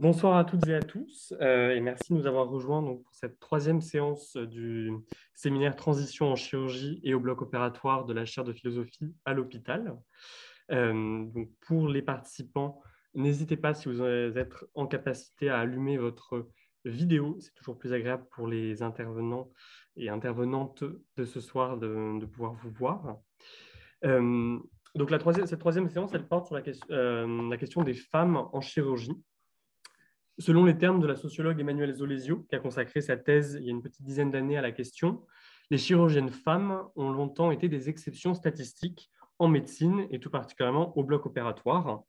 Bonsoir 0.00 0.38
à 0.38 0.46
toutes 0.46 0.66
et 0.66 0.74
à 0.74 0.80
tous 0.80 1.34
euh, 1.42 1.74
et 1.74 1.80
merci 1.82 2.14
de 2.14 2.18
nous 2.18 2.26
avoir 2.26 2.48
rejoints 2.48 2.82
pour 2.82 3.04
cette 3.12 3.38
troisième 3.38 3.82
séance 3.82 4.34
du 4.34 4.94
séminaire 5.34 5.76
Transition 5.76 6.32
en 6.32 6.36
chirurgie 6.36 7.02
et 7.04 7.12
au 7.12 7.20
bloc 7.20 7.42
opératoire 7.42 8.06
de 8.06 8.14
la 8.14 8.24
chaire 8.24 8.44
de 8.44 8.54
philosophie 8.54 9.14
à 9.26 9.34
l'hôpital. 9.34 9.94
Euh, 10.70 11.26
pour 11.60 11.86
les 11.86 12.00
participants, 12.00 12.80
n'hésitez 13.12 13.58
pas 13.58 13.74
si 13.74 13.90
vous 13.90 14.02
êtes 14.02 14.54
en 14.72 14.86
capacité 14.86 15.50
à 15.50 15.58
allumer 15.58 15.98
votre 15.98 16.48
vidéo. 16.86 17.36
C'est 17.38 17.52
toujours 17.52 17.76
plus 17.76 17.92
agréable 17.92 18.24
pour 18.30 18.46
les 18.46 18.82
intervenants 18.82 19.50
et 19.96 20.08
intervenantes 20.08 20.82
de 21.18 21.24
ce 21.26 21.40
soir 21.40 21.76
de, 21.76 22.24
pouvoir 22.24 22.54
vous 22.54 22.70
voir. 22.70 23.18
Euh, 24.06 24.58
donc 24.94 25.10
cette 25.10 25.58
troisième 25.58 25.90
séance, 25.90 26.10
porte 26.30 26.46
sur 26.46 26.54
la 26.54 27.56
question 27.58 27.82
des 27.82 27.94
femmes 27.94 28.48
en 28.50 28.62
chirurgie. 28.62 29.22
Selon 30.40 30.64
les 30.64 30.78
termes 30.78 31.00
de 31.00 31.06
la 31.06 31.16
sociologue 31.16 31.60
Emmanuelle 31.60 31.92
Zolesio, 31.92 32.46
qui 32.48 32.54
a 32.54 32.60
consacré 32.60 33.02
sa 33.02 33.18
thèse 33.18 33.58
il 33.60 33.66
y 33.66 33.68
a 33.68 33.72
une 33.72 33.82
petite 33.82 34.02
dizaine 34.02 34.30
d'années 34.30 34.56
à 34.56 34.62
la 34.62 34.72
question, 34.72 35.22
les 35.70 35.76
chirurgiennes 35.76 36.30
femmes 36.30 36.82
ont 36.96 37.10
longtemps 37.10 37.50
été 37.50 37.68
des 37.68 37.90
exceptions 37.90 38.32
statistiques 38.32 39.10
en 39.38 39.48
médecine 39.48 40.06
et 40.10 40.18
tout 40.18 40.30
particulièrement 40.30 40.96
au 40.96 41.04
bloc 41.04 41.26
opératoire. 41.26 42.04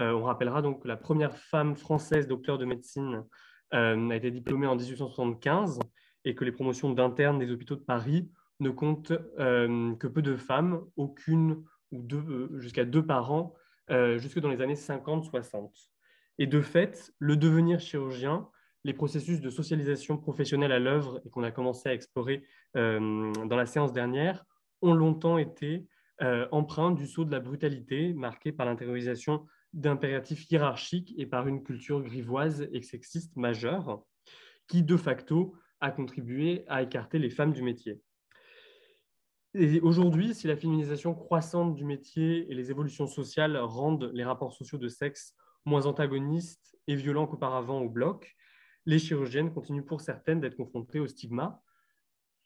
Euh, 0.00 0.10
on 0.10 0.24
rappellera 0.24 0.60
donc 0.60 0.82
que 0.82 0.88
la 0.88 0.96
première 0.96 1.36
femme 1.36 1.76
française 1.76 2.26
docteur 2.26 2.58
de 2.58 2.64
médecine 2.64 3.24
euh, 3.74 4.10
a 4.10 4.16
été 4.16 4.32
diplômée 4.32 4.66
en 4.66 4.74
1875 4.74 5.78
et 6.24 6.34
que 6.34 6.44
les 6.44 6.52
promotions 6.52 6.92
d'internes 6.92 7.38
des 7.38 7.48
hôpitaux 7.52 7.76
de 7.76 7.84
Paris 7.84 8.28
ne 8.58 8.70
comptent 8.70 9.12
euh, 9.38 9.94
que 9.94 10.08
peu 10.08 10.22
de 10.22 10.34
femmes, 10.34 10.84
aucune 10.96 11.62
ou 11.92 12.04
jusqu'à 12.58 12.84
deux 12.84 13.06
par 13.06 13.30
an, 13.30 13.54
jusque 13.88 14.40
dans 14.40 14.50
les 14.50 14.60
années 14.60 14.74
50-60. 14.74 15.90
Et 16.38 16.46
de 16.46 16.60
fait, 16.60 17.12
le 17.18 17.36
devenir 17.36 17.80
chirurgien, 17.80 18.48
les 18.84 18.94
processus 18.94 19.40
de 19.40 19.50
socialisation 19.50 20.16
professionnelle 20.16 20.72
à 20.72 20.78
l'œuvre 20.78 21.20
et 21.26 21.30
qu'on 21.30 21.42
a 21.42 21.50
commencé 21.50 21.88
à 21.88 21.94
explorer 21.94 22.44
euh, 22.76 23.32
dans 23.32 23.56
la 23.56 23.66
séance 23.66 23.92
dernière 23.92 24.44
ont 24.80 24.94
longtemps 24.94 25.38
été 25.38 25.86
euh, 26.22 26.46
empreints 26.52 26.92
du 26.92 27.06
saut 27.06 27.24
de 27.24 27.32
la 27.32 27.40
brutalité 27.40 28.12
marqué 28.12 28.52
par 28.52 28.66
l'intériorisation 28.66 29.46
d'impératifs 29.72 30.50
hiérarchiques 30.50 31.14
et 31.18 31.26
par 31.26 31.46
une 31.48 31.62
culture 31.62 32.02
grivoise 32.02 32.68
et 32.72 32.82
sexiste 32.82 33.36
majeure 33.36 34.04
qui, 34.66 34.82
de 34.82 34.96
facto, 34.96 35.54
a 35.80 35.90
contribué 35.90 36.64
à 36.68 36.82
écarter 36.82 37.18
les 37.18 37.30
femmes 37.30 37.52
du 37.52 37.62
métier. 37.62 38.00
Aujourd'hui, 39.82 40.34
si 40.34 40.46
la 40.46 40.56
féminisation 40.56 41.14
croissante 41.14 41.74
du 41.74 41.84
métier 41.84 42.50
et 42.50 42.54
les 42.54 42.70
évolutions 42.70 43.06
sociales 43.06 43.56
rendent 43.56 44.10
les 44.12 44.24
rapports 44.24 44.52
sociaux 44.52 44.78
de 44.78 44.88
sexe 44.88 45.34
moins 45.64 45.86
antagonistes 45.86 46.76
et 46.86 46.94
violents 46.94 47.26
qu'auparavant 47.26 47.80
au 47.80 47.88
bloc, 47.88 48.36
les 48.86 48.98
chirurgiennes 48.98 49.52
continuent 49.52 49.84
pour 49.84 50.00
certaines 50.00 50.40
d'être 50.40 50.56
confrontées 50.56 51.00
au 51.00 51.06
stigma. 51.06 51.62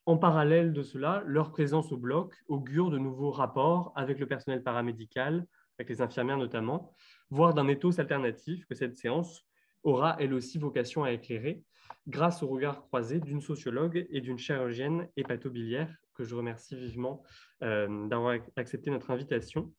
En 0.06 0.16
parallèle 0.16 0.72
de 0.72 0.82
cela, 0.82 1.22
leur 1.27 1.52
présence 1.52 1.92
au 1.92 1.96
bloc 1.96 2.34
augure 2.48 2.90
de 2.90 2.98
nouveaux 2.98 3.30
rapports 3.30 3.92
avec 3.94 4.18
le 4.18 4.27
personnel 4.27 4.62
paramédical, 4.62 5.46
avec 5.78 5.88
les 5.88 6.02
infirmières 6.02 6.38
notamment, 6.38 6.94
voire 7.30 7.55
d'un 7.55 7.68
ethos 7.68 8.00
alternatif 8.00 8.66
que 8.66 8.74
cette 8.74 8.96
séance 8.96 9.46
aura 9.84 10.16
elle 10.18 10.34
aussi 10.34 10.58
vocation 10.58 11.05
à 11.05 11.12
éclairer 11.12 11.62
grâce 12.06 12.42
au 12.42 12.48
regard 12.48 12.83
croisé 12.83 13.20
d'une 13.20 13.40
sociologue 13.40 14.06
et 14.10 14.20
d'une 14.20 14.38
chirurgienne 14.38 15.08
hépatobiliaire 15.16 15.94
que 16.14 16.24
je 16.24 16.34
remercie 16.34 16.77
vivement 16.77 17.22
euh, 17.62 18.08
d'avoir 18.08 18.38
accepté 18.56 18.90
notre 18.90 19.10
invitation. 19.10 19.72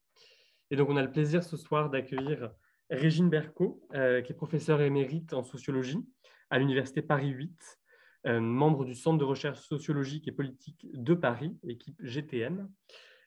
Et 0.72 0.76
donc 0.76 0.90
on 0.90 0.98
a 0.98 1.02
le 1.02 1.12
plaisir 1.12 1.44
ce 1.44 1.58
soir 1.58 1.90
d'accueillir 1.90 2.52
Régine 2.90 3.30
Berco, 3.30 3.82
euh, 3.94 4.22
qui 4.22 4.32
est 4.32 4.36
professeure 4.36 4.82
émérite 4.82 5.34
en 5.34 5.44
sociologie 5.44 6.06
à 6.50 6.60
l'Université 6.60 7.02
Paris 7.02 7.30
8, 7.30 7.80
euh, 8.26 8.40
membre 8.40 8.86
du 8.86 8.96
Centre 8.96 9.18
de 9.18 9.24
recherche 9.24 9.60
sociologique 9.62 10.28
et 10.28 10.32
politique 10.32 10.88
de 10.94 11.14
Paris, 11.14 11.58
équipe 11.68 11.98
GTM. 12.02 12.70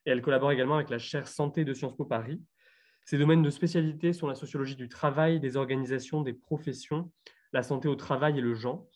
Et 0.05 0.11
elle 0.11 0.22
collabore 0.22 0.53
également 0.53 0.77
avec 0.77 0.91
la 0.91 0.99
chaire 0.99 1.27
santé 1.27 1.65
de 1.65 1.75
Sciences 1.75 1.97
Po 1.97 2.05
Paris. 2.05 2.41
Ses 3.05 3.19
domaines 3.19 3.43
de 3.43 3.50
spécialité 3.50 4.12
sont 4.12 4.27
la 4.27 4.34
sociologie 4.34 4.77
du 4.77 4.89
travail, 4.89 5.39
des 5.41 5.56
organisations, 5.56 6.23
des 6.23 6.33
professions, 6.33 7.12
la 7.53 7.62
santé 7.62 7.88
au 7.88 7.97
travail 7.97 8.38
et 8.38 8.41
le 8.41 8.55
genre. 8.55 8.87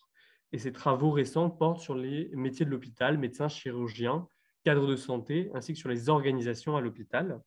Et 0.52 0.58
ses 0.58 0.72
travaux 0.72 1.10
récents 1.10 1.50
portent 1.50 1.80
sur 1.80 1.94
les 1.94 2.30
métiers 2.34 2.64
de 2.64 2.70
l'hôpital, 2.70 3.18
médecins, 3.18 3.48
chirurgiens, 3.48 4.26
cadres 4.64 4.86
de 4.86 4.96
santé, 4.96 5.50
ainsi 5.54 5.74
que 5.74 5.78
sur 5.78 5.88
les 5.88 6.08
organisations 6.08 6.76
à 6.76 6.80
l'hôpital. 6.80 7.40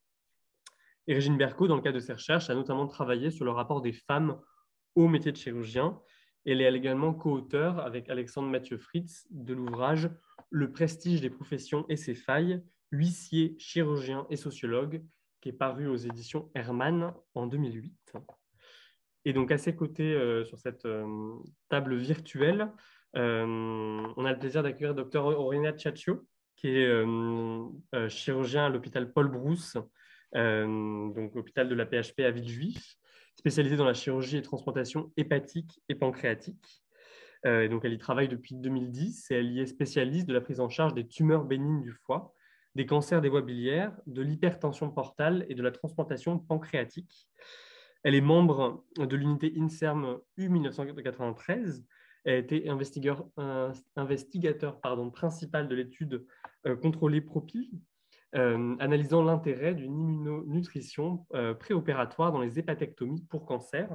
Et 1.08 1.14
Régine 1.14 1.38
Berco, 1.38 1.68
dans 1.68 1.76
le 1.76 1.82
cadre 1.82 1.96
de 1.96 2.00
ses 2.00 2.14
recherches, 2.14 2.50
a 2.50 2.56
notamment 2.56 2.88
travaillé 2.88 3.30
sur 3.30 3.44
le 3.46 3.52
rapport 3.52 3.82
des 3.82 3.92
femmes 3.92 4.40
au 4.96 5.08
métier 5.08 5.32
de 5.32 5.38
chirurgien. 5.38 6.00
Elle 6.46 6.62
est 6.62 6.74
également 6.74 7.14
co-auteur 7.14 7.80
avec 7.80 8.10
Alexandre 8.10 8.50
Mathieu 8.50 8.78
Fritz 8.78 9.28
de 9.30 9.54
l'ouvrage 9.54 10.10
Le 10.50 10.72
prestige 10.72 11.22
des 11.22 11.30
professions 11.30 11.86
et 11.90 11.98
ses 11.98 12.16
failles, 12.16 12.62
huissier, 12.92 13.56
chirurgien 13.58 14.26
et 14.30 14.36
sociologue, 14.36 15.04
qui 15.42 15.50
est 15.50 15.54
paru 15.54 15.88
aux 15.88 15.96
éditions 15.96 16.50
Hermann 16.56 17.14
en 17.34 17.48
2008. 17.48 18.14
Et 19.26 19.34
donc 19.34 19.52
à 19.52 19.58
ses 19.58 19.76
côtés, 19.76 20.14
euh, 20.14 20.44
sur 20.46 20.58
cette 20.58 20.86
euh, 20.86 21.36
table 21.70 21.96
virtuelle, 21.96 22.72
euh, 23.16 23.46
on 23.46 24.26
a 24.26 24.32
le 24.32 24.40
plaisir 24.40 24.64
d'accueillir 24.64 24.96
Dr 24.96 25.26
Aurélien 25.26 25.74
Tchatcho, 25.74 26.26
qui 26.56 26.68
est 26.70 28.10
chirurgien 28.10 28.68
à 28.68 28.70
l'hôpital 28.70 29.12
Paul 29.12 29.28
Brousse 29.28 29.78
donc 30.34 31.36
hôpital 31.36 31.70
de 31.70 31.76
la 31.76 31.86
PHP 31.86 32.22
à 32.22 32.32
Villejuif, 32.32 32.98
spécialisée 33.36 33.76
dans 33.76 33.86
la 33.86 33.94
chirurgie 33.94 34.38
et 34.38 34.42
transplantation 34.42 35.12
hépatique 35.18 35.82
et 35.90 35.96
pancréatique. 35.96 36.84
Euh, 37.46 37.68
donc 37.68 37.84
elle 37.84 37.94
y 37.94 37.98
travaille 37.98 38.30
depuis 38.30 38.56
2010 38.56 39.32
et 39.32 39.36
elle 39.36 39.52
y 39.52 39.60
est 39.60 39.66
spécialiste 39.66 40.28
de 40.28 40.34
la 40.34 40.42
prise 40.42 40.60
en 40.60 40.70
charge 40.70 40.94
des 40.94 41.08
tumeurs 41.08 41.44
bénignes 41.44 41.82
du 41.82 41.92
foie, 41.92 42.34
des 42.76 42.86
cancers 42.86 43.22
des 43.22 43.30
voies 43.30 43.42
biliaires, 43.42 43.94
de 44.08 44.22
l'hypertension 44.22 44.90
portale 44.90 45.46
et 45.50 45.56
de 45.56 45.62
la 45.62 45.72
transplantation 45.72 46.40
pancréatique. 46.40 47.28
Elle 48.04 48.16
est 48.16 48.22
membre 48.22 48.84
de 48.98 49.16
l'unité 49.16 49.54
INSERM 49.58 50.20
U1993. 50.38 51.84
Elle 52.26 52.34
a 52.34 52.38
été 52.38 52.70
investigateur, 52.70 53.26
investigateur 53.96 54.80
principal 55.14 55.68
de 55.68 55.76
l'étude 55.76 56.26
euh, 56.66 56.76
contrôlée 56.76 57.22
PROPIL, 57.22 57.70
euh, 58.36 58.76
analysant 58.80 59.24
l'intérêt 59.24 59.76
d'une 59.76 60.00
immunonutrition 60.00 61.26
euh, 61.36 61.54
préopératoire 61.54 62.32
dans 62.32 62.42
les 62.42 62.58
hépatectomies 62.58 63.24
pour 63.30 63.46
cancer. 63.46 63.90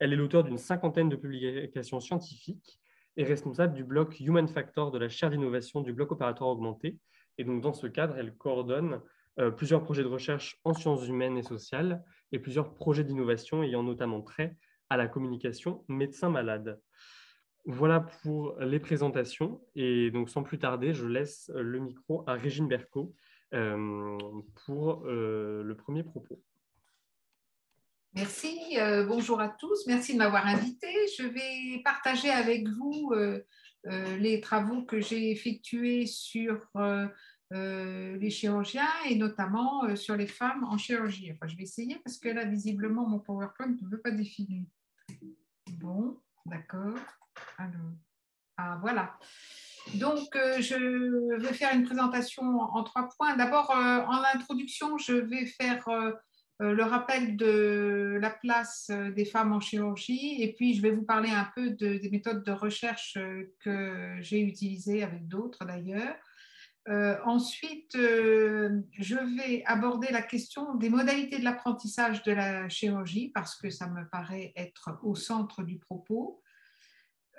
Elle 0.00 0.12
est 0.12 0.16
l'auteur 0.16 0.42
d'une 0.42 0.58
cinquantaine 0.58 1.08
de 1.08 1.14
publications 1.14 2.00
scientifiques 2.00 2.80
et 3.16 3.22
responsable 3.22 3.74
du 3.74 3.84
bloc 3.84 4.18
Human 4.18 4.48
Factor 4.48 4.90
de 4.90 4.98
la 4.98 5.08
chaire 5.08 5.30
d'innovation 5.30 5.82
du 5.82 5.92
bloc 5.92 6.10
opératoire 6.10 6.50
augmenté. 6.50 6.98
Et 7.38 7.44
donc, 7.44 7.60
dans 7.60 7.72
ce 7.72 7.86
cadre, 7.86 8.16
elle 8.18 8.34
coordonne 8.34 9.00
euh, 9.38 9.52
plusieurs 9.52 9.84
projets 9.84 10.02
de 10.02 10.08
recherche 10.08 10.58
en 10.64 10.74
sciences 10.74 11.06
humaines 11.06 11.38
et 11.38 11.42
sociales 11.42 12.02
et 12.32 12.40
plusieurs 12.40 12.74
projets 12.74 13.04
d'innovation 13.04 13.62
ayant 13.62 13.84
notamment 13.84 14.20
trait 14.20 14.56
à 14.88 14.96
la 14.96 15.06
communication 15.06 15.84
médecin-malade. 15.88 16.80
Voilà 17.66 18.00
pour 18.00 18.58
les 18.58 18.80
présentations. 18.80 19.60
Et 19.76 20.10
donc, 20.10 20.28
sans 20.28 20.42
plus 20.42 20.58
tarder, 20.58 20.92
je 20.92 21.06
laisse 21.06 21.52
le 21.54 21.78
micro 21.78 22.24
à 22.26 22.34
Régine 22.34 22.66
Berco, 22.66 23.14
euh, 23.14 23.29
pour 23.50 25.04
euh, 25.06 25.62
le 25.62 25.74
premier 25.76 26.02
propos. 26.02 26.42
Merci, 28.14 28.76
euh, 28.78 29.04
bonjour 29.04 29.40
à 29.40 29.48
tous, 29.48 29.86
merci 29.86 30.14
de 30.14 30.18
m'avoir 30.18 30.46
invité. 30.46 30.88
Je 31.16 31.24
vais 31.24 31.82
partager 31.82 32.30
avec 32.30 32.66
vous 32.68 33.14
les 33.84 34.40
travaux 34.40 34.82
que 34.82 35.00
j'ai 35.00 35.30
effectués 35.30 36.06
sur 36.06 36.60
les 37.52 38.30
chirurgiens 38.30 38.90
et 39.08 39.14
notamment 39.14 39.94
sur 39.94 40.16
les 40.16 40.26
femmes 40.26 40.64
en 40.64 40.76
chirurgie. 40.76 41.32
Enfin, 41.32 41.46
je 41.46 41.56
vais 41.56 41.62
essayer 41.62 42.00
parce 42.04 42.18
que 42.18 42.28
là, 42.28 42.44
visiblement, 42.44 43.06
mon 43.06 43.20
PowerPoint 43.20 43.76
ne 43.80 43.88
veut 43.88 44.00
pas 44.00 44.10
définir. 44.10 44.64
Bon, 45.78 46.18
d'accord. 46.46 46.98
Alors, 47.58 47.92
ah, 48.56 48.78
voilà. 48.82 49.18
Donc, 49.94 50.36
euh, 50.36 50.60
je 50.60 51.36
vais 51.40 51.52
faire 51.52 51.74
une 51.74 51.84
présentation 51.84 52.42
en 52.42 52.82
trois 52.84 53.08
points. 53.16 53.36
D'abord, 53.36 53.70
euh, 53.70 54.00
en 54.06 54.22
introduction, 54.34 54.98
je 54.98 55.14
vais 55.14 55.46
faire 55.46 55.88
euh, 55.88 56.12
le 56.60 56.82
rappel 56.84 57.36
de 57.36 58.18
la 58.20 58.30
place 58.30 58.90
des 59.16 59.24
femmes 59.24 59.52
en 59.52 59.60
chirurgie 59.60 60.42
et 60.42 60.52
puis 60.52 60.74
je 60.74 60.82
vais 60.82 60.90
vous 60.90 61.04
parler 61.04 61.30
un 61.30 61.48
peu 61.56 61.70
des 61.70 62.08
méthodes 62.12 62.44
de 62.44 62.52
recherche 62.52 63.16
que 63.64 64.16
j'ai 64.20 64.40
utilisées 64.40 65.02
avec 65.02 65.26
d'autres 65.26 65.64
d'ailleurs. 65.64 66.16
ensuite, 67.24 67.96
je 67.96 69.38
vais 69.38 69.62
aborder 69.64 70.08
la 70.12 70.20
question 70.20 70.74
des 70.74 70.90
modalités 70.90 71.38
de 71.38 71.44
l'apprentissage 71.44 72.22
de 72.24 72.32
la 72.32 72.68
chirurgie 72.68 73.30
parce 73.34 73.56
que 73.56 73.70
ça 73.70 73.86
me 73.88 74.06
paraît 74.10 74.52
être 74.54 74.98
au 75.02 75.14
centre 75.14 75.62
du 75.62 75.78
propos. 75.78 76.39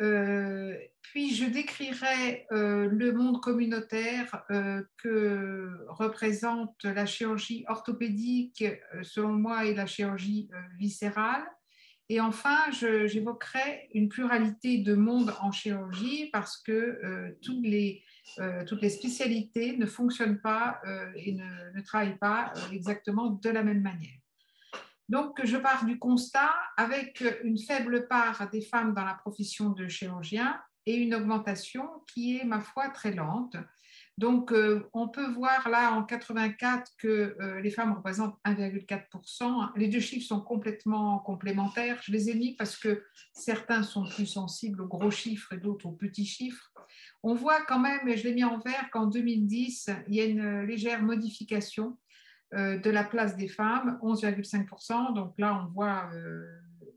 Euh, 0.02 0.76
puis 1.02 1.36
je 1.36 1.46
décrirai 1.46 2.48
euh, 2.52 2.88
le 2.90 3.14
monde 3.14 3.40
communautaire 3.42 4.44
euh, 4.50 4.82
que 4.98 5.86
représente 5.90 6.84
la 6.84 7.06
chirurgie 7.06 7.66
orthopédique, 7.68 8.64
selon 9.04 9.34
moi, 9.34 9.66
et 9.66 9.76
la 9.76 9.86
chirurgie 9.86 10.50
viscérale. 10.78 11.44
Et 12.10 12.20
enfin, 12.20 12.58
j'évoquerai 13.06 13.90
une 13.94 14.10
pluralité 14.10 14.80
de 14.80 14.96
mondes 14.96 15.34
en 15.40 15.54
chirurgie 15.54 16.30
parce 16.34 16.58
que 16.58 17.00
toutes, 17.42 17.64
les, 17.64 18.04
spécialités 18.90 19.78
ne 19.78 19.86
fonctionnent 19.86 20.42
pas 20.42 20.82
et 21.16 21.32
ne, 21.32 21.74
ne, 21.74 21.82
travaillent 21.82 22.18
pas 22.18 22.54
exactement 22.74 23.30
de 23.30 23.50
la 23.50 23.64
même 23.64 23.82
manière. 23.82 24.21
Donc, 25.12 25.42
je 25.44 25.58
pars 25.58 25.84
du 25.84 26.00
constat 26.00 26.54
avec 26.78 27.22
une 27.44 27.58
faible 27.58 28.08
part 28.08 28.50
des 28.50 28.62
femmes 28.62 28.94
dans 28.94 29.04
la 29.04 29.14
profession 29.14 29.72
de 29.72 29.90
chirurgien 29.90 30.58
et 30.86 30.96
une 30.96 31.14
augmentation 31.14 31.86
qui 32.08 32.38
est, 32.38 32.46
ma 32.46 32.62
foi, 32.62 32.88
très 32.88 33.12
lente. 33.14 33.58
Donc, 34.18 34.54
euh, 34.54 34.90
on 34.94 35.10
peut 35.10 35.28
voir 35.28 35.68
là 35.68 35.92
en 35.92 36.04
84 36.04 36.94
que 36.98 37.36
euh, 37.42 37.60
les 37.60 37.72
femmes 37.72 37.92
représentent 37.92 38.38
1,4%. 38.46 39.72
Les 39.76 39.90
deux 39.90 40.00
chiffres 40.00 40.26
sont 40.26 40.40
complètement 40.40 41.20
complémentaires. 41.20 42.00
Je 42.04 42.14
les 42.14 42.30
ai 42.30 42.36
mis 42.36 42.56
parce 42.56 42.78
que 42.78 43.04
certains 43.34 43.84
sont 43.84 44.06
plus 44.06 44.28
sensibles 44.28 44.82
aux 44.82 44.88
gros 44.88 45.12
chiffres 45.12 45.52
et 45.52 45.58
d'autres 45.58 45.88
aux 45.88 45.92
petits 45.92 46.26
chiffres. 46.26 46.72
On 47.22 47.34
voit 47.34 47.62
quand 47.66 47.80
même, 47.80 48.08
et 48.08 48.16
je 48.16 48.24
l'ai 48.24 48.34
mis 48.34 48.46
en 48.46 48.60
vert, 48.60 48.90
qu'en 48.94 49.08
2010, 49.08 49.90
il 50.08 50.16
y 50.16 50.22
a 50.22 50.26
une 50.26 50.62
légère 50.62 51.04
modification 51.04 51.98
de 52.54 52.90
la 52.90 53.04
place 53.04 53.38
des 53.38 53.48
femmes, 53.48 53.98
11,5%. 54.02 55.14
Donc 55.14 55.34
là, 55.38 55.64
on 55.64 55.72
voit 55.72 56.10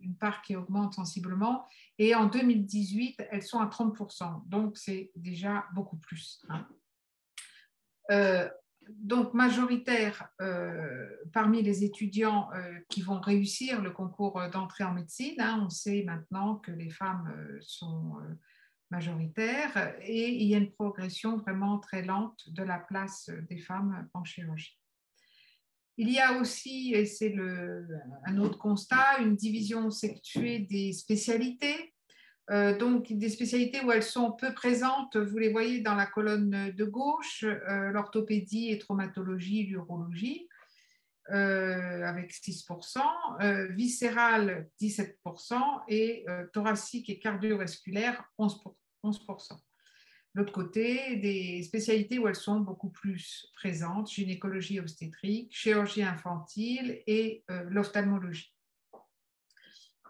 une 0.04 0.16
part 0.16 0.42
qui 0.42 0.54
augmente 0.54 0.94
sensiblement. 0.94 1.66
Et 1.98 2.14
en 2.14 2.26
2018, 2.26 3.22
elles 3.30 3.42
sont 3.42 3.58
à 3.58 3.66
30%. 3.66 4.46
Donc 4.48 4.76
c'est 4.76 5.10
déjà 5.16 5.66
beaucoup 5.74 5.96
plus. 5.96 6.44
Hein. 6.48 6.66
Euh, 8.10 8.48
donc 8.88 9.32
majoritaire 9.32 10.28
euh, 10.42 11.08
parmi 11.32 11.62
les 11.62 11.84
étudiants 11.84 12.50
euh, 12.52 12.78
qui 12.90 13.00
vont 13.00 13.18
réussir 13.18 13.80
le 13.80 13.90
concours 13.90 14.40
d'entrée 14.52 14.84
en 14.84 14.92
médecine. 14.92 15.40
Hein, 15.40 15.62
on 15.64 15.70
sait 15.70 16.02
maintenant 16.04 16.56
que 16.56 16.70
les 16.70 16.90
femmes 16.90 17.32
sont 17.62 18.18
majoritaires 18.90 19.94
et 20.02 20.28
il 20.28 20.46
y 20.46 20.54
a 20.54 20.58
une 20.58 20.72
progression 20.72 21.38
vraiment 21.38 21.78
très 21.78 22.02
lente 22.02 22.48
de 22.50 22.62
la 22.62 22.78
place 22.78 23.30
des 23.48 23.58
femmes 23.58 24.06
en 24.12 24.22
chirurgie. 24.22 24.78
Il 25.96 26.10
y 26.10 26.18
a 26.18 26.38
aussi, 26.40 26.92
et 26.94 27.06
c'est 27.06 27.34
un 28.26 28.38
autre 28.38 28.58
constat, 28.58 29.18
une 29.20 29.36
division 29.36 29.90
sexuée 29.90 30.60
des 30.60 30.92
spécialités. 30.92 31.94
Euh, 32.50 32.76
donc 32.76 33.10
des 33.10 33.30
spécialités 33.30 33.82
où 33.82 33.90
elles 33.90 34.02
sont 34.02 34.32
peu 34.32 34.52
présentes, 34.52 35.16
vous 35.16 35.38
les 35.38 35.50
voyez 35.50 35.80
dans 35.80 35.94
la 35.94 36.06
colonne 36.06 36.72
de 36.72 36.84
gauche, 36.84 37.42
euh, 37.44 37.90
l'orthopédie 37.90 38.70
et 38.70 38.78
traumatologie, 38.78 39.64
l'urologie, 39.64 40.46
euh, 41.30 42.04
avec 42.04 42.32
6%, 42.32 43.00
viscérale 43.70 44.68
17% 44.78 45.58
et 45.88 46.26
thoracique 46.52 47.08
et 47.08 47.18
cardiovasculaire 47.18 48.30
11%. 48.38 48.74
11%. 49.02 49.58
L'autre 50.34 50.52
côté, 50.52 51.16
des 51.16 51.62
spécialités 51.62 52.18
où 52.18 52.26
elles 52.26 52.34
sont 52.34 52.60
beaucoup 52.60 52.90
plus 52.90 53.46
présentes, 53.54 54.10
gynécologie 54.10 54.80
obstétrique, 54.80 55.54
chirurgie 55.54 56.02
infantile 56.02 57.02
et 57.06 57.44
l'ophtalmologie. 57.68 58.54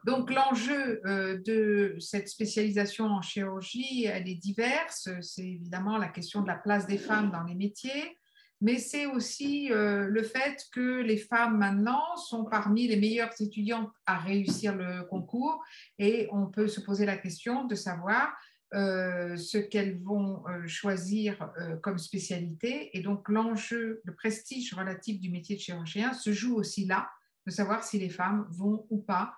Donc 0.04 0.30
l'enjeu 0.30 1.00
euh, 1.06 1.38
de 1.38 1.96
cette 1.98 2.28
spécialisation 2.28 3.06
en 3.06 3.22
chirurgie, 3.22 4.04
elle 4.04 4.28
est 4.28 4.34
diverse. 4.34 5.08
C'est 5.22 5.46
évidemment 5.46 5.96
la 5.96 6.08
question 6.08 6.42
de 6.42 6.46
la 6.46 6.56
place 6.56 6.86
des 6.86 6.98
femmes 6.98 7.30
dans 7.30 7.42
les 7.42 7.54
métiers, 7.54 8.18
mais 8.60 8.76
c'est 8.76 9.06
aussi 9.06 9.72
euh, 9.72 10.06
le 10.06 10.22
fait 10.22 10.66
que 10.72 11.00
les 11.00 11.16
femmes 11.16 11.56
maintenant 11.56 12.16
sont 12.16 12.44
parmi 12.44 12.86
les 12.86 12.96
meilleures 12.96 13.32
étudiantes 13.40 13.90
à 14.04 14.18
réussir 14.18 14.76
le 14.76 15.04
concours 15.04 15.64
et 15.98 16.28
on 16.32 16.46
peut 16.46 16.68
se 16.68 16.82
poser 16.82 17.06
la 17.06 17.16
question 17.16 17.64
de 17.64 17.74
savoir 17.74 18.36
euh, 18.74 19.36
ce 19.36 19.58
qu'elles 19.58 19.98
vont 20.02 20.44
choisir 20.66 21.52
comme 21.82 21.98
spécialité. 21.98 22.96
Et 22.96 23.02
donc 23.02 23.28
l'enjeu, 23.28 24.00
le 24.04 24.14
prestige 24.14 24.74
relatif 24.74 25.20
du 25.20 25.30
métier 25.30 25.56
de 25.56 25.60
chirurgien 25.60 26.12
se 26.12 26.32
joue 26.32 26.56
aussi 26.56 26.86
là, 26.86 27.10
de 27.46 27.50
savoir 27.50 27.84
si 27.84 27.98
les 27.98 28.10
femmes 28.10 28.46
vont 28.50 28.86
ou 28.90 28.98
pas 28.98 29.34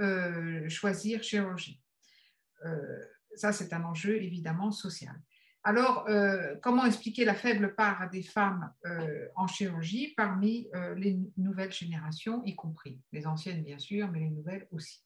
euh, 0.00 0.66
choisir 0.70 1.22
chirurgie. 1.22 1.78
Euh, 2.64 3.04
ça, 3.34 3.52
c'est 3.52 3.72
un 3.74 3.84
enjeu 3.84 4.16
évidemment 4.16 4.70
social. 4.70 5.14
Alors, 5.62 6.08
euh, 6.08 6.54
comment 6.62 6.86
expliquer 6.86 7.26
la 7.26 7.34
faible 7.34 7.74
part 7.74 8.08
des 8.08 8.22
femmes 8.22 8.72
en 9.36 9.46
chirurgie 9.46 10.14
parmi 10.16 10.68
les 10.96 11.18
nouvelles 11.36 11.72
générations, 11.72 12.42
y 12.46 12.56
compris 12.56 12.98
les 13.12 13.26
anciennes 13.26 13.62
bien 13.62 13.78
sûr, 13.78 14.10
mais 14.10 14.20
les 14.20 14.30
nouvelles 14.30 14.66
aussi? 14.70 15.04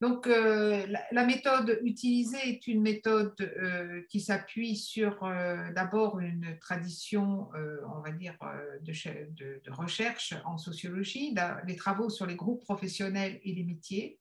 Donc, 0.00 0.28
euh, 0.28 0.86
la, 1.10 1.24
méthode 1.24 1.80
utilisée 1.82 2.38
est 2.44 2.68
une 2.68 2.82
méthode 2.82 3.34
euh, 3.40 4.02
qui 4.08 4.20
s'appuie 4.20 4.76
sur 4.76 5.24
euh, 5.24 5.72
d'abord 5.72 6.20
une 6.20 6.56
tradition, 6.60 7.48
on 7.96 8.00
va 8.00 8.12
dire, 8.12 8.36
de, 8.82 9.70
recherche 9.70 10.34
en 10.44 10.56
sociologie, 10.56 11.34
les 11.66 11.74
travaux 11.74 12.10
sur 12.10 12.26
les 12.26 12.36
groupes 12.36 12.62
professionnels 12.62 13.40
et 13.42 13.52
les 13.52 13.64
métiers, 13.64 14.20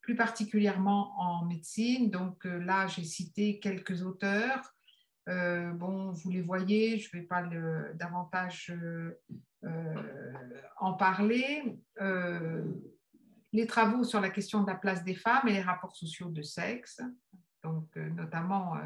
plus 0.00 0.14
particulièrement 0.14 1.18
en 1.20 1.44
médecine. 1.44 2.08
Donc 2.08 2.44
là, 2.44 2.86
j'ai 2.86 3.04
cité 3.04 3.58
quelques 3.58 4.04
auteurs. 4.04 4.74
bon, 5.26 6.12
vous 6.12 6.30
les 6.30 6.42
voyez, 6.42 6.98
je 6.98 7.10
ne 7.12 7.20
vais 7.20 7.26
pas 7.26 7.42
davantage 7.94 8.72
en 10.78 10.92
parler 10.92 11.80
les 13.56 13.66
travaux 13.66 14.04
sur 14.04 14.20
la 14.20 14.28
question 14.28 14.62
de 14.62 14.66
la 14.66 14.74
place 14.74 15.02
des 15.02 15.14
femmes 15.14 15.48
et 15.48 15.52
les 15.52 15.62
rapports 15.62 15.96
sociaux 15.96 16.28
de 16.28 16.42
sexe. 16.42 17.00
Donc, 17.64 17.88
euh, 17.96 18.10
notamment, 18.10 18.76
euh, 18.76 18.80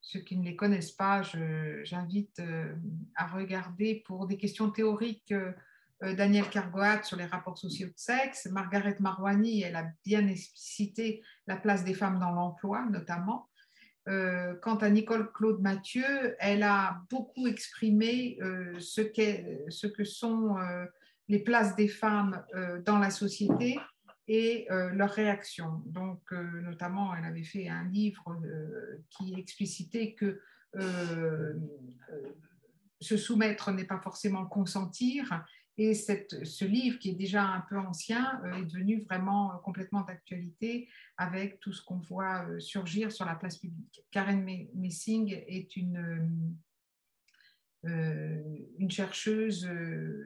ceux 0.00 0.18
qui 0.18 0.36
ne 0.36 0.44
les 0.44 0.56
connaissent 0.56 0.90
pas, 0.90 1.22
j'invite 1.84 2.40
euh, 2.40 2.74
à 3.14 3.28
regarder 3.28 4.02
pour 4.04 4.26
des 4.26 4.36
questions 4.36 4.70
théoriques 4.70 5.34
Daniel 6.00 6.50
Cargoat 6.50 7.04
sur 7.04 7.16
les 7.16 7.26
rapports 7.26 7.56
sociaux 7.56 7.86
de 7.86 7.94
sexe. 7.94 8.46
Margaret 8.46 8.96
Marouani, 8.98 9.62
elle 9.62 9.76
a 9.76 9.86
bien 10.04 10.26
explicité 10.26 11.22
la 11.46 11.56
place 11.56 11.84
des 11.84 11.94
femmes 11.94 12.18
dans 12.18 12.32
l'emploi, 12.32 12.84
notamment. 12.90 13.48
quant 14.04 14.78
à 14.80 14.90
Nicole 14.90 15.30
Claude 15.30 15.60
Mathieu, 15.60 16.34
elle 16.40 16.64
a 16.64 17.00
beaucoup 17.08 17.46
exprimé 17.46 18.36
ce, 18.80 19.02
ce, 19.68 19.86
que 19.86 20.02
sont 20.02 20.56
les 21.28 21.38
places 21.38 21.76
des 21.76 21.86
femmes 21.86 22.44
dans 22.84 22.98
la 22.98 23.10
société 23.10 23.78
et 24.28 24.66
euh, 24.70 24.90
leurs 24.90 25.10
réactions. 25.10 25.82
Donc, 25.86 26.20
euh, 26.32 26.60
notamment, 26.62 27.14
elle 27.14 27.24
avait 27.24 27.44
fait 27.44 27.68
un 27.68 27.84
livre 27.84 28.24
euh, 28.44 29.02
qui 29.10 29.34
explicitait 29.34 30.14
que 30.14 30.40
se 33.00 33.16
soumettre 33.18 33.72
n'est 33.72 33.84
pas 33.84 34.00
forcément 34.00 34.46
consentir. 34.46 35.44
Et 35.76 35.92
cette, 35.92 36.46
ce 36.46 36.64
livre, 36.64 36.98
qui 36.98 37.10
est 37.10 37.14
déjà 37.14 37.44
un 37.44 37.60
peu 37.60 37.78
ancien, 37.78 38.40
est 38.56 38.64
devenu 38.64 39.02
vraiment 39.02 39.58
complètement 39.58 40.00
d'actualité 40.00 40.88
avec 41.18 41.60
tout 41.60 41.74
ce 41.74 41.84
qu'on 41.84 41.98
voit 41.98 42.46
surgir 42.58 43.12
sur 43.12 43.26
la 43.26 43.34
place 43.34 43.58
publique. 43.58 44.02
Karen 44.10 44.42
Messing 44.74 45.30
est 45.46 45.76
une, 45.76 46.56
une 47.84 48.90
chercheuse 48.90 49.68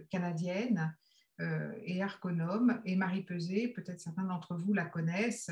canadienne 0.09 0.95
euh, 0.95 1.06
et 1.39 1.99
ergonome. 1.99 2.81
Et 2.85 2.97
Marie 2.97 3.23
Peset, 3.23 3.69
peut-être 3.69 4.01
certains 4.01 4.25
d'entre 4.25 4.57
vous 4.57 4.73
la 4.73 4.87
connaissent. 4.87 5.51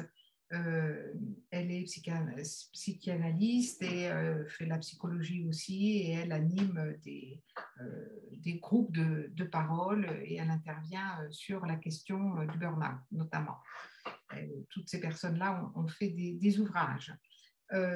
Euh, 0.52 1.12
elle 1.50 1.70
est 1.70 1.84
psychanalyste 2.72 3.82
et 3.82 4.10
euh, 4.10 4.46
fait 4.46 4.66
la 4.66 4.78
psychologie 4.78 5.42
aussi 5.48 5.96
et 5.96 6.10
elle 6.12 6.32
anime 6.32 6.96
des, 7.02 7.42
des 8.32 8.58
groupes 8.58 8.92
de, 8.92 9.30
de, 9.32 9.44
parole 9.44 10.06
et 10.22 10.36
elle 10.36 10.50
intervient 10.50 11.18
sur 11.30 11.64
la 11.64 11.76
question 11.76 12.44
du 12.44 12.58
burn-out 12.58 13.00
notamment. 13.10 13.56
toutes 14.68 14.88
ces 14.88 15.00
personnes-là 15.00 15.72
ont, 15.74 15.88
fait 15.88 16.10
des, 16.10 16.60
ouvrages. 16.60 17.14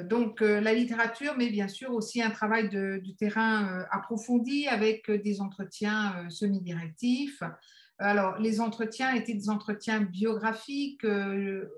Donc 0.05 0.41
la 0.41 0.73
littérature, 0.73 1.35
mais 1.37 1.51
bien 1.51 1.69
sûr 1.69 1.93
aussi 1.93 2.23
un 2.23 2.31
travail 2.31 2.69
de, 2.69 3.01
terrain 3.19 3.85
approfondi 3.91 4.67
avec 4.67 5.11
des 5.11 5.41
entretiens 5.41 6.29
semi-directifs, 6.31 7.43
alors, 7.99 8.39
les 8.39 8.61
entretiens 8.61 9.13
étaient 9.15 9.35
des 9.35 9.51
entretiens 9.51 10.01
biographiques 10.01 11.05
euh, 11.05 11.69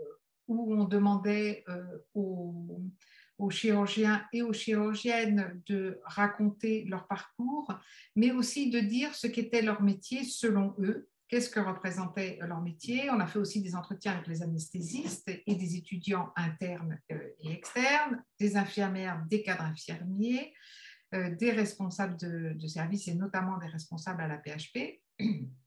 où 0.48 0.74
on 0.74 0.84
demandait 0.84 1.64
euh, 1.68 1.82
aux, 2.14 3.50
chirurgiens 3.50 4.22
et 4.34 4.42
aux 4.42 4.52
chirurgiennes 4.52 5.62
de 5.66 5.98
raconter 6.04 6.84
leur 6.88 7.06
parcours, 7.06 7.72
mais 8.14 8.32
aussi 8.32 8.68
de 8.68 8.80
dire 8.80 9.14
ce 9.14 9.26
qu'était 9.26 9.62
leur 9.62 9.80
métier 9.80 10.24
selon 10.24 10.74
eux, 10.78 11.08
qu'est-ce 11.30 11.48
que 11.48 11.60
représentait 11.60 12.38
leur 12.42 12.60
métier. 12.60 13.08
On 13.10 13.20
a 13.20 13.26
fait 13.26 13.38
aussi 13.38 13.62
des 13.62 13.74
entretiens 13.74 14.12
avec 14.12 14.26
les 14.26 14.42
anesthésistes 14.42 15.28
et 15.28 15.54
des 15.54 15.76
étudiants 15.76 16.32
internes 16.36 16.98
euh, 17.12 17.28
et 17.40 17.52
externes, 17.52 18.22
des 18.38 18.56
infirmières, 18.56 19.24
des 19.28 19.42
cadres 19.42 19.64
infirmiers, 19.64 20.52
des 21.12 21.50
responsables 21.50 22.16
de, 22.18 22.52
de 22.54 22.66
service 22.68 23.08
et 23.08 23.14
notamment 23.16 23.58
des 23.58 23.66
responsables 23.66 24.22
à 24.22 24.28
la 24.28 24.38
PHP. 24.38 25.00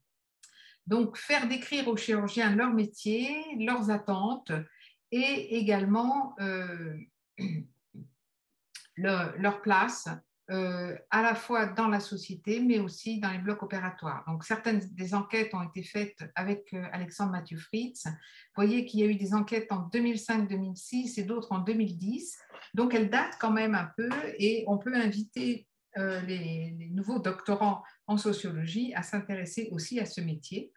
Donc, 0.86 1.16
faire 1.16 1.48
décrire 1.48 1.88
aux 1.88 1.96
chirurgiens 1.96 2.54
leur 2.54 2.72
métier, 2.72 3.44
leurs 3.58 3.90
attentes 3.90 4.52
et 5.10 5.56
également 5.58 6.34
euh, 6.40 6.96
leur 8.96 9.62
place 9.62 10.08
euh, 10.50 10.94
à 11.10 11.22
la 11.22 11.34
fois 11.34 11.64
dans 11.64 11.88
la 11.88 12.00
société, 12.00 12.60
mais 12.60 12.78
aussi 12.78 13.18
dans 13.18 13.30
les 13.30 13.38
blocs 13.38 13.62
opératoires. 13.62 14.24
Donc, 14.26 14.44
certaines 14.44 14.80
des 14.92 15.14
enquêtes 15.14 15.54
ont 15.54 15.62
été 15.62 15.82
faites 15.82 16.18
avec 16.34 16.74
euh, 16.74 16.84
Alexandre 16.92 17.32
Mathieu 17.32 17.56
Fritz. 17.56 18.04
Vous 18.04 18.12
voyez 18.54 18.84
qu'il 18.84 19.00
y 19.00 19.04
a 19.04 19.06
eu 19.06 19.14
des 19.14 19.32
enquêtes 19.32 19.72
en 19.72 19.88
2005-2006 19.88 21.18
et 21.18 21.22
d'autres 21.22 21.52
en 21.52 21.60
2010. 21.60 22.38
Donc, 22.74 22.94
elles 22.94 23.08
datent 23.08 23.38
quand 23.40 23.52
même 23.52 23.74
un 23.74 23.90
peu 23.96 24.10
et 24.38 24.64
on 24.66 24.76
peut 24.76 24.94
inviter 24.94 25.66
euh, 25.96 26.20
les, 26.22 26.72
nouveaux 26.90 27.20
doctorants 27.20 27.82
en 28.06 28.16
sociologie 28.16 28.92
à 28.94 29.02
s'intéresser 29.02 29.68
aussi 29.70 30.00
à 30.00 30.06
ce 30.06 30.20
métier 30.20 30.72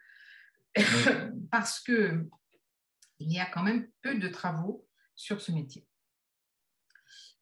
parce 1.50 1.80
qu'il 1.80 2.26
y 3.18 3.38
a 3.38 3.46
quand 3.46 3.64
même 3.64 3.88
peu 4.00 4.14
de 4.14 4.28
travaux 4.28 4.86
sur 5.14 5.40
ce 5.40 5.50
métier. 5.50 5.87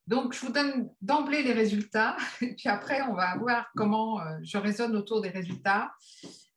Donc, 0.06 0.34
je 0.34 0.40
vous 0.40 0.52
donne 0.52 0.88
d'emblée 1.00 1.42
les 1.42 1.52
résultats, 1.52 2.16
et 2.40 2.54
puis 2.54 2.68
après, 2.68 3.02
on 3.02 3.14
va 3.14 3.36
voir 3.36 3.70
comment 3.76 4.20
euh, 4.20 4.38
je 4.42 4.56
raisonne 4.56 4.94
autour 4.96 5.20
des 5.20 5.30
résultats. 5.30 5.92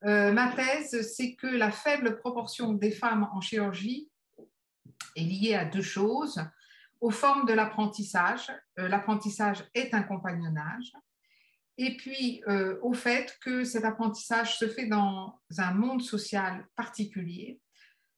Euh, 0.05 0.31
ma 0.31 0.51
thèse, 0.51 1.13
c'est 1.15 1.33
que 1.35 1.47
la 1.47 1.71
faible 1.71 2.19
proportion 2.19 2.73
des 2.73 2.91
femmes 2.91 3.27
en 3.33 3.41
chirurgie 3.41 4.09
est 5.15 5.23
liée 5.23 5.55
à 5.55 5.65
deux 5.65 5.81
choses. 5.81 6.39
Aux 7.01 7.11
formes 7.11 7.47
de 7.47 7.53
l'apprentissage, 7.53 8.51
euh, 8.77 8.87
l'apprentissage 8.87 9.63
est 9.73 9.93
un 9.93 10.03
compagnonnage, 10.03 10.93
et 11.81 11.95
puis 11.95 12.43
au 12.81 12.91
fait 12.91 13.37
que 13.39 13.63
cet 13.63 13.85
apprentissage 13.85 14.57
se 14.57 14.67
fait 14.67 14.87
dans 14.87 15.39
un 15.59 15.73
monde 15.73 16.01
social 16.01 16.67
particulier 16.75 17.61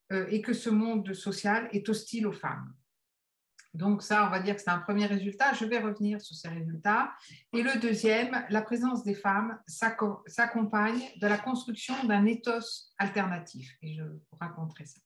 et 0.10 0.42
que 0.42 0.54
ce 0.54 0.72
monde 0.72 1.14
social 1.14 1.70
est 1.72 1.88
hostile 1.88 2.26
aux 2.26 2.32
femmes. 2.32 2.74
Donc 3.74 4.04
ça, 4.04 4.28
on 4.28 4.30
va 4.30 4.40
dire 4.40 4.56
que 4.56 4.62
c'est 4.62 4.70
un 4.70 4.80
premier 4.80 5.06
résultat. 5.06 5.54
Je 5.54 5.66
vais 5.66 5.80
revenir 5.80 6.20
sur 6.20 6.36
ces 6.36 6.50
résultats. 6.50 7.14
Et 7.54 7.64
le 7.64 7.80
deuxième, 7.80 8.46
la 8.50 8.62
présence 8.62 9.04
des 9.04 9.14
femmes 9.16 9.58
s'accompagne 9.68 11.02
de 11.20 11.28
la 11.28 11.38
construction 11.38 11.94
d'un 12.04 12.26
ethos 12.26 12.92
alternatif. 12.98 13.72
Et 13.82 13.94
je 13.94 14.04
vous 14.04 14.38
raconterai 14.40 14.86
ça. 14.86 15.00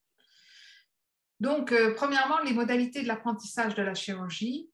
Donc, 1.39 1.72
euh, 1.72 1.93
premièrement, 1.95 2.39
les 2.39 2.53
modalités 2.53 3.03
de 3.03 3.07
l'apprentissage 3.07 3.75
de 3.75 3.84
la 3.84 3.93
chirurgie. 3.93 4.69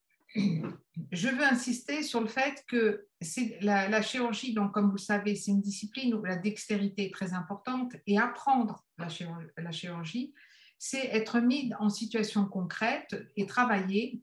Je 1.11 1.27
veux 1.27 1.43
insister 1.43 2.03
sur 2.03 2.21
le 2.21 2.27
fait 2.27 2.63
que 2.67 3.07
la, 3.61 4.01
chirurgie, 4.01 4.53
donc, 4.53 4.73
comme 4.73 4.85
vous 4.85 4.95
le 4.95 4.97
savez, 4.97 5.35
c'est 5.35 5.51
une 5.51 5.61
discipline 5.61 6.13
où 6.13 6.23
la 6.23 6.37
dextérité 6.37 7.07
est 7.07 7.13
très 7.13 7.33
importante 7.33 7.95
et 8.07 8.17
apprendre 8.17 8.85
la 8.97 9.71
chirurgie 9.71 10.33
c'est 10.83 11.05
être 11.09 11.39
mis 11.39 11.71
en 11.77 11.91
situation 11.91 12.43
concrète 12.47 13.15
et 13.35 13.45
travailler 13.45 14.19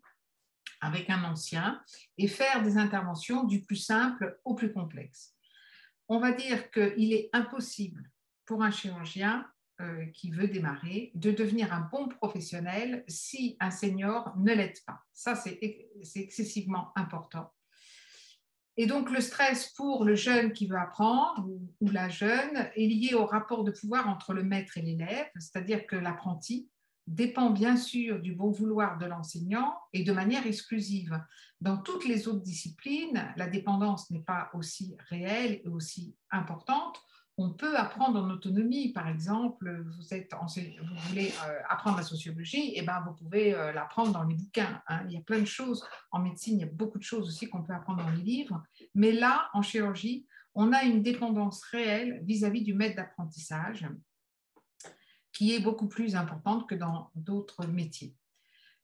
avec 0.80 1.08
un 1.08 1.22
ancien 1.22 1.80
et 2.16 2.26
faire 2.26 2.64
des 2.64 2.76
interventions 2.76 3.44
du 3.44 3.60
plus 3.60 3.76
simple 3.76 4.40
au 4.44 4.56
plus 4.56 4.72
complexe. 4.72 5.36
On 6.08 6.18
va 6.18 6.32
dire 6.32 6.72
qu'il 6.72 7.12
est 7.12 7.30
impossible 7.32 8.10
pour 8.44 8.64
un 8.64 8.72
chirurgien 8.72 9.46
euh, 9.80 10.06
qui 10.06 10.32
veut 10.32 10.48
démarrer 10.48 11.12
de 11.14 11.30
devenir 11.30 11.72
un 11.72 11.88
bon 11.92 12.08
professionnel 12.08 13.04
si 13.06 13.56
un 13.60 13.70
senior 13.70 14.36
ne 14.36 14.52
l'aide 14.52 14.84
pas. 14.84 14.98
Ça, 15.12 15.36
c'est 15.36 15.60
excessivement 15.62 16.90
important. 16.96 17.52
Et 18.80 18.86
donc, 18.86 19.10
le 19.10 19.20
stress 19.20 19.72
pour 19.72 20.04
le 20.04 20.14
jeune 20.14 20.52
qui 20.52 20.68
veut 20.68 20.78
apprendre 20.78 21.48
ou, 21.80 21.90
la 21.90 22.08
jeune 22.08 22.70
est 22.76 22.86
lié 22.86 23.14
au 23.14 23.26
rapport 23.26 23.64
de 23.64 23.72
pouvoir 23.72 24.08
entre 24.08 24.32
le 24.32 24.44
maître 24.44 24.78
et 24.78 24.82
l'élève, 24.82 25.26
c'est-à-dire 25.34 25.84
que 25.84 25.96
l'apprenti 25.96 26.68
dépend 27.08 27.50
bien 27.50 27.76
sûr 27.76 28.20
du 28.20 28.34
bon 28.34 28.52
vouloir 28.52 28.98
de 28.98 29.06
l'enseignant 29.06 29.74
et 29.92 30.04
de 30.04 30.12
manière 30.12 30.46
exclusive. 30.46 31.20
Dans 31.60 31.78
toutes 31.78 32.06
les 32.06 32.28
autres 32.28 32.42
disciplines, 32.42 33.32
la 33.36 33.48
dépendance 33.48 34.10
n'est 34.12 34.22
pas 34.22 34.48
aussi 34.54 34.96
réelle 35.08 35.60
et 35.64 35.68
aussi 35.68 36.14
importante 36.30 37.00
on 37.38 37.50
peut 37.50 37.76
apprendre 37.76 38.20
en 38.20 38.28
autonomie. 38.30 38.92
Par 38.92 39.08
exemple, 39.08 39.84
vous, 39.86 39.92
voulez 41.08 41.32
euh, 41.46 41.60
apprendre 41.68 41.96
la 41.96 42.02
sociologie, 42.02 42.70
et 42.70 42.80
eh 42.80 42.82
ben, 42.82 43.00
vous 43.06 43.14
pouvez 43.14 43.54
euh, 43.54 43.72
l'apprendre 43.72 44.12
dans 44.12 44.24
les 44.24 44.34
bouquins. 44.34 44.82
Hein. 44.88 45.04
Il 45.06 45.12
y 45.12 45.16
a 45.16 45.20
plein 45.20 45.38
de 45.38 45.44
choses. 45.44 45.86
En 46.10 46.18
médecine, 46.18 46.58
il 46.58 46.60
y 46.60 46.64
a 46.64 46.72
beaucoup 46.72 46.98
de 46.98 47.04
choses 47.04 47.28
aussi 47.28 47.48
qu'on 47.48 47.62
peut 47.62 47.72
apprendre 47.72 48.02
dans 48.04 48.10
les 48.10 48.22
livres. 48.22 48.62
Mais 48.94 49.12
là, 49.12 49.48
en 49.54 49.62
chirurgie, 49.62 50.26
on 50.54 50.72
a 50.72 50.82
une 50.82 51.02
dépendance 51.02 51.62
réelle 51.62 52.20
vis-à-vis 52.24 52.62
du 52.62 52.74
maître 52.74 52.96
d'apprentissage 52.96 53.86
qui 55.32 55.54
est 55.54 55.60
beaucoup 55.60 55.86
plus 55.86 56.16
importante 56.16 56.68
que 56.68 56.74
dans 56.74 57.12
d'autres 57.14 57.66
métiers. 57.66 58.16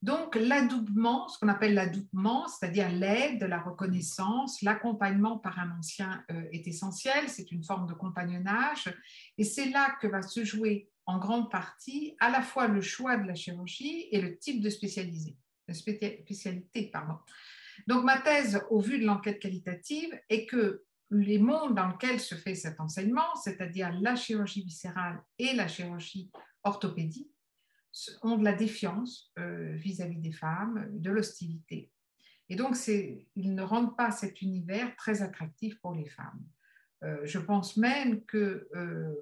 Donc, 0.05 0.35
l'adoubement, 0.35 1.29
ce 1.29 1.39
qu'on 1.39 1.49
appelle 1.49 1.73
l'adoubement, 1.73 2.47
c'est-à-dire 2.47 2.91
l'aide, 2.91 3.43
la 3.43 3.59
reconnaissance, 3.59 4.61
l'accompagnement 4.61 5.39
par 5.39 5.59
un 5.59 5.71
ancien 5.79 6.23
euh, 6.31 6.45
est 6.53 6.69
essentiel. 6.69 7.31
C'est 7.31 7.51
une 7.51 7.65
forme 7.65 7.87
de 7.87 7.95
compagnonnage. 7.95 8.95
Et 9.39 9.45
c'est 9.45 9.71
là 9.71 9.97
que 10.03 10.07
va 10.07 10.21
se 10.21 10.45
jouer 10.45 10.91
en 11.07 11.19
grande 11.19 11.51
partie 11.51 12.17
à 12.21 12.29
la 12.29 12.43
fois 12.43 12.67
le 12.67 12.83
choix 12.83 13.17
de 13.17 13.27
la 13.27 13.35
chirurgie 13.35 14.09
et 14.11 14.21
le 14.21 14.37
type 14.37 14.61
de, 14.61 14.69
spécialisé, 14.69 15.39
de 15.69 15.73
spécialité. 15.73 16.91
Pardon. 16.93 17.17
Donc, 17.87 18.05
ma 18.05 18.21
thèse, 18.21 18.61
au 18.69 18.81
vu 18.81 18.99
de 18.99 19.07
l'enquête 19.07 19.39
qualitative, 19.39 20.15
est 20.29 20.45
que 20.45 20.85
les 21.13 21.39
mondes 21.39 21.75
dans 21.75 21.89
lesquels 21.89 22.21
se 22.21 22.35
fait 22.35 22.55
cet 22.55 22.79
enseignement, 22.79 23.35
c'est-à-dire 23.43 23.91
la 24.03 24.17
chirurgie 24.17 24.65
viscérale 24.65 25.23
et 25.39 25.55
la 25.55 25.67
chirurgie 25.67 26.31
orthopédique, 26.63 27.34
ont 28.23 28.37
de 28.37 28.45
la 28.45 28.53
défiance 28.53 29.33
euh, 29.39 29.75
vis-à-vis 29.77 30.19
des 30.19 30.33
femmes, 30.33 30.89
de 30.91 31.11
l'hostilité. 31.11 31.91
Et 32.49 32.57
donc, 32.57 32.77
ils 32.89 33.55
ne 33.55 33.63
rendent 33.63 33.97
pas 33.97 34.11
cet 34.11 34.43
univers 34.43 34.95
très 34.97 35.23
attractif 35.23 35.81
pour 35.81 35.95
les 35.95 36.09
femmes. 36.09 36.45
Euh, 37.03 37.21
je 37.25 37.39
pense 37.39 37.77
même 37.77 38.25
que, 38.25 38.69
euh, 38.75 39.15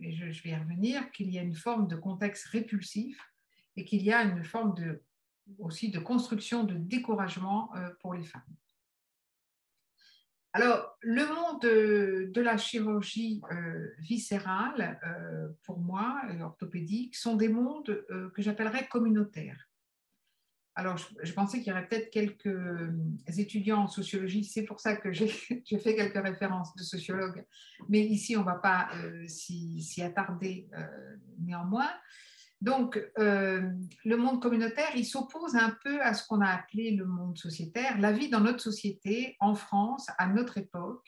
et 0.00 0.12
je, 0.12 0.42
vais 0.42 0.50
y 0.50 0.56
revenir, 0.56 1.10
qu'il 1.12 1.30
y 1.30 1.38
a 1.38 1.42
une 1.42 1.54
forme 1.54 1.88
de 1.88 1.96
contexte 1.96 2.46
répulsif 2.46 3.18
et 3.76 3.84
qu'il 3.84 4.02
y 4.02 4.12
a 4.12 4.22
une 4.22 4.44
forme 4.44 4.74
de, 4.74 5.02
aussi 5.58 5.90
de 5.90 5.98
construction 5.98 6.64
de 6.64 6.74
découragement 6.74 7.70
pour 8.00 8.14
les 8.14 8.24
femmes. 8.24 8.42
Alors, 10.56 10.96
le 11.02 11.26
monde 11.26 11.60
de, 11.60 12.40
la 12.40 12.56
chirurgie 12.56 13.42
euh, 13.52 13.90
viscérale, 13.98 14.98
euh, 15.06 15.48
pour 15.64 15.78
moi, 15.78 16.22
orthopédique, 16.40 17.14
sont 17.14 17.36
des 17.36 17.50
mondes 17.50 18.06
euh, 18.10 18.30
que 18.30 18.40
j'appellerais 18.40 18.88
communautaires. 18.88 19.68
Alors, 20.74 20.96
je, 20.96 21.32
pensais 21.34 21.58
qu'il 21.58 21.68
y 21.68 21.72
aurait 21.72 21.86
peut-être 21.86 22.10
quelques 22.10 22.58
étudiants 23.36 23.82
en 23.82 23.86
sociologie, 23.86 24.44
c'est 24.44 24.62
pour 24.62 24.80
ça 24.80 24.96
que 24.96 25.12
j'ai 25.12 25.28
fait 25.78 25.94
quelques 25.94 26.22
références 26.22 26.74
de 26.74 26.84
sociologues, 26.84 27.44
mais 27.90 28.00
ici, 28.00 28.34
on 28.34 28.40
ne 28.40 28.46
va 28.46 28.54
pas 28.54 28.88
s'y 29.26 30.02
attarder 30.02 30.70
néanmoins. 31.38 31.90
Donc, 32.62 32.98
euh, 33.18 33.70
le 34.04 34.16
monde 34.16 34.40
communautaire, 34.40 34.90
il 34.96 35.04
s'oppose 35.04 35.56
un 35.56 35.76
peu 35.84 36.00
à 36.00 36.14
ce 36.14 36.26
qu'on 36.26 36.40
a 36.40 36.48
appelé 36.48 36.92
le 36.92 37.04
monde 37.04 37.36
sociétaire. 37.36 38.00
La 38.00 38.12
vie 38.12 38.30
dans 38.30 38.40
notre 38.40 38.60
société, 38.60 39.36
en 39.40 39.54
France, 39.54 40.06
à 40.18 40.26
notre 40.26 40.56
époque, 40.58 41.06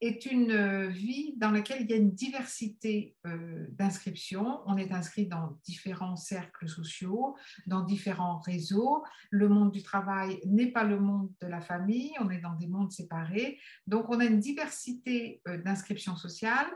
est 0.00 0.26
une 0.26 0.52
euh, 0.52 0.86
vie 0.86 1.34
dans 1.36 1.50
laquelle 1.50 1.82
il 1.82 1.90
y 1.90 1.92
a 1.92 1.96
une 1.96 2.14
diversité 2.14 3.16
euh, 3.26 3.66
d'inscriptions. 3.70 4.60
On 4.64 4.78
est 4.78 4.92
inscrit 4.92 5.26
dans 5.26 5.58
différents 5.64 6.16
cercles 6.16 6.68
sociaux, 6.68 7.36
dans 7.66 7.82
différents 7.82 8.38
réseaux. 8.38 9.04
Le 9.30 9.48
monde 9.48 9.72
du 9.72 9.82
travail 9.82 10.40
n'est 10.46 10.70
pas 10.70 10.84
le 10.84 11.00
monde 11.00 11.30
de 11.42 11.48
la 11.48 11.60
famille, 11.60 12.12
on 12.20 12.30
est 12.30 12.40
dans 12.40 12.54
des 12.54 12.68
mondes 12.68 12.92
séparés. 12.92 13.58
Donc, 13.86 14.06
on 14.08 14.20
a 14.20 14.24
une 14.24 14.38
diversité 14.38 15.42
d'inscriptions 15.64 16.16
sociales 16.16 16.70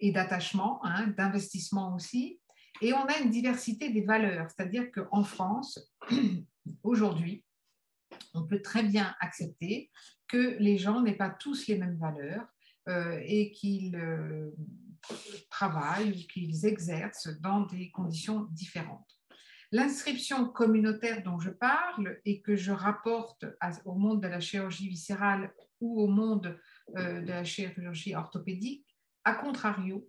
et 0.00 0.12
d'attachement, 0.12 0.84
hein, 0.84 1.08
d'investissement 1.16 1.94
aussi. 1.94 2.40
Et 2.80 2.92
on 2.92 3.04
a 3.04 3.18
une 3.18 3.30
diversité 3.30 3.90
des 3.90 4.02
valeurs, 4.02 4.50
c'est-à-dire 4.50 4.90
qu'en 4.90 5.24
France, 5.24 5.92
aujourd'hui, 6.82 7.44
on 8.34 8.44
peut 8.44 8.62
très 8.62 8.82
bien 8.82 9.14
accepter 9.20 9.90
que 10.28 10.56
les 10.58 10.78
gens 10.78 11.00
n'aient 11.00 11.16
pas 11.16 11.30
tous 11.30 11.66
les 11.66 11.78
mêmes 11.78 11.98
valeurs 11.98 12.46
euh, 12.88 13.20
et 13.24 13.52
qu'ils 13.52 13.96
euh, 13.96 14.50
travaillent 15.50 16.26
qu'ils 16.26 16.66
exercent 16.66 17.28
dans 17.40 17.60
des 17.60 17.90
conditions 17.90 18.46
différentes. 18.50 19.08
L'inscription 19.72 20.48
communautaire 20.48 21.22
dont 21.22 21.40
je 21.40 21.50
parle 21.50 22.20
et 22.24 22.40
que 22.42 22.54
je 22.54 22.72
rapporte 22.72 23.44
au 23.84 23.94
monde 23.94 24.22
de 24.22 24.28
la 24.28 24.40
chirurgie 24.40 24.88
viscérale 24.88 25.52
ou 25.80 26.00
au 26.00 26.06
monde 26.06 26.58
euh, 26.96 27.20
de 27.20 27.28
la 27.28 27.44
chirurgie 27.44 28.14
orthopédique, 28.14 28.86
à 29.24 29.34
contrario, 29.34 30.08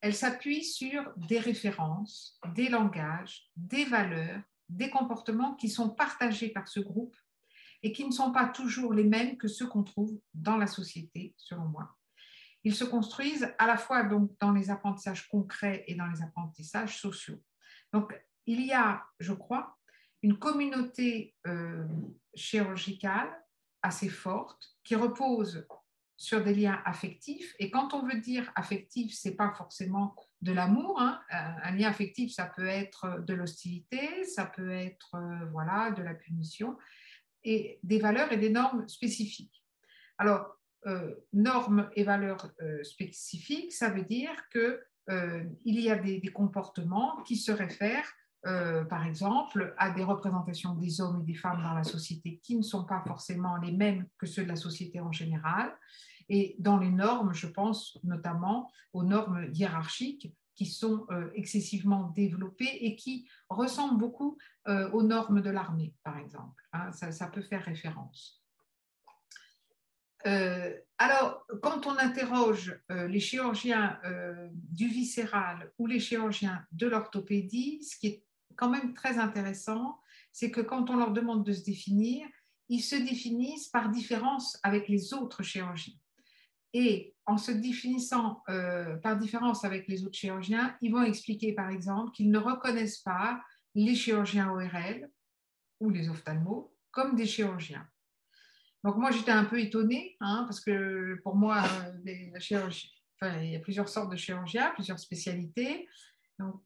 elle 0.00 0.14
s'appuie 0.14 0.64
sur 0.64 1.12
des 1.16 1.38
références, 1.38 2.38
des 2.54 2.68
langages, 2.68 3.50
des 3.56 3.84
valeurs, 3.84 4.40
des 4.68 4.90
comportements 4.90 5.54
qui 5.56 5.68
sont 5.68 5.90
partagés 5.90 6.48
par 6.48 6.68
ce 6.68 6.80
groupe 6.80 7.16
et 7.82 7.92
qui 7.92 8.04
ne 8.04 8.12
sont 8.12 8.32
pas 8.32 8.48
toujours 8.48 8.94
les 8.94 9.04
mêmes 9.04 9.36
que 9.36 9.48
ceux 9.48 9.66
qu'on 9.66 9.82
trouve 9.82 10.18
dans 10.34 10.56
la 10.56 10.66
société, 10.66 11.34
selon 11.36 11.66
moi. 11.66 11.96
ils 12.62 12.74
se 12.74 12.84
construisent 12.84 13.54
à 13.58 13.66
la 13.66 13.76
fois 13.76 14.02
donc 14.04 14.30
dans 14.38 14.52
les 14.52 14.70
apprentissages 14.70 15.28
concrets 15.28 15.84
et 15.86 15.94
dans 15.94 16.06
les 16.06 16.22
apprentissages 16.22 17.00
sociaux. 17.00 17.42
Donc, 17.92 18.12
il 18.46 18.60
y 18.64 18.72
a, 18.72 19.02
je 19.18 19.32
crois, 19.32 19.78
une 20.22 20.38
communauté 20.38 21.34
euh, 21.46 21.86
chirurgicale 22.34 23.30
assez 23.82 24.10
forte 24.10 24.76
qui 24.84 24.94
repose 24.94 25.66
sur 26.20 26.44
des 26.44 26.52
liens 26.52 26.82
affectifs. 26.84 27.56
Et 27.58 27.70
quand 27.70 27.94
on 27.94 28.06
veut 28.06 28.20
dire 28.20 28.52
affectif, 28.54 29.14
c'est 29.14 29.36
pas 29.36 29.54
forcément 29.56 30.14
de 30.42 30.52
l'amour. 30.52 31.00
Hein. 31.00 31.18
Un 31.30 31.74
lien 31.74 31.88
affectif, 31.88 32.30
ça 32.30 32.44
peut 32.44 32.66
être 32.66 33.24
de 33.26 33.32
l'hostilité, 33.32 34.24
ça 34.24 34.44
peut 34.44 34.70
être 34.70 35.14
euh, 35.14 35.46
voilà 35.50 35.92
de 35.92 36.02
la 36.02 36.12
punition, 36.12 36.76
et 37.42 37.80
des 37.84 37.98
valeurs 37.98 38.30
et 38.32 38.36
des 38.36 38.50
normes 38.50 38.86
spécifiques. 38.86 39.64
Alors, 40.18 40.58
euh, 40.86 41.14
normes 41.32 41.88
et 41.96 42.04
valeurs 42.04 42.50
euh, 42.60 42.84
spécifiques, 42.84 43.72
ça 43.72 43.88
veut 43.88 44.04
dire 44.04 44.30
que 44.50 44.82
il 45.64 45.80
y 45.80 45.90
a 45.90 45.96
des, 45.96 46.20
des, 46.20 46.28
comportements 46.28 47.20
qui 47.24 47.34
se 47.34 47.50
réfèrent 47.50 48.12
par 48.42 49.04
exemple, 49.06 49.74
à 49.76 49.90
des 49.90 50.04
représentations 50.04 50.74
des 50.74 51.00
hommes 51.00 51.20
et 51.20 51.24
des 51.24 51.34
femmes 51.34 51.62
dans 51.62 51.74
la 51.74 51.84
société 51.84 52.40
qui 52.42 52.56
ne 52.56 52.62
sont 52.62 52.84
pas 52.84 53.02
forcément 53.06 53.56
les 53.56 53.72
mêmes 53.72 54.06
que 54.18 54.26
ceux 54.26 54.44
de 54.44 54.48
la 54.48 54.56
société 54.56 55.00
en 55.00 55.12
général. 55.12 55.72
Et 56.30 56.54
dans 56.58 56.78
les 56.78 56.90
normes, 56.90 57.34
je 57.34 57.48
pense 57.48 57.98
notamment 58.04 58.70
aux 58.92 59.02
normes 59.02 59.50
hiérarchiques 59.52 60.32
qui 60.60 60.66
sont 60.66 61.06
euh, 61.10 61.30
excessivement 61.34 62.12
développées 62.14 62.78
et 62.82 62.94
qui 62.94 63.26
ressemblent 63.48 63.98
beaucoup 63.98 64.36
euh, 64.68 64.90
aux 64.90 65.02
normes 65.02 65.40
de 65.40 65.50
l'armée, 65.50 65.94
par 66.04 66.18
exemple. 66.18 66.62
Hein. 66.72 66.92
ça, 66.92 67.26
peut 67.28 67.42
faire 67.42 67.64
référence. 67.64 68.44
Euh, 70.26 70.72
alors, 70.98 71.46
quand 71.62 71.86
on 71.86 71.96
interroge 71.96 72.78
les 72.90 73.20
chirurgiens 73.20 73.98
du 74.52 74.86
viscéral 74.86 75.72
ou 75.78 75.86
les 75.86 75.98
chirurgiens 75.98 76.62
de 76.72 76.86
l'orthopédie, 76.86 77.82
ce 77.82 77.98
qui 77.98 78.06
est 78.08 78.24
quand 78.60 78.68
même 78.68 78.92
très 78.92 79.18
intéressant, 79.18 79.98
c'est 80.32 80.50
que 80.50 80.60
quand 80.60 80.90
on 80.90 80.96
leur 80.96 81.12
demande 81.12 81.44
de 81.44 81.52
se 81.52 81.64
définir, 81.64 82.28
ils 82.68 82.82
se 82.82 82.94
définissent 82.94 83.68
par 83.68 83.88
différence 83.88 84.60
avec 84.62 84.86
les 84.88 85.14
autres 85.14 85.42
chirurgiens. 85.42 85.94
Et 86.74 87.14
en 87.24 87.38
se 87.38 87.52
définissant 87.52 88.42
euh, 88.50 88.96
par 88.98 89.16
différence 89.16 89.64
avec 89.64 89.88
les 89.88 90.04
autres 90.04 90.18
chirurgiens, 90.18 90.76
ils 90.82 90.92
vont 90.92 91.02
expliquer 91.02 91.54
par 91.54 91.70
exemple 91.70 92.12
qu'ils 92.12 92.30
ne 92.30 92.38
reconnaissent 92.38 92.98
pas 92.98 93.42
les 93.74 93.94
chirurgiens 93.94 94.50
ORL 94.52 95.10
ou 95.80 95.88
les 95.88 96.10
ophtalmos 96.10 96.70
comme 96.90 97.16
des 97.16 97.26
chirurgiens. 97.26 97.88
Donc 98.84 98.96
moi 98.96 99.10
j'étais 99.10 99.32
un 99.32 99.44
peu 99.46 99.58
étonnée 99.58 100.16
hein, 100.20 100.44
parce 100.44 100.60
que 100.60 101.18
pour 101.22 101.34
moi 101.34 101.64
euh, 101.64 101.98
il 102.04 103.50
y 103.50 103.56
a 103.56 103.60
plusieurs 103.60 103.88
sortes 103.88 104.10
de 104.10 104.16
chirurgiens, 104.16 104.70
plusieurs 104.74 104.98
spécialités. 104.98 105.88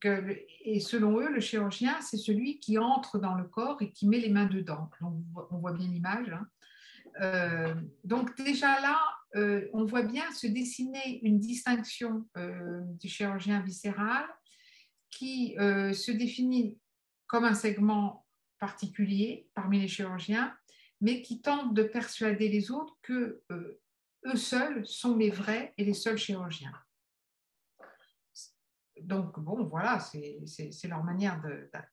Euh, 0.04 0.34
et 0.64 0.80
selon 0.80 1.20
eux, 1.20 1.30
le 1.30 1.40
chirurgien, 1.40 2.00
c'est 2.00 2.16
celui 2.16 2.58
qui 2.60 2.78
entre 2.78 3.18
dans 3.18 3.34
le 3.34 3.44
corps 3.44 3.80
et 3.82 3.90
qui 3.92 4.06
met 4.06 4.18
les 4.18 4.30
mains 4.30 4.46
dedans. 4.46 4.90
On 5.00 5.58
voit 5.58 5.72
bien 5.72 5.88
l'image. 5.88 6.30
Hein. 6.30 7.74
donc 8.04 8.36
déjà 8.36 8.80
là, 8.80 8.98
euh, 9.36 9.68
on 9.72 9.84
voit 9.84 10.02
bien 10.02 10.30
se 10.32 10.46
dessiner 10.46 11.20
une 11.22 11.40
distinction 11.40 12.28
euh, 12.36 12.82
du 13.00 13.08
chirurgien 13.08 13.60
viscéral 13.60 14.24
qui 15.10 15.56
euh, 15.58 15.92
se 15.92 16.12
définit 16.12 16.78
comme 17.26 17.44
un 17.44 17.54
segment 17.54 18.26
particulier 18.60 19.48
parmi 19.54 19.80
les 19.80 19.88
chirurgiens, 19.88 20.56
mais 21.00 21.20
qui 21.22 21.40
tente 21.40 21.74
de 21.74 21.82
persuader 21.82 22.48
les 22.48 22.70
autres 22.70 22.96
que 23.02 23.42
eux 23.50 24.36
seuls 24.36 24.86
sont 24.86 25.16
les 25.16 25.30
vrais 25.30 25.74
et 25.76 25.84
les 25.84 25.94
seuls 25.94 26.16
chirurgiens. 26.16 26.72
Donc, 29.04 29.38
bon, 29.40 29.64
voilà, 29.64 30.00
c'est 30.00 30.88
leur 30.88 31.04
manière 31.04 31.40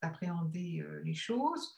d'appréhender 0.02 0.84
les 1.04 1.14
choses. 1.14 1.78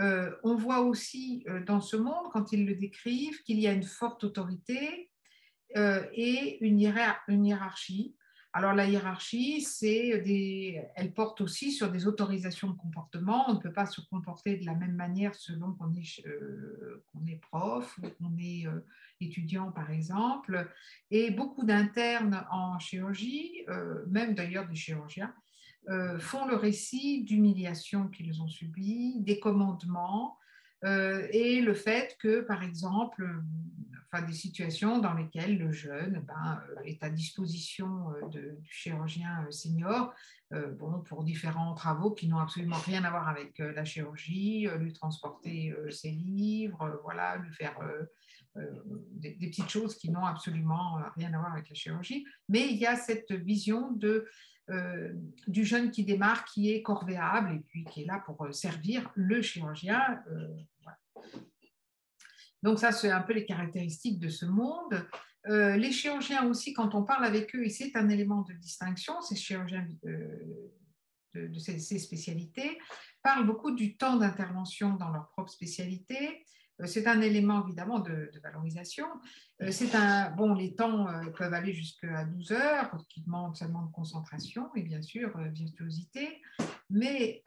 Euh, 0.00 0.34
on 0.42 0.56
voit 0.56 0.80
aussi 0.80 1.44
euh, 1.48 1.62
dans 1.64 1.80
ce 1.80 1.96
monde, 1.96 2.26
quand 2.32 2.52
ils 2.52 2.66
le 2.66 2.74
décrivent, 2.74 3.42
qu'il 3.42 3.60
y 3.60 3.68
a 3.68 3.72
une 3.72 3.84
forte 3.84 4.24
autorité 4.24 5.10
euh, 5.76 6.04
et 6.12 6.64
une, 6.64 6.80
hiérarchie. 6.80 8.16
Alors 8.56 8.72
la 8.72 8.86
hiérarchie, 8.86 9.62
c'est 9.62 10.22
elle 10.94 11.12
porte 11.12 11.40
aussi 11.40 11.72
sur 11.72 11.90
des 11.90 12.06
autorisations 12.06 12.70
de 12.70 12.76
comportement. 12.76 13.50
On 13.50 13.54
ne 13.54 13.58
peut 13.58 13.72
pas 13.72 13.86
se 13.86 14.00
comporter 14.00 14.56
de 14.56 14.64
la 14.64 14.74
même 14.74 14.94
manière 14.94 15.34
selon 15.34 15.72
qu'on 15.74 15.92
est, 15.94 16.22
est, 17.28 17.40
prof 17.40 17.98
ou 17.98 18.08
qu'on 18.10 18.38
est 18.38 18.64
étudiant, 19.20 19.72
par 19.72 19.90
exemple. 19.90 20.70
Et 21.10 21.32
beaucoup 21.32 21.64
d'internes 21.64 22.46
en 22.48 22.78
chirurgie, 22.78 23.66
même 24.06 24.34
d'ailleurs 24.34 24.68
des 24.68 24.76
chirurgiens, 24.76 25.34
euh, 25.90 26.18
font 26.18 26.46
le 26.46 26.56
récit 26.56 27.24
d'humiliations 27.24 28.08
qu'ils 28.08 28.40
ont 28.40 28.48
subies, 28.48 29.20
des 29.20 29.38
commandements, 29.38 30.38
euh, 30.84 31.26
et 31.30 31.60
le 31.60 31.74
fait 31.74 32.16
que, 32.20 32.40
par 32.40 32.62
exemple, 32.62 33.22
euh, 33.22 33.93
des 34.22 34.32
situations 34.32 34.98
dans 34.98 35.14
lesquelles 35.14 35.58
le 35.58 35.72
jeune 35.72 36.24
ben, 36.26 36.62
est 36.84 37.02
à 37.02 37.10
disposition 37.10 37.88
de, 38.30 38.56
du 38.60 38.70
chirurgien 38.70 39.46
senior 39.50 40.12
bon, 40.50 41.00
pour 41.00 41.24
différents 41.24 41.74
travaux 41.74 42.12
qui 42.12 42.28
n'ont 42.28 42.38
absolument 42.38 42.78
rien 42.84 43.04
à 43.04 43.10
voir 43.10 43.28
avec 43.28 43.58
la 43.58 43.84
chirurgie, 43.84 44.68
lui 44.78 44.92
transporter 44.92 45.74
ses 45.90 46.10
livres, 46.10 47.00
voilà, 47.02 47.36
lui 47.38 47.52
faire 47.52 47.78
des, 48.54 49.32
petites 49.32 49.68
choses 49.68 49.96
qui 49.96 50.10
n'ont 50.10 50.24
absolument 50.24 50.98
rien 51.16 51.32
à 51.34 51.38
voir 51.38 51.52
avec 51.52 51.68
la 51.68 51.74
chirurgie. 51.74 52.24
Mais 52.48 52.68
il 52.68 52.76
y 52.76 52.86
a 52.86 52.96
cette 52.96 53.32
vision 53.32 53.92
de 53.92 54.26
euh, 54.70 55.12
du 55.46 55.62
jeune 55.62 55.90
qui 55.90 56.04
démarre, 56.04 56.46
qui 56.46 56.72
est 56.72 56.80
corvéable 56.80 57.54
et 57.54 57.58
puis 57.58 57.84
qui 57.84 58.02
est 58.02 58.06
là 58.06 58.22
pour 58.24 58.42
euh, 58.46 58.52
servir 58.52 59.10
le 59.14 59.42
chirurgien. 59.42 60.22
Euh, 60.30 60.48
Donc 62.64 62.78
ça, 62.78 62.92
c'est 62.92 63.10
un 63.10 63.20
peu 63.20 63.34
les 63.34 63.44
caractéristiques 63.44 64.18
de 64.18 64.30
ce 64.30 64.46
monde. 64.46 65.06
les 65.46 65.92
chirurgiens 65.92 66.48
aussi, 66.48 66.72
quand 66.72 66.94
on 66.94 67.04
parle 67.04 67.26
avec 67.26 67.54
eux, 67.54 67.62
et 67.62 67.68
c'est 67.68 67.94
un 67.94 68.08
élément 68.08 68.40
de 68.40 68.54
distinction, 68.54 69.20
ces 69.20 69.36
chirurgiens 69.36 69.86
de, 70.02 71.58
ces, 71.58 71.98
spécialités, 71.98 72.78
parlent 73.22 73.46
beaucoup 73.46 73.72
du 73.72 73.98
temps 73.98 74.16
d'intervention 74.16 74.94
dans 74.94 75.10
leur 75.10 75.28
propre 75.28 75.50
spécialité. 75.50 76.42
C'est 76.86 77.06
un 77.06 77.20
élément 77.20 77.64
évidemment 77.64 78.00
de, 78.00 78.30
valorisation, 78.42 79.06
euh, 79.62 79.70
c'est 79.70 79.94
un, 79.94 80.30
bon, 80.32 80.54
les 80.54 80.74
temps 80.74 81.08
euh, 81.08 81.30
peuvent 81.30 81.54
aller 81.54 81.72
jusqu'à 81.72 82.24
12 82.24 82.52
heures, 82.52 82.96
qui 83.08 83.22
demandent, 83.22 83.56
ça 83.56 83.68
demande 83.68 83.92
concentration 83.92 84.74
et 84.74 84.82
bien 84.82 85.00
sûr 85.00 85.36
euh, 85.36 85.48
virtuosité, 85.50 86.42
mais 86.90 87.42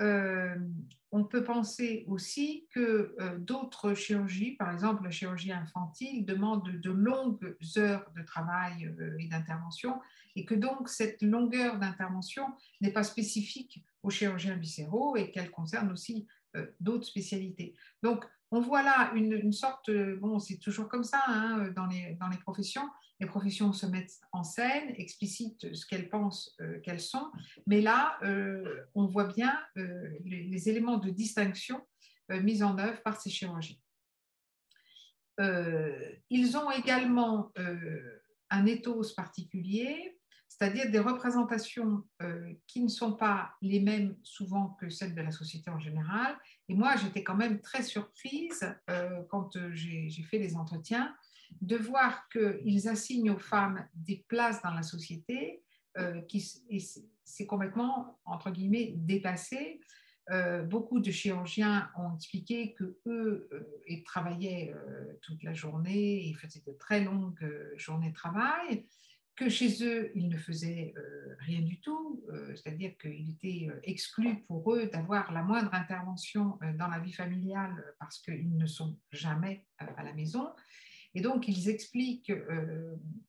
on 1.12 1.24
peut 1.24 1.44
penser 1.44 2.04
aussi 2.08 2.68
que 2.72 3.16
d'autres 3.38 3.94
chirurgies, 3.94 4.52
par 4.58 4.72
exemple 4.72 5.04
la 5.04 5.12
chirurgie 5.12 5.54
infantile, 5.54 6.26
demandent 6.26 6.70
de 6.70 6.92
longues 6.92 7.56
heures 7.78 8.12
de 8.16 8.24
travail 8.24 8.94
et 9.20 9.28
d'intervention, 9.28 10.02
et 10.36 10.44
que 10.44 10.54
donc 10.54 10.90
cette 10.90 11.22
longueur 11.22 11.80
d'intervention 11.80 12.46
n'est 12.82 12.92
pas 12.92 13.04
spécifique 13.04 13.86
aux 14.04 14.10
chirurgiens 14.10 14.58
viscéraux 14.58 15.16
et 15.16 15.32
qu'elle 15.32 15.50
concerne 15.50 15.92
aussi 15.92 16.28
d'autres 16.82 17.06
spécialités. 17.06 17.76
Donc, 18.04 18.26
on 18.52 18.62
voit 18.62 18.84
là 18.84 19.12
une, 19.14 19.52
sorte, 19.52 19.92
bon, 20.20 20.40
c'est 20.40 20.58
toujours 20.58 20.88
comme 20.88 21.04
ça 21.04 21.22
hein, 21.28 21.70
dans, 21.76 21.88
les, 21.88 22.16
dans 22.20 22.30
les 22.30 22.38
professions, 22.38 22.88
les 23.20 23.28
professions 23.28 23.74
se 23.74 23.86
mettent 23.86 24.20
en 24.32 24.44
scène, 24.44 24.94
explicitent 24.98 25.74
ce 25.74 25.86
qu'elles 25.86 26.10
pensent 26.10 26.56
euh, 26.62 26.80
qu'elles 26.82 27.02
sont, 27.02 27.32
mais 27.66 27.82
là, 27.82 28.18
euh, 28.24 28.86
on 28.94 29.08
voit 29.08 29.28
bien 29.34 29.58
euh, 29.78 30.10
les, 30.24 30.70
éléments 30.70 30.98
de 30.98 31.10
distinction 31.10 31.82
mis 32.30 32.62
en 32.62 32.78
œuvre 32.78 33.02
par 33.04 33.22
ces 33.22 33.30
chirurgiens. 33.30 33.78
ils 36.30 36.58
ont 36.58 36.70
également 36.72 37.54
un 38.50 38.66
ethos 38.66 39.14
particulier, 39.16 40.20
c'est-à-dire 40.50 40.92
des 40.92 41.00
représentations 41.00 42.04
qui 42.68 42.84
ne 42.84 42.90
sont 42.90 43.14
pas 43.14 43.54
les 43.62 43.80
mêmes 43.80 44.18
souvent 44.24 44.72
que 44.72 44.90
celles 44.90 45.16
de 45.16 45.22
la 45.22 45.32
société 45.32 45.70
en 45.70 45.80
général, 45.80 46.38
et 46.70 46.76
moi, 46.76 46.96
j'étais 46.98 47.24
quand 47.24 47.36
même 47.36 47.62
très 47.62 47.82
surprise 47.84 48.76
euh, 48.90 49.22
quand 49.30 49.56
euh, 49.56 49.72
j'ai 49.74 50.24
fait 50.24 50.38
les 50.38 50.56
entretiens 50.56 51.16
de 51.62 51.78
voir 51.78 52.28
qu'ils 52.30 52.90
assignent 52.90 53.32
aux 53.32 53.40
femmes 53.40 53.88
des 53.94 54.26
places 54.28 54.62
dans 54.62 54.74
la 54.74 54.84
société 54.84 55.64
euh, 55.98 56.22
qui 56.24 56.42
c'est 57.24 57.46
complètement, 57.46 58.20
entre 58.26 58.52
guillemets, 58.52 58.94
dépassé. 58.96 59.80
beaucoup 60.66 61.00
de 61.00 61.12
chirurgiens 61.12 61.90
ont 61.98 62.16
expliqué 62.16 62.74
que 62.74 62.98
eux 63.06 63.50
ils 63.88 64.04
travaillaient 64.04 64.74
toute 65.22 65.44
la 65.44 65.54
journée, 65.54 66.22
ils 66.24 66.36
faisaient 66.36 66.64
de 66.66 66.74
très 66.74 67.04
longues 67.04 67.50
journées 67.76 68.10
de 68.10 68.16
travail, 68.16 68.86
que 69.38 69.50
chez 69.50 69.84
eux, 69.86 70.12
ils 70.16 70.28
ne 70.28 70.38
faisaient 70.38 70.94
euh, 70.98 71.36
rien 71.42 71.62
du 71.62 71.80
tout, 71.80 72.24
euh, 72.30 72.56
c'est-à-dire 72.56 72.98
qu'il 72.98 73.30
était 73.30 73.68
euh, 73.70 73.80
exclu 73.84 74.44
pour 74.48 74.74
eux 74.74 74.88
d'avoir 74.88 75.32
la 75.32 75.44
moindre 75.44 75.74
intervention 75.76 76.58
dans 76.78 76.88
la 76.88 77.00
vie 77.00 77.14
familiale 77.14 77.96
parce 78.00 78.20
qu'ils 78.20 78.58
ne 78.58 78.66
sont 78.66 79.00
jamais 79.12 79.64
à 79.78 80.04
la 80.04 80.14
maison. 80.14 80.50
Et 81.14 81.22
donc, 81.22 81.48
ils 81.48 81.70
expliquent 81.70 82.34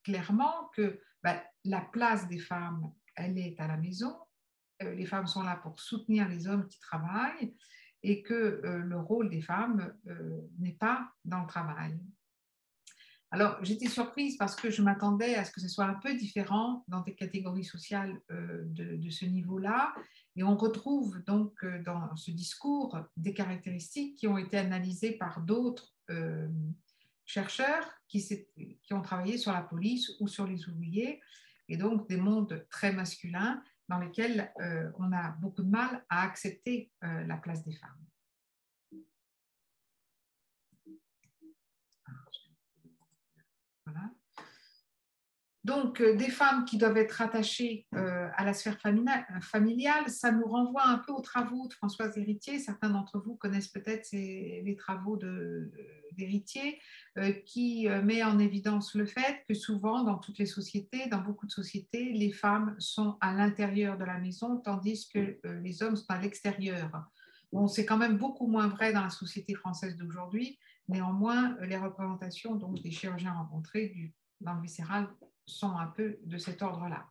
clairement 0.03 0.71
que 0.75 1.01
bah, 1.23 1.43
la 1.65 1.83
place 1.83 2.27
des 2.29 2.39
femmes, 2.39 2.91
elle 3.15 3.39
est 3.39 3.61
à 3.61 3.69
la 3.69 3.77
maison. 3.77 4.17
les 4.81 5.07
femmes 5.07 5.27
sont 5.27 5.43
là 5.43 5.57
pour 5.57 5.79
soutenir 5.79 6.29
les 6.29 6.49
hommes 6.49 6.67
qui 6.67 6.81
travaillent 6.81 7.55
et 8.03 8.23
que 8.23 8.61
le 8.65 8.99
rôle 8.99 9.31
des 9.31 9.41
femmes 9.41 9.95
n'est 10.59 10.77
pas 10.79 11.11
dans 11.25 11.43
le 11.43 11.47
travail. 11.47 11.99
Alors, 13.31 13.63
j'étais 13.63 13.89
surprise 13.89 14.39
parce 14.39 14.57
que 14.57 14.71
je 14.71 14.81
m'attendais 14.81 15.35
à 15.35 15.45
ce 15.45 15.53
que 15.53 15.61
ce 15.61 15.69
soit 15.69 15.85
un 15.85 15.95
peu 15.95 16.15
différent 16.15 16.85
dans 16.89 17.01
des 17.03 17.15
catégories 17.15 17.65
sociales 17.65 18.19
euh, 18.31 18.63
de, 18.65 19.11
ce 19.11 19.27
niveau-là. 19.27 19.95
Et 20.37 20.43
on 20.43 20.57
retrouve 20.57 21.23
donc 21.25 21.53
euh, 21.63 21.83
dans 21.83 22.17
ce 22.17 22.31
discours 22.31 22.99
des 23.19 23.35
caractéristiques 23.35 24.17
qui 24.17 24.27
ont 24.29 24.39
été 24.39 24.57
analysées 24.57 25.13
par 25.13 25.43
d'autres 25.43 25.95
euh, 26.09 26.49
chercheurs 27.27 27.87
qui, 28.09 28.27
qui, 28.83 28.95
ont 28.95 29.03
travaillé 29.03 29.37
sur 29.37 29.53
la 29.53 29.61
police 29.61 30.11
ou 30.21 30.29
sur 30.29 30.47
les 30.47 30.67
ouvriers, 30.67 31.21
et 31.69 31.77
donc 31.77 32.09
des 32.09 32.17
mondes 32.17 32.67
très 32.71 32.93
masculins 32.93 33.63
dans 33.91 33.99
lesquels 33.99 34.53
on 34.99 35.13
a 35.13 35.31
beaucoup 35.41 35.63
de 35.63 35.71
mal 35.71 36.05
à 36.09 36.23
accepter 36.23 36.91
la 37.03 37.37
place 37.37 37.65
des 37.65 37.73
femmes. 37.73 38.09
Donc, 45.65 46.01
euh, 46.01 46.17
des 46.17 46.31
femmes 46.31 46.65
qui 46.65 46.79
doivent 46.79 46.97
être 46.97 47.21
attachées 47.21 47.87
euh, 47.95 48.29
à 48.37 48.45
la 48.45 48.55
sphère 48.55 48.79
familiale, 49.43 50.09
ça 50.09 50.31
nous 50.31 50.47
renvoie 50.47 50.87
un 50.87 50.99
peu 50.99 51.13
aux 51.13 51.21
travaux 51.21 51.67
de 51.67 51.75
Françoise 51.75 52.17
Héritier. 52.17 52.59
Certains 52.59 52.91
d'entre 52.91 53.19
vous 53.19 53.35
connaissent 53.35 53.69
peut-être 53.69 54.09
les 54.13 54.77
travaux 54.79 55.19
d'Héritier, 56.17 56.81
euh, 57.19 57.33
qui 57.45 57.89
met 58.05 58.23
en 58.23 58.39
évidence 58.39 58.95
le 58.95 59.05
fait 59.05 59.45
que 59.49 59.55
souvent, 59.55 60.05
dans 60.05 60.19
toutes 60.19 60.39
les 60.39 60.47
sociétés, 60.47 61.09
dans 61.09 61.21
beaucoup 61.21 61.47
de 61.47 61.53
sociétés, 61.53 62.13
les 62.13 62.33
femmes 62.33 62.77
sont 62.79 63.19
à 63.21 63.35
l'intérieur 63.35 63.99
de 63.99 64.05
la 64.05 64.19
maison, 64.19 64.59
tandis 64.59 65.09
que 65.13 65.39
les 65.63 65.83
hommes 65.83 65.97
sont 65.97 66.11
à 66.11 66.21
l'extérieur. 66.21 66.91
Bon, 67.53 67.67
c'est 67.67 67.85
quand 67.85 67.99
même 67.99 68.17
beaucoup 68.17 68.47
moins 68.47 68.69
vrai 68.69 68.93
dans 68.93 69.03
la 69.03 69.11
société 69.11 69.55
française 69.55 69.97
d'aujourd'hui, 69.97 70.59
Néanmoins, 70.89 71.55
les 71.61 71.77
représentations 71.77 72.55
donc, 72.55 72.81
des 72.81 72.91
chirurgiens 72.91 73.35
rencontrés 73.35 74.15
dans 74.41 74.55
le 74.55 74.63
viscéral 74.63 75.07
sont 75.49 75.77
un 75.77 75.87
peu 75.87 76.19
de 76.25 76.39
cet 76.39 76.63
ordre-là. 76.63 77.09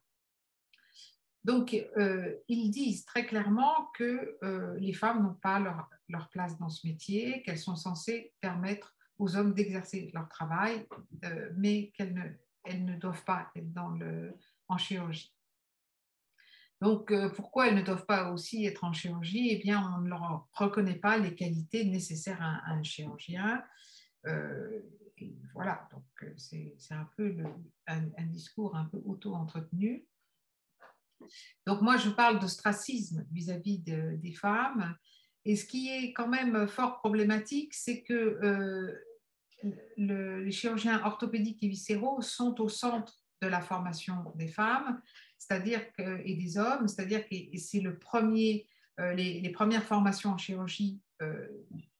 Donc, 1.47 1.73
euh, 1.95 2.36
ils 2.50 2.69
disent 2.71 3.06
très 3.06 3.26
clairement 3.26 3.86
que 3.95 4.38
euh, 4.43 4.78
les 4.80 4.91
femmes 4.91 5.23
n'ont 5.23 5.34
pas 5.36 5.60
leur, 5.60 6.30
place 6.30 6.58
dans 6.58 6.67
ce 6.67 6.86
métier, 6.86 7.41
qu'elles 7.43 7.58
sont 7.58 7.78
censées 7.78 8.34
permettre 8.41 8.93
aux 9.17 9.38
hommes 9.38 9.54
d'exercer 9.54 10.12
leur 10.13 10.28
travail, 10.28 10.86
euh, 11.23 11.50
mais 11.56 11.93
qu'elles 11.95 12.38
ne, 12.65 12.97
doivent 12.97 13.23
pas 13.23 13.50
être 13.56 13.71
dans 13.71 13.88
le, 13.88 14.36
en 14.67 14.78
chirurgie. 14.78 15.34
Donc, 16.82 17.13
pourquoi 17.36 17.69
elles 17.69 17.76
ne 17.76 17.82
doivent 17.82 18.06
pas 18.06 18.30
aussi 18.30 18.65
être 18.65 18.84
en 18.84 18.91
chirurgie? 18.91 19.47
Eh 19.52 19.58
bien, 19.58 19.89
on 19.95 20.02
ne 20.02 20.10
leur 20.10 20.50
reconnaît 20.52 21.00
pas 21.00 21.17
les 21.17 21.34
qualités 21.34 21.86
nécessaires 21.86 22.41
à, 22.41 22.73
un 22.73 22.84
chirurgien. 22.84 23.63
Euh, 24.27 24.81
voilà, 25.53 25.87
donc 25.91 26.03
euh, 26.23 26.33
c'est 26.37 26.93
un 26.93 27.09
peu 27.17 27.35
un, 27.87 28.25
discours 28.25 28.75
un 28.75 28.85
peu 28.85 29.01
auto-entretenu. 29.05 30.05
Donc, 31.65 31.81
moi, 31.81 31.97
je 31.97 32.09
parle 32.09 32.39
d'ostracisme 32.39 33.25
vis-à-vis 33.31 33.79
des 33.79 34.33
femmes. 34.33 34.95
Et 35.45 35.55
ce 35.55 35.65
qui 35.65 35.89
est 35.89 36.13
quand 36.13 36.27
même 36.27 36.67
fort 36.67 36.99
problématique, 36.99 37.73
c'est 37.73 38.03
que 38.03 38.93
les 39.97 40.51
chirurgiens 40.51 41.03
orthopédiques 41.03 41.63
et 41.63 41.69
viscéraux 41.69 42.21
sont 42.21 42.61
au 42.61 42.69
centre 42.69 43.23
de 43.41 43.47
la 43.47 43.61
formation 43.61 44.31
des 44.35 44.47
femmes 44.47 45.01
c'est-à-dire 45.37 45.81
et 46.23 46.35
des 46.35 46.57
hommes, 46.57 46.87
c'est-à-dire 46.87 47.27
que 47.27 47.35
c'est 47.57 47.79
le 47.79 47.97
premier, 47.97 48.67
euh, 48.99 49.13
les, 49.13 49.49
premières 49.51 49.83
formations 49.83 50.31
en 50.31 50.37
chirurgie 50.37 50.99
euh, 51.21 51.47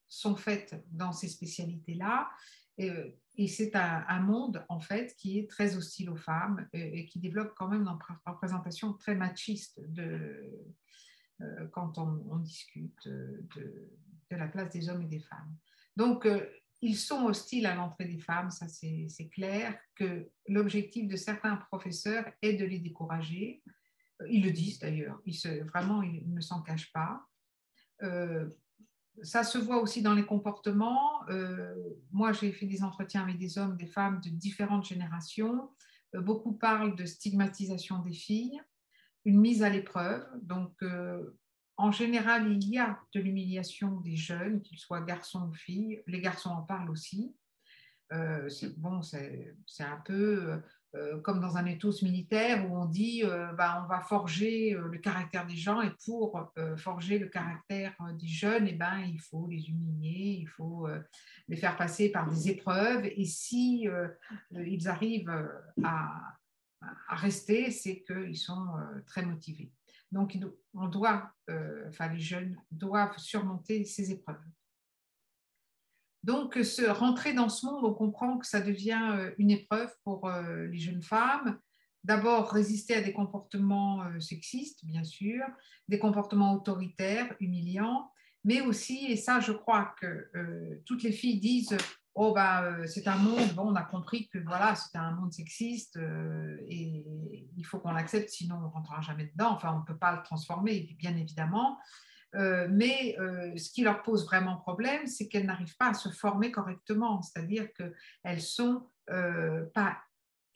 sont 0.08 0.36
faites 0.36 0.76
dans 0.92 1.12
ces 1.12 1.28
spécialités-là. 1.28 2.30
Et, 2.78 2.90
euh, 2.90 3.10
c'est 3.48 3.76
un, 3.76 4.20
monde, 4.22 4.66
en 4.68 4.80
fait, 4.80 5.16
qui 5.16 5.38
est 5.38 5.50
très 5.50 5.76
hostile 5.76 6.10
aux 6.10 6.16
femmes 6.16 6.68
et, 6.74 7.06
qui 7.06 7.20
développe 7.20 7.54
quand 7.56 7.68
même 7.68 7.82
une 7.82 7.98
représentation 8.26 8.94
très 8.94 9.14
machiste 9.14 9.80
de, 9.90 10.66
quand 11.72 12.00
on, 12.00 12.38
discute 12.38 13.08
de, 13.08 13.46
de, 14.32 14.36
la 14.36 14.48
place 14.48 14.72
des 14.72 14.90
hommes 14.90 15.04
et 15.04 15.08
des 15.08 15.20
femmes. 15.20 15.56
Donc, 15.96 16.26
ils 16.82 16.98
sont 16.98 17.26
hostiles 17.26 17.66
à 17.66 17.76
l'entrée 17.76 18.06
des 18.06 18.20
femmes, 18.20 18.52
ça 18.52 18.68
c'est 18.68 19.30
clair, 19.32 19.78
que 19.96 20.30
l'objectif 20.48 21.08
de 21.08 21.16
certains 21.16 21.56
professeurs 21.56 22.26
est 22.42 22.54
de 22.54 22.66
les 22.66 22.80
décourager. 22.80 23.64
Euh, 24.22 24.28
ils 24.30 24.44
le 24.44 24.52
disent 24.52 24.80
d'ailleurs, 24.80 25.20
vraiment, 25.74 26.04
ils 26.04 26.32
ne 26.32 26.42
s'en 26.42 26.62
cachent 26.62 26.92
pas. 26.92 27.26
Euh, 28.04 28.50
ça 29.24 29.44
se 29.44 29.58
voit 29.58 29.82
aussi 29.82 30.02
dans 30.02 30.14
les 30.14 30.26
comportements. 30.26 31.28
Euh, 31.30 31.76
moi, 32.12 32.32
j'ai 32.34 32.52
fait 32.52 32.66
des 32.66 32.84
entretiens 32.84 33.24
avec 33.24 33.38
des 33.38 33.58
hommes, 33.58 33.78
des 33.78 33.88
femmes 33.88 34.22
de 34.22 34.30
différentes 34.30 34.86
générations. 34.86 35.70
beaucoup 36.14 36.54
parlent 36.54 36.96
de 36.96 37.06
stigmatisation 37.06 38.00
des 38.00 38.14
filles, 38.14 38.62
une 39.26 39.40
mise 39.40 39.64
à 39.64 39.70
l'épreuve. 39.70 40.26
Donc, 40.42 40.72
en 41.78 41.92
général, 41.92 42.52
il 42.52 42.68
y 42.68 42.80
a 42.80 43.00
de 43.14 43.20
l'humiliation 43.20 44.00
des 44.02 44.16
jeunes, 44.16 44.62
qu'ils 44.62 44.80
soient 44.80 45.02
garçons 45.02 45.48
ou 45.48 45.54
filles. 45.54 46.02
Les 46.08 46.22
garçons 46.22 46.50
en 46.50 46.64
parlent 46.64 46.90
aussi. 46.90 47.36
Euh, 48.14 48.50
bon, 48.78 49.02
c'est 49.02 49.56
un 49.80 50.02
peu 50.06 50.52
euh, 50.52 50.58
comme 51.24 51.40
dans 51.40 51.58
un 51.58 51.66
ethos 51.66 52.02
militaire 52.04 52.70
où 52.70 52.78
on 52.78 52.86
dit 52.86 53.24
euh, 53.24 53.52
bah, 53.54 53.84
on 53.84 53.88
va 53.88 54.02
forger 54.02 54.72
le 54.72 54.98
caractère 55.00 55.46
des 55.46 55.56
gens 55.56 55.82
et 55.82 55.92
pour 56.06 56.52
forger 56.78 57.20
le 57.20 57.28
caractère 57.28 57.94
des 58.20 58.28
jeunes, 58.28 58.68
eh 58.68 58.74
ben, 58.74 59.00
il 59.06 59.20
faut 59.20 59.48
les 59.48 59.70
humilier, 59.70 60.40
il 60.42 60.48
faut 60.48 60.88
les 61.48 61.58
faire 61.58 61.76
passer 61.78 62.10
par 62.10 62.30
des 62.30 62.50
épreuves. 62.50 63.06
Et 63.06 63.26
si 63.26 63.88
ils 64.52 64.88
arrivent 64.88 65.48
à, 65.84 66.38
à 66.82 67.16
rester, 67.16 67.72
c'est 67.72 68.04
qu'ils 68.04 68.38
sont 68.38 68.68
très 69.06 69.26
motivés. 69.26 69.72
Donc, 70.12 70.38
on 70.74 70.88
doit, 70.88 71.32
euh, 71.50 71.90
les 72.12 72.20
jeunes 72.20 72.58
doivent 72.72 73.18
surmonter 73.18 73.84
ces 73.84 74.12
épreuves. 74.12 74.38
Donc, 76.28 76.56
se 76.56 76.86
rentrer 76.88 77.34
dans 77.34 77.50
ce 77.50 77.66
monde, 77.66 77.84
on 77.84 77.94
comprend 77.94 78.38
que 78.38 78.46
ça 78.46 78.62
devient 78.62 79.10
euh, 79.14 79.32
une 79.40 79.50
épreuve 79.50 79.92
pour 80.04 80.28
euh, 80.28 80.68
les 80.68 80.78
jeunes 80.78 81.02
femmes. 81.02 81.58
D'abord, 82.04 82.52
résister 82.52 82.94
à 82.94 83.02
des 83.02 83.14
comportements 83.14 84.04
sexistes, 84.22 84.86
bien 84.86 85.04
sûr, 85.04 85.44
des 85.90 86.00
comportements 86.00 86.54
autoritaires, 86.54 87.36
humiliants, 87.42 88.12
mais 88.46 88.62
aussi, 88.62 89.08
et 89.12 89.18
ça, 89.18 89.42
je 89.42 89.52
crois 89.52 89.94
que 90.00 90.30
toutes 90.86 91.04
les 91.04 91.12
filles 91.12 91.40
disent 91.40 91.76
oh 92.18 92.36
euh, 92.36 92.88
c'est 92.88 93.08
un 93.08 93.18
monde, 93.18 93.54
bon, 93.54 93.72
on 93.72 93.76
a 93.76 93.84
compris 93.84 94.28
que 94.28 94.40
voilà, 94.40 94.74
c'est 94.76 94.98
un 94.98 95.12
monde 95.12 95.32
sexiste 95.32 95.98
euh, 95.98 96.58
et 96.68 97.06
il 97.56 97.64
faut 97.64 97.78
qu'on 97.78 97.92
l'accepte, 97.92 98.30
sinon 98.30 98.56
on 98.56 98.62
ne 98.62 98.74
rentrera 98.74 99.02
jamais 99.02 99.28
dedans. 99.28 99.52
Enfin, 99.52 99.74
on 99.76 99.80
ne 99.80 99.86
peut 99.86 99.98
pas 99.98 100.16
le 100.16 100.24
transformer, 100.24 100.96
bien 100.98 101.16
évidemment. 101.16 101.78
Euh, 102.36 102.68
mais 102.70 103.16
ce 103.56 103.72
qui 103.72 103.84
leur 103.84 104.04
pose 104.04 104.26
vraiment 104.26 104.58
problème, 104.58 105.08
c'est 105.08 105.28
qu'elles 105.28 105.46
n'arrivent 105.46 105.78
pas 105.78 105.90
à 105.90 105.94
se 105.94 106.10
former 106.10 106.52
correctement, 106.52 107.22
c'est-à-dire 107.22 107.72
qu'elles 107.74 107.94
ne 108.26 108.40
sont 108.40 108.90
pas 109.08 109.98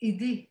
aidées 0.00 0.50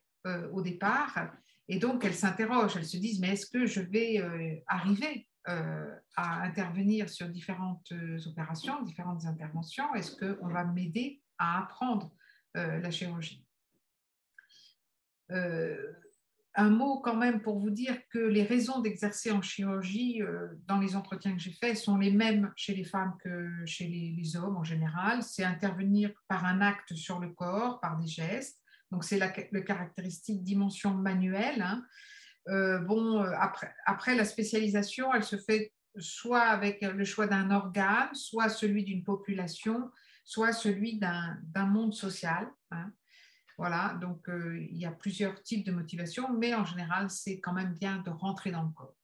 au 0.51 0.61
départ. 0.61 1.31
Et 1.67 1.79
donc 1.79 2.03
elles 2.03 2.15
s'interrogent, 2.15 2.75
elles 2.75 2.85
se 2.85 2.97
disent 2.97 3.19
mais 3.19 3.29
est-ce 3.29 3.45
que 3.45 3.65
je 3.65 3.81
vais 3.81 4.63
arriver 4.67 5.27
euh, 5.49 5.95
à 6.17 6.43
intervenir 6.43 7.09
sur 7.09 7.27
différentes 7.27 7.91
euh, 7.93 8.19
opérations, 8.27 8.83
différentes 8.83 9.25
interventions? 9.25 9.91
Est-ce 9.95 10.15
qu'on 10.15 10.49
va 10.49 10.65
m'aider 10.65 11.23
à 11.39 11.63
apprendre 11.63 12.13
euh, 12.57 12.79
la 12.79 12.91
chirurgie? 12.91 13.43
Un 16.55 16.69
mot 16.69 16.99
quand 16.99 17.15
même 17.15 17.41
pour 17.41 17.59
vous 17.59 17.69
dire 17.69 17.97
que 18.09 18.19
les 18.19 18.43
raisons 18.43 18.81
d'exercer 18.81 19.31
en 19.31 19.41
chirurgie, 19.41 20.21
dans 20.67 20.79
les 20.79 20.95
entretiens 20.95 21.33
que 21.33 21.39
j'ai 21.39 21.53
faits, 21.53 21.77
sont 21.77 21.97
les 21.97 22.11
mêmes 22.11 22.51
chez 22.55 22.75
les 22.75 22.83
femmes 22.83 23.15
que 23.23 23.49
chez 23.65 23.87
les, 23.87 24.35
hommes 24.35 24.57
en 24.57 24.63
général. 24.63 25.23
C'est 25.23 25.45
intervenir 25.45 26.11
par 26.27 26.45
un 26.45 26.59
acte 26.59 26.93
sur 26.93 27.19
le 27.19 27.29
corps, 27.29 27.79
par 27.79 27.97
des 27.97 28.07
gestes. 28.07 28.61
Donc 28.91 29.05
c'est 29.05 29.17
la, 29.17 29.29
caractéristique 29.29 30.43
dimension 30.43 30.93
manuelle. 30.93 31.61
Hein. 31.61 31.83
Euh, 32.49 32.79
bon, 32.79 33.21
euh, 33.21 33.31
après, 33.39 33.73
après, 33.85 34.15
la 34.15 34.25
spécialisation, 34.25 35.13
elle 35.13 35.23
se 35.23 35.37
fait 35.37 35.71
soit 35.97 36.43
avec 36.43 36.81
le 36.81 37.03
choix 37.05 37.27
d'un 37.27 37.51
organe, 37.51 38.13
soit 38.13 38.49
celui 38.49 38.83
d'une 38.83 39.03
population, 39.03 39.91
soit 40.23 40.53
celui 40.53 40.99
d'un 40.99 41.65
monde 41.65 41.93
social. 41.93 42.49
Hein. 42.71 42.91
Voilà, 43.61 43.95
donc 44.01 44.27
euh, 44.27 44.57
il 44.59 44.75
y 44.75 44.87
a 44.87 44.91
plusieurs 44.91 45.39
types 45.43 45.63
de 45.63 45.71
motivations, 45.71 46.33
mais 46.33 46.55
en 46.55 46.65
général, 46.65 47.11
c'est 47.11 47.39
quand 47.39 47.53
même 47.53 47.75
bien 47.75 47.99
de 47.99 48.09
rentrer 48.09 48.49
dans 48.49 48.63
le 48.63 48.71
corps. 48.71 48.97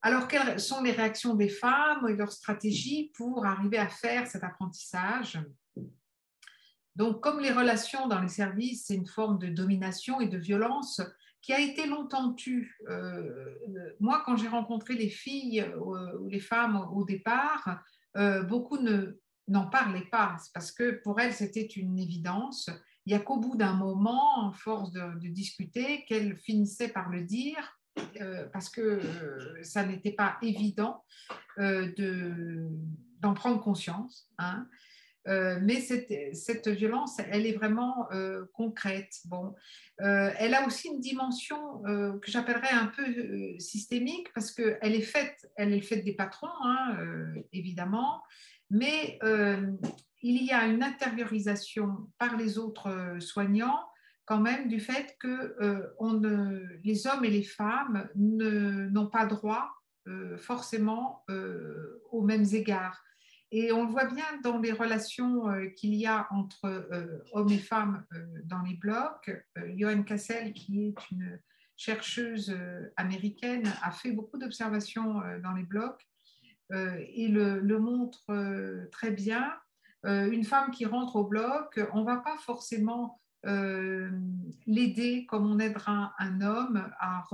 Alors, 0.00 0.26
quelles 0.26 0.58
sont 0.58 0.82
les 0.82 0.92
réactions 0.92 1.34
des 1.34 1.50
femmes 1.50 2.08
et 2.08 2.16
leurs 2.16 2.32
stratégies 2.32 3.12
pour 3.14 3.44
arriver 3.44 3.76
à 3.76 3.90
faire 3.90 4.26
cet 4.26 4.42
apprentissage? 4.42 5.38
Donc, 6.96 7.20
comme 7.20 7.40
les 7.40 7.52
relations 7.52 8.08
dans 8.08 8.22
les 8.22 8.28
services, 8.28 8.86
c'est 8.86 8.94
une 8.94 9.06
forme 9.06 9.38
de 9.38 9.48
domination 9.48 10.22
et 10.22 10.28
de 10.28 10.38
violence 10.38 11.02
qui 11.42 11.52
a 11.52 11.60
été 11.60 11.86
longtemps 11.86 12.32
tue. 12.32 12.74
Euh, 12.88 13.54
moi, 14.00 14.22
quand 14.24 14.36
j'ai 14.38 14.48
rencontré 14.48 14.94
les 14.94 15.10
filles 15.10 15.70
ou 15.78 15.94
les 16.26 16.40
femmes 16.40 16.88
au 16.90 17.04
départ, 17.04 17.82
beaucoup 18.48 18.78
n'en 19.46 19.66
parlaient 19.66 20.08
pas, 20.10 20.38
parce 20.54 20.72
que 20.72 21.02
pour 21.02 21.20
elles, 21.20 21.34
c'était 21.34 21.66
une 21.66 21.98
évidence. 21.98 22.70
Il 23.06 23.10
n'y 23.10 23.14
a 23.14 23.20
qu'au 23.20 23.38
bout 23.38 23.56
d'un 23.56 23.72
moment, 23.72 24.38
en 24.38 24.52
force 24.52 24.92
de, 24.92 25.28
discuter, 25.28 26.04
qu'elles 26.06 26.36
finissaient 26.36 26.88
par 26.88 27.08
le 27.08 27.22
dire, 27.22 27.78
parce 28.52 28.68
que 28.68 29.00
ça 29.62 29.84
n'était 29.84 30.12
pas 30.12 30.36
évident 30.42 31.04
d'en 31.58 33.34
prendre 33.34 33.60
conscience. 33.60 34.28
Hein. 34.38 34.66
Euh, 35.28 35.58
mais 35.62 35.80
cette, 35.80 36.68
violence, 36.68 37.18
elle 37.30 37.46
est 37.46 37.52
vraiment 37.52 38.10
euh, 38.12 38.44
concrète. 38.54 39.14
Bon, 39.26 39.54
euh, 40.00 40.30
elle 40.38 40.54
a 40.54 40.66
aussi 40.66 40.88
une 40.88 41.00
dimension 41.00 41.82
que 41.84 42.30
j'appellerais 42.30 42.72
un 42.72 42.86
peu 42.86 43.58
systémique 43.58 44.32
parce 44.34 44.50
qu'elle 44.50 44.94
est 44.94 45.02
faite, 45.02 45.50
elle 45.56 45.72
est 45.72 45.82
faite 45.82 46.04
des 46.04 46.14
patrons, 46.14 46.48
hein, 46.64 46.96
évidemment, 47.52 48.22
mais 48.70 49.18
il 50.22 50.42
y 50.44 50.52
a 50.52 50.66
une 50.66 50.82
intériorisation 50.82 52.10
par 52.18 52.36
les 52.36 52.58
autres 52.58 53.16
soignants 53.20 53.86
quand 54.26 54.40
même 54.40 54.68
du 54.68 54.78
fait 54.78 55.16
que 55.18 55.56
ne, 56.00 56.78
les 56.84 57.06
hommes 57.06 57.24
et 57.24 57.30
les 57.30 57.42
femmes 57.42 58.08
n'ont 58.14 59.08
pas 59.08 59.26
droit 59.26 59.70
forcément 60.38 61.24
aux 62.12 62.22
mêmes 62.22 62.46
égards. 62.52 63.02
Et 63.52 63.72
on 63.72 63.84
le 63.84 63.90
voit 63.90 64.04
bien 64.04 64.24
dans 64.44 64.58
les 64.58 64.70
relations 64.70 65.50
euh, 65.50 65.66
qu'il 65.70 65.94
y 65.94 66.06
a 66.06 66.28
entre 66.30 66.66
euh, 66.66 67.18
hommes 67.32 67.50
et 67.50 67.58
femmes 67.58 68.04
euh, 68.12 68.24
dans 68.44 68.62
les 68.62 68.74
blocs. 68.74 69.30
Johan 69.76 70.02
Cassel, 70.04 70.52
qui 70.52 70.86
est 70.86 71.10
une 71.10 71.40
chercheuse 71.76 72.54
américaine, 72.96 73.72
a 73.82 73.90
fait 73.90 74.12
beaucoup 74.12 74.36
d'observations 74.36 75.22
dans 75.42 75.52
les 75.52 75.62
blocs 75.62 76.06
et 76.74 77.26
le 77.28 77.78
montre 77.78 78.20
très 78.92 79.12
bien. 79.12 79.50
Une 80.04 80.44
femme 80.44 80.70
qui 80.70 80.86
rentre 80.86 81.16
au 81.16 81.24
bloc, 81.24 81.78
on 81.92 82.00
ne 82.00 82.06
va 82.06 82.16
pas 82.18 82.36
forcément 82.38 83.20
l'aider 84.66 85.26
comme 85.28 85.50
on 85.50 85.58
aidera 85.58 86.14
un 86.18 86.40
homme 86.40 86.90
à 86.98 87.24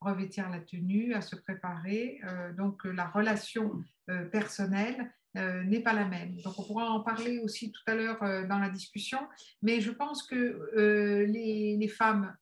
revêtir 0.00 0.50
la 0.50 0.60
tenue, 0.60 1.14
à 1.14 1.22
se 1.22 1.36
préparer. 1.36 2.20
donc 2.56 2.84
la 2.84 3.06
relation 3.08 3.82
personnelle 4.30 5.10
euh, 5.36 5.62
n'est 5.62 5.80
pas 5.80 5.92
la 5.92 6.06
même. 6.06 6.40
Donc 6.42 6.58
on 6.58 6.64
pourra 6.64 6.90
en 6.90 7.02
parler 7.02 7.38
aussi 7.38 7.70
tout 7.70 7.82
à 7.86 7.94
l'heure 7.94 8.20
euh, 8.24 8.48
dans 8.48 8.58
la 8.58 8.68
discussion, 8.68 9.20
mais 9.62 9.80
je 9.80 9.92
pense 9.92 10.24
que 10.24 10.34
euh, 10.34 11.24
les, 11.26 11.86
femmes 11.86 12.36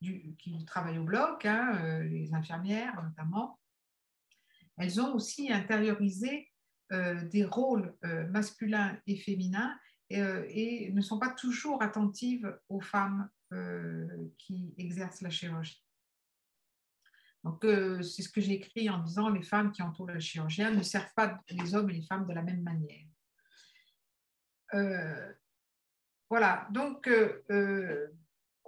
qui 0.00 0.64
travaillent 0.64 0.98
au 0.98 1.04
bloc, 1.04 1.44
hein, 1.44 2.00
les 2.04 2.32
infirmières 2.32 3.02
notamment, 3.02 3.60
elles 4.78 5.02
ont 5.02 5.14
aussi 5.14 5.52
intériorisé 5.52 6.49
des 6.90 7.44
rôles 7.44 7.94
masculins 8.30 8.98
et 9.06 9.16
féminins 9.16 9.78
et, 10.10 10.90
ne 10.92 11.00
sont 11.00 11.18
pas 11.18 11.30
toujours 11.30 11.82
attentives 11.82 12.58
aux 12.68 12.80
femmes 12.80 13.28
qui 14.38 14.74
exercent 14.76 15.22
la 15.22 15.30
chirurgie. 15.30 15.84
Donc, 17.44 17.64
euh, 17.64 18.02
c'est 18.02 18.22
ce 18.22 18.28
que 18.28 18.40
j'ai 18.40 18.54
écrit 18.54 18.90
en 18.90 18.98
disant 18.98 19.30
les 19.30 19.42
femmes 19.42 19.72
qui 19.72 19.82
entourent 19.82 20.08
le 20.08 20.20
chirurgien 20.20 20.72
ne 20.72 20.82
servent 20.82 21.12
pas 21.14 21.40
les 21.48 21.74
hommes 21.74 21.88
et 21.90 21.94
les 21.94 22.02
femmes 22.02 22.26
de 22.26 22.34
la 22.34 22.42
même 22.42 22.62
manière. 22.62 23.06
Euh, 24.74 25.32
voilà, 26.28 26.68
donc 26.70 27.08
euh, 27.08 28.08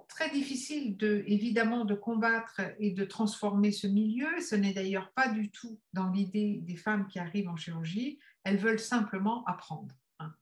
très 0.09 0.31
difficile 0.31 0.97
de, 0.97 1.25
évidemment 1.27 1.85
de 1.85 1.95
combattre 1.95 2.61
et 2.79 2.91
de 2.91 3.05
transformer 3.05 3.73
ce 3.73 3.87
milieu. 3.87 4.41
Ce 4.41 4.55
n'est 4.55 4.73
d'ailleurs 4.73 5.13
pas 5.13 5.29
du 5.29 5.51
tout 5.51 5.81
dans 5.93 6.11
l'idée 6.11 6.61
des 6.63 6.77
femmes 6.77 7.07
qui 7.07 7.19
arrivent 7.19 7.49
en 7.49 7.57
chirurgie. 7.57 8.19
Elles 8.45 8.59
veulent 8.59 8.79
simplement 8.79 9.45
apprendre. 9.47 9.95
Hein. 10.19 10.33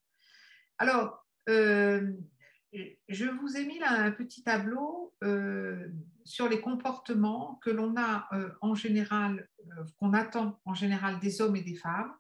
Alors, 0.79 1.27
je 3.09 3.25
vous 3.41 3.57
ai 3.57 3.67
mis 3.67 3.83
un 3.83 4.11
petit 4.13 4.43
tableau 4.43 5.15
euh, 5.25 5.89
sur 6.25 6.49
les 6.49 6.61
comportements 6.61 7.59
que 7.63 7.71
l'on 7.71 7.95
a 7.97 8.29
euh, 8.33 8.51
en 8.61 8.75
général, 8.75 9.49
euh, 9.67 9.85
qu'on 9.99 10.13
attend 10.13 10.61
en 10.65 10.75
général 10.75 11.19
des 11.21 11.41
hommes 11.41 11.57
et 11.57 11.63
des 11.63 11.75
femmes, 11.75 12.15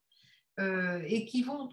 et 1.06 1.24
qui 1.24 1.42
vont 1.42 1.70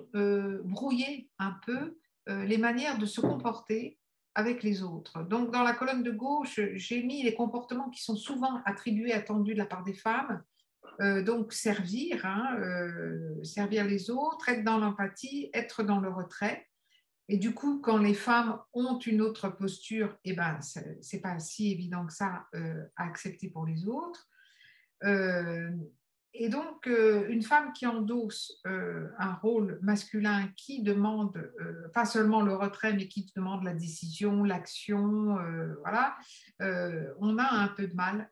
brouiller 0.64 1.30
un 1.40 1.60
peu 1.66 1.98
les 2.26 2.58
manières 2.58 2.98
de 2.98 3.06
se 3.06 3.20
comporter 3.20 4.00
avec 4.38 4.64
les 4.64 4.84
autres. 4.84 5.24
Donc, 5.24 5.52
dans 5.52 5.64
la 5.64 5.74
colonne 5.74 6.04
de 6.04 6.12
gauche, 6.12 6.60
j'ai 6.76 7.04
mis 7.04 7.24
les 7.24 7.34
comportements 7.34 7.90
qui 7.90 8.04
sont 8.04 8.16
souvent 8.16 8.62
attribués, 8.66 9.12
attendus 9.12 9.54
de 9.54 9.58
la 9.58 9.66
part 9.66 9.84
des 9.84 9.94
femmes. 9.94 10.44
donc, 11.00 11.54
servir, 11.54 12.26
hein, 12.26 12.58
servir 13.44 13.86
les 13.86 14.10
autres, 14.10 14.48
être 14.50 14.64
dans 14.64 14.78
l'empathie, 14.78 15.50
être 15.54 15.84
dans 15.84 16.00
le 16.00 16.10
retrait. 16.10 16.68
Et 17.30 17.38
du 17.38 17.54
coup, 17.54 17.80
quand 17.82 17.98
les 17.98 18.14
femmes 18.14 18.60
ont 18.74 19.00
une 19.00 19.22
autre 19.22 19.50
posture, 19.50 20.18
eh 20.24 20.34
ben, 20.34 20.62
ce 20.62 20.80
n'est 20.80 21.22
pas 21.22 21.40
si 21.40 21.72
évident 21.72 22.06
que 22.06 22.14
ça 22.14 22.48
euh, 22.56 22.86
à 22.96 23.06
accepter 23.06 23.50
pour 23.50 23.66
les 23.66 23.86
autres. 23.86 24.30
Euh, 26.36 26.40
et 26.40 26.50
donc, 26.50 26.88
euh, 26.88 27.28
une 27.30 27.42
femme 27.42 27.74
qui 27.74 27.86
endosse 27.86 28.62
un 28.66 29.34
rôle 29.42 29.80
masculin 29.82 30.50
qui 30.56 30.84
demande 30.84 31.52
pas 31.94 32.06
seulement 32.06 32.42
le 32.42 32.56
retrait, 32.56 32.94
mais 32.94 33.08
qui 33.08 33.32
demande 33.36 33.64
la 33.64 33.74
décision, 33.74 34.44
l'action, 34.44 35.38
voilà, 35.82 36.16
on 36.60 37.38
a 37.38 37.50
un 37.50 37.68
peu 37.70 37.88
de 37.88 37.96
mal 37.96 38.30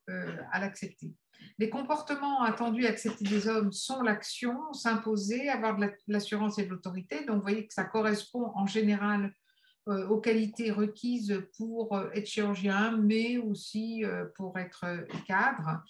à 0.51 0.60
l'accepter. 0.60 1.13
Les 1.58 1.69
comportements 1.69 2.41
attendus 2.43 2.86
acceptés 2.86 3.23
des 3.23 3.47
hommes 3.47 3.71
sont 3.71 4.01
l'action, 4.01 4.73
s'imposer, 4.73 5.49
avoir 5.49 5.77
de 5.77 5.89
l'assurance 6.08 6.60
et 6.60 6.65
de 6.65 6.69
l'autorité. 6.69 7.23
Donc, 7.25 7.38
vous 7.38 7.41
voyez 7.41 7.67
que 7.67 7.73
ça 7.73 7.86
correspond 7.86 8.51
en 8.55 8.65
général 8.65 9.31
euh, 9.88 10.08
aux 10.08 10.19
qualités 10.19 10.71
requises 10.71 11.43
pour 11.58 11.95
euh, 11.95 12.10
être 12.15 12.25
chirurgien, 12.25 12.97
mais 12.97 13.38
aussi 13.38 14.03
euh, 14.03 14.25
pour 14.36 14.58
être 14.58 14.84
cadre. 15.27 15.84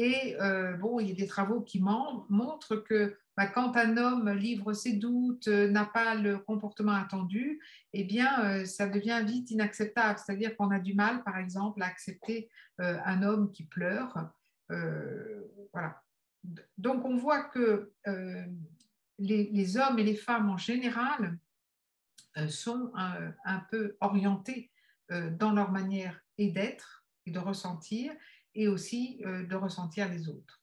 Et 0.00 0.36
bon, 0.78 1.00
il 1.00 1.08
y 1.08 1.10
a 1.10 1.14
des 1.16 1.26
travaux 1.26 1.60
qui 1.60 1.80
montrent 1.80 2.76
que 2.76 3.18
bah, 3.36 3.48
quand 3.48 3.76
un 3.76 3.96
homme 3.96 4.30
livre 4.30 4.72
ses 4.72 4.92
doutes, 4.92 5.48
n'a 5.48 5.86
pas 5.86 6.14
le 6.14 6.38
comportement 6.38 6.92
attendu, 6.92 7.60
eh 7.92 8.04
bien, 8.04 8.64
ça 8.64 8.86
devient 8.86 9.20
vite 9.26 9.50
inacceptable. 9.50 10.20
C'est-à-dire 10.24 10.56
qu'on 10.56 10.70
a 10.70 10.78
du 10.78 10.94
mal, 10.94 11.24
par 11.24 11.36
exemple, 11.36 11.82
à 11.82 11.86
accepter 11.86 12.48
un 12.78 13.24
homme 13.24 13.50
qui 13.50 13.64
pleure 13.64 14.30
euh, 14.70 15.42
voilà. 15.72 16.02
Donc 16.76 17.04
on 17.04 17.16
voit 17.16 17.44
que 17.44 17.92
euh, 18.06 18.46
les, 19.18 19.76
hommes 19.76 19.98
et 19.98 20.04
les 20.04 20.16
femmes 20.16 20.50
en 20.50 20.56
général 20.56 21.38
euh, 22.36 22.48
sont 22.48 22.92
un, 22.94 23.60
peu 23.70 23.96
orientés 24.00 24.70
dans 25.10 25.52
leur 25.52 25.72
manière 25.72 26.20
et 26.36 26.50
d'être 26.50 27.06
et 27.24 27.30
de 27.30 27.38
ressentir 27.38 28.12
et 28.58 28.68
aussi 28.68 29.22
de 29.24 29.54
ressentir 29.54 30.08
les 30.10 30.28
autres. 30.28 30.62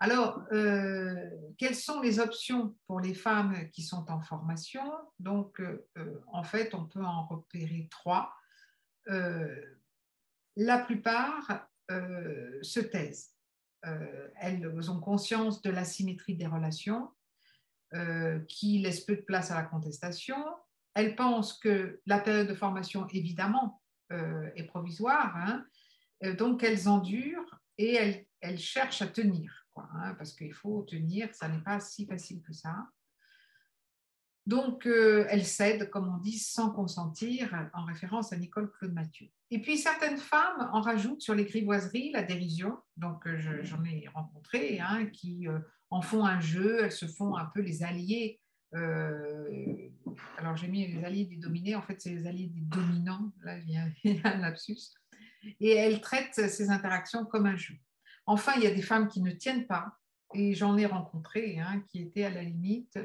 Alors, 0.00 0.42
quelles 1.58 1.76
sont 1.76 2.00
les 2.00 2.18
options 2.18 2.74
pour 2.86 3.00
les 3.00 3.14
femmes 3.14 3.68
qui 3.70 3.82
sont 3.82 4.10
en 4.10 4.20
formation? 4.20 4.82
Donc, 5.18 5.62
en 6.32 6.42
fait, 6.42 6.74
on 6.74 6.86
peut 6.86 7.04
en 7.04 7.26
repérer 7.26 7.86
trois. 7.90 8.34
la 9.06 10.78
plupart 10.78 11.70
euh, 11.90 12.58
se 12.62 12.78
taisent. 12.78 13.34
Euh, 13.84 14.28
elles 14.36 14.90
ont 14.90 15.00
conscience 15.00 15.60
de 15.60 15.70
l'asymétrie 15.70 16.36
des 16.36 16.46
relations 16.46 17.08
euh, 17.94 18.38
qui 18.48 18.78
laisse 18.78 19.00
peu 19.00 19.16
de 19.16 19.22
place 19.22 19.50
à 19.50 19.56
la 19.56 19.64
contestation. 19.64 20.36
Elles 20.94 21.16
pensent 21.16 21.58
que 21.58 22.00
la 22.06 22.20
période 22.20 22.46
de 22.46 22.54
formation, 22.54 23.08
évidemment, 23.08 23.82
est 24.56 24.64
provisoire, 24.64 25.36
hein. 25.36 25.64
Donc 26.38 26.62
elles 26.62 26.88
endurent 26.88 27.60
et 27.78 27.94
elles, 27.94 28.26
elles 28.40 28.58
cherchent 28.58 29.02
à 29.02 29.06
tenir, 29.06 29.66
hein, 29.76 30.14
parce 30.18 30.32
qu'il 30.32 30.52
faut 30.52 30.82
tenir, 30.82 31.34
ça 31.34 31.48
n'est 31.48 31.62
pas 31.62 31.80
si 31.80 32.06
facile 32.06 32.42
que 32.42 32.52
ça. 32.52 32.88
Donc, 34.46 34.86
euh, 34.86 35.26
elle 35.28 35.44
cède, 35.44 35.90
comme 35.90 36.12
on 36.12 36.18
dit, 36.18 36.38
sans 36.38 36.70
consentir, 36.70 37.54
en 37.74 37.84
référence 37.84 38.32
à 38.32 38.36
Nicole 38.36 38.70
Claude 38.72 38.92
Mathieu. 38.92 39.28
Et 39.50 39.60
puis, 39.60 39.78
certaines 39.78 40.16
femmes 40.16 40.70
en 40.72 40.80
rajoutent 40.80 41.20
sur 41.20 41.34
les 41.34 41.44
grivoiseries 41.44 42.10
la 42.12 42.22
dérision. 42.22 42.76
Donc, 42.96 43.26
euh, 43.26 43.38
j'en 43.62 43.84
ai 43.84 44.08
rencontré 44.08 44.80
hein, 44.80 45.06
qui 45.06 45.46
euh, 45.46 45.58
en 45.90 46.02
font 46.02 46.24
un 46.24 46.40
jeu, 46.40 46.84
elles 46.84 46.92
se 46.92 47.06
font 47.06 47.36
un 47.36 47.46
peu 47.46 47.60
les 47.60 47.82
alliés. 47.82 48.40
alors, 48.72 50.56
j'ai 50.56 50.68
mis 50.68 50.86
les 50.86 51.04
alliés 51.04 51.26
des 51.26 51.36
dominés, 51.36 51.76
en 51.76 51.82
fait, 51.82 52.00
c'est 52.00 52.10
les 52.10 52.26
alliés 52.26 52.48
des 52.48 52.62
dominants. 52.62 53.32
Là, 53.42 53.58
il 53.58 53.70
y 53.70 53.76
a, 53.76 53.86
un 54.34 54.38
lapsus. 54.38 54.94
Et 55.60 55.70
elles 55.70 56.00
traitent 56.00 56.34
ces 56.34 56.70
interactions 56.70 57.24
comme 57.24 57.46
un 57.46 57.56
jeu. 57.56 57.74
Enfin, 58.26 58.52
il 58.56 58.62
y 58.62 58.66
a 58.66 58.74
des 58.74 58.82
femmes 58.82 59.08
qui 59.08 59.22
ne 59.22 59.32
tiennent 59.32 59.66
pas, 59.66 59.98
et 60.34 60.54
j'en 60.54 60.76
ai 60.76 60.86
rencontré, 60.86 61.58
hein, 61.58 61.82
qui 61.88 62.02
étaient 62.02 62.24
à 62.24 62.30
la 62.30 62.42
limite 62.42 62.98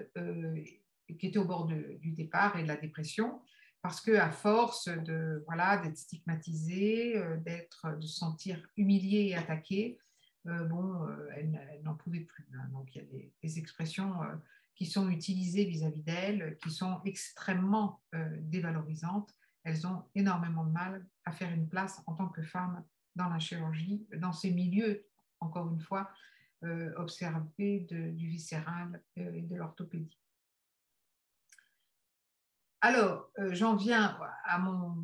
qui 1.14 1.28
était 1.28 1.38
au 1.38 1.46
bord 1.46 1.68
du 1.68 2.12
départ 2.12 2.58
et 2.58 2.64
de 2.64 2.68
la 2.68 2.78
dépression, 2.78 3.42
parce 3.82 4.02
que 4.02 4.16
à 4.16 4.32
force 4.32 4.88
de 4.88 5.44
voilà 5.46 5.78
d'être 5.78 5.98
stigmatisée, 5.98 7.22
d'être 7.46 7.98
de 7.98 8.02
se 8.02 8.18
sentir 8.18 8.60
humiliée 8.78 9.30
et 9.30 9.36
attaquée, 9.36 10.00
bon, 10.46 11.08
elle, 11.36 11.82
n'en 11.84 11.96
pouvait 11.96 12.22
plus. 12.22 12.48
Hein. 12.54 12.68
Donc 12.72 12.96
il 12.96 13.02
y 13.02 13.02
a 13.02 13.30
des, 13.44 13.60
expressions 13.60 14.14
qui 14.76 14.86
sont 14.86 15.10
utilisées 15.10 15.66
vis-à-vis 15.66 16.04
d'elle, 16.04 16.58
qui 16.64 16.72
sont 16.72 17.00
extrêmement 17.06 18.02
dévalorisantes. 18.40 19.32
Elles 19.66 19.86
ont 19.88 20.04
énormément 20.14 20.64
de 20.64 20.72
mal 20.72 21.06
à 21.26 21.32
faire 21.32 21.52
une 21.52 21.68
place 21.68 22.02
en 22.06 22.14
tant 22.14 22.30
que 22.30 22.44
femme 22.44 22.84
dans 23.16 23.28
la 23.30 23.40
chirurgie, 23.40 24.06
dans 24.16 24.32
ces 24.32 24.52
milieux, 24.52 25.06
encore 25.40 25.70
une 25.70 25.82
fois, 25.82 26.12
euh, 26.64 26.94
observés 26.98 27.80
du 27.90 28.28
viscéral 28.28 29.02
euh, 29.18 29.34
et 29.34 29.42
de 29.42 29.56
l'orthopédie. 29.56 30.18
Alors, 32.82 33.32
euh, 33.40 33.54
j'en 33.54 33.76
viens 33.76 34.18
à 34.44 34.60
mon 34.60 35.04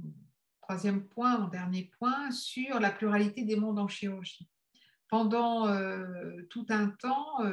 troisième 0.62 1.08
point, 1.08 1.39
mon 1.39 1.47
dernier 1.47 1.91
point, 1.97 2.30
sur 2.30 2.80
la 2.80 2.91
pluralité 2.91 3.43
des 3.43 3.56
mondes 3.56 3.80
en 3.80 3.88
chirurgie. 3.88 4.47
Pendant 5.08 5.67
tout 6.50 6.65
un 6.69 6.88
temps, 6.88 7.43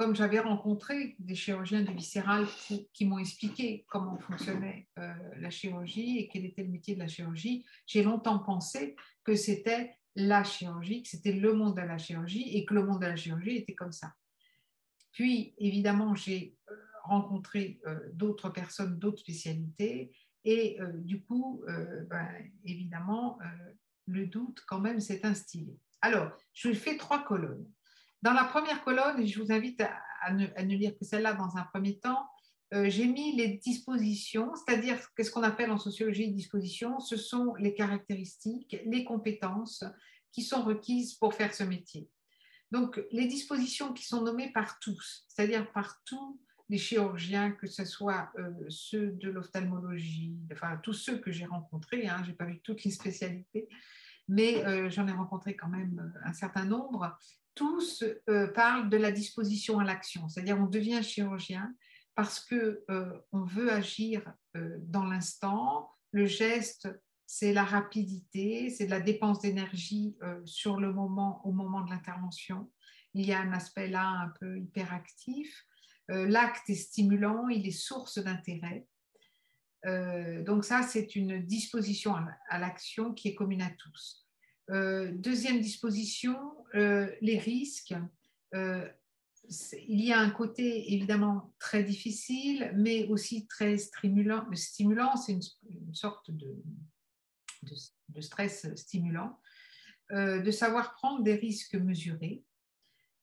comme 0.00 0.16
j'avais 0.16 0.40
rencontré 0.40 1.14
des 1.18 1.34
chirurgiens 1.34 1.82
du 1.82 1.92
viscéral 1.92 2.46
qui, 2.94 3.04
m'ont 3.04 3.18
expliqué 3.18 3.84
comment 3.86 4.16
fonctionnait 4.16 4.88
la 4.96 5.50
chirurgie 5.50 6.16
et 6.16 6.28
quel 6.28 6.46
était 6.46 6.62
le 6.62 6.70
métier 6.70 6.94
de 6.94 7.00
la 7.00 7.06
chirurgie, 7.06 7.66
j'ai 7.86 8.02
longtemps 8.02 8.38
pensé 8.38 8.96
que 9.24 9.34
c'était 9.34 9.94
la 10.16 10.42
chirurgie, 10.42 11.02
que 11.02 11.10
c'était 11.10 11.34
le 11.34 11.52
monde 11.52 11.76
de 11.76 11.82
la 11.82 11.98
chirurgie 11.98 12.56
et 12.56 12.64
que 12.64 12.72
le 12.72 12.86
monde 12.86 13.02
de 13.02 13.08
la 13.08 13.16
chirurgie 13.16 13.58
était 13.58 13.74
comme 13.74 13.92
ça. 13.92 14.14
Puis, 15.12 15.54
évidemment, 15.58 16.14
j'ai 16.14 16.56
euh, 16.70 16.74
rencontré 17.04 17.78
euh, 17.86 17.98
d'autres 18.14 18.48
personnes, 18.48 18.98
d'autres 18.98 19.20
spécialités 19.20 20.16
et 20.44 20.80
euh, 20.80 20.92
du 20.94 21.22
coup, 21.22 21.62
ben, 22.08 22.26
évidemment, 22.64 23.38
le 24.06 24.26
doute 24.28 24.62
quand 24.66 24.80
même 24.80 24.98
s'est 24.98 25.26
instillé. 25.26 25.78
Alors, 26.00 26.32
je 26.54 26.72
fais 26.72 26.96
trois 26.96 27.22
colonnes. 27.22 27.70
Dans 28.22 28.32
la 28.32 28.44
première 28.44 28.84
colonne, 28.84 29.26
je 29.26 29.40
vous 29.40 29.52
invite 29.52 29.82
à, 30.22 30.32
ne, 30.32 30.74
lire 30.74 30.96
que 30.98 31.04
celle-là 31.04 31.34
dans 31.34 31.56
un 31.56 31.62
premier 31.62 31.98
temps, 31.98 32.28
j'ai 32.72 33.06
mis 33.06 33.34
les 33.34 33.58
dispositions, 33.58 34.52
c'est-à-dire 34.54 34.98
qu'est-ce 35.16 35.32
qu'on 35.32 35.42
appelle 35.42 35.72
en 35.72 35.78
sociologie 35.78 36.30
dispositions, 36.30 37.00
ce 37.00 37.16
sont 37.16 37.54
les 37.56 37.74
caractéristiques, 37.74 38.76
les 38.84 39.02
compétences 39.02 39.82
qui 40.32 40.42
sont 40.42 40.62
requises 40.62 41.14
pour 41.14 41.34
faire 41.34 41.54
ce 41.54 41.64
métier. 41.64 42.08
Donc, 42.70 43.02
les 43.10 43.26
dispositions 43.26 43.92
qui 43.92 44.06
sont 44.06 44.22
nommées 44.22 44.52
par 44.52 44.78
tous, 44.78 45.24
c'est-à-dire 45.28 45.70
par 45.72 46.00
tous 46.04 46.40
les 46.68 46.78
chirurgiens, 46.78 47.50
que 47.50 47.66
ce 47.66 47.84
soit 47.84 48.30
euh, 48.38 48.50
ceux 48.68 49.10
de 49.10 49.28
l'ophtalmologie, 49.28 50.38
enfin 50.52 50.78
tous 50.82 50.92
ceux 50.92 51.18
que 51.18 51.32
j'ai 51.32 51.46
rencontrés, 51.46 52.06
hein, 52.06 52.22
je 52.22 52.30
n'ai 52.30 52.36
pas 52.36 52.44
vu 52.44 52.60
toutes 52.60 52.84
les 52.84 52.92
spécialités, 52.92 53.68
mais 54.28 54.64
euh, 54.64 54.88
j'en 54.88 55.08
ai 55.08 55.12
rencontré 55.12 55.56
quand 55.56 55.68
même 55.68 55.98
euh, 55.98 56.20
un 56.24 56.32
certain 56.32 56.64
nombre, 56.64 57.18
tous 57.54 58.04
parlent 58.54 58.88
de 58.88 58.96
la 58.96 59.12
disposition 59.12 59.78
à 59.78 59.84
l'action, 59.84 60.28
c'est-à-dire 60.28 60.58
on 60.58 60.66
devient 60.66 61.02
chirurgien 61.02 61.74
parce 62.14 62.40
que 62.40 62.84
on 63.32 63.44
veut 63.44 63.72
agir 63.72 64.22
dans 64.54 65.04
l'instant, 65.04 65.90
le 66.12 66.26
geste 66.26 66.88
c'est 67.32 67.52
la 67.52 67.62
rapidité, 67.62 68.70
c'est 68.70 68.86
de 68.86 68.90
la 68.90 68.98
dépense 68.98 69.40
d'énergie 69.40 70.16
euh, 70.24 70.44
sur 70.46 70.80
le 70.80 70.92
moment, 70.92 71.40
au 71.46 71.52
moment 71.52 71.80
de 71.82 71.90
l'intervention. 71.90 72.68
Il 73.14 73.24
y 73.24 73.32
a 73.32 73.38
un 73.38 73.52
aspect 73.52 73.86
là 73.86 74.04
un 74.04 74.32
peu 74.40 74.58
hyperactif. 74.58 75.64
Euh, 76.10 76.26
l'acte 76.26 76.68
est 76.68 76.74
stimulant, 76.74 77.46
il 77.46 77.68
est 77.68 77.70
source 77.70 78.18
d'intérêt. 78.18 78.84
Euh, 79.86 80.42
donc 80.42 80.64
ça, 80.64 80.82
c'est 80.82 81.14
une 81.14 81.46
disposition 81.46 82.16
à, 82.48 82.58
l'action 82.58 83.14
qui 83.14 83.28
est 83.28 83.36
commune 83.36 83.62
à 83.62 83.70
tous. 83.78 84.28
Deuxième 84.70 85.60
disposition, 85.60 86.38
les 86.74 87.38
risques. 87.38 87.94
il 88.52 90.00
y 90.00 90.12
a 90.12 90.20
un 90.20 90.30
côté 90.30 90.92
évidemment 90.92 91.52
très 91.58 91.82
difficile, 91.82 92.72
mais 92.76 93.06
aussi 93.08 93.46
très 93.46 93.76
stimulant. 93.78 94.46
stimulant 94.54 95.16
c'est 95.16 95.32
une, 95.32 95.94
sorte 95.94 96.30
de, 96.30 96.56
stress 98.20 98.72
stimulant, 98.76 99.38
euh, 100.12 100.40
de 100.40 100.50
savoir 100.50 100.94
prendre 100.94 101.22
des 101.22 101.34
risques 101.34 101.74
mesurés, 101.74 102.44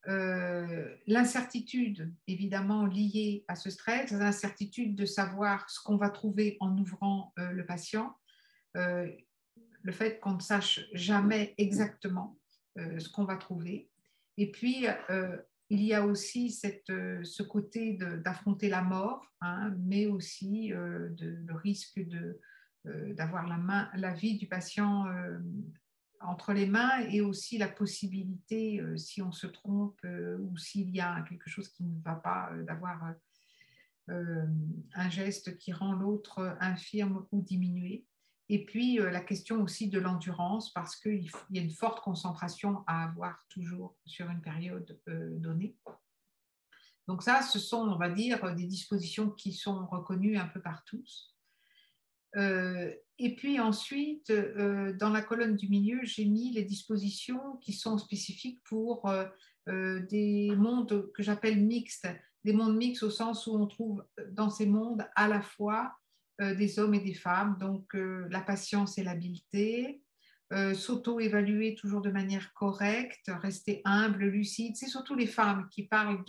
euh, 0.07 0.95
l'incertitude 1.05 2.13
évidemment 2.27 2.85
liée 2.85 3.43
à 3.49 3.55
ce 3.55 3.69
stress, 3.69 4.11
l'incertitude 4.11 4.95
de 4.95 5.05
savoir 5.05 5.69
ce 5.69 5.81
qu'on 5.83 5.97
va 5.97 6.09
trouver 6.09 6.55
en 6.61 6.77
ouvrant 6.77 7.33
euh, 7.39 7.51
le 7.51 7.65
patient, 7.65 8.15
le 9.87 9.93
fait 9.93 10.19
qu'on 10.19 10.33
ne 10.33 10.41
sache 10.41 10.81
jamais 10.93 11.55
exactement 11.57 12.37
ce 12.75 13.09
qu'on 13.09 13.23
va 13.23 13.37
trouver. 13.37 13.89
Et 14.37 14.51
puis, 14.51 14.85
il 15.69 15.81
y 15.81 15.93
a 15.93 16.05
aussi 16.05 16.51
cette, 16.51 16.91
ce 17.23 17.41
côté 17.41 17.97
d'affronter 18.23 18.69
la 18.69 18.83
mort, 18.83 19.33
hein, 19.41 19.73
mais 19.79 20.05
aussi 20.05 20.67
le 20.69 21.53
risque 21.55 21.99
euh, 22.87 23.13
d'avoir 23.13 23.45
la, 23.95 24.13
vie 24.13 24.37
du 24.37 24.47
patient 24.47 25.07
euh, 25.07 25.39
entre 26.21 26.53
les 26.53 26.67
mains 26.67 26.99
et 27.09 27.21
aussi 27.21 27.57
la 27.57 27.67
possibilité, 27.67 28.79
euh, 28.79 28.95
si 28.97 29.21
on 29.21 29.31
se 29.31 29.47
trompe 29.47 29.99
ou 30.39 30.57
s'il 30.57 30.89
y 30.91 31.01
a 31.01 31.21
quelque 31.27 31.49
chose 31.49 31.69
qui 31.69 31.83
ne 31.83 32.01
va 32.01 32.15
pas, 32.15 32.51
d'avoir 32.65 33.15
un 34.09 35.09
geste 35.09 35.57
qui 35.57 35.73
rend 35.73 35.93
l'autre 35.93 36.57
infirme 36.61 37.25
ou 37.31 37.41
diminué. 37.41 38.05
Et 38.49 38.65
puis 38.65 38.97
la 38.97 39.19
question 39.19 39.61
aussi 39.61 39.89
de 39.89 39.99
l'endurance, 39.99 40.71
parce 40.73 40.95
qu'il 40.95 41.29
y 41.49 41.59
a 41.59 41.61
une 41.61 41.71
forte 41.71 41.99
concentration 41.99 42.83
à 42.87 43.03
avoir 43.03 43.45
toujours 43.49 43.95
sur 44.05 44.29
une 44.29 44.41
période 44.41 44.97
donnée. 45.05 45.75
Donc 47.07 47.23
ça, 47.23 47.41
ce 47.41 47.59
sont, 47.59 47.87
on 47.87 47.97
va 47.97 48.09
dire, 48.09 48.53
des 48.55 48.65
dispositions 48.65 49.29
qui 49.31 49.53
sont 49.53 49.85
reconnues 49.87 50.37
un 50.37 50.47
peu 50.47 50.61
par 50.61 50.83
tous. 50.85 51.37
Euh, 52.35 52.93
et 53.17 53.35
puis 53.35 53.59
ensuite, 53.59 54.29
euh, 54.29 54.93
dans 54.93 55.09
la 55.09 55.21
colonne 55.21 55.55
du 55.55 55.69
milieu, 55.69 55.99
j'ai 56.03 56.25
mis 56.25 56.51
les 56.51 56.63
dispositions 56.63 57.57
qui 57.57 57.73
sont 57.73 57.97
spécifiques 57.97 58.61
pour 58.65 59.09
euh, 59.09 59.99
des 60.07 60.51
mondes 60.55 61.11
que 61.13 61.23
j'appelle 61.23 61.63
mixtes, 61.63 62.07
des 62.43 62.53
mondes 62.53 62.77
mixtes 62.77 63.03
au 63.03 63.09
sens 63.09 63.47
où 63.47 63.55
on 63.55 63.67
trouve 63.67 64.05
dans 64.31 64.49
ces 64.49 64.65
mondes 64.65 65.07
à 65.15 65.27
la 65.27 65.41
fois 65.41 65.95
des 66.39 66.79
hommes 66.79 66.93
et 66.93 66.99
des 66.99 67.13
femmes, 67.13 67.57
donc 67.59 67.93
la 67.93 68.41
patience 68.41 68.97
et 68.97 69.03
l'habileté, 69.03 70.01
s'auto-évaluer 70.51 71.75
toujours 71.75 72.01
de 72.01 72.11
manière 72.11 72.53
correcte, 72.53 73.31
rester 73.41 73.81
humble, 73.85 74.25
lucide. 74.25 74.75
C'est 74.75 74.87
surtout 74.87 75.15
les 75.15 75.27
femmes 75.27 75.67
qui 75.71 75.83
parlent 75.83 76.23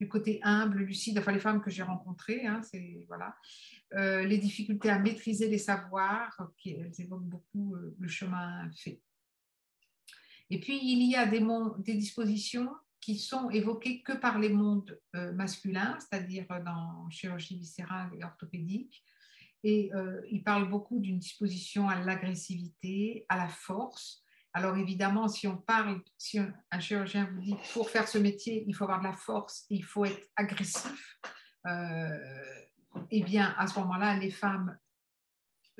du 0.00 0.08
côté 0.08 0.40
humble, 0.42 0.78
lucide, 0.78 1.18
enfin 1.18 1.32
les 1.32 1.38
femmes 1.38 1.60
que 1.60 1.70
j'ai 1.70 1.82
rencontrées, 1.82 2.46
hein, 2.46 2.60
voilà. 3.08 3.36
Euh, 3.94 4.24
les 4.24 4.38
difficultés 4.38 4.88
à 4.88 4.98
maîtriser 4.98 5.48
les 5.48 5.58
savoirs, 5.58 6.50
qui 6.56 6.70
elles 6.70 6.98
évoquent 6.98 7.28
beaucoup 7.28 7.74
euh, 7.74 7.94
le 7.98 8.08
chemin 8.08 8.70
fait. 8.74 9.02
Et 10.48 10.58
puis 10.60 10.78
il 10.82 11.02
y 11.10 11.14
a 11.14 11.26
des, 11.26 11.94
dispositions 11.94 12.70
qui 13.00 13.18
sont 13.18 13.50
évoquées 13.50 14.02
que 14.02 14.12
par 14.12 14.38
les 14.38 14.48
mondes 14.48 14.98
euh, 15.14 15.32
masculins, 15.32 15.98
c'est-à-dire 16.00 16.46
dans 16.64 17.08
chirurgie 17.10 17.58
viscérale 17.58 18.10
et 18.18 18.24
orthopédique. 18.24 19.04
Et 19.64 19.90
il 20.30 20.42
parle 20.42 20.68
beaucoup 20.68 20.98
d'une 20.98 21.18
disposition 21.18 21.88
à 21.88 22.00
l'agressivité, 22.00 23.26
à 23.28 23.36
la 23.36 23.48
force, 23.48 24.22
alors 24.54 24.76
évidemment, 24.76 25.28
si 25.28 25.46
on 25.46 25.56
parle, 25.56 26.02
si 26.18 26.38
un, 26.38 26.80
chirurgien 26.80 27.24
vous 27.32 27.40
dit 27.40 27.56
pour 27.72 27.88
faire 27.88 28.06
ce 28.06 28.18
métier, 28.18 28.64
il 28.66 28.74
faut 28.74 28.84
avoir 28.84 29.00
de 29.00 29.06
la 29.06 29.14
force, 29.14 29.64
il 29.70 29.82
faut 29.82 30.04
être 30.04 30.28
agressif, 30.36 31.18
euh, 31.66 32.18
eh 33.10 33.22
bien 33.22 33.54
à 33.56 33.66
ce 33.66 33.78
moment-là, 33.80 34.18
les 34.18 34.30
femmes 34.30 34.78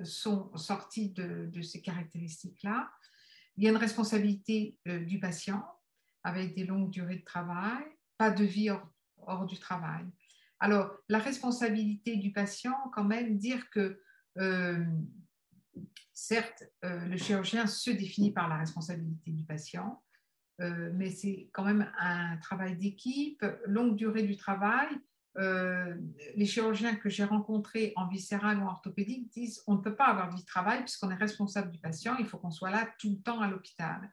sont 0.04 0.56
sorties 0.56 1.10
de, 1.10 1.60
ces 1.60 1.82
caractéristiques-là. 1.82 2.90
Il 3.56 3.64
y 3.64 3.66
a 3.66 3.70
une 3.70 3.76
responsabilité 3.76 4.78
euh, 4.88 5.04
du 5.04 5.20
patient 5.20 5.62
avec 6.24 6.54
des 6.54 6.64
longues 6.64 6.90
durées 6.90 7.16
de 7.16 7.24
travail, 7.24 7.84
pas 8.16 8.30
de 8.30 8.44
vie 8.44 8.70
hors, 8.70 9.44
du 9.44 9.58
travail. 9.58 10.06
Alors 10.62 10.96
la 11.08 11.18
responsabilité 11.18 12.16
du 12.16 12.30
patient, 12.30 12.76
quand 12.94 13.02
même, 13.02 13.36
dire 13.36 13.68
que 13.70 14.00
euh, 14.38 14.84
certes, 16.12 16.62
euh, 16.84 17.04
le 17.06 17.16
chirurgien 17.16 17.66
se 17.66 17.90
définit 17.90 18.30
par 18.30 18.48
la 18.48 18.58
responsabilité 18.58 19.32
du 19.32 19.44
patient, 19.44 20.00
euh, 20.60 20.92
mais 20.94 21.10
c'est 21.10 21.50
quand 21.52 21.64
même 21.64 21.90
un 21.98 22.36
travail 22.36 22.76
d'équipe, 22.76 23.44
longue 23.66 23.96
durée 23.96 24.22
du 24.22 24.36
travail. 24.36 24.88
Les 25.34 26.46
chirurgiens 26.46 26.94
que 26.94 27.08
j'ai 27.08 27.24
rencontrés 27.24 27.92
en 27.96 28.06
viscéral 28.06 28.58
ou 28.58 28.62
en 28.62 28.68
orthopédique 28.68 29.32
disent 29.32 29.64
on 29.66 29.74
ne 29.74 29.80
peut 29.80 29.96
pas 29.96 30.04
avoir 30.04 30.32
du 30.32 30.44
travail 30.44 30.80
puisqu'on 30.80 31.10
est 31.10 31.16
responsable 31.16 31.72
du 31.72 31.80
patient, 31.80 32.14
il 32.20 32.26
faut 32.26 32.38
qu'on 32.38 32.52
soit 32.52 32.70
là 32.70 32.88
tout 33.00 33.10
le 33.10 33.20
temps 33.20 33.40
à 33.40 33.48
l'hôpital. 33.48 34.12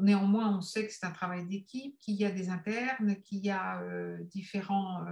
Néanmoins, 0.00 0.56
on 0.56 0.60
sait 0.60 0.86
que 0.86 0.92
c'est 0.92 1.06
un 1.06 1.10
travail 1.10 1.46
d'équipe, 1.46 1.98
qu'il 1.98 2.14
y 2.14 2.24
a 2.24 2.30
des 2.30 2.48
internes, 2.48 3.16
qu'il 3.22 3.44
y 3.44 3.50
a 3.50 3.82
différents 4.24 5.04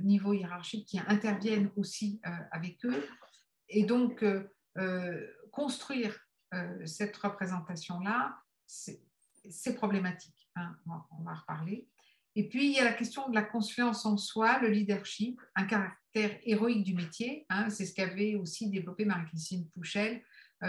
niveaux 0.00 0.32
hiérarchiques 0.32 0.86
qui 0.86 0.98
interviennent 1.00 1.70
aussi 1.76 2.20
avec 2.52 2.84
eux. 2.84 3.04
Et 3.68 3.84
donc, 3.84 4.24
construire 5.50 6.16
cette 6.84 7.16
représentation-là, 7.16 8.36
c'est 8.66 9.74
problématique. 9.74 10.42
Hein, 10.56 10.76
on, 10.86 11.22
va, 11.24 11.32
en 11.32 11.34
reparler. 11.34 11.88
Et 12.34 12.48
puis, 12.48 12.66
il 12.66 12.72
y 12.72 12.78
a 12.78 12.84
la 12.84 12.92
question 12.92 13.28
de 13.28 13.34
la 13.34 13.42
confiance 13.42 14.04
en 14.04 14.16
soi, 14.16 14.58
le 14.60 14.68
leadership, 14.68 15.40
un 15.54 15.64
caractère 15.64 16.38
héroïque 16.44 16.84
du 16.84 16.94
métier. 16.94 17.46
Hein, 17.48 17.70
c'est 17.70 17.86
ce 17.86 17.94
qu'avait 17.94 18.34
aussi 18.34 18.70
développé 18.70 19.04
Marie-Christine 19.04 19.68
Pouchel 19.70 20.16
euh, 20.16 20.20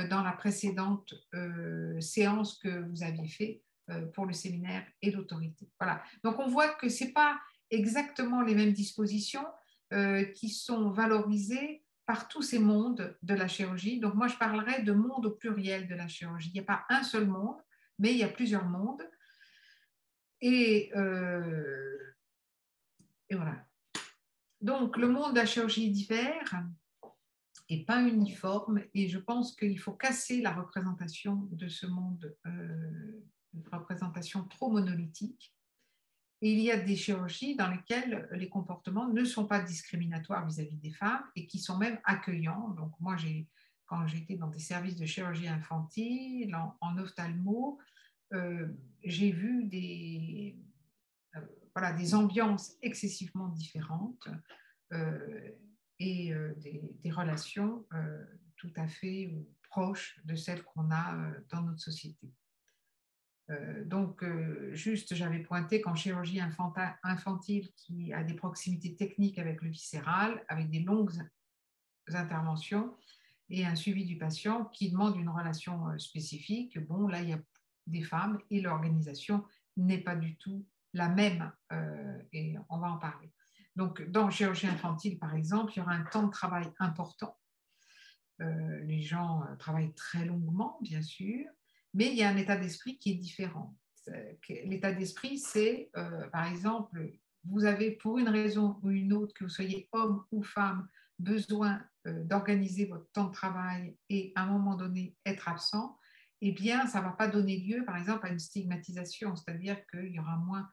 dans 0.09 0.23
la 0.23 0.33
précédente 0.33 1.13
euh, 1.33 1.99
séance 2.01 2.57
que 2.57 2.89
vous 2.89 3.03
aviez 3.03 3.27
fait 3.27 3.61
euh, 3.89 4.05
pour 4.07 4.25
le 4.25 4.33
séminaire 4.33 4.85
et 5.01 5.11
l'autorité. 5.11 5.69
Voilà. 5.79 6.03
Donc, 6.23 6.39
on 6.39 6.47
voit 6.47 6.69
que 6.69 6.89
ce 6.89 7.03
n'est 7.03 7.11
pas 7.11 7.39
exactement 7.69 8.41
les 8.41 8.55
mêmes 8.55 8.73
dispositions 8.73 9.45
qui 10.33 10.49
sont 10.49 10.89
valorisées 10.89 11.83
par 12.07 12.27
tous 12.27 12.41
ces 12.41 12.57
mondes 12.57 13.15
de 13.21 13.33
la 13.35 13.47
chirurgie. 13.47 13.99
Donc, 13.99 14.15
moi, 14.15 14.27
je 14.27 14.35
parlerai 14.37 14.81
de 14.81 14.91
monde 14.91 15.27
au 15.27 15.31
pluriel 15.31 15.87
de 15.87 15.93
la 15.93 16.07
chirurgie. 16.07 16.49
Il 16.49 16.53
n'y 16.53 16.59
a 16.61 16.63
pas 16.63 16.83
un 16.89 17.03
seul 17.03 17.27
monde, 17.27 17.57
mais 17.99 18.11
il 18.11 18.17
y 18.17 18.23
a 18.23 18.27
plusieurs 18.27 18.65
mondes. 18.65 19.03
Euh, 20.43 22.13
et, 23.29 23.35
voilà. 23.35 23.65
Donc, 24.61 24.97
le 24.97 25.07
monde 25.07 25.33
de 25.33 25.39
la 25.39 25.45
chirurgie 25.45 25.87
est 25.87 25.91
divers 25.91 26.63
et 27.69 27.85
pas 27.85 28.01
uniforme. 28.01 28.81
Et 28.93 29.07
je 29.07 29.19
pense 29.19 29.55
qu'il 29.55 29.79
faut 29.79 29.93
casser 29.93 30.41
la 30.41 30.53
représentation 30.53 31.47
de 31.51 31.67
ce 31.67 31.85
monde, 31.85 32.35
euh, 32.45 33.23
une 33.53 33.67
représentation 33.71 34.43
trop 34.45 34.69
monolithique. 34.69 35.53
Et 36.41 36.51
il 36.51 36.59
y 36.59 36.71
a 36.71 36.77
des 36.77 36.97
chirurgies 36.97 37.55
dans 37.55 37.69
lesquelles 37.69 38.27
les 38.33 38.49
comportements 38.49 39.07
ne 39.07 39.23
sont 39.23 39.45
pas 39.45 39.61
discriminatoires 39.61 40.45
vis-à-vis 40.45 40.75
des 40.77 40.91
femmes 40.91 41.23
et 41.37 41.47
qui 41.47 41.57
sont 41.57 41.77
même 41.77 41.99
accueillants. 42.03 42.69
Donc, 42.69 42.91
moi, 42.99 43.15
quand 43.85 44.05
j'étais 44.07 44.35
dans 44.35 44.49
des 44.49 44.59
services 44.59 44.97
de 44.97 45.05
chirurgie 45.05 45.47
infantile, 45.47 46.53
en 46.81 46.97
ophtalmo, 46.97 47.79
euh, 48.33 48.67
j'ai 49.03 49.31
vu 49.31 49.65
des, 49.65 50.57
euh, 51.35 51.39
voilà, 51.73 51.93
des 51.93 52.13
ambiances 52.13 52.75
excessivement 52.81 53.47
différentes 53.47 54.27
et 55.99 56.33
des, 56.57 57.11
relations 57.11 57.85
tout 58.57 58.71
à 58.75 58.87
fait 58.87 59.33
proches 59.69 60.19
de 60.25 60.35
celles 60.35 60.63
qu'on 60.63 60.91
a 60.91 61.15
dans 61.49 61.61
notre 61.61 61.79
société. 61.79 62.31
donc, 63.85 64.23
juste, 64.73 65.15
j'avais 65.15 65.39
pointé 65.39 65.81
qu'en 65.81 65.95
chirurgie 65.95 66.41
infantile 67.03 67.71
qui 67.75 68.13
a 68.13 68.23
des 68.23 68.33
proximités 68.33 68.95
techniques 68.95 69.39
avec 69.39 69.61
le 69.61 69.69
viscéral, 69.69 70.43
avec 70.47 70.69
des 70.69 70.79
longues 70.79 71.21
interventions 72.07 72.95
et 73.49 73.65
un 73.65 73.75
suivi 73.75 74.05
du 74.05 74.17
patient 74.17 74.65
qui 74.65 74.91
demande 74.91 75.15
une 75.17 75.29
relation 75.29 75.97
spécifique, 75.99 76.79
bon, 76.79 77.07
là, 77.07 77.21
il 77.21 77.29
y 77.29 77.33
a 77.33 77.39
des 77.87 78.01
femmes 78.01 78.39
et 78.49 78.61
l'organisation 78.61 79.45
n'est 79.77 80.01
pas 80.01 80.15
du 80.15 80.37
tout 80.37 80.65
la 80.93 81.09
même 81.09 81.51
euh, 81.71 82.17
et 82.31 82.55
on 82.69 82.77
va 82.77 82.91
en 82.91 82.97
parler. 82.97 83.31
Donc, 83.75 84.03
dans 84.09 84.29
chirurgie 84.29 84.67
infantile, 84.67 85.17
par 85.17 85.35
exemple, 85.35 85.73
il 85.75 85.79
y 85.79 85.81
aura 85.81 85.93
un 85.93 86.03
temps 86.03 86.23
de 86.23 86.31
travail 86.31 86.71
important. 86.79 87.37
Euh, 88.41 88.79
les 88.83 89.01
gens 89.01 89.43
euh, 89.43 89.55
travaillent 89.55 89.93
très 89.93 90.25
longuement, 90.25 90.77
bien 90.81 91.01
sûr, 91.01 91.45
mais 91.93 92.07
il 92.07 92.15
y 92.15 92.23
a 92.23 92.29
un 92.29 92.37
état 92.37 92.57
d'esprit 92.57 92.97
qui 92.97 93.11
est 93.11 93.15
différent. 93.15 93.75
L'état 94.65 94.91
d'esprit, 94.91 95.37
c'est, 95.37 95.89
par 96.33 96.45
exemple, 96.45 97.13
vous 97.45 97.63
avez 97.63 97.91
pour 97.91 98.17
une 98.17 98.27
raison 98.27 98.77
ou 98.83 98.89
une 98.89 99.13
autre, 99.13 99.33
que 99.33 99.45
vous 99.45 99.49
soyez 99.49 99.87
homme 99.93 100.25
ou 100.31 100.43
femme, 100.43 100.89
besoin 101.19 101.81
d'organiser 102.03 102.85
votre 102.85 103.09
temps 103.11 103.27
de 103.27 103.31
travail 103.31 103.95
et 104.09 104.33
à 104.35 104.43
un 104.43 104.47
moment 104.47 104.75
donné 104.75 105.15
être 105.25 105.47
absent 105.47 105.97
eh 106.45 106.51
bien, 106.51 106.87
ça 106.87 106.99
ne 106.99 107.05
va 107.05 107.11
pas 107.11 107.29
donner 107.29 107.57
lieu, 107.57 107.85
par 107.85 107.95
exemple, 107.95 108.25
à 108.25 108.29
une 108.29 108.37
stigmatisation, 108.37 109.33
c'est-à-dire 109.37 109.77
qu'il 109.87 110.11
y 110.11 110.19
aura 110.19 110.35
moins 110.35 110.69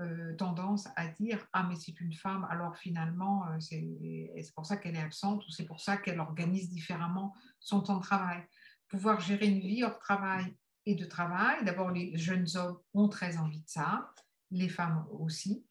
euh, 0.00 0.34
tendance 0.34 0.88
à 0.96 1.06
dire 1.06 1.46
Ah, 1.52 1.64
mais 1.68 1.76
c'est 1.76 2.00
une 2.00 2.14
femme, 2.14 2.44
alors 2.50 2.76
finalement, 2.76 3.46
euh, 3.46 3.60
c'est 3.60 4.52
pour 4.52 4.66
ça 4.66 4.76
qu'elle 4.76 4.96
est 4.96 5.00
absente 5.00 5.46
ou 5.46 5.50
c'est 5.52 5.66
pour 5.66 5.80
ça 5.80 5.98
qu'elle 5.98 6.18
organise 6.18 6.68
différemment 6.68 7.32
son 7.60 7.80
temps 7.80 7.98
de 7.98 8.02
travail. 8.02 8.42
Pouvoir 8.88 9.20
gérer 9.20 9.46
une 9.46 9.60
vie 9.60 9.84
hors 9.84 10.00
travail 10.00 10.56
et 10.84 10.96
de 10.96 11.04
travail, 11.04 11.64
d'abord, 11.64 11.92
les 11.92 12.18
jeunes 12.18 12.48
hommes 12.56 12.80
ont 12.92 13.08
très 13.08 13.36
envie 13.38 13.60
de 13.60 13.68
ça, 13.68 14.12
les 14.50 14.68
femmes 14.68 15.06
aussi. 15.12 15.64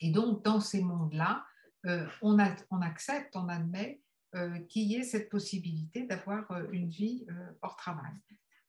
Et 0.00 0.10
donc, 0.10 0.42
dans 0.42 0.60
ces 0.60 0.82
mondes-là, 0.82 1.44
euh, 1.84 2.06
on, 2.22 2.38
on, 2.70 2.80
accepte, 2.80 3.36
on 3.36 3.50
admet 3.50 4.00
qu'il 4.70 4.84
y 4.84 4.96
ait 4.96 5.04
cette 5.04 5.28
possibilité 5.28 6.06
d'avoir 6.06 6.50
une 6.72 6.88
vie 6.88 7.26
hors 7.60 7.76
travail. 7.76 8.12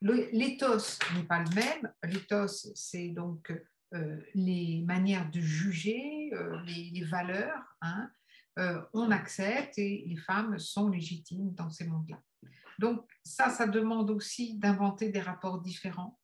L'éthos 0.01 0.99
n'est 1.15 1.23
pas 1.23 1.43
le 1.43 1.49
même. 1.55 1.93
L'éthos, 2.03 2.71
c'est 2.75 3.09
donc 3.09 3.51
euh, 3.95 4.17
les 4.35 4.83
manières 4.85 5.31
de 5.31 5.39
juger, 5.39 6.29
euh, 6.33 6.61
les, 6.61 7.03
valeurs. 7.05 7.75
Hein. 7.81 8.11
Euh, 8.59 8.79
on 8.93 9.09
accepte 9.09 9.79
et 9.79 10.03
les 10.05 10.17
femmes 10.17 10.59
sont 10.59 10.89
légitimes 10.89 11.55
dans 11.55 11.71
ces 11.71 11.87
mondes-là. 11.87 12.21
Donc 12.77 13.03
ça, 13.23 13.49
ça 13.49 13.65
demande 13.65 14.11
aussi 14.11 14.59
d'inventer 14.59 15.09
des 15.09 15.19
rapports 15.19 15.59
différents, 15.61 16.17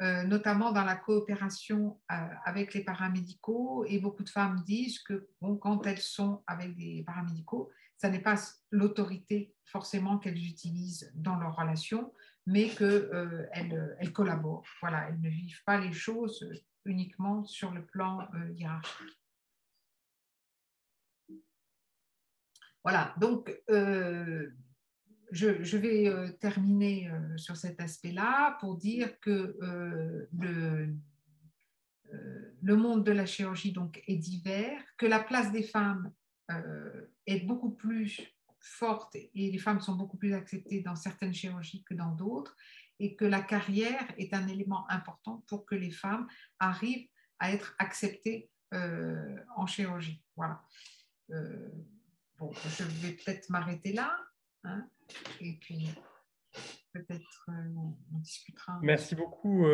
notamment 0.00 0.72
dans 0.72 0.84
la 0.84 0.96
coopération 0.96 2.00
avec 2.08 2.74
les 2.74 2.82
paramédicaux. 2.82 3.84
Et 3.86 4.00
beaucoup 4.00 4.24
de 4.24 4.28
femmes 4.28 4.62
disent 4.66 4.98
que 4.98 5.28
bon, 5.40 5.56
quand 5.56 5.86
elles 5.86 6.00
sont 6.00 6.42
avec 6.48 6.76
des 6.76 7.04
paramédicaux, 7.06 7.70
ça 7.98 8.08
n'est 8.10 8.22
pas 8.22 8.34
l'autorité 8.72 9.54
forcément 9.64 10.18
qu'elles 10.18 10.44
utilisent 10.44 11.12
dans 11.14 11.36
leur 11.36 11.54
relation, 11.54 12.12
mais 12.46 12.68
qu'elles 12.68 13.48
elles 13.52 14.12
collaborent. 14.12 14.66
Voilà, 14.80 15.08
elles 15.08 15.20
ne 15.20 15.30
vivent 15.30 15.62
pas 15.64 15.78
les 15.78 15.92
choses 15.92 16.44
uniquement 16.86 17.44
sur 17.44 17.72
le 17.72 17.84
plan 17.84 18.28
euh, 18.34 18.52
hiérarchique. 18.52 19.20
Voilà, 22.82 23.14
donc 23.18 23.52
euh, 23.68 24.48
je, 25.32 25.76
vais 25.76 26.32
terminer 26.38 27.10
sur 27.36 27.56
cet 27.56 27.80
aspect-là 27.80 28.56
pour 28.60 28.76
dire 28.76 29.18
que 29.18 29.56
le, 30.38 30.94
le 32.62 32.76
monde 32.76 33.04
de 33.04 33.10
la 33.10 33.26
chirurgie 33.26 33.72
donc, 33.72 34.04
est 34.06 34.14
divers, 34.14 34.80
que 34.98 35.06
la 35.06 35.18
place 35.18 35.50
des 35.50 35.64
femmes 35.64 36.12
est 37.26 37.40
beaucoup 37.44 37.72
plus 37.72 38.36
forte 38.60 39.14
et 39.14 39.30
les 39.34 39.58
femmes 39.58 39.80
sont 39.80 39.94
beaucoup 39.94 40.16
plus 40.16 40.34
acceptées 40.34 40.80
dans 40.80 40.96
certaines 40.96 41.34
chirurgies 41.34 41.84
que 41.84 41.94
dans 41.94 42.12
d'autres 42.12 42.56
et 42.98 43.16
que 43.16 43.24
la 43.24 43.40
carrière 43.40 44.06
est 44.16 44.34
un 44.34 44.46
élément 44.48 44.88
important 44.90 45.44
pour 45.48 45.66
que 45.66 45.74
les 45.74 45.90
femmes 45.90 46.26
arrivent 46.58 47.08
à 47.38 47.52
être 47.52 47.74
acceptées 47.78 48.50
euh, 48.74 49.36
en 49.56 49.66
chirurgie. 49.66 50.22
Voilà. 50.36 50.62
Euh, 51.30 51.70
bon, 52.38 52.50
je 52.52 52.84
vais 52.84 53.12
peut-être 53.12 53.48
m'arrêter 53.50 53.92
là 53.92 54.16
hein, 54.64 54.86
et 55.40 55.58
puis 55.60 55.88
peut-être 56.92 57.46
euh, 57.48 57.52
on, 57.76 58.18
discutera. 58.18 58.78
Merci 58.82 59.14
beaucoup, 59.14 59.66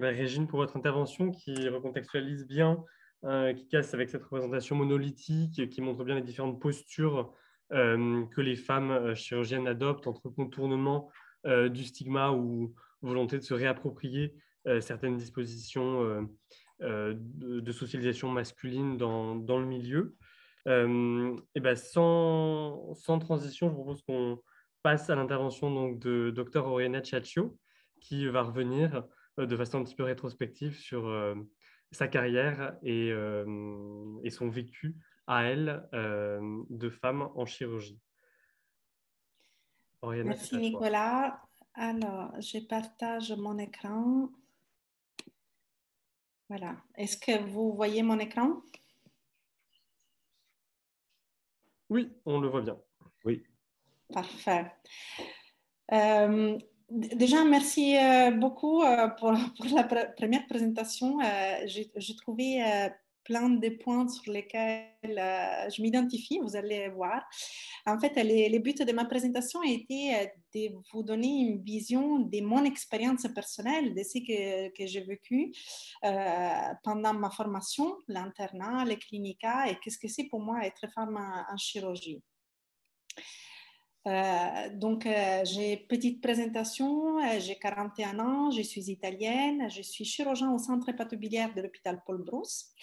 bah, 0.00 0.08
Régine, 0.08 0.46
pour 0.46 0.60
votre 0.60 0.76
intervention 0.76 1.30
qui 1.30 1.68
recontextualise 1.68 2.46
bien, 2.46 2.82
qui 3.56 3.68
casse 3.68 3.94
avec 3.94 4.10
cette 4.10 4.22
représentation 4.22 4.76
monolithique, 4.76 5.68
qui 5.68 5.80
montre 5.80 6.04
bien 6.04 6.14
les 6.14 6.22
différentes 6.22 6.60
postures 6.60 7.34
que 7.70 8.40
les 8.40 8.56
femmes 8.56 9.14
chirurgiennes 9.14 9.66
adoptent 9.66 10.06
entre 10.06 10.28
contournement 10.28 11.10
du 11.44 11.84
stigma 11.84 12.30
ou 12.32 12.74
volonté 13.00 13.38
de 13.38 13.42
se 13.42 13.54
réapproprier 13.54 14.34
certaines 14.80 15.16
dispositions 15.16 16.28
de, 16.80 17.72
socialisation 17.72 18.28
masculine 18.28 18.96
dans, 18.96 19.34
dans 19.34 19.58
le 19.58 19.66
milieu. 19.66 20.16
et 20.66 21.60
ben 21.60 21.74
sans, 21.74 22.94
sans, 22.94 23.18
transition, 23.18 23.70
je 23.70 23.74
propose 23.74 24.02
qu'on 24.02 24.38
passe 24.82 25.10
à 25.10 25.16
l'intervention 25.16 25.72
donc 25.72 25.98
de 25.98 26.30
Dr 26.30 26.64
Oriana 26.64 27.02
Ciaccio, 27.02 27.58
qui 28.00 28.26
va 28.28 28.42
revenir 28.42 29.04
de 29.38 29.56
façon 29.56 29.80
un 29.80 29.84
petit 29.84 29.96
peu 29.96 30.04
rétrospective 30.04 30.76
sur 30.76 31.12
sa 31.90 32.06
carrière 32.06 32.76
et, 32.82 33.08
et, 34.22 34.30
son 34.30 34.48
vécu 34.48 34.96
à 35.26 35.44
elle 35.44 35.88
euh, 35.94 36.62
de 36.70 36.88
femmes 36.88 37.28
en 37.34 37.46
chirurgie. 37.46 37.98
Merci 40.02 40.56
Nicolas. 40.56 41.40
Alors, 41.74 42.32
je 42.40 42.58
partage 42.58 43.32
mon 43.32 43.56
écran. 43.58 44.28
Voilà. 46.48 46.76
Est-ce 46.96 47.16
que 47.16 47.42
vous 47.44 47.72
voyez 47.72 48.02
mon 48.02 48.18
écran? 48.18 48.62
Oui, 51.88 52.12
on 52.24 52.40
le 52.40 52.48
voit 52.48 52.62
bien. 52.62 52.78
Oui. 53.24 53.44
Parfait. 54.12 54.72
Euh, 55.92 56.58
Déjà, 56.94 57.42
merci 57.46 57.96
beaucoup 58.36 58.82
pour, 59.18 59.32
pour 59.56 59.66
la 59.74 59.84
première 59.84 60.46
présentation. 60.46 61.18
J'ai 61.64 62.16
trouvé 62.16 62.62
plein 63.24 63.50
de 63.50 63.68
points 63.68 64.08
sur 64.08 64.32
lesquels 64.32 64.88
euh, 65.04 65.70
je 65.70 65.82
m'identifie, 65.82 66.38
vous 66.40 66.56
allez 66.56 66.88
voir. 66.88 67.22
En 67.86 67.98
fait, 67.98 68.14
les, 68.16 68.48
les 68.48 68.58
buts 68.58 68.74
de 68.74 68.92
ma 68.92 69.04
présentation 69.04 69.62
étaient 69.62 70.14
euh, 70.14 70.26
de 70.54 70.74
vous 70.92 71.02
donner 71.02 71.28
une 71.28 71.62
vision 71.62 72.20
de 72.20 72.40
mon 72.40 72.64
expérience 72.64 73.26
personnelle, 73.34 73.94
de 73.94 74.02
ce 74.02 74.18
que, 74.18 74.68
que 74.76 74.86
j'ai 74.86 75.02
vécu 75.02 75.52
euh, 76.04 76.74
pendant 76.82 77.14
ma 77.14 77.30
formation, 77.30 77.96
l'internat, 78.08 78.84
les 78.84 78.96
clinicas, 78.96 79.66
et 79.66 79.76
qu'est-ce 79.82 79.98
que 79.98 80.08
c'est 80.08 80.24
pour 80.24 80.40
moi 80.40 80.64
être 80.64 80.86
femme 80.92 81.16
en, 81.16 81.56
chirurgie. 81.56 82.22
donc, 84.74 85.06
j'ai 85.44 85.76
petite 85.88 86.20
présentation, 86.20 87.18
j'ai 87.38 87.56
41 87.56 88.18
ans, 88.18 88.50
je 88.50 88.62
suis 88.62 88.90
italienne, 88.90 89.70
je 89.70 89.82
suis 89.82 90.04
chirurgien 90.04 90.52
au 90.52 90.58
centre 90.58 90.88
hépatobiliaire 90.88 91.54
de 91.54 91.62
l'hôpital 91.62 92.02
Paul 92.04 92.22
Brousse. 92.22 92.74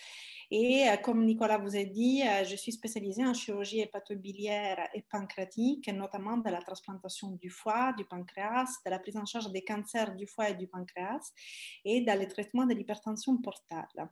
Et 0.51 0.89
euh, 0.89 0.97
comme 0.97 1.25
Nicolas 1.25 1.59
vous 1.59 1.75
a 1.75 1.83
dit, 1.83 2.23
euh, 2.23 2.43
je 2.43 2.55
suis 2.55 2.71
spécialisée 2.71 3.25
en 3.25 3.33
chirurgie 3.33 3.81
hépatobiliaire 3.81 4.89
et 4.93 5.03
pancréatique, 5.03 5.87
notamment 5.89 6.37
de 6.37 6.49
la 6.49 6.59
transplantation 6.59 7.31
du 7.31 7.49
foie, 7.49 7.93
du 7.93 8.05
pancréas, 8.05 8.79
de 8.83 8.89
la 8.89 8.97
prise 8.97 9.17
en 9.17 9.25
charge 9.25 9.51
des 9.51 9.63
cancers 9.63 10.15
du 10.15 10.25
foie 10.25 10.49
et 10.49 10.55
du 10.55 10.67
pancréas 10.67 11.31
et 11.85 12.01
dans 12.01 12.19
le 12.19 12.27
traitement 12.27 12.65
de 12.65 12.73
l'hypertension 12.73 13.37
portale. 13.37 14.09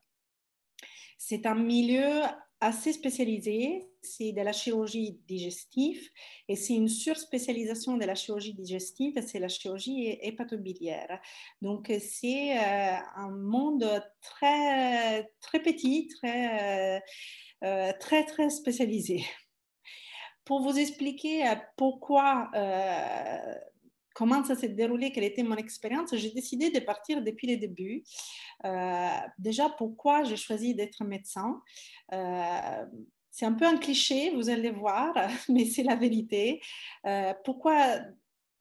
C'est 1.18 1.48
un 1.48 1.56
milieu 1.56 2.22
assez 2.60 2.94
spécialisé, 2.94 3.88
c'est 4.02 4.32
de 4.32 4.42
la 4.42 4.52
chirurgie 4.52 5.20
digestive 5.28 6.02
et 6.48 6.56
c'est 6.56 6.74
une 6.74 6.88
surspécialisation 6.88 7.98
de 7.98 8.06
la 8.06 8.16
chirurgie 8.16 8.54
digestive, 8.54 9.22
c'est 9.26 9.40
la 9.40 9.48
chirurgie 9.48 10.18
hépatobiliaire. 10.22 11.20
Donc 11.62 11.92
c'est 12.00 12.58
euh, 12.58 12.98
un 13.16 13.30
monde 13.30 14.04
très, 14.22 15.30
très 15.42 15.60
petit, 15.62 16.08
très, 16.20 17.02
euh, 17.64 17.92
très, 18.00 18.26
très 18.26 18.50
spécialisé. 18.50 19.24
Pour 20.44 20.62
vous 20.62 20.80
expliquer 20.80 21.48
euh, 21.48 21.56
pourquoi 21.76 22.50
comment 24.18 24.44
ça 24.44 24.56
s'est 24.56 24.70
déroulé, 24.70 25.12
quelle 25.12 25.26
était 25.26 25.44
mon 25.44 25.58
expérience, 25.58 26.16
j'ai 26.16 26.32
décidé 26.32 26.72
de 26.72 26.80
partir 26.80 27.22
depuis 27.22 27.46
le 27.46 27.58
début. 27.58 28.04
Euh, 28.66 29.10
déjà, 29.38 29.70
pourquoi 29.70 30.24
j'ai 30.24 30.38
choisi 30.38 30.74
d'être 30.74 31.04
médecin? 31.04 31.62
Euh, 32.14 32.86
C'est 33.30 33.46
un 33.46 33.54
peu 33.54 33.68
un 33.68 33.78
cliché, 33.78 34.32
vous 34.32 34.50
allez 34.50 34.72
voir, 34.72 35.14
mais 35.50 35.66
c'est 35.66 35.84
la 35.84 35.96
vérité. 35.96 36.60
Euh, 37.06 37.32
pourquoi 37.46 38.00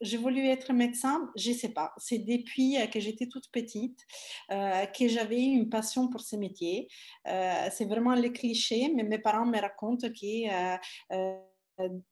j'ai 0.03 0.19
voulu 0.19 0.47
être 0.47 0.75
médecin, 0.75 1.27
je 1.37 1.53
ne 1.53 1.55
sais 1.55 1.71
pas. 1.71 1.95
C'est 1.97 2.19
depuis 2.19 2.77
que 2.93 3.01
j'étais 3.01 3.27
toute 3.27 3.51
petite 3.51 3.99
que 4.51 5.09
j'avais 5.09 5.43
une 5.43 5.71
passion 5.71 6.09
pour 6.09 6.21
ce 6.21 6.37
métier. 6.37 6.87
c'est 7.25 7.87
vraiment 7.89 8.15
le 8.15 8.29
cliché, 8.29 8.93
mais 8.95 9.05
mes 9.05 9.19
parents 9.19 9.47
me 9.47 9.59
racontent 9.59 10.07
que 10.11 10.77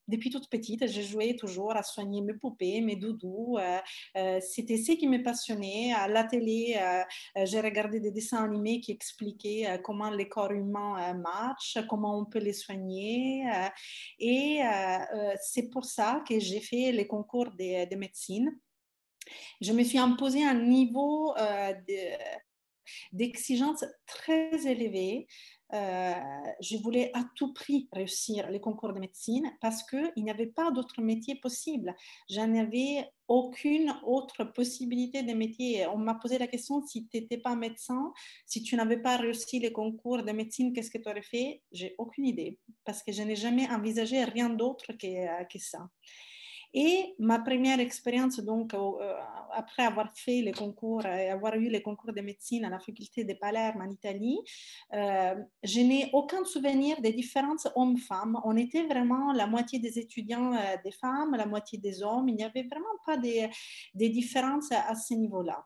depuis 0.08 0.30
toute 0.30 0.48
petite, 0.50 0.86
j'ai 0.86 1.02
joué 1.02 1.36
toujours 1.36 1.74
à 1.74 1.82
soigner 1.82 2.20
mes 2.20 2.34
poupées, 2.34 2.80
mes 2.80 2.96
doudous. 2.96 3.56
Euh, 3.58 3.78
euh, 4.16 4.40
c'était 4.40 4.76
ce 4.76 4.92
qui 4.92 5.08
me 5.08 5.22
passionnait. 5.22 5.92
À 5.92 6.08
la 6.08 6.24
télé, 6.24 6.78
j'ai 7.44 7.60
regardé 7.60 8.00
des 8.00 8.10
dessins 8.10 8.44
animés 8.44 8.80
qui 8.80 8.92
expliquaient 8.92 9.80
comment 9.82 10.10
les 10.10 10.28
corps 10.28 10.52
humains 10.52 11.14
marchent, 11.14 11.78
comment 11.88 12.18
on 12.18 12.24
peut 12.24 12.38
les 12.38 12.52
soigner. 12.52 13.44
et 14.18 14.60
c'est 15.42 15.70
pour 15.70 15.84
ça 15.84 16.22
que 16.28 16.38
j'ai 16.38 16.60
fait 16.60 16.92
les 16.92 17.06
concours 17.06 17.50
de, 17.50 17.88
de, 17.88 17.96
médecine. 17.96 18.58
Je 19.60 19.72
me 19.72 19.82
suis 19.82 19.98
imposé 19.98 20.44
un 20.44 20.54
niveau 20.54 21.34
d'exigence 23.12 23.84
très 24.06 24.66
élevé. 24.66 25.26
Euh, 25.74 26.14
je 26.60 26.76
voulais 26.76 27.10
à 27.14 27.24
tout 27.34 27.52
prix 27.52 27.88
réussir 27.92 28.48
les 28.48 28.60
concours 28.60 28.92
de 28.92 29.00
médecine 29.00 29.50
parce 29.60 29.82
qu'il 29.82 30.12
n'y 30.16 30.30
avait 30.30 30.46
pas 30.46 30.70
d'autre 30.70 31.02
métier 31.02 31.34
possible. 31.34 31.94
Je 32.30 32.40
n'avais 32.40 33.10
aucune 33.26 33.92
autre 34.04 34.44
possibilité 34.44 35.24
de 35.24 35.32
métier. 35.32 35.86
On 35.88 35.98
m'a 35.98 36.14
posé 36.14 36.38
la 36.38 36.46
question 36.46 36.80
si 36.86 37.08
tu 37.08 37.18
n'étais 37.18 37.38
pas 37.38 37.56
médecin, 37.56 38.12
si 38.46 38.62
tu 38.62 38.76
n'avais 38.76 38.98
pas 38.98 39.16
réussi 39.16 39.58
les 39.58 39.72
concours 39.72 40.22
de 40.22 40.30
médecine, 40.30 40.72
qu'est-ce 40.72 40.90
que 40.90 40.98
tu 40.98 41.08
aurais 41.08 41.22
fait? 41.22 41.62
J'ai 41.72 41.96
aucune 41.98 42.26
idée 42.26 42.58
parce 42.84 43.02
que 43.02 43.10
je 43.10 43.22
n'ai 43.22 43.36
jamais 43.36 43.68
envisagé 43.68 44.22
rien 44.22 44.50
d'autre 44.50 44.92
que, 44.92 45.06
euh, 45.06 45.44
que 45.44 45.58
ça. 45.58 45.88
Et 46.76 47.14
ma 47.20 47.38
première 47.38 47.78
expérience, 47.78 48.40
donc, 48.40 48.74
euh, 48.74 49.14
après 49.52 49.84
avoir 49.84 50.12
fait 50.12 50.42
les 50.42 50.50
concours 50.50 51.06
et 51.06 51.30
avoir 51.30 51.54
eu 51.54 51.68
les 51.68 51.80
concours 51.80 52.12
de 52.12 52.20
médecine 52.20 52.64
à 52.64 52.68
la 52.68 52.80
faculté 52.80 53.22
de 53.22 53.32
Palerme 53.34 53.80
en 53.80 53.90
Italie, 53.90 54.40
euh, 54.92 55.36
je 55.62 55.80
n'ai 55.80 56.10
aucun 56.12 56.44
souvenir 56.44 57.00
des 57.00 57.12
différences 57.12 57.68
hommes-femmes. 57.76 58.40
On 58.44 58.56
était 58.56 58.82
vraiment 58.86 59.32
la 59.32 59.46
moitié 59.46 59.78
des 59.78 60.00
étudiants 60.00 60.52
euh, 60.52 60.76
des 60.84 60.90
femmes, 60.90 61.36
la 61.36 61.46
moitié 61.46 61.78
des 61.78 62.02
hommes. 62.02 62.28
Il 62.28 62.34
n'y 62.34 62.44
avait 62.44 62.64
vraiment 62.64 62.98
pas 63.06 63.16
des 63.16 64.08
différences 64.08 64.72
à 64.72 64.96
ce 64.96 65.14
niveau-là 65.14 65.64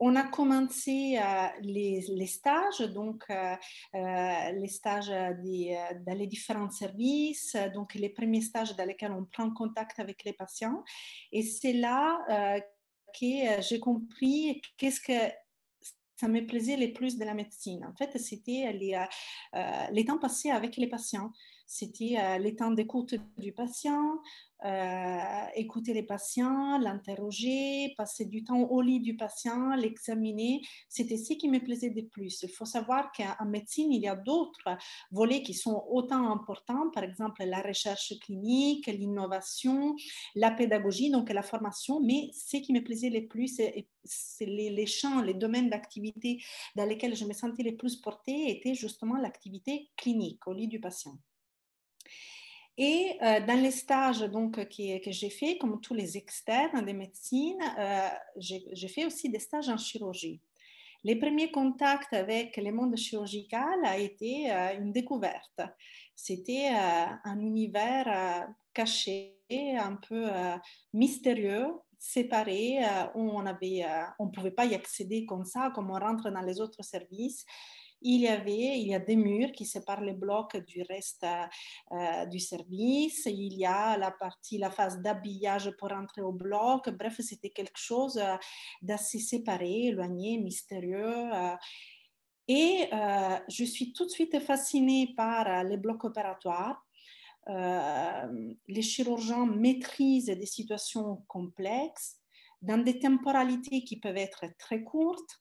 on 0.00 0.16
a 0.16 0.22
commencé 0.22 1.18
euh, 1.22 1.46
les, 1.60 2.26
stages, 2.26 2.80
donc 2.80 3.22
euh, 3.28 3.54
euh, 3.94 4.52
les 4.52 4.68
stages 4.68 5.08
dans 5.08 6.16
les 6.16 6.26
différents 6.26 6.70
services, 6.70 7.54
donc 7.74 7.94
les 7.94 8.08
premiers 8.08 8.40
stages 8.40 8.74
dans 8.76 8.86
lesquels 8.86 9.12
on 9.12 9.26
prend 9.26 9.50
contact 9.50 10.00
avec 10.00 10.24
les 10.24 10.32
patients. 10.32 10.82
Et 11.32 11.42
c'est 11.42 11.74
là 11.74 12.18
que 13.12 13.60
j'ai 13.62 13.78
compris 13.78 14.62
qu'est-ce 14.78 15.00
que 15.00 15.34
ça 16.16 16.28
me 16.28 16.46
plaisait 16.46 16.76
le 16.76 16.92
plus 16.92 17.18
de 17.18 17.24
la 17.24 17.34
médecine. 17.34 17.84
En 17.84 17.94
fait, 17.94 18.16
c'était 18.18 18.72
les, 18.72 18.98
les 19.90 20.04
temps 20.06 20.18
passés 20.18 20.50
avec 20.50 20.76
les 20.76 20.86
patients. 20.86 21.30
C'était 21.72 22.38
les 22.40 22.56
temps 22.56 22.72
d'écoute 22.72 23.14
du 23.38 23.52
patient, 23.52 24.18
euh, 24.64 25.18
écouter 25.54 25.94
les 25.94 26.02
patients, 26.02 26.78
l'interroger, 26.78 27.94
passer 27.96 28.24
du 28.24 28.42
temps 28.42 28.60
au 28.60 28.82
lit 28.82 28.98
du 28.98 29.16
patient, 29.16 29.76
l'examiner. 29.76 30.62
C'était 30.88 31.16
ce 31.16 31.34
qui 31.34 31.48
me 31.48 31.60
plaisait 31.60 31.92
le 31.94 32.08
plus. 32.08 32.42
Il 32.42 32.48
faut 32.48 32.64
savoir 32.64 33.12
qu'en 33.12 33.46
médecine, 33.46 33.92
il 33.92 34.02
y 34.02 34.08
a 34.08 34.16
d'autres 34.16 34.76
volets 35.12 35.42
qui 35.42 35.54
sont 35.54 35.84
autant 35.88 36.32
importants, 36.32 36.90
par 36.90 37.04
exemple 37.04 37.44
la 37.44 37.62
recherche 37.62 38.18
clinique, 38.18 38.88
l'innovation, 38.88 39.94
la 40.34 40.50
pédagogie, 40.50 41.12
donc 41.12 41.30
la 41.30 41.44
formation, 41.44 42.00
mais 42.00 42.30
ce 42.32 42.56
qui 42.56 42.72
me 42.72 42.82
plaisait 42.82 43.10
le 43.10 43.28
plus, 43.28 43.60
c'est 44.04 44.44
les, 44.44 44.70
les 44.70 44.86
champs, 44.86 45.22
les 45.22 45.34
domaines 45.34 45.70
d'activité 45.70 46.42
dans 46.74 46.84
lesquels 46.84 47.14
je 47.14 47.26
me 47.26 47.32
sentais 47.32 47.62
le 47.62 47.76
plus 47.76 47.94
portée, 47.94 48.50
étaient 48.50 48.74
justement 48.74 49.18
l'activité 49.18 49.88
clinique 49.96 50.44
au 50.48 50.52
lit 50.52 50.66
du 50.66 50.80
patient. 50.80 51.16
Et 52.82 53.18
euh, 53.20 53.40
dans 53.46 53.60
les 53.60 53.72
stages 53.72 54.20
donc, 54.20 54.54
que 54.54 55.10
j'ai 55.12 55.28
fait, 55.28 55.58
comme 55.58 55.82
tous 55.82 55.92
les 55.92 56.16
externes 56.16 56.82
de 56.82 56.92
médecine, 56.92 57.58
euh, 57.78 58.08
j'ai 58.38 58.88
fait 58.88 59.04
aussi 59.04 59.28
des 59.28 59.38
stages 59.38 59.68
en 59.68 59.76
chirurgie. 59.76 60.40
Les 61.04 61.16
premiers 61.16 61.50
contacts 61.50 62.14
avec 62.14 62.56
le 62.56 62.72
monde 62.72 62.96
chirurgical 62.96 63.84
a 63.84 63.98
été 63.98 64.50
euh, 64.50 64.78
une 64.78 64.92
découverte. 64.92 65.60
C'était 66.16 66.68
un 66.68 67.38
univers 67.40 68.48
caché, 68.72 69.36
un 69.50 69.96
peu 69.96 70.28
mystérieux, 70.94 71.68
séparé, 71.98 72.78
où 73.14 73.30
on 73.30 73.42
ne 73.42 74.30
pouvait 74.30 74.50
pas 74.50 74.66
y 74.66 74.74
accéder 74.74 75.24
comme 75.24 75.44
ça, 75.44 75.70
comme 75.74 75.90
on 75.90 75.98
rentre 75.98 76.30
dans 76.30 76.42
les 76.42 76.60
autres 76.60 76.82
services 76.82 77.44
il 78.02 78.20
y 78.22 78.28
avait, 78.28 78.78
il 78.80 78.88
y 78.88 78.94
a 78.94 78.98
des 78.98 79.16
murs 79.16 79.52
qui 79.52 79.66
séparent 79.66 80.00
les 80.00 80.14
blocs 80.14 80.56
du 80.56 80.82
reste 80.82 81.26
euh, 81.92 82.26
du 82.26 82.38
service. 82.38 83.26
Il 83.26 83.54
y 83.54 83.66
a 83.66 83.98
la 83.98 84.10
partie, 84.10 84.58
la 84.58 84.70
phase 84.70 85.00
d'habillage 85.00 85.70
pour 85.78 85.92
entrer 85.92 86.22
au 86.22 86.32
bloc. 86.32 86.88
Bref, 86.90 87.20
c'était 87.20 87.50
quelque 87.50 87.78
chose 87.78 88.16
euh, 88.16 88.36
d'assez 88.80 89.18
séparé, 89.18 89.88
éloigné, 89.88 90.38
mystérieux. 90.38 91.32
Euh. 91.34 91.56
Et 92.48 92.88
je 93.48 93.64
suis 93.64 93.92
tout 93.92 94.04
de 94.04 94.10
suite 94.10 94.40
fascinée 94.40 95.14
par 95.16 95.62
les 95.62 95.76
blocs 95.76 96.02
opératoires. 96.02 96.84
les 97.46 98.82
chirurgiens 98.82 99.46
maîtrisent 99.46 100.26
des 100.26 100.46
situations 100.46 101.22
complexes 101.28 102.16
dans 102.60 102.82
des 102.82 102.98
temporalités 102.98 103.84
qui 103.84 104.00
peuvent 104.00 104.16
être 104.16 104.46
très 104.58 104.82
courtes 104.82 105.40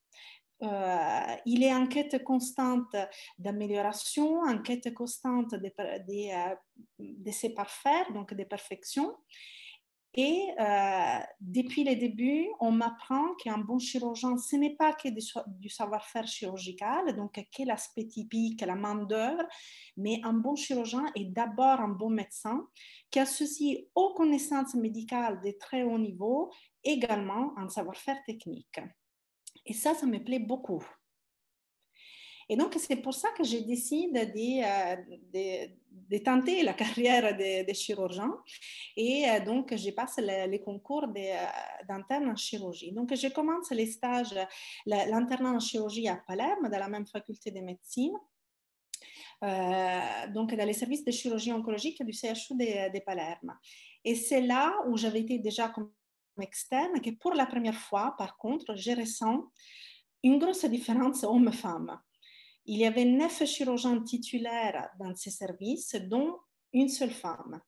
euh, 0.61 1.35
il 1.45 1.63
est 1.63 1.73
en 1.73 1.87
quête 1.87 2.23
constante 2.23 2.95
d'amélioration, 3.37 4.41
en 4.41 4.59
quête 4.61 4.93
constante 4.93 5.51
de, 5.51 5.57
de, 5.57 6.49
de, 6.97 7.23
de 7.23 8.13
donc 8.13 8.33
de 8.33 8.43
perfection. 8.43 9.15
Et 10.15 10.49
euh, 10.59 11.19
depuis 11.39 11.83
les 11.83 11.95
débuts, 11.95 12.47
on 12.59 12.71
m'apprend 12.71 13.35
qu'un 13.35 13.59
bon 13.59 13.77
chirurgien, 13.77 14.37
ce 14.37 14.55
n'est 14.55 14.75
pas 14.75 14.93
que 14.93 15.09
du 15.09 15.69
savoir-faire 15.69 16.27
chirurgical, 16.27 17.15
donc 17.15 17.33
que 17.33 17.63
l'aspect 17.63 18.07
typique, 18.07 18.61
la 18.61 18.75
main-d'œuvre, 18.75 19.43
mais 19.97 20.19
un 20.23 20.33
bon 20.33 20.55
chirurgien 20.55 21.05
est 21.15 21.25
d'abord 21.25 21.79
un 21.79 21.89
bon 21.89 22.09
médecin 22.09 22.67
qui 23.11 23.19
associe 23.19 23.77
aux 23.93 24.15
connaissances 24.15 24.73
médicales 24.73 25.41
de 25.41 25.51
très 25.59 25.83
haut 25.83 25.99
niveau 25.99 26.51
également 26.83 27.53
un 27.57 27.69
savoir-faire 27.69 28.21
technique. 28.25 28.79
Et 29.69 29.73
ça, 29.73 29.93
ça 29.93 30.07
me 30.07 30.17
plaît 30.17 30.39
beaucoup. 30.39 30.83
Et 32.49 32.57
donc, 32.57 32.75
c'est 32.79 32.95
pour 32.95 33.13
ça 33.13 33.29
que 33.37 33.43
j'ai 33.43 33.61
décidé 33.61 34.25
de, 34.25 34.95
euh, 35.37 35.69
de, 36.09 36.17
tenter 36.17 36.63
la 36.63 36.73
carrière 36.83 37.37
de, 37.37 37.73
chirurgien. 37.73 38.35
Et 38.97 39.29
euh, 39.29 39.39
donc, 39.45 39.75
je 39.75 39.91
passe 39.91 40.17
les 40.17 40.59
concours 40.59 41.05
euh, 41.15 41.45
d'interne 41.87 42.29
en 42.29 42.35
chirurgie. 42.35 42.91
Donc, 42.91 43.13
je 43.13 43.27
commence 43.27 43.69
les 43.69 43.85
stages, 43.85 44.33
l'internat 44.87 45.51
en 45.51 45.59
chirurgie 45.59 46.07
à 46.07 46.15
Palerme, 46.15 46.67
dans 46.67 46.79
la 46.79 46.89
même 46.89 47.05
faculté 47.05 47.51
de 47.51 47.61
médecine. 47.61 48.17
donc 50.33 50.53
dans 50.55 50.65
les 50.65 50.73
services 50.73 51.05
de 51.05 51.11
chirurgie 51.11 51.53
oncologique 51.53 52.03
du 52.03 52.11
CHU 52.11 52.55
de, 52.55 52.91
de 52.91 52.99
Palerme. 53.05 53.55
Et 54.03 54.15
c'est 54.15 54.41
là 54.41 54.73
où 54.87 54.97
j'avais 54.97 55.21
été 55.21 55.37
déjà 55.37 55.69
comme 55.69 55.91
externe 56.41 57.01
que 57.01 57.11
pour 57.11 57.33
la 57.33 57.45
première 57.45 57.79
fois, 57.79 58.15
par 58.17 58.37
contre, 58.37 58.75
je 58.75 58.91
ressens 58.91 59.43
une 60.23 60.39
grosse 60.39 60.65
différence 60.65 61.23
homme-femme. 61.23 61.99
Il 62.65 62.77
y 62.77 62.85
avait 62.85 63.05
neuf 63.05 63.43
chirurgiens 63.45 64.01
titulaires 64.01 64.89
dans 64.99 65.15
ces 65.15 65.31
services, 65.31 65.95
dont 65.95 66.37
une 66.73 66.89
seule 66.89 67.11
femme. 67.11 67.61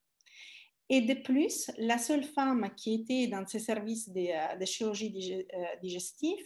Et 0.94 1.00
de 1.00 1.14
plus, 1.14 1.70
la 1.78 1.96
seule 1.96 2.22
femme 2.22 2.68
qui 2.76 2.92
était 2.92 3.26
dans 3.26 3.46
ces 3.46 3.60
services 3.60 4.10
de, 4.10 4.26
euh, 4.60 4.66
chirurgie 4.66 5.46
euh, 5.54 5.64
digestive 5.82 6.44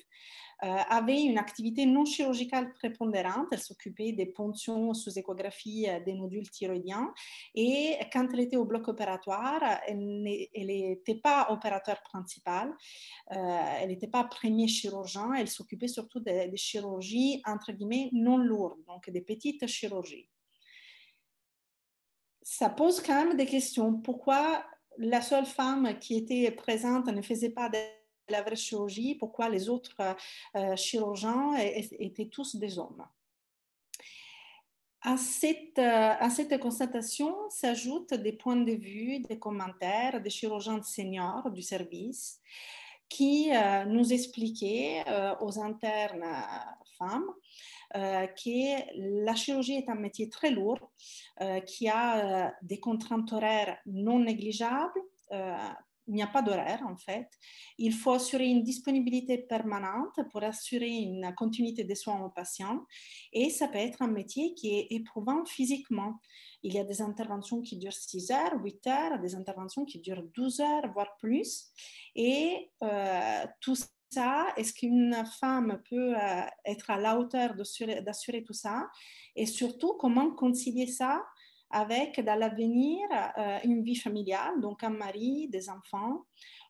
euh, 0.62 0.68
avait 0.88 1.20
une 1.20 1.36
activité 1.36 1.84
non 1.84 2.04
chirurgicale 2.04 2.72
prépondérante. 2.74 3.48
Elle 3.50 3.58
s'occupait 3.58 4.12
des 4.12 4.26
ponctions 4.26 4.94
sous 4.94 5.18
échographie 5.18 5.88
des 6.06 6.12
nodules 6.12 6.48
thyroïdiens. 6.48 7.12
Et 7.56 7.96
quand 8.12 8.28
elle 8.32 8.38
était 8.38 8.56
au 8.56 8.64
bloc 8.64 8.86
opératoire, 8.86 9.80
elle 9.88 10.22
n'était 10.22 11.16
pas 11.16 11.48
opérateur 11.50 12.00
principal. 12.02 12.72
elle 13.28 13.88
n'était 13.88 14.06
pas 14.06 14.22
premier 14.22 14.68
chirurgien. 14.68 15.34
Elle 15.34 15.48
s'occupait 15.48 15.88
surtout 15.88 16.20
des, 16.20 16.46
des 16.46 16.56
chirurgies, 16.56 17.42
entre 17.44 17.72
guillemets, 17.72 18.10
non 18.12 18.38
lourdes, 18.38 18.78
donc 18.86 19.10
des 19.10 19.22
petites 19.22 19.66
chirurgies 19.66 20.28
ça 22.48 22.68
pose 22.70 23.00
quand 23.00 23.24
même 23.24 23.36
des 23.36 23.44
questions. 23.44 23.92
Pourquoi 23.92 24.64
la 24.98 25.20
seule 25.20 25.46
femme 25.46 25.98
qui 25.98 26.16
était 26.16 26.48
présente 26.52 27.08
ne 27.08 27.20
faisait 27.20 27.50
pas 27.50 27.68
de 27.68 27.78
la 28.28 28.42
vraie 28.42 28.54
chirurgie? 28.54 29.16
Pourquoi 29.16 29.48
les 29.48 29.68
autres 29.68 30.00
euh, 30.54 30.76
chirurgiens 30.76 31.56
étaient 31.56 32.28
tous 32.28 32.54
des 32.54 32.78
hommes? 32.78 33.04
À 35.02 35.16
cette, 35.16 35.80
euh, 35.80 36.14
à 36.20 36.30
cette 36.30 36.56
constatation 36.60 37.34
s'ajoutent 37.50 38.14
des 38.14 38.32
points 38.32 38.54
de 38.54 38.72
vue, 38.74 39.18
des 39.18 39.40
commentaires 39.40 40.20
des 40.20 40.30
chirurgiens 40.30 40.80
seniors 40.82 41.50
du 41.50 41.62
service 41.62 42.40
qui 43.08 43.50
euh, 43.52 43.86
nous 43.86 44.12
expliquaient 44.12 45.04
aux 45.40 45.58
internes 45.58 46.24
femmes 46.96 47.32
euh, 47.94 48.26
que 48.26 49.24
la 49.24 49.34
chirurgie 49.34 49.76
est 49.76 49.88
un 49.88 49.94
métier 49.94 50.28
très 50.28 50.50
lourd, 50.50 50.92
euh, 51.40 51.60
qui 51.60 51.88
a 51.88 52.46
euh, 52.46 52.50
des 52.62 52.80
contraintes 52.80 53.32
horaires 53.32 53.78
non 53.86 54.18
négligeables. 54.20 55.00
il 56.08 56.14
n'y 56.14 56.22
a 56.22 56.28
pas 56.28 56.42
d'horaire 56.42 56.82
en 56.86 56.96
fait. 56.96 57.28
Il 57.78 57.92
faut 57.92 58.12
assurer 58.12 58.46
une 58.46 58.62
disponibilité 58.62 59.38
permanente 59.38 60.20
pour 60.30 60.42
assurer 60.44 60.88
une 60.88 61.34
continuité 61.36 61.82
des 61.82 61.96
soins 61.96 62.20
aux 62.24 62.30
patients. 62.30 62.80
Et 63.32 63.50
ça 63.50 63.66
peut 63.66 63.78
être 63.78 64.02
un 64.02 64.12
métier 64.20 64.54
qui 64.54 64.68
est 64.78 64.86
éprouvant 64.90 65.44
physiquement. 65.44 66.20
Il 66.62 66.74
y 66.74 66.78
a 66.78 66.84
des 66.84 67.02
interventions 67.02 67.60
qui 67.60 67.76
durent 67.76 67.92
6 67.92 68.30
heures, 68.30 68.54
8 68.62 68.86
heures, 68.86 69.18
des 69.20 69.34
interventions 69.34 69.84
qui 69.84 70.00
durent 70.00 70.24
12 70.34 70.60
heures, 70.60 70.92
voire 70.92 71.16
plus. 71.18 71.70
Et 72.14 72.70
euh, 72.82 73.44
tout 73.60 73.76
Est-ce 74.56 74.72
qu'une 74.72 75.16
femme 75.40 75.80
peut 75.88 76.14
euh, 76.14 76.42
être 76.64 76.90
à 76.90 76.98
la 76.98 77.18
hauteur 77.18 77.54
d'assurer 77.54 78.42
tout 78.44 78.52
ça? 78.52 78.88
Et 79.34 79.46
surtout, 79.46 79.94
comment 79.94 80.30
concilier 80.30 80.86
ça 80.86 81.24
avec, 81.70 82.20
dans 82.20 82.38
l'avenir, 82.38 83.00
euh, 83.38 83.58
une 83.64 83.82
vie 83.82 83.96
familiale, 83.96 84.60
donc 84.60 84.82
un 84.84 84.90
mari, 84.90 85.48
des 85.48 85.68
enfants? 85.68 86.24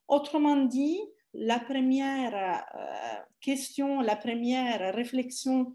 Autrement 0.08 0.56
dit, 0.56 1.00
la 1.34 1.58
première 1.58 2.34
euh, 2.74 3.22
question, 3.40 4.00
la 4.00 4.16
première 4.16 4.94
réflexion 4.94 5.74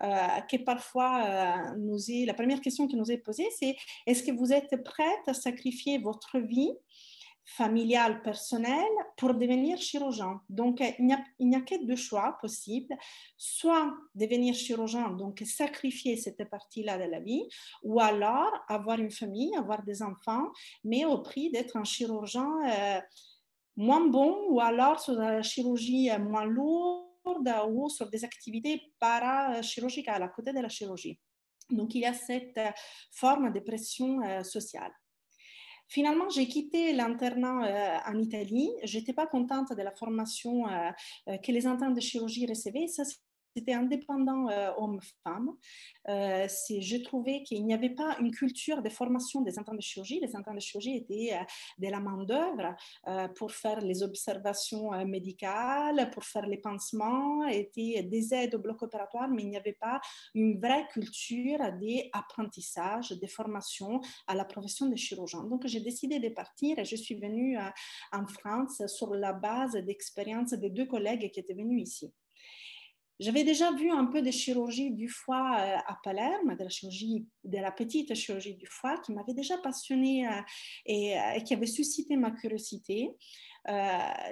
que 0.00 0.56
parfois 0.58 1.74
nous 1.78 2.10
est, 2.10 2.26
la 2.26 2.34
première 2.34 2.60
question 2.60 2.86
qui 2.86 2.96
nous 2.96 3.10
est 3.10 3.18
posée, 3.18 3.48
c'est 3.56 3.76
est-ce 4.06 4.22
que 4.22 4.32
vous 4.32 4.52
êtes 4.52 4.82
prête 4.82 5.26
à 5.26 5.32
sacrifier 5.32 5.98
votre 5.98 6.38
vie 6.38 6.72
familiale, 7.46 8.22
personnelle, 8.22 8.82
pour 9.16 9.32
devenir 9.32 9.78
chirurgien. 9.78 10.40
Donc, 10.48 10.82
il 10.98 11.06
n'y 11.06 11.56
a, 11.56 11.60
que 11.60 11.86
deux 11.86 11.96
choix 11.96 12.36
possibles. 12.40 12.94
Soit 13.36 13.94
devenir 14.14 14.54
chirurgien, 14.54 15.10
donc 15.10 15.42
sacrifier 15.46 16.16
cette 16.16 16.44
partie-là 16.50 16.98
de 16.98 17.10
la 17.10 17.20
vie, 17.20 17.48
ou 17.84 18.00
alors 18.00 18.52
avoir 18.68 18.98
une 18.98 19.12
famille, 19.12 19.54
avoir 19.56 19.84
des 19.84 20.02
enfants, 20.02 20.48
mais 20.82 21.04
au 21.04 21.18
prix 21.18 21.50
d'être 21.50 21.76
un 21.76 21.84
chirurgien 21.84 22.50
euh, 22.68 23.00
moins 23.76 24.06
bon, 24.06 24.48
ou 24.50 24.60
alors 24.60 24.98
sur 24.98 25.14
la 25.14 25.40
chirurgie 25.42 26.10
moins 26.18 26.44
lourde, 26.44 27.06
ou 27.68 27.88
sur 27.88 28.10
des 28.10 28.24
activités 28.24 28.92
parachirurgicales 28.98 30.22
à 30.22 30.28
côté 30.28 30.52
de 30.52 30.60
la 30.60 30.68
chirurgie. 30.68 31.18
Donc, 31.70 31.94
il 31.94 32.00
y 32.00 32.06
a 32.06 32.12
cette 32.12 32.60
forme 33.12 33.52
de 33.52 33.60
pression 33.60 34.20
euh, 34.22 34.42
sociale. 34.42 34.92
Finalement, 35.88 36.28
j'ai 36.30 36.48
quitté 36.48 36.92
l'internat 36.92 38.06
euh, 38.06 38.12
en 38.12 38.18
Italie. 38.18 38.70
Je 38.84 38.98
n'étais 38.98 39.12
pas 39.12 39.26
contente 39.26 39.72
de 39.72 39.82
la 39.82 39.92
formation 39.92 40.68
euh, 40.68 40.90
euh, 41.28 41.38
que 41.38 41.52
les 41.52 41.66
internes 41.66 41.94
de 41.94 42.00
chirurgie 42.00 42.46
recevaient. 42.46 42.86
C'était 43.56 43.72
indépendant 43.72 44.50
euh, 44.50 44.70
homme-femme. 44.76 45.50
Euh, 46.08 46.46
je 46.46 47.02
trouvais 47.02 47.42
qu'il 47.42 47.64
n'y 47.64 47.72
avait 47.72 47.94
pas 47.94 48.16
une 48.20 48.30
culture 48.30 48.82
de 48.82 48.90
formation 48.90 49.40
des 49.40 49.58
internes 49.58 49.78
de 49.78 49.82
chirurgie. 49.82 50.20
Les 50.20 50.36
internes 50.36 50.56
de 50.56 50.60
chirurgie 50.60 50.96
étaient 50.96 51.32
euh, 51.32 51.44
de 51.78 51.88
la 51.88 52.00
main-d'œuvre 52.00 52.74
pour 53.36 53.52
faire 53.52 53.80
les 53.80 54.02
observations 54.02 54.90
médicales, 55.06 56.10
pour 56.10 56.24
faire 56.24 56.46
les 56.46 56.58
pansements, 56.58 57.46
étaient 57.46 58.02
des 58.02 58.34
aides 58.34 58.54
au 58.54 58.58
bloc 58.58 58.82
opératoire, 58.82 59.28
mais 59.28 59.42
il 59.42 59.50
n'y 59.50 59.56
avait 59.56 59.78
pas 59.80 60.00
une 60.34 60.58
vraie 60.58 60.86
culture 60.88 61.58
d'apprentissage, 61.58 63.10
de 63.10 63.26
formation 63.26 64.00
à 64.26 64.34
la 64.34 64.44
profession 64.44 64.86
de 64.86 64.96
chirurgien. 64.96 65.44
Donc, 65.44 65.66
j'ai 65.66 65.80
décidé 65.80 66.18
de 66.18 66.28
partir 66.28 66.78
et 66.78 66.84
je 66.84 66.96
suis 66.96 67.14
venue 67.14 67.56
en 68.12 68.26
France 68.26 68.84
sur 68.86 69.14
la 69.14 69.32
base 69.32 69.74
d'expérience 69.74 70.52
des 70.52 70.70
deux 70.70 70.86
collègues 70.86 71.30
qui 71.30 71.40
étaient 71.40 71.54
venus 71.54 71.82
ici. 71.82 72.12
J'avais 73.18 73.44
déjà 73.44 73.72
vu 73.72 73.90
un 73.90 74.04
peu 74.04 74.20
de 74.20 74.30
chirurgie 74.30 74.90
du 74.90 75.08
foie 75.08 75.56
euh, 75.58 75.76
à 75.86 75.98
Palerme, 76.04 76.54
de 76.54 77.58
la 77.58 77.72
petite 77.72 78.14
chirurgie 78.14 78.56
du 78.56 78.66
foie, 78.66 78.98
qui 78.98 79.12
m'avait 79.14 79.32
déjà 79.32 79.56
passionnée 79.56 80.28
euh, 80.28 80.32
euh, 80.32 81.32
et, 81.34 81.42
qui 81.42 81.54
avait 81.54 81.66
suscité 81.66 82.16
ma 82.16 82.30
curiosité. 82.30 83.16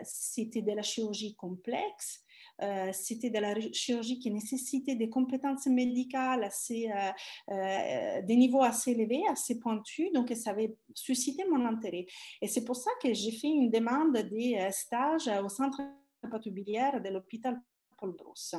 c'était 0.05 0.62
de 0.62 0.72
la 0.72 0.82
chirurgie 0.82 1.35
complexe. 1.35 2.24
c'était 2.93 3.30
de 3.30 3.39
la 3.39 3.55
chirurgie 3.72 4.18
qui 4.18 4.30
nécessitait 4.30 4.97
des 4.97 5.09
compétences 5.09 5.66
médicales 5.66 6.45
assez, 6.45 6.89
des 7.49 8.37
niveaux 8.37 8.62
assez 8.62 8.93
élevés, 8.93 9.22
assez 9.28 9.59
pointus, 9.59 10.12
donc 10.12 10.30
ça 10.37 10.51
avait 10.51 10.76
suscité 10.95 11.45
mon 11.51 11.64
intérêt. 11.64 12.07
Et 12.43 12.49
c'est 12.49 12.64
pour 12.64 12.76
ça 12.76 12.91
que 13.03 13.12
j'ai 13.12 13.32
fait 13.32 13.49
une 13.49 13.70
demande 13.70 14.16
des 14.18 14.68
stages 14.70 15.28
au 15.43 15.49
centre 15.49 15.80
patoubilière 16.30 17.01
de 17.01 17.09
l'hôpital 17.09 17.61
Paul 17.99 18.12
Brousse 18.12 18.55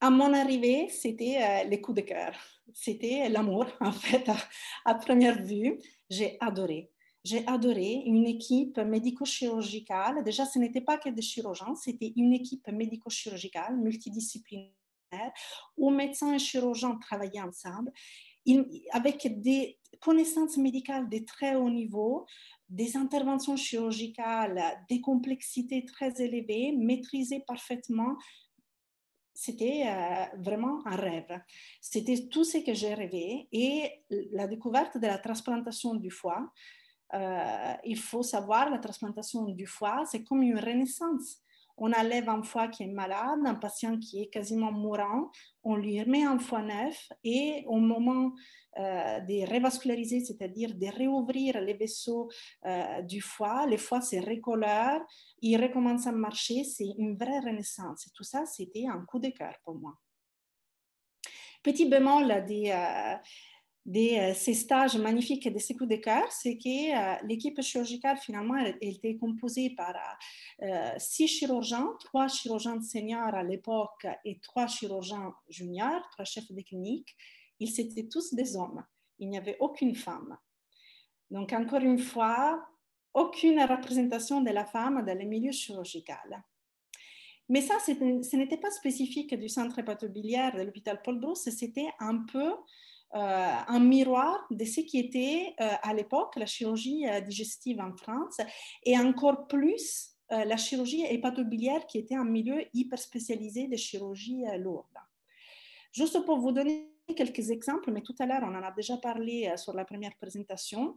à 0.00 0.10
mon 0.10 0.32
arrivée, 0.32 0.88
c'était 0.88 1.38
euh, 1.42 1.68
les 1.68 1.80
coups 1.80 1.96
de 1.96 2.06
cœur. 2.06 2.34
C'était 2.72 3.28
l'amour, 3.28 3.66
en 3.80 3.92
fait, 3.92 4.28
à, 4.84 4.94
première 4.94 5.42
vue. 5.42 5.78
J'ai 6.08 6.36
adoré. 6.40 6.90
J'ai 7.22 7.46
adoré 7.46 8.02
une 8.06 8.26
équipe 8.26 8.78
médico-chirurgicale. 8.78 10.24
Déjà, 10.24 10.46
ce 10.46 10.58
n'était 10.58 10.80
pas 10.80 10.96
que 10.96 11.10
des 11.10 11.22
chirurgiens, 11.22 11.74
c'était 11.74 12.12
une 12.16 12.32
équipe 12.32 12.66
médico-chirurgicale 12.68 13.76
multidisciplinaire 13.76 14.72
où 15.76 15.90
médecins 15.90 16.32
et 16.32 16.38
chirurgiens 16.38 16.96
travaillaient 16.96 17.42
ensemble 17.42 17.92
avec 18.92 19.40
des 19.42 19.78
connaissances 20.00 20.56
médicales 20.56 21.08
de 21.08 21.18
très 21.18 21.56
haut 21.56 21.70
niveau, 21.70 22.26
des 22.68 22.96
interventions 22.96 23.56
chirurgicales, 23.56 24.62
des 24.88 25.00
complexités 25.00 25.84
très 25.84 26.22
élevées, 26.22 26.72
maîtrisées 26.72 27.40
parfaitement 27.46 28.16
c'était 29.40 29.84
euh, 29.86 30.26
vraiment 30.36 30.86
un 30.86 30.96
rêve. 30.96 31.40
C'était 31.80 32.28
tout 32.28 32.44
ce 32.44 32.58
que 32.58 32.74
j'ai 32.74 32.92
rêvé. 32.92 33.48
Et 33.52 33.90
la 34.32 34.46
découverte 34.46 34.98
de 34.98 35.06
la 35.06 35.16
transplantation 35.16 35.94
du 35.94 36.10
foie, 36.10 36.52
euh, 37.14 37.72
il 37.84 37.98
faut 37.98 38.22
savoir, 38.22 38.68
la 38.68 38.78
transplantation 38.78 39.46
du 39.46 39.66
foie, 39.66 40.04
c'est 40.04 40.24
comme 40.24 40.42
une 40.42 40.58
renaissance. 40.58 41.38
On 41.80 41.92
enlève 41.92 42.28
un 42.28 42.42
foie 42.42 42.68
qui 42.68 42.82
est 42.84 42.86
malade, 42.86 43.40
un 43.44 43.54
patient 43.54 43.98
qui 43.98 44.22
est 44.22 44.26
quasiment 44.28 44.70
mourant, 44.70 45.30
on 45.64 45.76
lui 45.76 46.00
remet 46.00 46.24
un 46.24 46.38
foie 46.38 46.62
neuf 46.62 47.08
et 47.24 47.64
au 47.66 47.78
moment 47.78 48.32
euh, 48.78 49.20
de 49.20 49.50
revasculariser, 49.52 50.20
c'est-à-dire 50.20 50.74
de 50.74 50.86
réouvrir 50.86 51.60
les 51.60 51.74
vaisseaux 51.74 52.28
euh, 52.66 53.00
du 53.02 53.22
foie, 53.22 53.66
le 53.66 53.78
foie 53.78 54.02
se 54.02 54.16
recolore, 54.16 55.00
il 55.40 55.60
recommence 55.60 56.06
à 56.06 56.12
marcher, 56.12 56.64
c'est 56.64 56.94
une 56.98 57.16
vraie 57.16 57.40
renaissance. 57.40 58.08
Tout 58.14 58.24
ça, 58.24 58.44
c'était 58.44 58.86
un 58.86 59.04
coup 59.06 59.18
de 59.18 59.30
cœur 59.30 59.54
pour 59.64 59.74
moi. 59.74 59.94
Petit 61.62 61.86
bémol 61.86 62.44
des, 62.46 62.72
de 63.90 64.30
euh, 64.30 64.34
ces 64.34 64.54
stages 64.54 64.96
magnifiques 64.96 65.46
et 65.46 65.50
de 65.50 65.58
ces 65.58 65.74
coups 65.74 65.90
de 65.90 65.96
cœur, 65.96 66.30
c'est 66.30 66.56
que 66.56 66.68
euh, 66.68 67.16
l'équipe 67.24 67.60
chirurgicale, 67.60 68.16
finalement, 68.18 68.56
était 68.80 69.16
composée 69.16 69.70
par 69.70 69.96
euh, 70.62 70.92
six 70.98 71.26
chirurgiens, 71.26 71.88
trois 71.98 72.28
chirurgiens 72.28 72.80
seniors 72.80 73.34
à 73.34 73.42
l'époque 73.42 74.06
et 74.24 74.38
trois 74.38 74.68
chirurgiens 74.68 75.34
juniors, 75.48 76.08
trois 76.12 76.24
chefs 76.24 76.52
de 76.52 76.62
clinique. 76.62 77.16
Ils 77.58 77.80
étaient 77.80 78.06
tous 78.06 78.32
des 78.32 78.56
hommes. 78.56 78.84
Il 79.18 79.28
n'y 79.28 79.38
avait 79.38 79.56
aucune 79.58 79.96
femme. 79.96 80.38
Donc, 81.28 81.52
encore 81.52 81.82
une 81.82 81.98
fois, 81.98 82.64
aucune 83.12 83.60
représentation 83.60 84.40
de 84.40 84.50
la 84.50 84.66
femme 84.66 85.04
dans 85.04 85.18
le 85.18 85.24
milieu 85.24 85.50
chirurgical. 85.50 86.44
Mais 87.48 87.60
ça, 87.60 87.74
ce 87.80 88.36
n'était 88.36 88.56
pas 88.56 88.70
spécifique 88.70 89.34
du 89.34 89.48
centre 89.48 89.80
hépatobiliaire 89.80 90.54
de 90.54 90.62
l'hôpital 90.62 91.02
Paul 91.02 91.18
Brousse, 91.18 91.50
c'était 91.50 91.88
un 91.98 92.18
peu 92.18 92.52
un 93.12 93.80
miroir 93.80 94.46
de 94.50 94.64
ce 94.64 94.80
qui 94.80 94.98
était 94.98 95.54
euh, 95.60 95.68
à 95.82 95.94
l'époque 95.94 96.36
la 96.36 96.46
chirurgie 96.46 97.08
euh, 97.08 97.20
digestive 97.20 97.80
en 97.80 97.96
France 97.96 98.38
et 98.84 98.98
encore 98.98 99.46
plus 99.48 100.08
la 100.32 100.56
chirurgie 100.56 101.04
hépatobiliaire 101.04 101.84
qui 101.86 101.98
était 101.98 102.14
un 102.14 102.24
milieu 102.24 102.64
hyper 102.72 103.00
spécialisé 103.00 103.66
de 103.66 103.74
chirurgie 103.76 104.44
lourde. 104.58 104.86
Juste 105.90 106.24
pour 106.24 106.38
vous 106.38 106.52
donner 106.52 106.88
quelques 107.16 107.50
exemples, 107.50 107.90
mais 107.90 108.00
tout 108.00 108.14
à 108.20 108.26
l'heure 108.26 108.42
on 108.44 108.54
en 108.54 108.62
a 108.62 108.70
déjà 108.70 108.96
parlé 108.96 109.52
sur 109.56 109.72
la 109.72 109.84
première 109.84 110.14
présentation. 110.20 110.96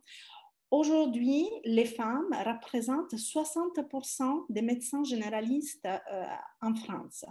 Aujourd'hui, 0.76 1.48
les 1.66 1.86
femmes 1.86 2.32
représentent 2.32 3.14
60% 3.14 4.46
des 4.50 4.64
médecins 4.64 5.04
généralistes 5.04 5.86
euh, 5.86 6.26
en 6.64 6.74
France. 6.74 7.26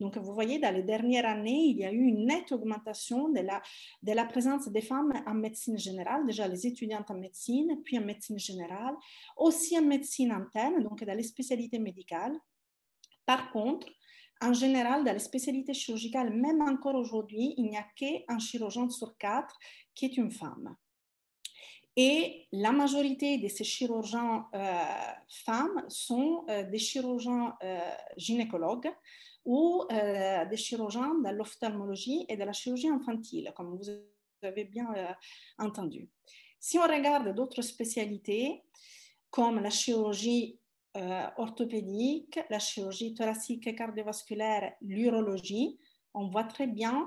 Donc, 0.00 0.18
vous 0.18 0.34
voyez, 0.34 0.58
dans 0.58 0.74
les 0.74 0.82
dernières 0.82 1.24
années, 1.24 1.64
il 1.64 1.78
y 1.78 1.86
a 1.86 1.90
eu 1.90 2.02
une 2.02 2.26
nette 2.26 2.52
augmentation 2.52 3.30
de 3.30 3.40
la, 3.40 3.62
de 4.02 4.12
la 4.12 4.26
présence 4.26 4.68
des 4.68 4.82
femmes 4.82 5.14
en 5.26 5.32
médecine 5.32 5.78
générale, 5.78 6.26
déjà 6.26 6.46
les 6.46 6.66
étudiantes 6.66 7.10
en 7.10 7.14
médecine, 7.14 7.80
puis 7.86 7.98
en 7.98 8.04
médecine 8.04 8.38
générale, 8.38 8.94
aussi 9.38 9.78
en 9.78 9.82
médecine 9.82 10.30
interne, 10.30 10.82
donc 10.82 11.02
dans 11.02 11.16
les 11.16 11.22
spécialités 11.22 11.78
médicales. 11.78 12.38
Par 13.24 13.50
contre, 13.50 13.88
en 14.42 14.52
général, 14.52 15.04
dans 15.04 15.12
les 15.14 15.20
spécialités 15.20 15.72
chirurgicales, 15.72 16.34
même 16.34 16.60
encore 16.60 16.96
aujourd'hui, 16.96 17.54
il 17.56 17.64
n'y 17.70 17.78
a 17.78 17.86
qu'un 17.96 18.38
chirurgien 18.38 18.90
sur 18.90 19.16
quatre 19.16 19.58
qui 19.94 20.04
est 20.04 20.18
une 20.18 20.30
femme. 20.30 20.76
Et 21.96 22.48
la 22.50 22.72
majorité 22.72 23.38
de 23.38 23.46
ces 23.46 23.62
chirurgiens 23.62 24.48
euh, 24.54 24.84
femmes 25.28 25.84
sont 25.88 26.44
euh, 26.48 26.64
des 26.64 26.78
chirurgiens 26.78 27.56
euh, 27.62 27.78
gynécologues 28.16 28.92
ou 29.44 29.84
des 29.90 30.56
chirurgiens 30.56 31.14
de 31.16 31.28
l'ophtalmologie 31.28 32.24
et 32.30 32.36
de 32.36 32.44
la 32.44 32.54
chirurgie 32.54 32.88
infantile, 32.88 33.52
comme 33.54 33.76
vous 33.76 33.90
avez 34.42 34.64
bien 34.64 34.88
entendu. 35.58 36.08
Si 36.58 36.78
on 36.78 36.84
regarde 36.84 37.34
d'autres 37.34 37.60
spécialités, 37.60 38.62
comme 39.28 39.60
la 39.60 39.68
chirurgie 39.68 40.58
orthopédique, 41.36 42.40
la 42.48 42.58
chirurgie 42.58 43.12
thoracique 43.12 43.66
et 43.66 43.74
cardiovasculaire, 43.74 44.72
l'urologie, 44.80 45.78
on 46.14 46.28
voit 46.28 46.44
très 46.44 46.66
bien 46.66 47.06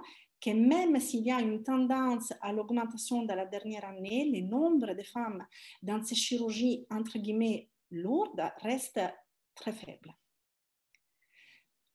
même 0.54 1.00
s'il 1.00 1.26
y 1.26 1.32
a 1.32 1.40
une 1.40 1.64
tendance 1.64 2.34
à 2.42 2.54
l'augmentation 2.54 3.24
de 3.24 3.34
la 3.34 3.46
dernière 3.46 3.86
année, 3.86 4.32
le 4.34 4.48
nombre 4.48 4.94
de 4.94 5.04
femmes 5.04 5.46
dans 5.82 6.04
ces 6.04 6.16
chirurgies, 6.16 6.86
entre 6.90 7.18
guillemets, 7.18 7.70
lourdes 7.92 8.52
reste 8.62 9.00
très 9.56 9.72
faible. 9.72 10.16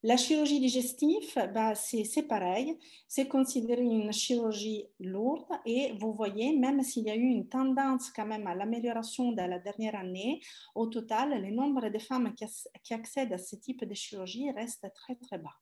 La 0.05 0.17
chirurgie 0.17 0.59
digestive, 0.59 1.33
bah, 1.55 1.77
c'est 1.77 2.27
pareil, 2.27 2.77
c'est 3.07 3.29
considéré 3.29 3.83
une 3.83 4.13
chirurgie 4.13 4.89
lourde 4.99 5.47
et 5.65 5.93
vous 6.01 6.13
voyez, 6.13 6.59
même 6.59 6.83
s'il 6.83 7.05
y 7.05 7.11
a 7.11 7.15
eu 7.15 7.23
une 7.23 7.49
tendance 7.49 8.11
quand 8.11 8.27
même 8.27 8.49
à 8.49 8.55
l'amélioration 8.57 9.31
de 9.31 9.43
la 9.43 9.61
dernière 9.61 9.95
année, 9.95 10.41
au 10.75 10.89
total, 10.89 11.41
le 11.41 11.53
nombre 11.53 11.89
de 11.89 11.99
femmes 12.01 12.35
qui, 12.35 12.45
qui 12.83 12.95
accèdent 12.95 13.33
à 13.33 13.39
ce 13.39 13.55
type 13.55 13.85
de 13.85 13.95
chirurgie 13.95 14.51
reste 14.51 14.93
très 14.93 15.15
très 15.15 15.39
bas 15.39 15.62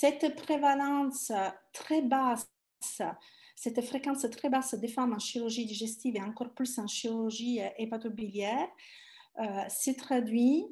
cette 0.00 0.34
prévalence 0.36 1.30
très 1.72 2.00
basse, 2.00 2.48
cette 3.54 3.82
fréquence 3.82 4.26
très 4.30 4.48
basse 4.48 4.74
des 4.74 4.88
femmes 4.88 5.12
en 5.12 5.18
chirurgie 5.18 5.66
digestive 5.66 6.16
et 6.16 6.22
encore 6.22 6.54
plus 6.54 6.78
en 6.78 6.86
chirurgie 6.86 7.60
hépatobiliaire 7.76 8.68
euh, 9.38 9.68
se 9.68 9.90
traduit 9.90 10.66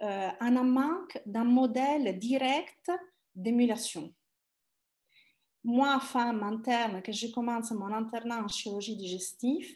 euh, 0.00 0.30
en 0.40 0.56
un 0.56 0.64
manque 0.64 1.20
d'un 1.26 1.44
modèle 1.44 2.18
direct 2.18 2.90
d'émulation. 3.34 4.12
Moi, 5.64 6.00
femme 6.00 6.42
interne, 6.42 7.02
que 7.02 7.12
je 7.12 7.28
commence 7.28 7.70
mon 7.72 7.92
internat 7.92 8.42
en 8.42 8.48
chirurgie 8.48 8.96
digestive, 8.96 9.68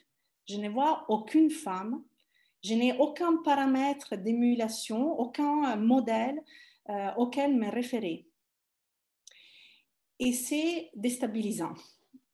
je 0.48 0.56
ne 0.56 0.70
vois 0.70 1.04
aucune 1.08 1.50
femme, 1.50 2.02
je 2.64 2.74
n'ai 2.74 2.96
aucun 2.98 3.36
paramètre 3.44 4.16
d'émulation, 4.16 5.18
aucun 5.20 5.76
modèle 5.76 6.42
euh, 6.88 7.14
auquel 7.16 7.56
me 7.56 7.70
référer. 7.70 8.25
Et 10.18 10.32
c'est 10.32 10.90
déstabilisant. 10.94 11.74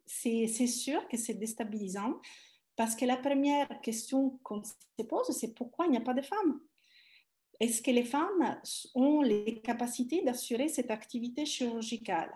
C'est 0.07 0.67
sûr 0.67 1.07
que 1.09 1.17
c'est 1.17 1.35
déstabilisant 1.35 2.21
parce 2.77 2.97
que 2.97 3.05
la 3.05 3.17
première 3.17 3.81
question 3.81 4.39
qu'on 4.43 4.63
se 4.63 5.03
pose, 5.09 5.31
c'est 5.31 5.55
pourquoi 5.55 5.87
il 5.87 5.93
n'y 5.93 5.97
a 5.97 6.03
pas 6.03 6.15
de 6.15 6.23
femmes? 6.23 6.61
Est-ce 7.61 7.83
que 7.83 7.91
les 7.91 8.05
femmes 8.05 8.61
ont 8.95 9.23
les 9.23 9.61
capacités 9.63 10.23
d'assurer 10.23 10.69
cette 10.69 10.91
activité 10.91 11.47
chirurgicale? 11.47 12.33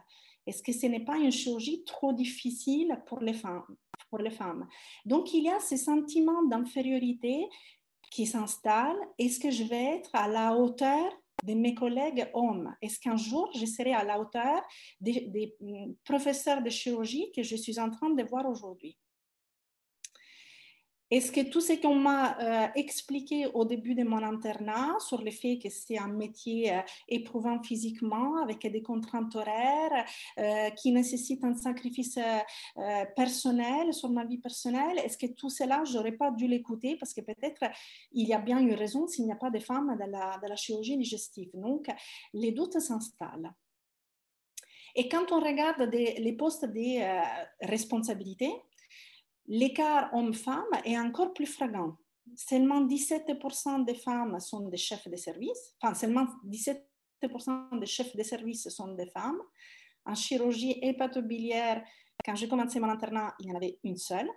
Est-ce 0.46 0.62
que 0.62 0.72
ce 0.72 0.86
n'est 0.86 1.04
pas 1.04 1.16
une 1.16 1.32
chirurgie 1.32 1.82
trop 1.84 2.12
difficile 2.12 3.02
pour 3.06 3.20
les 3.20 3.34
femmes, 3.34 4.68
Donc, 5.04 5.34
il 5.34 5.44
y 5.44 5.48
a 5.48 5.58
ce 5.58 5.76
sentiment 5.76 6.44
d'infériorité 6.44 7.48
qui 8.10 8.26
s'installe. 8.26 8.96
Est-ce 9.18 9.40
que 9.40 9.50
je 9.50 9.64
vais 9.64 9.96
être 9.96 10.10
à 10.14 10.28
la 10.28 10.54
hauteur 10.54 11.12
de 11.46 11.54
mes 11.54 11.74
collègues 11.74 12.28
hommes. 12.34 12.74
Est-ce 12.82 12.98
qu'un 12.98 13.16
jour, 13.16 13.50
je 13.54 13.66
serai 13.66 13.92
à 13.92 14.04
la 14.04 14.20
hauteur 14.20 14.62
des, 15.00 15.54
mm, 15.60 15.92
professeurs 16.04 16.62
de 16.62 16.70
chirurgie 16.70 17.30
que 17.34 17.42
je 17.42 17.56
suis 17.56 17.78
en 17.78 17.90
train 17.90 18.10
de 18.10 18.22
voir 18.24 18.46
aujourd'hui? 18.48 18.96
Est-ce 21.08 21.30
que 21.30 21.48
tout 21.48 21.60
ce 21.60 21.74
qu'on 21.74 21.94
m'a 21.94 22.36
euh, 22.40 22.68
expliqué 22.74 23.46
au 23.54 23.64
début 23.64 23.94
de 23.94 24.02
mon 24.02 24.22
internat 24.24 24.98
sur 24.98 25.22
le 25.22 25.30
fait 25.30 25.58
que 25.58 25.68
c'est 25.70 25.98
un 25.98 26.08
métier 26.08 26.74
euh, 26.74 26.80
éprouvant 27.08 27.62
physiquement, 27.62 28.42
avec 28.42 28.66
des 28.66 28.82
contraintes 28.82 29.36
horaires, 29.36 30.04
euh, 30.38 30.70
qui 30.70 30.90
nécessite 30.90 31.44
un 31.44 31.54
sacrifice 31.54 32.18
personnel 33.14 33.92
sur 33.92 34.10
ma 34.10 34.24
vie 34.24 34.38
personnelle, 34.38 34.98
est-ce 34.98 35.16
que 35.16 35.26
tout 35.26 35.50
cela, 35.50 35.84
j'aurais 35.84 36.12
pas 36.12 36.30
dû 36.30 36.48
l'écouter 36.48 36.96
parce 36.96 37.14
que 37.14 37.20
peut-être 37.20 37.64
il 38.12 38.26
y 38.26 38.34
a 38.34 38.38
bien 38.38 38.58
une 38.58 38.74
raison 38.74 39.06
s'il 39.06 39.26
n'y 39.26 39.32
a 39.32 39.36
pas 39.36 39.50
de 39.50 39.58
femmes 39.58 39.96
dans 39.98 40.10
la 40.48 40.56
chirurgie 40.56 40.96
digestive. 40.96 41.50
Donc, 41.54 41.86
les 42.32 42.52
doutes 42.52 42.80
s'installent. 42.80 43.52
Et 44.94 45.08
quand 45.08 45.30
on 45.32 45.40
regarde 45.40 45.82
les 45.92 46.32
postes 46.32 46.64
de 46.64 47.66
responsabilité, 47.66 48.50
l'écart 49.48 50.12
homme-femme 50.12 50.64
est 50.84 50.98
encore 50.98 51.32
plus 51.32 51.46
flagrant. 51.46 51.96
Seulement 52.34 52.84
17% 52.84 53.84
des 53.84 53.94
femmes 53.94 54.38
sont 54.40 54.68
des 54.68 54.76
chefs 54.76 55.08
de 55.08 55.16
service, 55.16 55.74
enfin 55.80 55.94
seulement 55.94 56.26
17% 56.46 57.78
des 57.78 57.86
chefs 57.86 58.14
de 58.16 58.22
service 58.22 58.68
sont 58.68 58.94
des 58.94 59.06
femmes. 59.06 59.40
En 60.04 60.14
chirurgie 60.14 60.78
hépatobiliaire, 60.82 61.84
quand 62.24 62.34
j'ai 62.34 62.48
commencé 62.48 62.80
mon 62.80 62.88
internat, 62.88 63.34
il 63.40 63.48
y 63.48 63.52
en 63.52 63.56
avait 63.56 63.78
une 63.84 63.96
seule. 63.96 64.28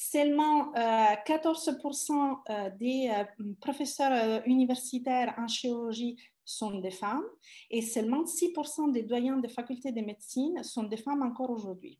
Seulement 0.00 0.72
14% 0.72 2.12
euh, 2.12 2.34
euh, 2.50 2.70
des 2.78 3.10
euh, 3.10 3.52
professeurs 3.60 4.46
universitaires 4.46 5.34
en 5.36 5.48
chirurgie 5.48 6.16
sont 6.44 6.78
des 6.78 6.92
femmes 6.92 7.24
et 7.68 7.82
seulement 7.82 8.22
6% 8.22 8.92
des 8.92 9.02
doyens 9.02 9.38
des 9.38 9.48
facultés 9.48 9.90
de 9.90 10.00
médecine 10.00 10.62
sont 10.62 10.84
des 10.84 10.98
femmes 10.98 11.22
encore 11.22 11.50
aujourd'hui. 11.50 11.98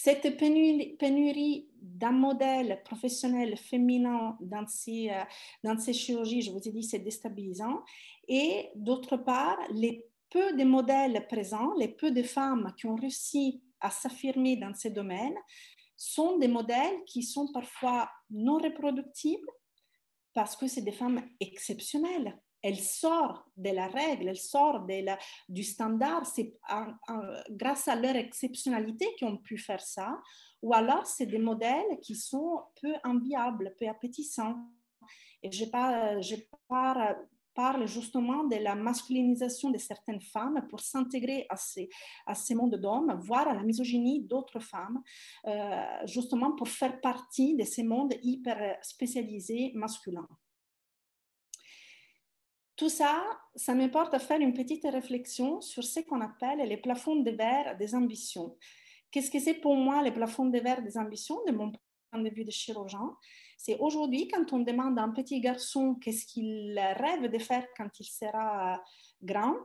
Cette 0.00 0.36
pénurie, 0.36 1.68
d'un 1.82 2.12
modèle 2.12 2.80
professionnel 2.84 3.56
féminin 3.56 4.38
dans 4.40 4.64
ces, 4.68 5.10
euh, 5.10 5.24
dans 5.64 5.76
ces 5.76 5.92
chirurgies, 5.92 6.42
je 6.42 6.52
vous 6.52 6.68
ai 6.68 6.70
dit, 6.70 6.84
c'est 6.84 7.00
déstabilisant. 7.00 7.82
Et 8.28 8.68
d'autre 8.76 9.16
part, 9.16 9.58
les 9.72 10.06
peu 10.30 10.52
de 10.56 10.62
modèles 10.62 11.26
présents, 11.26 11.74
les 11.74 11.88
peu 11.88 12.12
de 12.12 12.22
femmes 12.22 12.72
qui 12.78 12.86
ont 12.86 12.94
réussi 12.94 13.60
à 13.80 13.90
s'affirmer 13.90 14.56
dans 14.56 14.72
ces 14.72 14.90
domaines, 14.90 15.36
sont 15.96 16.38
des 16.38 16.46
modèles 16.46 17.02
qui 17.04 17.24
sont 17.24 17.50
parfois 17.52 18.08
non 18.30 18.58
reproductibles 18.58 19.50
parce 20.32 20.54
que 20.54 20.68
c'est 20.68 20.82
des 20.82 20.92
femmes 20.92 21.28
exceptionnelles. 21.40 22.38
Elles 22.62 22.80
sortent 22.80 23.46
de 23.56 23.70
la 23.70 23.86
règle, 23.86 24.32
de 24.32 25.04
la, 25.04 25.18
du 25.48 25.62
standard. 25.62 26.26
C'est 26.26 26.54
grâce 27.50 27.88
à 27.88 27.94
leur 27.94 28.16
exceptionnalité 28.16 29.06
qu'ils 29.16 29.28
ont 29.28 29.36
pu 29.36 29.58
faire 29.58 29.80
ça. 29.80 30.20
Ou 30.62 30.74
alors, 30.74 31.06
c'est 31.06 31.26
des 31.26 31.38
modèles 31.38 32.00
qui 32.02 32.16
sont 32.16 32.62
peu 32.80 32.94
enviables, 33.04 33.74
peu 33.78 33.86
appétissants. 33.88 34.56
Et 35.42 35.52
je 35.52 35.64
parle, 37.54 37.86
justement 37.86 38.44
de 38.44 38.56
la 38.56 38.74
masculinisation 38.74 39.70
de 39.70 39.78
certaines 39.78 40.20
femmes 40.20 40.66
pour 40.68 40.80
s'intégrer 40.80 41.46
à 41.48 41.56
ces, 41.56 41.88
à 42.26 42.34
mondes 42.54 42.76
d'hommes, 42.76 43.18
voire 43.20 43.48
à 43.48 43.54
la 43.54 43.62
misogynie 43.62 44.20
d'autres 44.22 44.60
femmes, 44.60 45.02
euh, 45.46 45.84
justement 46.06 46.52
pour 46.52 46.68
faire 46.68 47.00
partie 47.00 47.56
de 47.56 47.64
ces 47.64 47.82
mondes 47.82 48.14
hyper 48.22 48.78
spécialisés 48.82 49.72
masculins. 49.74 50.28
Tout 52.78 52.88
ça, 52.88 53.24
ça 53.56 53.74
me 53.74 53.90
porte 53.90 54.14
à 54.14 54.20
faire 54.20 54.40
une 54.40 54.54
petite 54.54 54.84
réflexion 54.84 55.60
sur 55.60 55.82
ce 55.82 55.98
qu'on 55.98 56.20
appelle 56.20 56.60
les 56.60 56.76
plafonds 56.76 57.16
de 57.16 57.32
verre 57.32 57.76
des 57.76 57.96
ambitions. 57.96 58.56
Qu'est-ce 59.10 59.32
que 59.32 59.40
c'est 59.40 59.54
pour 59.54 59.74
moi 59.74 60.00
les 60.00 60.12
plafonds 60.12 60.46
de 60.46 60.60
verre 60.60 60.80
des 60.80 60.96
ambitions 60.96 61.40
de 61.48 61.52
mon 61.52 61.72
point 61.72 62.22
de 62.22 62.30
vue 62.30 62.44
de 62.44 62.52
chirurgien? 62.52 63.16
C'est 63.56 63.76
aujourd'hui, 63.80 64.28
quand 64.28 64.52
on 64.52 64.60
demande 64.60 64.96
à 64.96 65.02
un 65.02 65.10
petit 65.10 65.40
garçon 65.40 65.96
qu'est-ce 65.96 66.24
qu'il 66.24 66.78
rêve 66.78 67.28
de 67.28 67.38
faire 67.40 67.66
quand 67.76 67.88
il 67.98 68.04
sera 68.04 68.80
grand, 69.22 69.56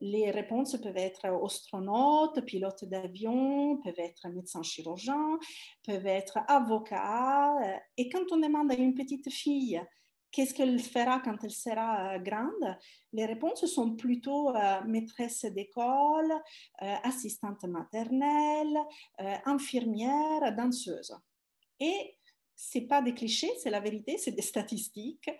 les 0.00 0.30
réponses 0.30 0.74
peuvent 0.80 0.96
être 0.96 1.26
astronaute, 1.26 2.40
pilote 2.46 2.82
d'avion, 2.86 3.76
peuvent 3.84 3.98
être 3.98 4.26
médecin 4.30 4.62
chirurgien, 4.62 5.38
peuvent 5.84 6.06
être 6.06 6.38
avocat. 6.48 7.52
Et 7.98 8.08
quand 8.08 8.24
on 8.32 8.38
demande 8.38 8.72
à 8.72 8.74
une 8.74 8.94
petite 8.94 9.30
fille 9.30 9.82
qu'est-ce 10.30 10.54
qu'elle 10.54 10.78
fera 10.80 11.20
quand 11.20 11.36
elle 11.42 11.50
sera 11.50 12.18
grande, 12.18 12.76
les 13.12 13.26
réponses 13.26 13.64
sont 13.66 13.96
plutôt 13.96 14.54
euh, 14.54 14.80
maîtresse 14.86 15.44
d'école, 15.44 16.32
euh, 16.82 16.94
assistante 17.02 17.64
maternelle, 17.64 18.78
euh, 19.20 19.34
infirmière, 19.46 20.54
danseuse. 20.56 21.16
Et 21.80 22.16
c'est 22.54 22.82
pas 22.82 23.02
des 23.02 23.14
clichés, 23.14 23.52
c'est 23.62 23.70
la 23.70 23.80
vérité, 23.80 24.18
c'est 24.18 24.32
des 24.32 24.42
statistiques. 24.42 25.30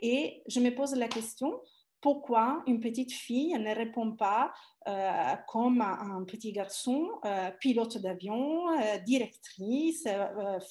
Et 0.00 0.42
je 0.46 0.60
me 0.60 0.74
pose 0.74 0.94
la 0.94 1.08
question, 1.08 1.60
pourquoi 2.04 2.62
une 2.66 2.80
petite 2.80 3.12
fille 3.12 3.54
ne 3.54 3.74
répond 3.74 4.12
pas 4.12 4.52
euh, 4.86 5.36
comme 5.48 5.80
un 5.80 6.22
petit 6.24 6.52
garçon, 6.52 7.08
euh, 7.24 7.50
pilote 7.52 7.96
d'avion, 7.96 8.68
euh, 8.78 8.98
directrice, 8.98 10.06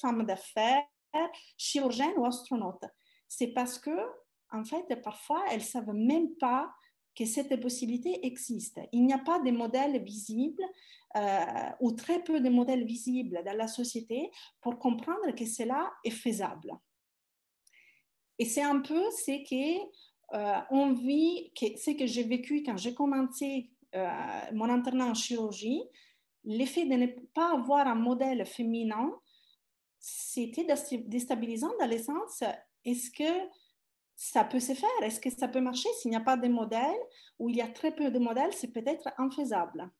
femme 0.00 0.24
d'affaires, 0.24 0.84
chirurgienne 1.58 2.12
ou 2.18 2.24
astronaute? 2.24 2.84
C'est 3.36 3.48
parce 3.48 3.80
que, 3.80 3.90
en 4.52 4.62
fait, 4.64 5.02
parfois, 5.02 5.42
elles 5.50 5.64
savent 5.64 5.92
même 5.92 6.36
pas 6.36 6.72
que 7.16 7.24
cette 7.24 7.60
possibilité 7.60 8.24
existe. 8.24 8.78
Il 8.92 9.04
n'y 9.06 9.12
a 9.12 9.18
pas 9.18 9.40
de 9.40 9.50
modèle 9.50 10.00
visible 10.04 10.62
euh, 11.16 11.70
ou 11.80 11.92
très 11.92 12.22
peu 12.22 12.38
de 12.40 12.48
modèles 12.48 12.84
visibles 12.84 13.42
dans 13.44 13.56
la 13.56 13.66
société 13.66 14.30
pour 14.60 14.78
comprendre 14.78 15.34
que 15.34 15.46
cela 15.46 15.92
est 16.04 16.10
faisable. 16.10 16.72
Et 18.38 18.44
c'est 18.44 18.62
un 18.62 18.80
peu 18.80 19.02
ce 19.10 19.42
que 19.48 19.80
euh, 20.36 20.60
on 20.70 20.92
vit, 20.92 21.52
que 21.54 22.06
j'ai 22.06 22.24
vécu 22.24 22.62
quand 22.62 22.76
j'ai 22.76 22.94
commencé 22.94 23.70
euh, 23.96 24.08
mon 24.52 24.68
internat 24.68 25.06
en 25.06 25.14
chirurgie, 25.14 25.82
l'effet 26.44 26.86
de 26.86 26.94
ne 26.94 27.06
pas 27.34 27.52
avoir 27.52 27.88
un 27.88 27.96
modèle 27.96 28.46
féminin, 28.46 29.12
c'était 29.98 30.66
déstabilisant 31.06 31.72
dans 31.80 31.90
le 31.90 31.98
sens, 31.98 32.44
est-ce 32.84 33.10
que 33.10 33.48
ça 34.16 34.44
peut 34.44 34.60
se 34.60 34.74
faire? 34.74 35.02
Est-ce 35.02 35.20
que 35.20 35.30
ça 35.30 35.48
peut 35.48 35.60
marcher? 35.60 35.88
S'il 36.00 36.10
n'y 36.10 36.16
a 36.16 36.20
pas 36.20 36.36
de 36.36 36.48
modèle 36.48 37.00
ou 37.38 37.48
il 37.48 37.56
y 37.56 37.62
a 37.62 37.68
très 37.68 37.94
peu 37.94 38.10
de 38.10 38.18
modèles, 38.18 38.52
c'est 38.52 38.72
peut-être 38.72 39.08
infaisable. 39.18 39.90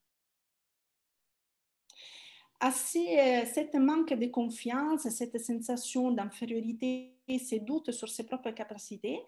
À 2.59 2.69
euh, 2.69 3.45
cette 3.53 3.75
manque 3.75 4.13
de 4.13 4.27
confiance, 4.27 5.09
cette 5.09 5.37
sensation 5.39 6.11
d'infériorité, 6.11 7.13
ces 7.37 7.59
doutes 7.59 7.91
sur 7.91 8.07
ses 8.07 8.25
propres 8.25 8.51
capacités, 8.51 9.19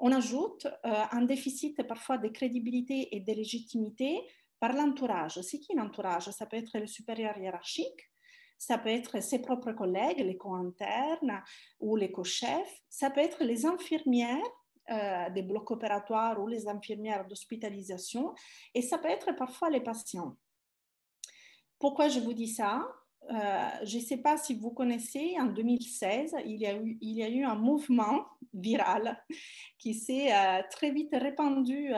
on 0.00 0.12
ajoute 0.12 0.66
euh, 0.66 1.04
un 1.10 1.22
déficit 1.22 1.82
parfois 1.84 2.18
de 2.18 2.28
crédibilité 2.28 3.16
et 3.16 3.20
de 3.20 3.32
légitimité 3.32 4.20
par 4.60 4.74
l'entourage. 4.74 5.40
C'est 5.40 5.58
qui 5.58 5.74
l'entourage? 5.74 6.30
Ça 6.30 6.46
peut 6.46 6.58
être 6.58 6.78
le 6.78 6.86
supérieur 6.86 7.36
hiérarchique, 7.38 8.10
ça 8.58 8.76
peut 8.76 8.88
être 8.88 9.22
ses 9.22 9.38
propres 9.38 9.72
collègues, 9.72 10.18
les 10.18 10.36
co-internes 10.36 11.42
ou 11.80 11.96
les 11.96 12.10
co-chefs. 12.10 12.82
Ça 12.90 13.10
peut 13.10 13.20
être 13.20 13.44
les 13.44 13.64
infirmières 13.64 14.42
euh, 14.90 15.28
des 15.30 15.42
blocs 15.42 15.70
opératoires 15.70 16.40
ou 16.40 16.46
les 16.46 16.66
infirmières 16.66 17.26
d'hospitalisation. 17.26 18.34
Et 18.74 18.80
ça 18.80 18.96
peut 18.96 19.08
être 19.08 19.32
parfois 19.36 19.68
les 19.68 19.80
patients. 19.80 20.36
Pourquoi 21.78 22.08
je 22.08 22.20
vous 22.20 22.32
dis 22.32 22.48
ça? 22.48 22.88
Euh, 23.30 23.68
je 23.84 23.98
ne 23.98 24.02
sais 24.02 24.16
pas 24.16 24.38
si 24.38 24.54
vous 24.54 24.70
connaissez, 24.70 25.36
en 25.38 25.46
2016, 25.46 26.36
il 26.46 26.56
y 26.56 27.22
a 27.22 27.28
eu, 27.28 27.44
un 27.44 27.54
mouvement 27.54 28.24
viral 28.54 29.22
qui 29.78 29.92
s'est 29.92 30.32
euh, 30.32 30.62
très 30.70 30.90
vite 30.90 31.12
répandu 31.12 31.92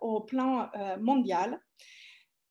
au 0.00 0.20
plan 0.20 0.68
mondial 1.00 1.58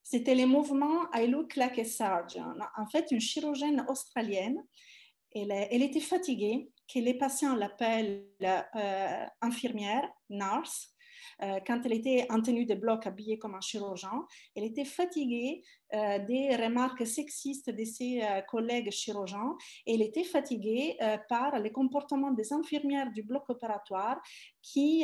c'était 0.04 0.36
le 0.36 0.46
mouvement 0.46 1.06
I 1.14 1.28
look 1.28 1.56
like 1.56 1.80
a 1.80 1.86
surgeon. 1.86 2.56
En 2.78 2.86
fait, 2.88 3.12
une 3.12 3.22
chirurgienne 3.22 3.86
australienne, 3.88 4.62
elle, 5.34 5.52
elle 5.52 5.82
était 5.82 6.00
fatiguée, 6.00 6.70
que 6.94 7.00
les 7.00 7.16
patients 7.16 7.56
l'appellent 7.56 8.28
euh, 8.44 9.26
infirmière, 9.42 10.08
nurse, 10.30 10.94
euh, 11.42 11.60
quand 11.66 11.82
elle 11.86 11.94
était 11.94 12.28
en 12.30 12.42
tenue 12.42 12.66
de 12.66 12.76
bloc 12.76 13.08
habillée 13.08 13.40
comme 13.40 13.56
un 13.56 13.62
chirurgien, 13.62 14.26
elle 14.56 14.64
était 14.64 14.86
fatiguée 14.86 15.64
euh, 15.94 16.20
des 16.20 16.56
remarques 16.56 17.06
sexistes 17.06 17.70
de 17.70 17.84
ses 17.84 18.22
euh, 18.22 18.42
collègues 18.42 18.92
chirurgiens 18.92 19.56
et 19.86 19.94
elle 19.96 20.02
était 20.02 20.24
fatiguée 20.24 20.98
par 21.30 21.60
les 21.60 21.72
comportements 21.72 22.32
des 22.32 22.52
infirmières 22.54 23.12
du 23.12 23.24
bloc 23.24 23.50
opératoire 23.50 24.22
qui 24.62 25.04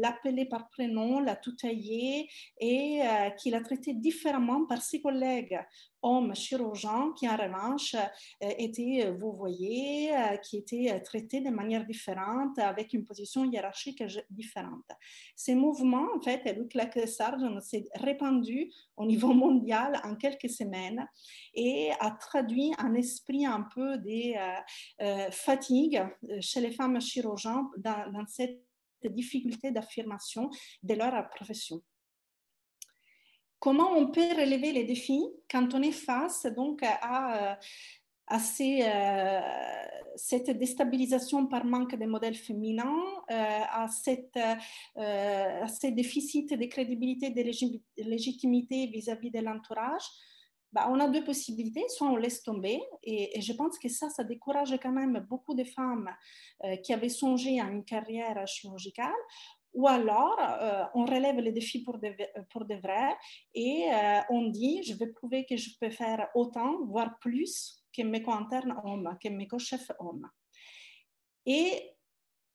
l'appelaient 0.00 0.46
par 0.46 0.68
prénom, 0.68 1.20
la 1.20 1.36
tutoyaient 1.36 2.28
et 2.60 3.00
qui 3.38 3.50
la 3.50 3.60
traitaient 3.60 3.94
différemment 3.94 4.66
par 4.66 4.82
ses 4.82 5.00
collègues 5.00 5.58
hommes 6.02 6.34
chirurgiens 6.34 7.12
qui 7.16 7.28
en 7.28 7.36
revanche 7.36 7.94
étaient, 8.40 9.10
vous 9.18 9.32
voyez, 9.32 10.10
qui 10.42 10.58
étaient 10.58 11.00
traités 11.02 11.40
de 11.40 11.50
manière 11.50 11.84
différente 11.84 12.58
avec 12.58 12.92
une 12.92 13.04
position 13.04 13.44
hiérarchique 13.44 14.02
différente. 14.30 14.90
Ces 15.34 15.54
mouvements, 15.54 16.08
en 16.14 16.20
fait, 16.20 16.42
Luc 16.56 16.72
Sargent 17.06 17.60
s'est 17.60 17.84
répandu 17.94 18.70
au 18.96 19.04
niveau 19.04 19.32
mondial 19.32 20.00
en 20.04 20.14
quelques 20.20 20.50
semaines 20.50 21.06
et 21.54 21.90
a 22.00 22.10
traduit 22.12 22.72
un 22.78 22.94
esprit 22.94 23.46
un 23.46 23.66
peu 23.74 23.98
de 23.98 24.36
euh, 24.36 24.60
euh, 25.02 25.30
fatigue 25.30 26.02
chez 26.40 26.60
les 26.60 26.72
femmes 26.72 27.00
chirurgiens 27.00 27.70
dans, 27.78 28.26
cette 28.26 28.60
difficulté 29.04 29.70
d'affirmation 29.70 30.50
de 30.82 30.94
leur 30.94 31.28
profession. 31.30 31.82
Comment 33.58 33.92
on 33.92 34.10
peut 34.10 34.20
relever 34.20 34.72
les 34.72 34.84
défis 34.84 35.24
quand 35.50 35.74
on 35.74 35.82
est 35.82 35.92
face 35.92 36.46
donc 36.46 36.82
à, 36.82 37.58
à 38.30 38.38
euh, 38.60 39.40
cette 40.16 40.50
déstabilisation 40.50 41.46
par 41.46 41.64
manque 41.64 41.96
de 41.96 42.06
modèles 42.06 42.36
féminins, 42.36 43.04
euh, 43.30 43.34
à, 43.34 43.88
cette, 43.88 44.36
euh, 44.36 45.62
à 45.64 45.68
ces 45.68 45.90
déficits 45.90 46.46
de 46.46 46.66
crédibilité, 46.66 47.30
de 47.30 47.42
légitimité 48.08 48.86
vis-à-vis 48.86 49.30
de 49.30 49.40
l'entourage, 49.40 50.04
bah, 50.72 50.88
on 50.88 51.00
a 51.00 51.08
deux 51.08 51.24
possibilités. 51.24 51.84
Soit 51.88 52.08
on 52.08 52.16
laisse 52.16 52.42
tomber, 52.44 52.80
et, 53.02 53.40
je 53.40 53.52
pense 53.52 53.78
que 53.78 53.88
ça, 53.88 54.08
ça 54.08 54.22
décourage 54.22 54.78
quand 54.80 54.92
même 54.92 55.26
beaucoup 55.28 55.54
de 55.54 55.64
femmes 55.64 56.08
qui 56.84 56.92
avaient 56.92 57.08
songé 57.08 57.60
à 57.60 57.64
une 57.64 57.84
carrière 57.84 58.46
chirurgicale, 58.46 59.10
ou 59.72 59.86
alors, 59.86 60.36
euh, 60.40 60.84
on 60.94 61.04
relève 61.04 61.36
les 61.36 61.52
défis 61.52 61.82
pour 61.82 61.98
de, 61.98 62.08
pour 62.50 62.64
vrai 62.64 63.16
et 63.54 63.86
euh, 63.92 64.20
on 64.30 64.48
dit, 64.48 64.82
je 64.82 64.94
vais 64.94 65.06
prouver 65.06 65.46
que 65.48 65.56
je 65.56 65.70
peux 65.80 65.90
faire 65.90 66.28
autant, 66.34 66.84
voire 66.86 67.18
plus 67.20 67.79
que 67.92 68.02
mes 68.02 68.22
co-internes 68.22 68.74
hommes, 68.84 69.16
que 69.22 69.28
mes 69.28 69.46
co-chefs 69.46 69.90
hommes. 69.98 70.28
Et 71.46 71.90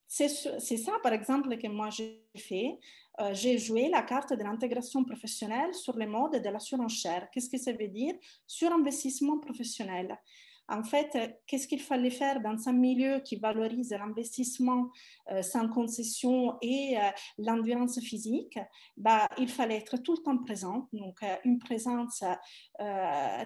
c'est 0.08 0.28
ça, 0.28 0.94
par 1.04 1.14
exemple, 1.14 1.58
que 1.58 1.68
moi 1.68 1.90
j'ai 1.90 2.24
fait. 2.38 2.80
Euh, 3.20 3.34
j'ai 3.34 3.58
joué 3.58 3.90
la 3.90 4.02
carte 4.02 4.34
de 4.34 4.44
l'intégration 4.44 5.04
professionnelle 5.04 5.74
sur 5.74 5.98
les 5.98 6.06
modes 6.06 6.42
de 6.42 6.50
la 6.50 6.60
surenchère. 6.60 7.30
Qu'est-ce 7.32 7.50
que 7.50 7.58
ça 7.58 7.72
veut 7.72 7.88
dire? 7.88 8.14
Surinvestissement 8.46 9.40
professionnel. 9.40 10.18
En 10.68 10.84
fait, 10.84 11.16
qu'est-ce 11.45 11.68
qu'il 11.68 11.82
fallait 11.82 12.09
faire 12.09 12.41
dans 12.41 12.68
un 12.68 12.74
milieu 12.74 13.20
qui 13.20 13.36
valorise 13.36 13.91
l'investissement 13.91 14.89
euh, 15.32 15.43
sans 15.43 15.70
concession 15.70 16.57
et 16.61 16.97
euh, 16.97 17.01
l'endurance 17.38 17.99
physique? 17.99 18.57
Bah, 18.97 19.30
Il 19.38 19.49
fallait 19.49 19.78
être 19.78 19.97
tout 19.97 20.13
le 20.13 20.24
temps 20.24 20.38
présent, 20.38 20.89
donc 20.91 21.22
euh, 21.22 21.36
une 21.43 21.59
présence 21.59 22.24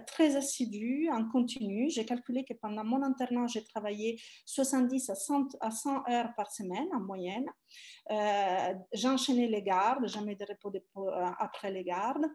très 0.07 0.35
assidue, 0.35 1.09
en 1.11 1.27
continu. 1.27 1.89
J'ai 1.89 2.05
calculé 2.05 2.45
que 2.45 2.53
pendant 2.53 2.83
mon 2.83 3.03
internat, 3.03 3.47
j'ai 3.47 3.63
travaillé 3.63 4.19
70 4.45 5.09
à 5.09 5.15
100, 5.15 5.47
à 5.59 5.71
100 5.71 6.09
heures 6.09 6.33
par 6.35 6.51
semaine 6.51 6.87
en 6.93 6.99
moyenne. 6.99 7.45
J'enchaînais 8.93 9.47
les 9.47 9.61
gardes, 9.61 10.07
jamais 10.07 10.35
de 10.35 10.45
repos 10.45 10.71
après 11.39 11.71
les 11.71 11.83
gardes 11.83 12.25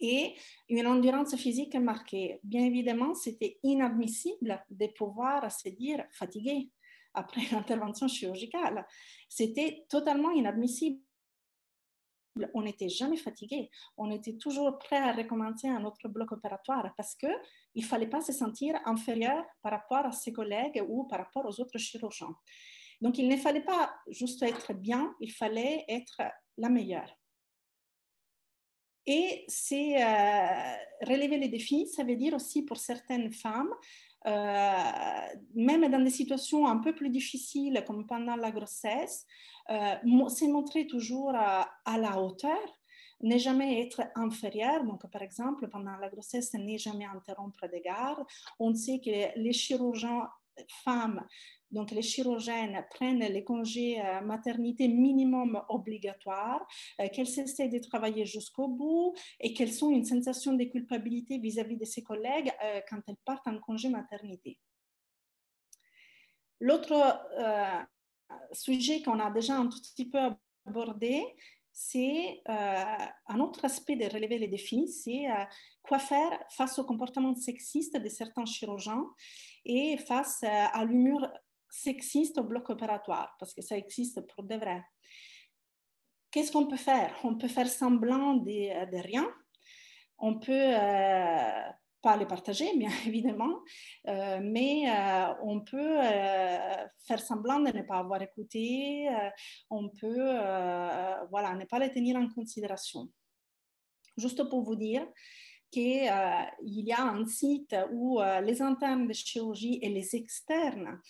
et 0.00 0.34
une 0.68 0.86
endurance 0.86 1.36
physique 1.36 1.74
marquée. 1.76 2.40
Bien 2.42 2.64
évidemment, 2.64 3.14
c'était 3.14 3.58
inadmissible 3.62 4.64
de 4.70 4.86
pouvoir 4.88 5.50
se 5.50 5.68
dire 5.68 6.04
fatigué 6.12 6.70
après 7.14 7.40
l'intervention 7.52 8.08
chirurgicale. 8.08 8.86
C'était 9.28 9.84
totalement 9.88 10.30
inadmissible. 10.30 11.00
On 12.52 12.62
n'était 12.62 12.90
jamais 12.90 13.16
fatigué. 13.16 13.70
On 13.96 14.10
était 14.10 14.36
toujours 14.36 14.78
prêt 14.78 14.98
à 14.98 15.12
recommencer 15.12 15.68
un 15.68 15.82
autre 15.86 16.06
bloc 16.08 16.32
opératoire 16.32 16.92
parce 16.94 17.14
qu'il 17.14 17.30
ne 17.74 17.82
fallait 17.82 18.08
pas 18.08 18.20
se 18.20 18.32
sentir 18.32 18.78
inférieur 18.84 19.42
par 19.62 19.72
rapport 19.72 20.04
à 20.04 20.12
ses 20.12 20.34
collègues 20.34 20.84
ou 20.86 21.04
par 21.04 21.20
rapport 21.20 21.46
aux 21.46 21.60
autres 21.60 21.78
chirurgiens. 21.78 22.36
Donc, 23.00 23.18
il 23.18 23.28
ne 23.28 23.36
fallait 23.36 23.64
pas 23.64 23.94
juste 24.08 24.42
être 24.42 24.74
bien, 24.74 25.14
il 25.20 25.32
fallait 25.32 25.84
être 25.88 26.20
la 26.58 26.68
meilleure. 26.68 27.15
Et 29.06 29.44
c'est 29.48 30.02
euh, 30.02 30.76
relever 31.02 31.38
les 31.38 31.48
défis, 31.48 31.86
ça 31.86 32.02
veut 32.02 32.16
dire 32.16 32.34
aussi 32.34 32.62
pour 32.64 32.76
certaines 32.76 33.32
femmes, 33.32 33.72
euh, 34.26 35.28
même 35.54 35.88
dans 35.88 36.02
des 36.02 36.10
situations 36.10 36.66
un 36.66 36.78
peu 36.78 36.92
plus 36.92 37.10
difficiles 37.10 37.84
comme 37.86 38.06
pendant 38.06 38.34
la 38.34 38.50
grossesse, 38.50 39.24
euh, 39.70 39.94
c'est 40.28 40.48
montrer 40.48 40.86
toujours 40.88 41.32
à, 41.34 41.70
à 41.84 41.98
la 41.98 42.20
hauteur, 42.20 42.58
ne 43.22 43.38
jamais 43.38 43.82
être 43.82 44.02
inférieur. 44.16 44.84
Donc, 44.84 45.08
par 45.10 45.22
exemple, 45.22 45.68
pendant 45.68 45.96
la 45.96 46.08
grossesse, 46.08 46.52
ne 46.54 46.76
jamais 46.76 47.06
interrompre 47.06 47.68
des 47.68 47.80
gardes. 47.80 48.24
On 48.58 48.74
sait 48.74 48.98
que 48.98 49.38
les 49.38 49.52
chirurgiens 49.52 50.28
femmes 50.84 51.24
donc, 51.72 51.90
les 51.90 52.02
chirurgiennes 52.02 52.84
prennent 52.90 53.18
les 53.18 53.42
congés 53.42 54.00
euh, 54.00 54.20
maternité 54.20 54.86
minimum 54.86 55.60
obligatoires, 55.68 56.66
euh, 57.00 57.08
qu'elles 57.08 57.38
essaient 57.40 57.68
de 57.68 57.78
travailler 57.78 58.24
jusqu'au 58.24 58.68
bout 58.68 59.14
et 59.40 59.52
qu'elles 59.52 59.84
ont 59.84 59.90
une 59.90 60.04
sensation 60.04 60.52
de 60.52 60.64
culpabilité 60.64 61.38
vis-à-vis 61.38 61.76
de 61.76 61.84
ses 61.84 62.02
collègues 62.02 62.52
euh, 62.62 62.80
quand 62.88 63.00
elles 63.08 63.16
partent 63.24 63.48
en 63.48 63.58
congé 63.58 63.88
maternité. 63.88 64.58
L'autre 66.60 66.94
sujet 68.52 69.02
qu'on 69.02 69.20
a 69.20 69.30
déjà 69.30 69.56
un 69.56 69.66
tout 69.66 69.78
petit 69.78 70.08
peu 70.08 70.18
abordé, 70.64 71.22
c'est 71.70 72.40
un 72.46 73.40
autre 73.40 73.66
aspect 73.66 73.94
de 73.94 74.06
relever 74.06 74.38
les 74.38 74.48
défis, 74.48 74.88
c'est 74.88 75.26
quoi 75.82 75.98
faire 75.98 76.32
face 76.48 76.78
au 76.78 76.84
comportement 76.84 77.34
sexiste 77.34 77.98
de 77.98 78.08
certains 78.08 78.46
chirurgiens 78.46 79.04
et 79.66 79.98
face 79.98 80.42
à 80.44 80.82
l'humour 80.86 81.28
sexiste 81.70 82.38
au 82.38 82.44
bloc 82.44 82.70
opératoire, 82.70 83.36
parce 83.38 83.54
que 83.54 83.62
ça 83.62 83.76
existe 83.76 84.20
pour 84.28 84.44
de 84.44 84.56
vrai. 84.56 84.82
Qu'est-ce 86.30 86.52
qu'on 86.52 86.66
peut 86.66 86.76
faire? 86.76 87.14
On 87.24 87.36
peut 87.36 87.48
faire 87.48 87.68
semblant 87.68 88.34
de, 88.34 88.90
de 88.90 89.02
rien. 89.02 89.26
On 90.18 90.38
peut 90.38 90.52
euh, 90.52 91.62
pas 92.00 92.16
les 92.16 92.26
partager, 92.26 92.76
bien 92.76 92.90
évidemment, 93.06 93.60
euh, 94.08 94.40
mais 94.42 94.84
euh, 94.88 95.34
on 95.42 95.60
peut 95.60 95.98
faire 97.06 97.20
semblant 97.20 97.60
de 97.60 97.70
ne 97.70 97.82
pas 97.82 97.98
avoir 97.98 98.22
écouté. 98.22 99.08
on 99.70 99.88
peut, 99.88 100.34
voilà, 101.30 101.54
ne 101.54 101.64
pas 101.64 101.78
les 101.78 101.90
tenir 101.90 102.16
en 102.16 102.28
considération. 102.28 103.08
Juste 104.16 104.48
pour 104.48 104.62
vous 104.62 104.76
dire, 104.76 105.06
qu'il 105.70 106.08
euh, 106.08 106.44
y 106.62 106.92
a 106.92 107.02
un 107.02 107.26
site 107.26 107.74
où 107.92 108.20
euh, 108.20 108.40
les 108.40 108.62
internes 108.62 109.06
de 109.06 109.12
chirurgie 109.12 109.78
et 109.82 109.88
les 109.88 110.14
externes 110.14 111.00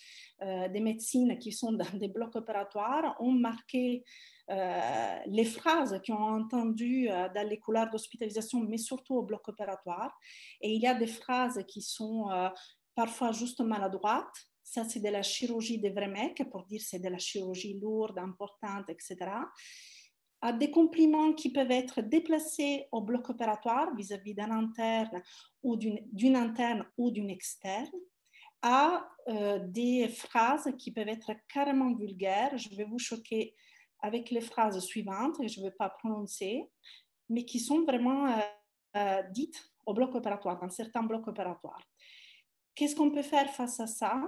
euh, 0.41 0.67
des 0.69 0.79
médecines 0.79 1.37
qui 1.39 1.51
sont 1.51 1.71
dans 1.71 1.97
des 1.97 2.07
blocs 2.07 2.35
opératoires 2.35 3.15
ont 3.19 3.31
marqué 3.31 4.03
les 4.49 5.43
phrases 5.43 5.99
qu'ils 6.05 6.13
ont 6.13 6.19
entendues 6.19 7.09
dans 7.09 7.45
les 7.45 7.59
couloirs 7.59 7.89
d'hospitalisation, 7.89 8.61
mais 8.61 8.77
surtout 8.77 9.15
au 9.15 9.21
bloc 9.21 9.45
opératoire. 9.49 10.17
Et 10.61 10.71
il 10.71 10.81
y 10.81 10.87
a 10.87 10.93
des 10.93 11.05
phrases 11.05 11.61
qui 11.67 11.81
sont 11.81 12.29
parfois 12.95 13.33
juste 13.33 13.59
maladroites. 13.59 14.47
Ça, 14.63 14.85
c'est 14.85 15.01
de 15.01 15.09
la 15.09 15.21
chirurgie 15.21 15.79
des 15.79 15.89
vrais 15.89 16.07
mecs, 16.07 16.49
pour 16.49 16.63
dire 16.63 16.79
c'est 16.81 16.99
de 16.99 17.09
la 17.09 17.17
chirurgie 17.17 17.77
lourde, 17.77 18.19
importante, 18.19 18.89
etc 18.89 19.31
à 20.41 20.53
des 20.53 20.69
compliments 20.69 21.33
qui 21.33 21.51
peuvent 21.51 21.71
être 21.71 22.01
déplacés 22.01 22.87
au 22.91 23.01
bloc 23.01 23.29
opératoire 23.29 23.95
vis-à-vis 23.95 24.35
d'un 24.35 24.51
interne 24.51 25.21
ou 25.63 25.75
d'une 25.77 26.35
interne 26.35 26.85
ou 26.97 27.11
d'une 27.11 27.29
externe, 27.29 27.89
à 28.61 29.07
euh, 29.29 29.59
des 29.59 30.07
phrases 30.09 30.71
qui 30.77 30.91
peuvent 30.91 31.07
être 31.07 31.31
carrément 31.51 31.93
vulgaires. 31.93 32.57
Je 32.57 32.75
vais 32.75 32.85
vous 32.85 32.99
choquer 32.99 33.55
avec 34.01 34.29
les 34.29 34.41
phrases 34.41 34.79
suivantes, 34.79 35.37
que 35.37 35.47
je 35.47 35.59
ne 35.59 35.65
vais 35.65 35.75
pas 35.75 35.89
prononcer, 35.89 36.69
mais 37.29 37.45
qui 37.45 37.59
sont 37.59 37.83
vraiment 37.83 38.27
euh, 38.27 38.39
euh, 38.95 39.23
dites 39.31 39.71
au 39.85 39.93
bloc 39.93 40.13
opératoire, 40.15 40.59
dans 40.59 40.69
certains 40.69 41.03
blocs 41.03 41.27
opératoires. 41.27 41.81
Qu'est-ce 42.75 42.95
qu'on 42.95 43.11
peut 43.11 43.23
faire 43.23 43.49
face 43.53 43.79
à 43.79 43.87
ça? 43.87 44.21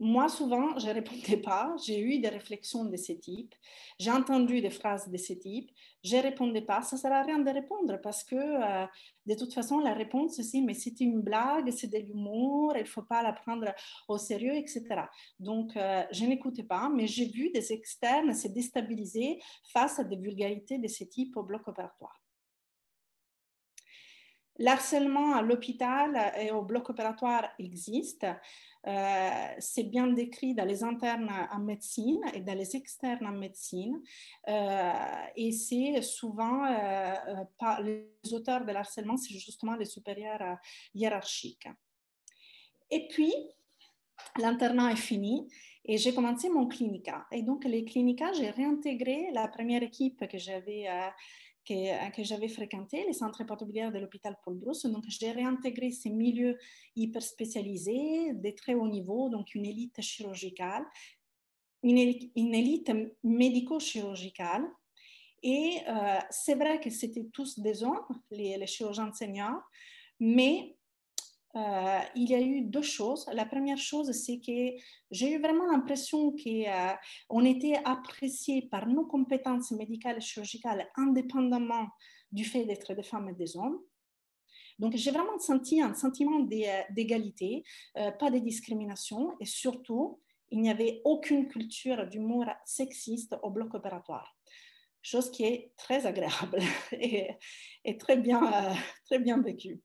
Moi, 0.00 0.28
souvent, 0.28 0.78
je 0.78 0.86
ne 0.86 0.92
répondais 0.94 1.38
pas. 1.38 1.74
J'ai 1.84 2.00
eu 2.00 2.18
des 2.20 2.28
réflexions 2.28 2.84
de 2.84 2.96
ce 2.96 3.12
type. 3.12 3.54
J'ai 3.98 4.10
entendu 4.10 4.60
des 4.60 4.70
phrases 4.70 5.08
de 5.08 5.16
ce 5.16 5.32
type. 5.32 5.70
Je 6.04 6.16
ne 6.16 6.22
répondais 6.22 6.62
pas. 6.62 6.82
Ça 6.82 6.96
ne 6.96 7.00
sert 7.00 7.12
à 7.12 7.22
rien 7.22 7.38
de 7.40 7.50
répondre 7.50 8.00
parce 8.00 8.22
que, 8.22 8.36
euh, 8.36 8.86
de 9.26 9.34
toute 9.34 9.52
façon, 9.52 9.80
la 9.80 9.94
réponse, 9.94 10.40
c'est 10.40 10.60
mais 10.60 10.74
c'est 10.74 11.00
une 11.00 11.20
blague, 11.20 11.70
c'est 11.70 11.88
de 11.88 11.98
l'humour, 11.98 12.72
il 12.76 12.82
ne 12.82 12.86
faut 12.86 13.02
pas 13.02 13.22
la 13.22 13.32
prendre 13.32 13.74
au 14.08 14.18
sérieux, 14.18 14.54
etc. 14.54 14.84
Donc, 15.40 15.76
euh, 15.76 16.04
je 16.12 16.24
n'écoutais 16.24 16.62
pas, 16.62 16.88
mais 16.88 17.06
j'ai 17.06 17.26
vu 17.26 17.50
des 17.50 17.72
externes 17.72 18.34
se 18.34 18.48
déstabiliser 18.48 19.40
face 19.72 19.98
à 19.98 20.04
des 20.04 20.16
vulgarités 20.16 20.78
de 20.78 20.88
ce 20.88 21.04
type 21.04 21.36
au 21.36 21.42
bloc 21.42 21.66
opératoire. 21.66 22.20
L'harcèlement 24.60 25.36
à 25.36 25.42
l'hôpital 25.42 26.32
et 26.36 26.50
au 26.50 26.62
bloc 26.62 26.90
opératoire 26.90 27.48
existe. 27.60 28.26
Euh, 28.86 29.30
c'est 29.58 29.84
bien 29.84 30.06
décrit 30.06 30.54
dans 30.54 30.64
les 30.64 30.84
internes 30.84 31.30
en 31.52 31.58
médecine 31.58 32.22
et 32.32 32.40
dans 32.40 32.56
les 32.56 32.76
externes 32.76 33.26
en 33.26 33.32
médecine. 33.32 34.00
Euh, 34.48 34.92
et 35.36 35.52
c'est 35.52 36.00
souvent, 36.02 36.64
euh, 36.64 37.14
les 37.82 38.32
auteurs 38.32 38.64
de 38.64 38.72
l'harcèlement, 38.72 39.16
c'est 39.16 39.34
justement 39.34 39.74
les 39.74 39.84
supérieurs 39.84 40.58
hiérarchiques. 40.94 41.68
Et 42.90 43.08
puis, 43.08 43.34
l'internat 44.38 44.92
est 44.92 44.96
fini 44.96 45.48
et 45.84 45.98
j'ai 45.98 46.14
commencé 46.14 46.48
mon 46.48 46.66
clinica. 46.66 47.26
Et 47.32 47.42
donc, 47.42 47.64
les 47.64 47.84
clinicas, 47.84 48.32
j'ai 48.32 48.50
réintégré 48.50 49.30
la 49.32 49.48
première 49.48 49.82
équipe 49.82 50.26
que 50.28 50.38
j'avais 50.38 50.86
que, 51.68 52.16
que 52.16 52.24
j'avais 52.24 52.48
fréquenté, 52.48 53.04
les 53.06 53.12
centres 53.12 53.40
hépatobiliaires 53.42 53.92
de 53.92 53.98
l'hôpital 53.98 54.36
Paul 54.42 54.56
Brousse. 54.56 54.86
Donc, 54.86 55.04
j'ai 55.08 55.32
réintégré 55.32 55.90
ces 55.90 56.10
milieux 56.10 56.56
hyper 56.96 57.22
spécialisés, 57.22 58.32
de 58.32 58.50
très 58.50 58.74
haut 58.74 58.88
niveau, 58.88 59.28
donc 59.28 59.54
une 59.54 59.66
élite 59.66 60.00
chirurgicale, 60.00 60.86
une 61.82 61.98
élite, 61.98 62.32
une 62.36 62.54
élite 62.54 62.90
médico-chirurgicale. 63.22 64.64
Et 65.42 65.78
euh, 65.86 66.18
c'est 66.30 66.54
vrai 66.54 66.80
que 66.80 66.90
c'était 66.90 67.28
tous 67.32 67.58
des 67.60 67.84
hommes, 67.84 68.00
les, 68.30 68.56
les 68.56 68.66
chirurgiens 68.66 69.12
seniors, 69.12 69.62
mais 70.18 70.77
euh, 71.58 72.00
il 72.14 72.30
y 72.30 72.34
a 72.34 72.40
eu 72.40 72.62
deux 72.62 72.82
choses. 72.82 73.26
La 73.32 73.44
première 73.44 73.78
chose, 73.78 74.12
c'est 74.12 74.38
que 74.38 74.78
j'ai 75.10 75.32
eu 75.32 75.40
vraiment 75.40 75.66
l'impression 75.66 76.30
qu'on 76.30 77.40
euh, 77.40 77.44
était 77.44 77.80
apprécié 77.84 78.68
par 78.70 78.86
nos 78.86 79.04
compétences 79.04 79.72
médicales 79.72 80.18
et 80.18 80.20
chirurgicales 80.20 80.88
indépendamment 80.96 81.88
du 82.30 82.44
fait 82.44 82.64
d'être 82.64 82.94
des 82.94 83.02
femmes 83.02 83.30
et 83.30 83.34
des 83.34 83.56
hommes. 83.56 83.80
Donc, 84.78 84.94
j'ai 84.94 85.10
vraiment 85.10 85.38
senti 85.40 85.80
un 85.80 85.94
sentiment 85.94 86.40
d'égalité, 86.90 87.64
euh, 87.96 88.12
pas 88.12 88.30
de 88.30 88.38
discrimination 88.38 89.34
et 89.40 89.44
surtout, 89.44 90.20
il 90.50 90.60
n'y 90.60 90.70
avait 90.70 91.00
aucune 91.04 91.48
culture 91.48 92.06
d'humour 92.06 92.46
sexiste 92.64 93.36
au 93.42 93.50
bloc 93.50 93.74
opératoire. 93.74 94.36
Chose 95.02 95.30
qui 95.30 95.44
est 95.44 95.72
très 95.76 96.06
agréable 96.06 96.60
et, 96.92 97.36
très 97.98 98.16
bien 98.16 99.42
vécue. 99.42 99.82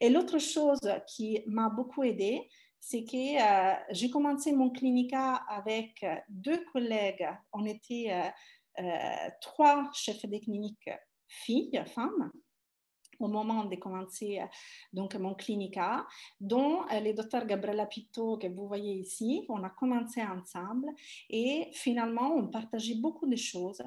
Et 0.00 0.10
l'autre 0.10 0.38
chose 0.38 0.80
qui 1.06 1.40
m'a 1.46 1.68
beaucoup 1.68 2.02
aidée, 2.02 2.48
c'est 2.88 3.04
que 3.04 3.16
euh, 3.16 3.74
j'ai 3.90 4.10
commencé 4.10 4.52
mon 4.52 4.70
clinica 4.70 5.34
avec 5.48 6.06
deux 6.28 6.64
collègues. 6.72 7.28
On 7.52 7.64
était 7.64 8.06
euh, 8.10 8.84
euh, 8.84 9.30
trois 9.40 9.90
chefs 9.92 10.24
de 10.24 10.38
clinique 10.38 10.88
filles, 11.26 11.82
femmes. 11.86 12.30
au 13.18 13.26
moment 13.26 13.64
de 13.64 13.74
commencer 13.76 14.40
donc 14.92 15.16
mon 15.16 15.34
clinica, 15.34 16.06
dont 16.38 16.84
le 16.92 17.12
docteur 17.12 17.46
Gabriella 17.46 17.86
Pitto 17.86 18.36
que 18.36 18.46
vous 18.46 18.68
voyez 18.68 18.94
ici. 18.94 19.44
On 19.48 19.64
a 19.64 19.70
commencé 19.70 20.22
ensemble 20.22 20.88
et 21.28 21.68
finalement 21.72 22.36
on 22.36 22.46
partageait 22.48 23.00
beaucoup 23.00 23.26
de 23.26 23.36
choses. 23.36 23.82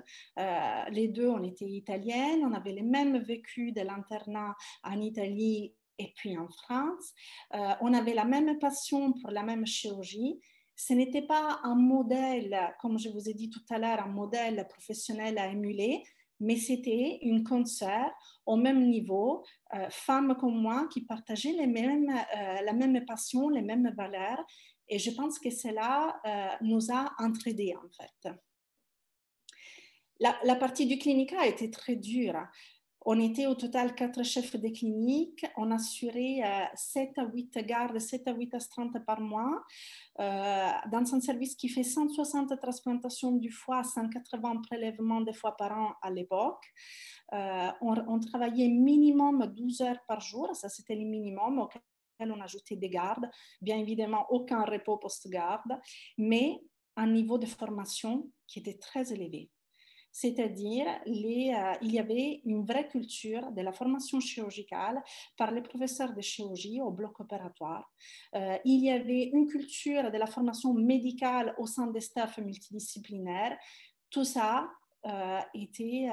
les 0.91 1.07
deux, 1.07 1.29
on 1.29 1.43
était 1.43 1.69
italiennes, 1.69 2.43
on 2.43 2.53
avait 2.53 2.73
les 2.73 2.87
mêmes 2.97 3.19
vécus 3.19 3.71
de 3.73 3.81
l'internat 3.81 4.55
en 4.83 4.99
Italie 4.99 5.73
et 5.99 6.11
puis 6.15 6.37
en 6.37 6.49
France. 6.49 7.13
on 7.81 7.93
avait 7.93 8.15
la 8.15 8.25
même 8.25 8.57
passion 8.57 9.13
pour 9.13 9.29
la 9.29 9.43
même 9.43 9.67
chirurgie 9.67 10.39
ce 10.79 10.93
n'était 10.93 11.23
pas 11.23 11.59
un 11.63 11.75
modèle, 11.75 12.57
comme 12.79 12.97
je 12.97 13.09
vous 13.09 13.27
ai 13.27 13.33
dit 13.33 13.49
tout 13.49 13.61
à 13.69 13.77
l'heure, 13.77 14.01
un 14.01 14.07
modèle 14.07 14.65
professionnel 14.69 15.37
à 15.37 15.47
émuler, 15.47 16.03
mais 16.39 16.55
c'était 16.55 17.19
une 17.21 17.43
concert 17.43 18.13
au 18.45 18.55
même 18.55 18.87
niveau, 18.89 19.43
euh, 19.73 19.89
femmes 19.89 20.37
comme 20.39 20.61
moi 20.61 20.87
qui 20.89 21.01
partageaient 21.01 21.51
les 21.51 21.67
mêmes, 21.67 22.09
euh, 22.09 22.61
la 22.61 22.71
même 22.71 23.05
passion, 23.05 23.49
les 23.49 23.61
mêmes 23.61 23.93
valeurs. 23.97 24.41
Et 24.87 24.99
je 24.99 25.11
pense 25.11 25.37
que 25.37 25.49
cela 25.49 26.17
euh, 26.25 26.55
nous 26.61 26.93
a 26.93 27.13
entraidés 27.17 27.75
en 27.75 27.89
fait. 27.89 28.33
La, 30.21 30.39
la, 30.45 30.55
partie 30.55 30.85
du 30.85 30.97
clinica 30.97 31.45
été 31.45 31.69
très 31.69 31.97
dure. 31.97 32.41
On 33.11 33.19
était 33.19 33.47
au 33.47 33.55
total 33.55 33.95
quatre 33.95 34.21
chefs 34.23 34.55
de 34.55 34.69
clinique. 34.69 35.43
On 35.57 35.71
assurait 35.71 36.43
7 36.75 37.17
euh, 37.17 37.23
à 37.23 37.25
8 37.25 37.57
gardes, 37.65 37.97
7 37.97 38.27
à 38.27 38.33
8 38.35 38.53
astreintes 38.53 39.03
par 39.03 39.19
mois 39.19 39.63
euh, 40.19 40.69
dans 40.91 41.15
un 41.15 41.19
service 41.19 41.55
qui 41.55 41.69
fait 41.69 41.81
160 41.81 42.59
transplantations 42.61 43.31
du 43.31 43.49
foie, 43.49 43.83
180 43.83 44.61
prélèvements 44.61 45.21
de 45.21 45.31
fois 45.31 45.57
par 45.57 45.75
an 45.75 45.93
à 46.03 46.11
l'époque. 46.11 46.63
Euh, 47.33 47.71
on, 47.81 48.19
travaillait 48.19 48.69
minimum 48.69 49.43
12 49.57 49.81
heures 49.81 50.05
par 50.07 50.19
jour, 50.21 50.55
ça 50.55 50.69
c'était 50.69 50.95
le 50.95 51.05
minimum 51.05 51.67
on 52.19 52.41
ajoutait 52.41 52.75
des 52.75 52.89
gardes. 52.89 53.27
Bien 53.59 53.77
évidemment, 53.77 54.27
aucun 54.29 54.63
repos 54.65 54.97
post-garde, 54.97 55.79
mais 56.19 56.61
un 56.95 57.07
niveau 57.07 57.39
de 57.39 57.47
formation 57.47 58.29
qui 58.45 58.59
était 58.59 58.77
très 58.77 59.11
élevé 59.11 59.49
c'est-à-dire 60.11 60.87
euh, 60.87 61.73
il 61.81 61.91
y 61.91 61.99
avait 61.99 62.41
une 62.45 62.65
vraie 62.65 62.87
culture 62.87 63.51
de 63.51 63.61
la 63.61 63.71
formation 63.71 64.19
chirurgicale 64.19 65.03
par 65.37 65.51
les 65.51 65.61
professeurs 65.61 66.13
de 66.13 66.21
chirurgie 66.21 66.81
au 66.81 66.91
bloc 66.91 67.19
opératoire. 67.19 67.91
Euh, 68.35 68.57
il 68.65 68.83
y 68.83 68.91
avait 68.91 69.29
une 69.33 69.47
culture 69.47 70.11
de 70.11 70.17
la 70.17 70.25
formation 70.25 70.73
médicale 70.73 71.53
au 71.57 71.65
sein 71.65 71.87
des 71.87 72.01
staffs 72.01 72.37
multidisciplinaires. 72.39 73.57
Tout 74.09 74.25
ça 74.25 74.69
euh, 75.05 75.39
était... 75.53 76.09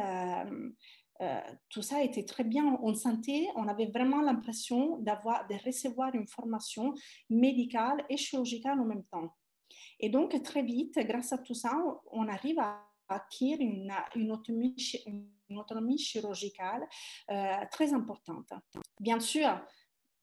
tout 1.70 1.82
ça 1.82 2.02
était 2.02 2.26
très 2.26 2.44
bien. 2.44 2.78
On 2.82 2.94
sentait, 2.94 3.48
on 3.56 3.66
avait 3.68 3.86
vraiment 3.86 4.20
l'impression 4.20 4.98
d'avoir, 4.98 5.46
de 5.48 5.54
recevoir 5.64 6.14
une 6.14 6.26
formation 6.26 6.92
médicale 7.30 8.04
et 8.10 8.18
chirurgicale 8.18 8.78
en 8.78 8.84
même 8.84 9.04
temps. 9.04 9.34
Et 9.98 10.10
donc, 10.10 10.40
très 10.42 10.62
vite, 10.62 10.98
grâce 10.98 11.32
à 11.32 11.38
tout 11.38 11.54
ça, 11.54 11.74
on 12.12 12.28
arrive 12.28 12.58
à 12.58 12.86
acquérir 13.08 13.58
une, 13.60 14.30
autonomie, 14.30 15.98
chirurgicale 15.98 16.86
euh, 17.30 17.56
très 17.70 17.92
importante. 17.92 18.52
Bien 19.00 19.20
sûr, 19.20 19.60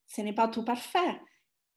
ce 0.08 0.22
n'est 0.22 0.34
pas 0.34 0.48
tout 0.48 0.64
parfait. 0.64 1.22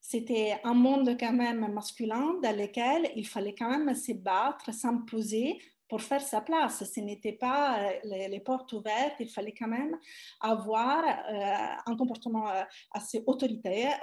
C'était 0.00 0.60
un 0.62 0.74
monde 0.74 1.16
quand 1.18 1.32
même 1.32 1.72
masculin 1.72 2.34
dans 2.42 2.56
lequel 2.56 3.10
il 3.16 3.26
fallait 3.26 3.54
quand 3.54 3.70
même 3.70 3.94
se 3.94 4.12
battre, 4.12 4.72
s'imposer 4.72 5.58
pour 5.88 6.02
faire 6.02 6.20
sa 6.20 6.40
place. 6.40 6.84
Ce 6.84 7.00
n'était 7.00 7.32
pas 7.32 7.80
euh, 7.80 8.28
les, 8.28 8.40
portes 8.40 8.72
ouvertes, 8.72 9.16
il 9.20 9.28
fallait 9.28 9.54
quand 9.54 9.68
même 9.68 9.96
avoir 10.40 11.04
euh, 11.04 11.76
un 11.86 11.96
comportement 11.96 12.50
assez 12.92 13.22
autoritaire, 13.26 14.00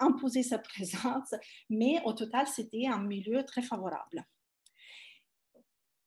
imposer 0.00 0.42
sa 0.42 0.58
présence, 0.58 1.34
mais 1.68 2.00
au 2.04 2.12
total, 2.12 2.46
c'était 2.46 2.86
un 2.86 3.00
milieu 3.00 3.44
très 3.44 3.62
favorable. 3.62 4.24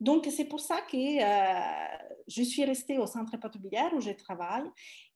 Donc, 0.02 0.28
c'est 0.32 0.45
pour 0.45 0.60
ça 0.60 0.82
que 0.82 0.97
euh, 0.97 1.97
je 2.28 2.41
suis 2.41 2.66
restée 2.66 2.97
au 2.97 3.06
centre 3.06 3.38
patobilière 3.38 3.93
où 3.93 4.02
je 4.02 4.10
travaille. 4.10 4.68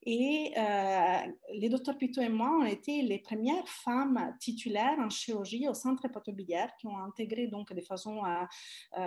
Et 0.04 0.52
euh, 0.56 1.18
les 1.54 1.68
docteurs 1.68 1.98
Pito 1.98 2.20
et 2.20 2.28
moi, 2.28 2.56
on 2.60 2.64
été 2.64 3.02
les 3.02 3.18
premières 3.18 3.68
femmes 3.68 4.36
titulaires 4.38 4.96
en 5.00 5.10
chirurgie 5.10 5.68
au 5.68 5.74
centre 5.74 6.06
patobilière 6.06 6.70
qui 6.76 6.86
ont 6.86 6.98
intégré 6.98 7.48
donc 7.48 7.72
de 7.72 7.80
façon 7.80 8.22
euh, 8.96 9.02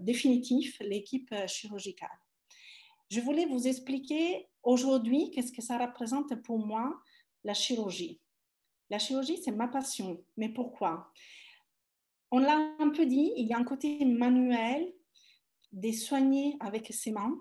définitive 0.00 0.76
l'équipe 0.80 1.34
chirurgicale. 1.46 2.20
Je 3.10 3.20
voulais 3.20 3.46
vous 3.46 3.66
expliquer 3.66 4.48
aujourd'hui 4.62 5.30
qu'est-ce 5.30 5.52
que 5.52 5.62
ça 5.62 5.78
représente 5.78 6.34
pour 6.42 6.58
moi 6.58 6.94
la 7.42 7.54
chirurgie. 7.54 8.20
La 8.90 8.98
chirurgie, 8.98 9.38
c'est 9.42 9.52
ma 9.52 9.68
passion. 9.68 10.22
Mais 10.36 10.50
pourquoi? 10.50 11.10
On 12.34 12.40
l'a 12.40 12.74
un 12.80 12.90
peu 12.90 13.06
dit, 13.06 13.32
il 13.36 13.46
y 13.46 13.52
a 13.52 13.58
un 13.58 13.62
côté 13.62 14.04
manuel 14.04 14.92
des 15.70 15.92
soigner 15.92 16.56
avec 16.58 16.92
ses 16.92 17.12
mains. 17.12 17.36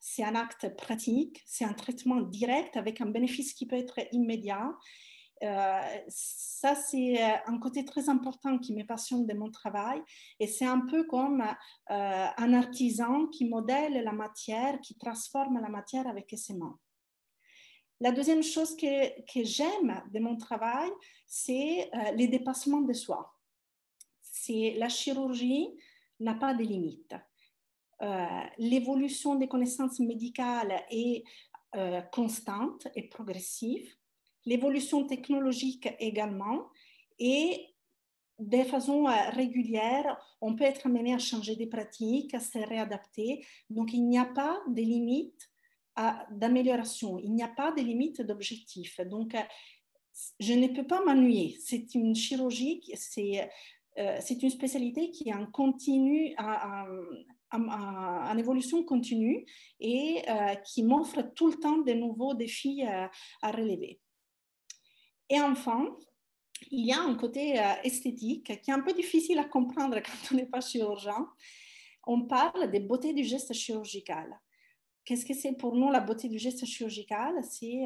C'est 0.00 0.22
un 0.22 0.34
acte 0.34 0.76
pratique, 0.76 1.42
c'est 1.46 1.64
un 1.64 1.72
traitement 1.72 2.20
direct 2.20 2.76
avec 2.76 3.00
un 3.00 3.06
bénéfice 3.06 3.54
qui 3.54 3.66
peut 3.66 3.76
être 3.76 4.00
immédiat. 4.12 4.70
Euh, 5.42 5.80
ça, 6.08 6.74
c'est 6.74 7.22
euh, 7.22 7.36
un 7.46 7.58
côté 7.58 7.86
très 7.86 8.10
important 8.10 8.58
qui 8.58 8.74
me 8.74 8.84
passionne 8.84 9.26
de 9.26 9.32
mon 9.32 9.50
travail. 9.50 10.02
Et 10.38 10.46
c'est 10.46 10.66
un 10.66 10.80
peu 10.80 11.04
comme 11.04 11.40
euh, 11.40 12.26
un 12.36 12.52
artisan 12.52 13.26
qui 13.28 13.48
modèle 13.48 14.04
la 14.04 14.12
matière, 14.12 14.78
qui 14.82 14.94
transforme 14.98 15.58
la 15.58 15.70
matière 15.70 16.06
avec 16.06 16.34
ses 16.36 16.52
mains. 16.52 16.78
La 17.98 18.12
deuxième 18.12 18.42
chose 18.42 18.76
que, 18.76 19.22
que 19.22 19.42
j'aime 19.42 20.02
de 20.12 20.20
mon 20.20 20.36
travail, 20.36 20.90
c'est 21.26 21.90
les 22.16 22.28
dépassements 22.28 22.82
de 22.82 22.92
soi 22.92 23.33
c'est 24.44 24.74
la 24.78 24.88
chirurgie 24.88 25.68
n'a 26.20 26.34
pas 26.34 26.54
de 26.54 26.62
limites. 26.62 27.14
Euh, 28.02 28.26
l'évolution 28.58 29.36
des 29.36 29.48
connaissances 29.48 30.00
médicales 30.00 30.82
est 30.90 31.24
euh, 31.76 32.00
constante 32.12 32.88
et 32.94 33.08
progressive. 33.08 33.88
L'évolution 34.44 35.06
technologique 35.06 35.88
également. 35.98 36.68
Et 37.18 37.74
de 38.38 38.64
façon 38.64 39.06
euh, 39.06 39.30
régulière, 39.30 40.18
on 40.40 40.54
peut 40.54 40.64
être 40.64 40.86
amené 40.86 41.14
à 41.14 41.18
changer 41.18 41.56
des 41.56 41.66
pratiques, 41.66 42.34
à 42.34 42.40
se 42.40 42.58
réadapter. 42.58 43.44
Donc, 43.70 43.92
il 43.92 44.06
n'y 44.06 44.18
a 44.18 44.26
pas 44.26 44.60
de 44.68 44.82
limites 44.82 45.50
d'amélioration, 46.32 47.20
il 47.20 47.32
n'y 47.32 47.44
a 47.44 47.48
pas 47.48 47.70
de 47.70 47.80
limites 47.80 48.20
d'objectifs. 48.20 49.00
Donc, 49.06 49.36
je 50.40 50.52
ne 50.52 50.66
peux 50.66 50.84
pas 50.84 51.04
m'ennuyer. 51.04 51.56
C'est 51.60 51.94
une 51.94 52.16
chirurgie, 52.16 52.82
c'est 52.96 53.48
euh, 53.98 54.18
c'est 54.20 54.42
une 54.42 54.50
spécialité 54.50 55.10
qui 55.10 55.28
est 55.28 55.34
en 55.34 55.46
évolution 58.36 58.82
continue 58.82 59.46
et 59.78 60.22
euh, 60.28 60.54
qui 60.56 60.82
m'offre 60.82 61.22
tout 61.34 61.48
le 61.48 61.54
temps 61.54 61.78
de 61.78 61.92
nouveaux 61.92 62.34
défis 62.34 62.84
euh, 62.84 63.06
à 63.42 63.50
relever. 63.52 64.00
Et 65.30 65.40
enfin, 65.40 65.96
il 66.70 66.86
y 66.86 66.92
a 66.92 67.00
un 67.00 67.14
côté 67.14 67.60
esthétique 67.84 68.60
qui 68.60 68.70
est 68.70 68.74
un 68.74 68.80
peu 68.80 68.92
difficile 68.92 69.38
à 69.38 69.44
comprendre 69.44 69.96
quand 70.04 70.32
on 70.32 70.36
n'est 70.36 70.46
pas 70.46 70.60
chirurgien. 70.60 71.28
On 72.06 72.22
parle 72.22 72.70
des 72.70 72.80
beautés 72.80 73.14
du 73.14 73.24
geste 73.24 73.52
chirurgical. 73.52 74.38
Qu'est-ce 75.04 75.24
que 75.24 75.34
c'est 75.34 75.52
pour 75.52 75.76
nous 75.76 75.90
la 75.90 76.00
beauté 76.00 76.28
du 76.28 76.38
geste 76.38 76.64
chirurgical? 76.66 77.32
C'est 77.42 77.84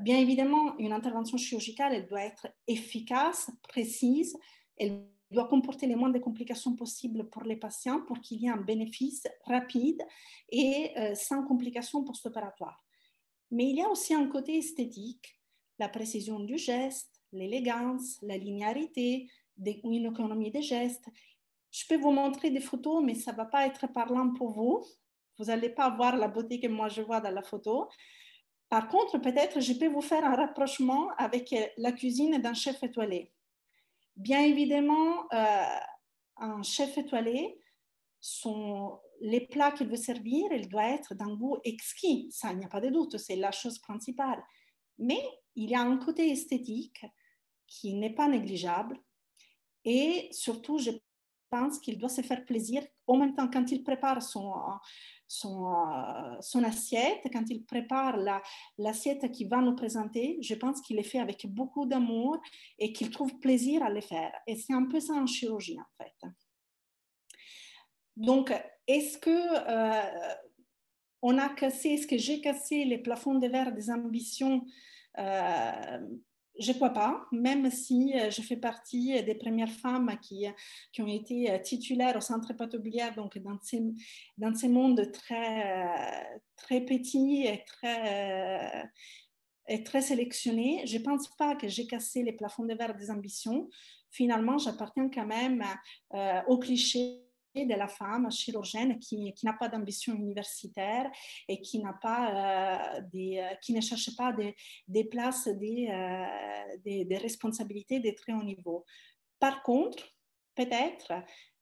bien 0.00 0.18
évidemment 0.18 0.76
une 0.78 0.92
intervention 0.92 1.36
chirurgicale, 1.36 1.92
elle 1.94 2.06
doit 2.06 2.22
être 2.22 2.48
efficace, 2.66 3.50
précise, 3.68 4.38
elle 4.76 5.06
doit 5.30 5.48
comporter 5.48 5.86
les 5.86 5.96
moins 5.96 6.10
de 6.10 6.18
complications 6.18 6.74
possibles 6.76 7.28
pour 7.28 7.42
les 7.42 7.56
patients 7.56 8.00
pour 8.02 8.20
qu'il 8.20 8.40
y 8.40 8.46
ait 8.46 8.50
un 8.50 8.60
bénéfice 8.60 9.26
rapide 9.44 10.02
et 10.50 10.92
euh, 10.96 11.14
sans 11.14 11.44
complications 11.44 12.04
post-opératoires. 12.04 12.84
Mais 13.50 13.64
il 13.70 13.76
y 13.76 13.82
a 13.82 13.88
aussi 13.88 14.14
un 14.14 14.26
côté 14.28 14.58
esthétique, 14.58 15.40
la 15.78 15.88
précision 15.88 16.40
du 16.40 16.58
geste, 16.58 17.22
l'élégance, 17.32 18.18
la 18.22 18.36
linéarité, 18.36 19.28
une 19.58 20.06
économie 20.06 20.50
des 20.50 20.62
gestes. 20.62 21.08
Je 21.70 21.84
peux 21.88 21.96
vous 21.96 22.10
montrer 22.10 22.50
des 22.50 22.60
photos, 22.60 23.02
mais 23.02 23.14
ça 23.14 23.32
ne 23.32 23.36
va 23.36 23.44
pas 23.44 23.66
être 23.66 23.86
parlant 23.92 24.32
pour 24.32 24.52
vous. 24.52 24.84
Vous 25.38 25.46
n'allez 25.46 25.70
pas 25.70 25.90
voir 25.90 26.16
la 26.16 26.28
beauté 26.28 26.60
que 26.60 26.68
moi 26.68 26.88
je 26.88 27.02
vois 27.02 27.20
dans 27.20 27.30
la 27.30 27.42
photo. 27.42 27.88
Par 28.68 28.88
contre, 28.88 29.18
peut-être 29.18 29.60
je 29.60 29.74
peux 29.74 29.88
vous 29.88 30.00
faire 30.00 30.24
un 30.24 30.34
rapprochement 30.34 31.10
avec 31.18 31.54
la 31.76 31.92
cuisine 31.92 32.38
d'un 32.38 32.54
chef 32.54 32.82
étoilé. 32.82 33.32
Bien 34.16 34.42
évidemment, 34.42 35.26
euh, 35.32 35.78
un 36.36 36.62
chef 36.62 36.96
étoilé, 36.96 37.60
son, 38.20 38.98
les 39.20 39.46
plats 39.46 39.72
qu'il 39.72 39.88
veut 39.88 39.96
servir, 39.96 40.50
il 40.52 40.68
doit 40.68 40.88
être 40.88 41.14
d'un 41.14 41.34
goût 41.34 41.58
exquis. 41.64 42.28
Ça, 42.30 42.52
il 42.52 42.58
n'y 42.58 42.64
a 42.64 42.68
pas 42.68 42.80
de 42.80 42.88
doute, 42.88 43.18
c'est 43.18 43.36
la 43.36 43.52
chose 43.52 43.78
principale. 43.78 44.42
Mais 44.98 45.22
il 45.54 45.70
y 45.70 45.74
a 45.74 45.80
un 45.80 45.96
côté 45.98 46.30
esthétique 46.30 47.04
qui 47.66 47.94
n'est 47.94 48.14
pas 48.14 48.28
négligeable. 48.28 48.98
Et 49.84 50.28
surtout, 50.32 50.78
je 50.78 50.90
pense 51.50 51.78
qu'il 51.78 51.98
doit 51.98 52.08
se 52.08 52.22
faire 52.22 52.44
plaisir 52.44 52.82
en 53.06 53.18
même 53.18 53.34
temps 53.34 53.48
quand 53.50 53.70
il 53.70 53.84
prépare 53.84 54.22
son, 54.22 54.52
son, 55.28 55.72
son 56.40 56.64
assiette, 56.64 57.26
quand 57.32 57.44
il 57.48 57.64
prépare 57.64 58.16
l'assiette 58.78 59.22
la, 59.22 59.28
qu'il 59.28 59.48
va 59.48 59.60
nous 59.60 59.74
présenter. 59.74 60.38
Je 60.40 60.54
pense 60.54 60.80
qu'il 60.80 60.98
est 60.98 61.04
fait 61.04 61.18
avec 61.18 61.46
beaucoup 61.46 61.86
d'amour 61.86 62.40
et 62.78 62.92
qu'il 62.92 63.10
trouve 63.10 63.38
plaisir 63.38 63.82
à 63.82 63.90
le 63.90 64.00
faire. 64.00 64.32
Et 64.46 64.56
c'est 64.56 64.72
un 64.72 64.84
peu 64.84 65.00
ça 65.00 65.14
en 65.14 65.26
chirurgie, 65.26 65.78
en 65.80 66.04
fait. 66.04 66.28
Donc, 68.16 68.52
est-ce 68.86 69.18
que 69.18 69.30
euh, 69.30 70.34
on 71.22 71.38
a 71.38 71.48
cassé, 71.48 71.90
est-ce 71.90 72.06
que 72.06 72.16
j'ai 72.16 72.40
cassé 72.40 72.84
les 72.84 72.98
plafonds 72.98 73.34
de 73.34 73.46
verre 73.46 73.72
des 73.72 73.90
ambitions 73.90 74.64
euh, 75.18 75.98
je 76.58 76.70
ne 76.70 76.76
crois 76.76 76.90
pas, 76.90 77.26
même 77.32 77.70
si 77.70 78.12
euh, 78.14 78.30
je 78.30 78.42
fais 78.42 78.56
partie 78.56 79.22
des 79.22 79.34
premières 79.34 79.70
femmes 79.70 80.16
qui, 80.22 80.46
qui 80.92 81.02
ont 81.02 81.06
été 81.06 81.50
euh, 81.50 81.58
titulaires 81.58 82.16
au 82.16 82.20
centre 82.20 82.52
patobilière, 82.54 83.14
donc 83.14 83.38
dans 83.38 83.58
ces, 83.62 83.82
dans 84.38 84.54
ces 84.54 84.68
mondes 84.68 85.10
très, 85.12 86.40
très 86.56 86.80
petits 86.80 87.44
et 87.46 87.62
très, 87.66 88.88
et 89.68 89.82
très 89.82 90.00
sélectionnés. 90.00 90.82
Je 90.86 90.98
ne 90.98 91.02
pense 91.02 91.28
pas 91.36 91.56
que 91.56 91.68
j'ai 91.68 91.86
cassé 91.86 92.22
les 92.22 92.32
plafonds 92.32 92.64
de 92.64 92.74
verre 92.74 92.96
des 92.96 93.10
ambitions. 93.10 93.68
Finalement, 94.10 94.58
j'appartiens 94.58 95.10
quand 95.10 95.26
même 95.26 95.62
au 96.48 96.58
cliché 96.58 97.25
de 97.64 97.74
la 97.74 97.88
femme 97.88 98.30
chirurgienne 98.30 98.98
qui, 98.98 99.32
n'a 99.42 99.54
pas 99.54 99.68
d'ambition 99.68 100.14
universitaire 100.14 101.10
et 101.48 101.60
qui, 101.60 101.78
n'a 101.78 101.94
pas, 101.94 102.98
euh, 102.98 103.00
euh, 103.14 103.54
qui 103.62 103.72
ne 103.72 103.80
cherche 103.80 104.14
pas 104.16 104.34
des, 104.86 105.04
places, 105.04 105.48
des, 105.48 105.88
euh, 105.90 106.76
des, 106.84 107.16
responsabilités 107.16 108.00
de 108.00 108.10
très 108.10 108.32
haut 108.32 108.42
niveau. 108.42 108.84
Par 109.38 109.62
contre, 109.62 110.04
peut-être, 110.54 111.12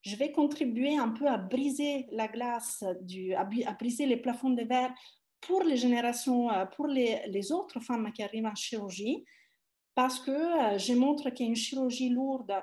je 0.01 0.15
vais 0.15 0.31
contribuer 0.31 0.97
un 0.97 1.09
peu 1.09 1.27
à 1.27 1.37
briser 1.37 2.07
la 2.11 2.27
glace, 2.27 2.83
du, 3.01 3.33
à, 3.33 3.45
briser 3.79 4.05
les 4.05 4.17
plafonds 4.17 4.51
de 4.51 4.63
verre 4.63 4.93
pour 5.41 5.63
les 5.63 5.77
générations, 5.77 6.49
pour 6.75 6.87
les, 6.87 7.21
les 7.27 7.51
autres 7.51 7.79
femmes 7.79 8.11
qui 8.11 8.23
arrivent 8.23 8.47
en 8.47 8.55
chirurgie, 8.55 9.23
parce 9.93 10.19
que 10.19 10.31
je 10.77 10.93
montre 10.93 11.29
qu'il 11.29 11.45
y 11.45 11.49
a 11.49 11.51
une 11.51 11.55
chirurgie 11.55 12.09
lourde 12.09 12.53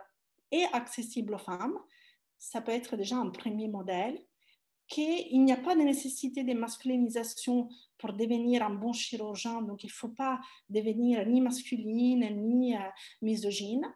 et 0.51 0.65
accessible 0.73 1.35
aux 1.35 1.39
femmes, 1.39 1.79
ça 2.43 2.61
peut 2.61 2.73
être 2.73 2.97
déjà 2.97 3.17
un 3.17 3.31
premier 3.31 3.69
modèle, 3.69 4.21
qu'il 4.89 5.45
n'y 5.45 5.53
a 5.53 5.57
pas 5.57 5.77
de 5.77 5.83
nécessité 5.83 6.43
de 6.43 6.53
masculinisation 6.55 7.69
pour 7.99 8.13
devenir 8.15 8.65
un 8.65 8.75
bon 8.75 8.93
chirurgien, 8.93 9.63
donc 9.63 9.85
il 9.85 9.87
ne 9.87 9.93
faut 9.93 10.09
pas 10.09 10.41
devenir 10.69 11.25
ni 11.25 11.41
masculine 11.41 12.29
ni 12.49 12.77
euh, 12.77 12.81
misogyne, 13.23 13.87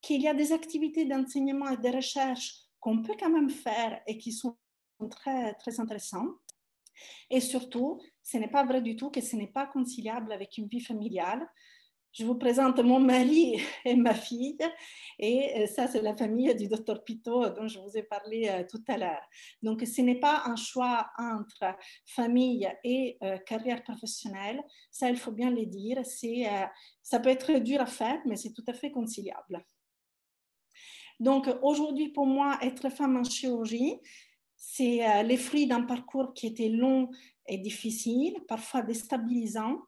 qu'il 0.00 0.22
y 0.22 0.28
a 0.28 0.34
des 0.34 0.52
activités 0.52 1.04
d'enseignement 1.04 1.68
et 1.68 1.76
de 1.76 1.96
recherche 1.96 2.54
qu'on 2.78 3.02
peut 3.02 3.16
quand 3.18 3.28
même 3.28 3.50
faire 3.50 4.00
et 4.06 4.16
qui 4.18 4.30
sont 4.30 4.56
très, 5.10 5.54
très 5.54 5.80
intéressantes. 5.80 6.30
Et 7.28 7.40
surtout, 7.40 8.00
ce 8.22 8.38
n'est 8.38 8.48
pas 8.48 8.64
vrai 8.64 8.82
du 8.82 8.94
tout 8.94 9.10
que 9.10 9.20
ce 9.20 9.34
n'est 9.34 9.48
pas 9.48 9.66
conciliable 9.66 10.32
avec 10.32 10.58
une 10.58 10.68
vie 10.68 10.80
familiale 10.80 11.46
je 12.18 12.24
vous 12.24 12.36
présente 12.36 12.78
mon 12.78 12.98
mari 12.98 13.60
et 13.84 13.94
ma 13.94 14.14
fille. 14.14 14.56
Et 15.18 15.62
euh, 15.62 15.66
ça, 15.66 15.86
c'est 15.86 16.00
la 16.00 16.16
famille 16.16 16.54
du 16.54 16.66
docteur 16.66 17.04
Pito 17.04 17.48
dont 17.50 17.68
je 17.68 17.78
vous 17.78 17.96
ai 17.96 18.02
parlé 18.02 18.48
euh, 18.48 18.64
tout 18.68 18.82
à 18.88 18.96
l'heure. 18.96 19.22
Donc, 19.62 19.82
ce 19.86 20.00
n'est 20.00 20.18
pas 20.18 20.44
un 20.46 20.56
choix 20.56 21.10
entre 21.18 21.76
famille 22.06 22.68
et 22.84 23.18
euh, 23.22 23.36
carrière 23.38 23.82
professionnelle. 23.82 24.62
Ça, 24.90 25.10
il 25.10 25.16
faut 25.16 25.32
bien 25.32 25.50
le 25.50 25.66
dire. 25.66 26.00
Ça 27.02 27.20
peut 27.20 27.28
être 27.28 27.52
dur 27.58 27.80
à 27.82 27.86
faire, 27.86 28.20
mais 28.24 28.36
c'est 28.36 28.52
tout 28.52 28.64
à 28.66 28.72
fait 28.72 28.90
conciliable. 28.90 29.64
Donc, 31.20 31.48
aujourd'hui, 31.62 32.08
pour 32.08 32.26
moi, 32.26 32.58
être 32.62 32.88
femme 32.88 33.16
en 33.16 33.24
chirurgie, 33.24 33.96
c'est 34.56 35.22
les 35.22 35.36
fruits 35.36 35.66
d'un 35.66 35.82
parcours 35.82 36.32
qui 36.34 36.46
était 36.46 36.68
long 36.68 37.10
et 37.46 37.58
difficile, 37.58 38.34
parfois 38.48 38.82
déstabilisant 38.82 39.78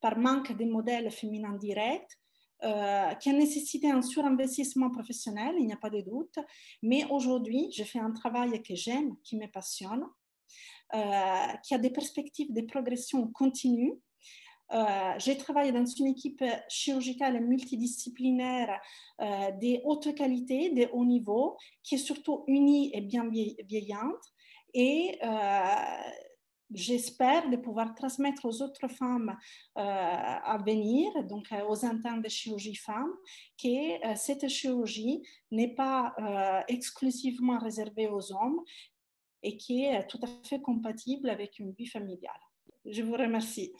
par 0.00 0.18
manque 0.18 0.56
de 0.56 0.64
modèles 0.64 1.10
féminins 1.10 1.56
directs, 1.56 2.18
euh, 2.62 3.14
qui 3.14 3.30
a 3.30 3.32
nécessité 3.32 3.90
un 3.90 4.02
surinvestissement 4.02 4.90
professionnel, 4.90 5.54
il 5.58 5.66
n'y 5.66 5.72
a 5.72 5.78
pas 5.78 5.88
de 5.88 6.00
doute. 6.02 6.38
Mais 6.82 7.04
aujourd'hui, 7.10 7.70
je 7.72 7.84
fais 7.84 7.98
un 7.98 8.12
travail 8.12 8.62
que 8.62 8.74
j'aime, 8.74 9.16
qui 9.24 9.38
me 9.38 9.46
passionne, 9.46 10.04
euh, 10.94 11.46
qui 11.62 11.74
a 11.74 11.78
des 11.78 11.90
perspectives 11.90 12.52
de 12.52 12.62
progression 12.62 13.28
continue. 13.28 13.94
Euh, 14.72 15.12
j'ai 15.18 15.36
travaillé 15.36 15.72
dans 15.72 15.86
une 15.86 16.08
équipe 16.08 16.44
chirurgicale 16.68 17.40
multidisciplinaire 17.40 18.80
euh, 19.20 19.50
de 19.52 19.80
haute 19.84 20.14
qualité, 20.14 20.70
de 20.70 20.88
haut 20.92 21.04
niveau, 21.04 21.56
qui 21.82 21.94
est 21.94 21.98
surtout 21.98 22.44
unie 22.46 22.90
et 22.92 23.00
bien 23.00 23.28
vieillante. 23.28 24.22
Et 24.74 25.18
j'espère 26.72 27.50
de 27.50 27.56
pouvoir 27.56 27.94
transmettre 27.94 28.44
aux 28.44 28.62
autres 28.62 28.88
femmes 28.88 29.36
euh, 29.76 29.82
à 29.82 30.58
venir, 30.64 31.10
donc 31.24 31.50
euh, 31.52 31.64
aux 31.66 31.84
internes 31.84 32.22
de 32.22 32.28
chirurgie 32.28 32.76
femmes, 32.76 33.12
que 33.60 34.06
euh, 34.06 34.14
cette 34.16 34.48
chirurgie 34.48 35.22
n'est 35.50 35.74
pas 35.74 36.14
exclusivement 36.68 37.58
réservée 37.58 38.08
aux 38.08 38.32
hommes 38.32 38.60
et 39.42 39.56
qui 39.56 39.84
est 39.84 40.06
tout 40.06 40.20
à 40.22 40.48
fait 40.48 40.60
compatible 40.60 41.28
avec 41.30 41.58
une 41.58 41.72
vie 41.72 41.86
familiale. 41.86 42.40
Je 42.84 43.02
vous 43.02 43.14
remercie. 43.14 43.72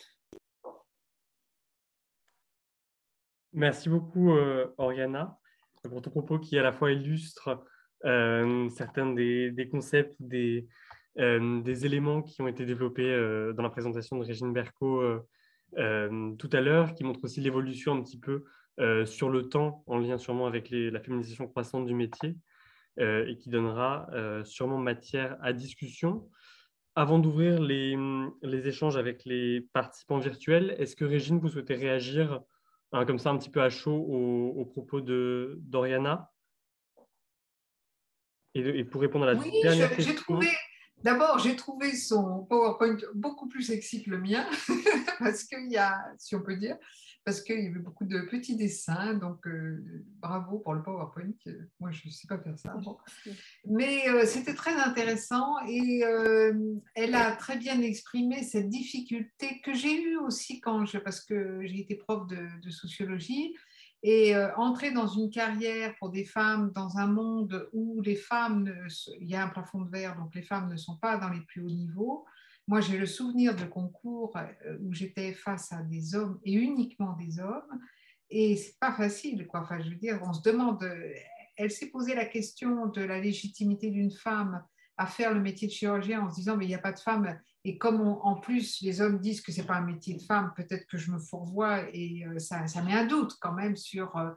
Merci 3.52 3.88
beaucoup, 3.88 4.32
Oriana, 4.78 5.38
pour 5.82 6.00
ton 6.00 6.10
propos 6.10 6.38
qui 6.38 6.58
à 6.58 6.62
la 6.62 6.72
fois 6.72 6.92
illustre 6.92 7.64
certains 8.02 9.12
des, 9.12 9.68
concepts, 9.70 10.14
des, 10.20 10.66
des 11.16 11.87
éléments 11.87 12.23
qui 12.23 12.41
ont 12.43 12.49
été 12.49 12.65
développés 12.65 13.11
euh, 13.11 13.53
dans 13.53 13.62
la 13.62 13.70
présentation 13.70 14.16
de 14.19 14.24
Régine 14.24 14.53
Berco 14.53 15.03
euh, 15.03 16.32
tout 16.37 16.51
à 16.53 16.61
l'heure, 16.61 16.95
qui 16.95 17.05
montrent 17.05 17.24
aussi 17.24 17.41
l'évolution 17.41 17.95
un 17.95 18.03
petit 18.03 18.19
peu 18.19 18.45
sur 19.05 19.28
le 19.28 19.51
temps, 19.51 19.85
en 19.87 19.99
lien 19.99 20.16
sûrement 20.16 20.47
avec 20.47 20.70
la 20.70 21.01
féminisation 21.01 21.47
croissante 21.47 21.85
du 21.85 21.93
métier, 21.93 22.35
et 22.99 23.37
qui 23.39 23.51
donnera 23.51 24.09
sûrement 24.43 24.78
matière 24.78 25.37
à 25.43 25.53
discussion. 25.53 26.31
Avant 26.97 27.19
d'ouvrir 27.19 27.61
les, 27.61 27.95
échanges 28.66 28.97
avec 28.97 29.27
les 29.27 29.61
participants 29.74 30.19
virtuels, 30.19 30.74
est-ce 30.78 30.97
que 30.97 31.05
Régine, 31.05 31.39
vous 31.39 31.51
souhaitez 31.51 31.74
réagir 31.74 32.41
hein, 32.93 33.05
comme 33.05 33.19
ça 33.19 33.28
un 33.28 33.37
petit 33.37 33.51
peu 33.51 33.61
à 33.61 33.69
chaud 33.69 33.97
aux, 33.97 34.65
propos 34.65 35.03
de 35.03 35.59
d'Oriana? 35.61 36.31
Et, 38.55 38.82
pour 38.85 39.03
répondre 39.03 39.27
à 39.27 39.35
la 39.35 39.41
oui, 39.41 39.51
dernière 39.62 39.95
question. 39.95 40.15
J'ai 40.15 40.19
trouvé, 40.19 40.49
D'abord, 41.02 41.39
j'ai 41.39 41.56
trouvé 41.56 41.94
son 41.97 42.44
PowerPoint 42.44 42.97
beaucoup 43.14 43.48
plus 43.48 43.62
sexy 43.62 44.02
que 44.02 44.10
le 44.10 44.18
mien, 44.18 44.47
parce 45.18 45.44
qu'il 45.44 45.70
y 45.70 45.77
a, 45.77 45.98
si 46.18 46.35
on 46.35 46.43
peut 46.43 46.56
dire, 46.56 46.77
parce 47.24 47.43
qu'il 47.43 47.60
y 47.60 47.66
avait 47.66 47.78
beaucoup 47.78 48.05
de 48.05 48.20
petits 48.22 48.56
dessins. 48.56 49.14
Donc, 49.14 49.47
euh, 49.47 49.82
bravo 50.20 50.59
pour 50.59 50.74
le 50.74 50.82
PowerPoint. 50.82 51.32
Moi, 51.78 51.90
je 51.90 52.06
ne 52.06 52.10
sais 52.10 52.27
pas 52.27 52.39
faire 52.39 52.59
ça. 52.59 52.74
Mais 53.66 54.09
euh, 54.09 54.27
c'était 54.27 54.55
très 54.55 54.74
intéressant 54.74 55.59
et 55.66 56.05
euh, 56.05 56.52
elle 56.94 57.14
a 57.14 57.36
très 57.36 57.56
bien 57.56 57.81
exprimé 57.81 58.43
cette 58.43 58.68
difficulté 58.68 59.60
que 59.62 59.74
j'ai 59.74 60.02
eue 60.02 60.16
aussi 60.18 60.60
quand 60.60 60.85
je, 60.86 60.98
parce 60.98 61.20
que 61.20 61.60
j'ai 61.64 61.81
été 61.81 61.94
prof 61.94 62.27
de 62.27 62.70
sociologie 62.70 63.55
et 64.02 64.35
euh, 64.35 64.55
entrer 64.56 64.93
dans 64.93 65.06
une 65.06 65.31
carrière 65.31 65.94
pour 65.98 66.10
des 66.10 66.24
femmes 66.24 66.72
dans 66.74 66.97
un 66.97 67.06
monde 67.06 67.68
où 67.72 68.01
les 68.01 68.16
femmes, 68.16 68.72
il 69.20 69.28
y 69.28 69.35
a 69.35 69.44
un 69.44 69.48
plafond 69.48 69.82
de 69.82 69.90
verre, 69.90 70.16
donc 70.16 70.35
les 70.35 70.43
femmes 70.43 70.70
ne 70.70 70.77
sont 70.77 70.97
pas 70.97 71.18
dans 71.18 71.28
les 71.28 71.43
plus 71.43 71.62
hauts 71.62 71.70
niveaux. 71.70 72.24
Moi, 72.66 72.81
j'ai 72.81 72.97
le 72.97 73.06
souvenir 73.06 73.55
de 73.55 73.64
concours 73.64 74.36
euh, 74.36 74.78
où 74.81 74.93
j'étais 74.93 75.32
face 75.32 75.72
à 75.72 75.82
des 75.82 76.14
hommes 76.14 76.39
et 76.44 76.55
uniquement 76.55 77.14
des 77.14 77.40
hommes. 77.40 77.81
Et 78.31 78.56
c'est 78.56 78.78
pas 78.78 78.93
facile, 78.93 79.47
quoi. 79.47 79.60
Enfin, 79.60 79.81
je 79.81 79.90
veux 79.90 79.97
dire, 79.97 80.20
on 80.24 80.32
se 80.32 80.43
demande. 80.43 80.89
Elle 81.56 81.70
s'est 81.70 81.90
posé 81.90 82.14
la 82.14 82.24
question 82.24 82.86
de 82.86 83.02
la 83.02 83.20
légitimité 83.20 83.90
d'une 83.90 84.12
femme 84.12 84.64
à 84.97 85.06
faire 85.06 85.35
le 85.35 85.40
métier 85.40 85.66
de 85.66 85.72
chirurgien 85.72 86.22
en 86.22 86.31
se 86.31 86.36
disant, 86.36 86.56
mais 86.56 86.66
il 86.66 86.68
n'y 86.68 86.74
a 86.74 86.78
pas 86.78 86.93
de 86.93 87.01
femme 87.01 87.39
et 87.65 87.77
comme 87.78 88.01
en 88.01 88.37
plus 88.37 88.81
les 88.81 89.01
hommes 89.01 89.19
disent 89.19 89.43
que 89.43 89.53
c'est 89.53 89.66
pas 89.66 89.77
un 89.77 89.85
métier 89.85 90.15
de 90.15 90.23
femme, 90.23 90.53
peut-être 90.57 90.87
que 90.87 90.97
je 90.97 91.11
me 91.11 91.19
fourvoie 91.19 91.82
et 91.93 92.24
euh, 92.27 92.39
ça, 92.39 92.66
ça, 92.66 92.82
met 92.82 92.95
un 92.95 93.07
doute 93.07 93.37
quand 93.41 93.53
même 93.53 93.77
sur 93.77 94.16
euh, 94.16 94.31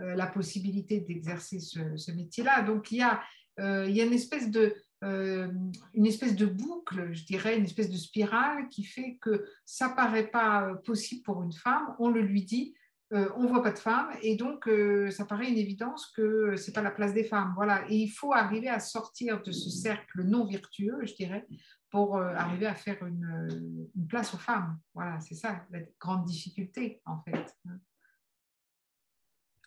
euh, 0.00 0.14
la 0.14 0.26
possibilité 0.26 1.00
d'exercer 1.00 1.60
ce, 1.60 2.10
métier-là. 2.12 2.62
Donc 2.62 2.90
il 2.90 2.98
y, 2.98 3.02
a, 3.02 3.22
il 3.58 3.94
y 3.94 4.00
a 4.00 4.04
une 4.04 4.12
espèce 4.12 4.50
de 4.50 4.74
une 5.02 6.06
espèce 6.06 6.36
de 6.36 6.44
boucle, 6.44 7.10
je 7.14 7.24
dirais, 7.24 7.56
une 7.56 7.64
espèce 7.64 7.88
de 7.88 7.96
spirale 7.96 8.68
qui 8.68 8.84
fait 8.84 9.16
que 9.22 9.46
ça 9.64 9.88
paraît 9.88 10.26
pas 10.26 10.74
possible 10.84 11.22
pour 11.22 11.42
une 11.42 11.54
femme, 11.54 11.94
on 11.98 12.10
le 12.10 12.20
lui 12.20 12.44
dit, 12.44 12.74
on 13.12 13.46
voit 13.46 13.62
pas 13.62 13.72
de 13.72 13.78
femme 13.78 14.10
et 14.22 14.36
donc 14.36 14.68
ça 15.10 15.24
paraît 15.24 15.50
une 15.50 15.58
évidence 15.58 16.06
que 16.06 16.56
c'est 16.56 16.72
pas 16.72 16.82
la 16.82 16.90
place 16.90 17.12
des 17.12 17.24
femmes. 17.24 17.52
Voilà, 17.56 17.84
et 17.88 17.96
il 17.96 18.08
faut 18.08 18.32
arriver 18.32 18.68
à 18.68 18.78
sortir 18.78 19.42
de 19.42 19.52
ce 19.52 19.68
cercle 19.68 20.22
non 20.22 20.46
vertueux, 20.46 21.00
je 21.02 21.14
dirais, 21.14 21.46
pour 21.90 22.16
euh, 22.16 22.32
arriver 22.34 22.66
à 22.66 22.74
faire 22.74 23.04
une, 23.04 23.88
place 24.08 24.32
aux 24.34 24.38
femmes. 24.38 24.78
Voilà, 24.94 25.20
c'est 25.20 25.34
ça 25.34 25.66
la 25.70 25.80
grande 25.98 26.24
difficulté 26.24 27.02
en 27.04 27.20
fait. 27.22 27.56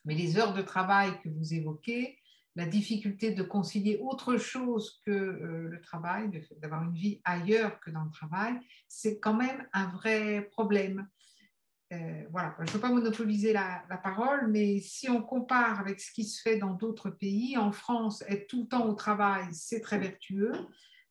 Mais 0.06 0.16
les 0.16 0.38
heures 0.38 0.54
de 0.54 0.62
travail 0.62 1.12
que 1.22 1.30
vous 1.30 1.54
évoquez, 1.54 2.18
la 2.56 2.66
difficulté 2.66 3.32
de 3.32 3.42
concilier 3.42 4.00
autre 4.02 4.38
chose 4.38 5.02
que 5.06 5.12
le 5.12 5.82
travail, 5.82 6.30
d'avoir 6.62 6.84
une 6.84 6.94
vie 6.94 7.22
ailleurs 7.24 7.80
que 7.80 7.90
dans 7.90 8.04
le 8.04 8.12
travail, 8.12 8.60
c'est 8.88 9.20
quand 9.20 9.34
même 9.34 9.68
un 9.74 9.88
vrai 9.88 10.50
problème. 10.52 11.08
Voilà, 12.32 12.56
je 12.60 12.64
ne 12.64 12.70
veux 12.70 12.80
pas 12.80 12.90
monopoliser 12.90 13.54
la, 13.54 13.84
la, 13.90 13.98
parole, 13.98 14.48
mais 14.50 14.80
si 14.80 15.10
on 15.10 15.22
compare 15.22 15.80
avec 15.80 16.00
ce 16.00 16.12
qui 16.12 16.24
se 16.24 16.42
fait 16.42 16.58
dans 16.58 16.74
d'autres 16.74 17.10
pays, 17.10 17.58
en 17.58 17.72
France, 17.72 18.24
être 18.28 18.48
tout 18.48 18.64
le 18.64 18.68
temps 18.68 18.88
au 18.88 18.94
travail, 18.94 19.46
c'est 19.52 19.82
très 19.82 20.00
vertueux 20.00 20.54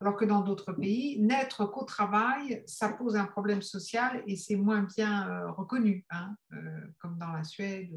alors 0.03 0.17
que 0.17 0.25
dans 0.25 0.41
d'autres 0.41 0.73
pays, 0.73 1.17
n'être 1.21 1.65
qu'au 1.65 1.85
travail, 1.85 2.61
ça 2.65 2.89
pose 2.89 3.15
un 3.15 3.23
problème 3.23 3.61
social 3.61 4.21
et 4.27 4.35
c'est 4.35 4.57
moins 4.57 4.81
bien 4.81 5.29
euh, 5.29 5.51
reconnu, 5.51 6.05
hein, 6.09 6.35
euh, 6.51 6.57
comme 6.99 7.17
dans 7.17 7.31
la 7.31 7.45
Suède. 7.45 7.89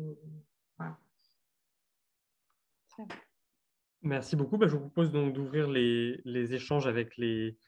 Merci 4.03 4.37
beaucoup. 4.37 4.57
Bah, 4.57 4.69
je 4.69 4.75
vous 4.75 4.83
propose 4.83 5.11
donc 5.11 5.33
d'ouvrir 5.33 5.69
les, 5.69 6.55
échanges 6.55 6.87
avec 6.87 7.17
les 7.17 7.59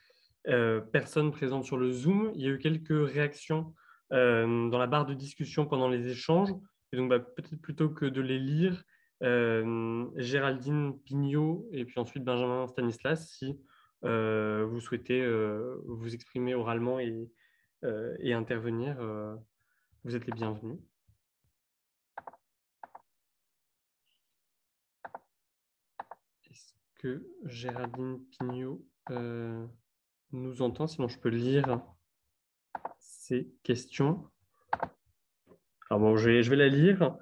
euh, 0.47 0.79
personnes 0.79 1.31
présentes 1.31 1.65
sur 1.65 1.75
le 1.75 1.91
Zoom. 1.91 2.31
Il 2.35 2.41
y 2.41 2.47
a 2.47 2.51
eu 2.51 2.59
quelques 2.59 3.11
réactions 3.11 3.75
dans 4.11 4.77
la 4.77 4.87
barre 4.87 5.05
de 5.05 5.13
discussion 5.13 5.65
pendant 5.65 5.87
les 5.87 6.07
échanges. 6.07 6.49
Et 6.91 6.97
donc, 6.97 7.09
bah, 7.09 7.19
peut-être 7.19 7.61
plutôt 7.61 7.89
que 7.89 8.05
de 8.05 8.21
les 8.21 8.39
lire, 8.39 8.83
Géraldine 9.21 10.97
Pignot 11.03 11.67
et 11.71 11.85
puis 11.85 11.99
ensuite 11.99 12.23
Benjamin 12.23 12.67
Stanislas, 12.67 13.29
si 13.29 13.59
euh, 14.05 14.65
vous 14.65 14.79
souhaitez 14.79 15.21
euh, 15.21 15.81
vous 15.85 16.13
exprimer 16.13 16.53
oralement 16.53 16.99
euh, 17.83 18.15
et 18.19 18.33
intervenir, 18.33 18.97
vous 20.03 20.15
êtes 20.15 20.25
les 20.25 20.31
bienvenus. 20.33 20.79
Est-ce 26.49 26.73
que 26.95 27.27
Géraldine 27.45 28.23
Pignot 28.31 28.85
nous 30.31 30.61
entend? 30.61 30.87
Sinon, 30.87 31.07
je 31.07 31.19
peux 31.19 31.29
lire 31.29 31.81
ces 33.29 33.47
questions. 33.63 34.25
Alors 35.89 36.01
bon, 36.01 36.17
je 36.17 36.29
vais, 36.49 36.55
la 36.55 36.67
lire. 36.67 37.15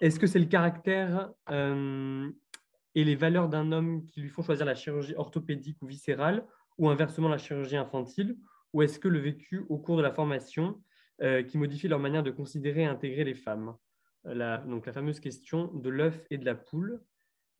Est-ce 0.00 0.20
que 0.20 0.26
c'est 0.26 0.38
le 0.38 0.46
caractère 0.46 1.30
et 1.48 3.04
les 3.04 3.14
valeurs 3.14 3.48
d'un 3.48 3.72
homme 3.72 4.06
qui 4.06 4.20
lui 4.20 4.28
font 4.28 4.42
choisir 4.42 4.66
la 4.66 4.74
chirurgie 4.74 5.14
orthopédique 5.16 5.78
ou 5.82 5.86
viscérale, 5.86 6.46
ou 6.78 6.88
inversement 6.88 7.28
la 7.28 7.38
chirurgie 7.38 7.76
infantile, 7.76 8.36
ou 8.72 8.82
est-ce 8.82 8.98
que 8.98 9.08
le 9.08 9.18
vécu 9.18 9.64
au 9.68 9.78
cours 9.78 9.96
de 9.96 10.02
la 10.02 10.12
formation 10.12 10.82
euh, 11.22 11.42
qui 11.42 11.56
modifie 11.56 11.88
leur 11.88 11.98
manière 11.98 12.22
de 12.22 12.30
considérer 12.30 12.82
et 12.82 12.86
intégrer 12.86 13.24
les 13.24 13.34
femmes? 13.34 13.74
La, 14.24 14.58
Donc 14.58 14.86
la 14.86 14.92
fameuse 14.92 15.20
question 15.20 15.72
de 15.72 15.88
l'œuf 15.88 16.26
et 16.30 16.36
de 16.36 16.44
la 16.44 16.54
poule. 16.54 17.00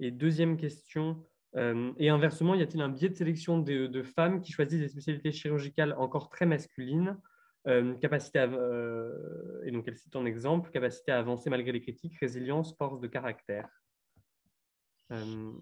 Et 0.01 0.11
deuxième 0.11 0.59
question, 0.59 1.24
euh, 1.57 1.93
et 1.99 2.11
inversement, 2.11 2.55
y 2.55 2.62
a-t-il 2.62 2.83
un 2.83 2.91
biais 2.91 3.09
de 3.09 3.15
sélection 3.15 3.59
de, 3.61 4.03
femmes 4.03 4.43
qui 4.43 4.53
choisissent 4.53 4.81
des 4.81 4.89
spécialités 4.89 5.33
chirurgicales 5.33 5.95
encore 5.99 6.28
très 6.28 6.45
masculines? 6.45 7.16
euh, 7.16 7.36
capacité 8.01 8.39
à, 8.39 8.45
et 9.65 9.71
donc 9.71 9.85
elle 9.89 9.97
cite 9.97 10.15
en 10.15 10.25
exemple, 10.25 10.71
capacité 10.71 11.13
à 11.13 11.19
avancer 11.19 11.51
malgré 11.51 11.73
les 11.73 11.81
critiques, 11.81 12.17
résilience, 12.19 12.77
force 12.77 13.01
de 13.01 13.09
caractère. 13.09 13.69
Euh, 15.13 15.53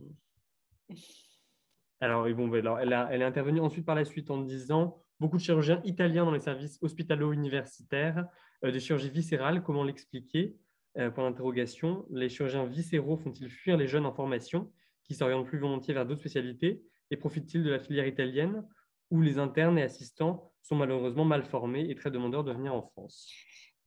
alors, 2.00 2.28
bon, 2.34 2.52
elle, 2.54 2.92
a, 2.92 3.08
elle, 3.10 3.22
est 3.22 3.24
intervenue 3.24 3.60
ensuite 3.60 3.86
par 3.86 3.94
la 3.94 4.04
suite 4.04 4.30
en 4.30 4.38
disant 4.38 5.02
beaucoup 5.20 5.36
de 5.36 5.42
chirurgiens 5.42 5.80
italiens 5.84 6.24
dans 6.24 6.32
les 6.32 6.40
services 6.40 6.78
hospitalo-universitaires 6.82 8.26
euh, 8.64 8.70
de 8.70 8.78
chirurgie 8.78 9.10
viscérale, 9.10 9.62
comment 9.62 9.84
l'expliquer? 9.84 10.56
Euh, 10.98 11.10
Point 11.10 11.30
d'interrogation. 11.30 12.06
Les 12.10 12.28
chirurgiens 12.28 12.66
viscéraux 12.66 13.16
font-ils 13.16 13.50
fuir 13.50 13.76
les 13.76 13.88
jeunes 13.88 14.06
en 14.06 14.12
formation 14.12 14.72
qui 15.02 15.14
s'orientent 15.14 15.46
plus 15.46 15.58
volontiers 15.58 15.94
vers 15.94 16.06
d'autres 16.06 16.20
spécialités 16.20 16.82
et 17.10 17.16
profitent-ils 17.16 17.62
de 17.62 17.70
la 17.70 17.78
filière 17.78 18.06
italienne? 18.06 18.64
Où 19.10 19.20
les 19.20 19.38
internes 19.38 19.78
et 19.78 19.82
assistants 19.82 20.52
sont 20.62 20.76
malheureusement 20.76 21.24
mal 21.24 21.44
formés 21.44 21.88
et 21.88 21.94
très 21.94 22.10
demandeurs 22.10 22.44
de 22.44 22.52
venir 22.52 22.74
en 22.74 22.82
France 22.82 23.30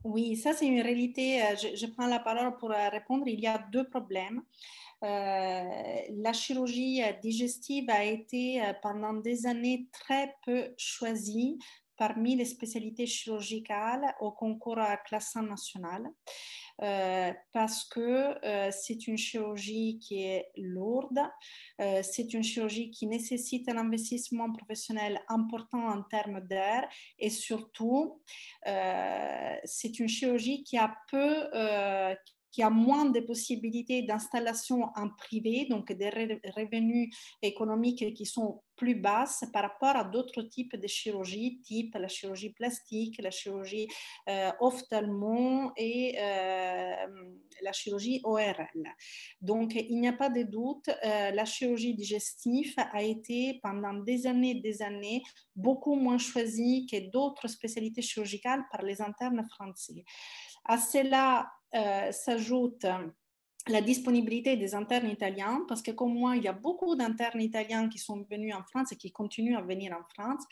Oui, 0.04 0.36
ça 0.36 0.54
c'est 0.54 0.68
une 0.68 0.82
réalité. 0.82 1.42
Je, 1.62 1.76
je, 1.76 1.86
prends 1.88 2.08
la 2.08 2.20
parole 2.20 2.56
pour 2.58 2.70
répondre. 2.70 3.28
Il 3.28 3.40
y 3.40 3.48
a 3.48 3.58
deux 3.72 3.88
problèmes. 3.90 4.44
Euh, 5.04 5.64
la 6.18 6.34
chirurgie 6.34 7.02
digestive 7.22 7.88
a 7.90 8.04
été 8.04 8.64
euh, 8.64 8.74
pendant 8.82 9.14
des 9.14 9.46
années 9.46 9.88
très 9.92 10.34
peu 10.44 10.74
choisie 10.76 11.60
parmi 11.98 12.36
les 12.36 12.46
spécialités 12.46 13.06
chirurgicales 13.06 14.16
au 14.20 14.32
concours 14.32 14.80
classant 15.06 15.44
national. 15.44 16.08
Euh, 16.84 17.34
parce 17.54 17.86
que 17.86 18.36
c'est 18.72 19.08
une 19.08 19.18
chirurgie 19.18 19.98
qui 20.00 20.22
est 20.22 20.52
lourde, 20.58 21.20
c'est 21.80 22.34
une 22.34 22.44
chirurgie 22.44 22.92
qui 22.92 23.08
nécessite 23.08 23.68
un 23.68 23.78
investissement 23.78 24.52
professionnel 24.54 25.20
important 25.28 25.88
en 25.88 26.04
termes 26.04 26.42
d'air 26.42 26.88
et 27.18 27.32
surtout, 27.32 28.22
c'est 28.64 30.00
une 30.00 30.08
chirurgie 30.08 30.64
qui 30.64 30.78
a 30.78 30.96
peu, 31.10 31.50
qui 32.58 32.64
a 32.64 32.72
moins 32.72 33.06
de 33.06 33.20
possibilités 33.20 34.02
d'installation 34.02 34.90
en 34.96 35.10
privé, 35.10 35.68
donc 35.70 35.92
des 35.92 36.10
revenus 36.56 37.16
économiques 37.44 38.16
qui 38.16 38.26
sont 38.26 38.64
plus 38.76 38.96
basses 38.96 39.44
par 39.54 39.62
rapport 39.62 39.96
à 39.96 40.04
d'autres 40.04 40.42
types 40.42 40.76
de 40.76 40.88
chirurgies, 40.88 41.62
type 41.62 41.94
la 41.94 42.08
chirurgie 42.08 42.54
plastique, 42.54 43.22
la 43.22 43.30
chirurgie 43.30 43.88
euh, 44.28 44.50
et 45.78 46.16
euh, 46.20 47.06
la 47.62 47.74
chirurgie 47.74 48.22
ORL. 48.24 48.88
Donc, 49.40 49.76
il 49.76 50.00
n'y 50.00 50.08
a 50.08 50.14
pas 50.14 50.30
de 50.30 50.42
doute, 50.42 50.90
euh, 50.90 51.30
la 51.30 51.46
chirurgie 51.46 51.94
digestive 51.94 52.74
a 52.92 53.04
été 53.04 53.60
pendant 53.62 53.94
des 53.94 54.26
années 54.26 54.58
et 54.58 54.62
des 54.62 54.82
années 54.82 55.22
beaucoup 55.56 55.94
moins 55.94 56.18
choisie 56.18 56.88
que 56.92 57.12
d'autres 57.12 57.48
spécialités 57.48 58.02
chirurgicales 58.02 58.64
par 58.72 58.82
les 58.82 59.00
internes 59.00 59.46
français. 59.48 60.04
À 60.66 60.80
cela 60.80 61.52
euh, 61.76 62.12
s'ajoute 62.12 62.86
la 63.68 63.82
disponibilité 63.82 64.56
des 64.56 64.74
internes 64.76 65.10
italiens, 65.10 65.66
parce 65.68 65.82
que 65.82 65.92
comme 65.92 66.14
moi, 66.14 66.38
il 66.38 66.44
y 66.44 66.48
a 66.48 66.54
beaucoup 66.54 66.96
d'internes 66.96 67.42
italiens 67.42 67.90
qui 67.90 67.98
sont 67.98 68.26
venus 68.30 68.56
en 68.56 68.64
France 68.64 68.94
et 68.94 68.96
qui 68.96 69.12
continuent 69.12 69.58
à 69.58 69.62
venir 69.62 69.92
en 69.94 70.04
France, 70.14 70.44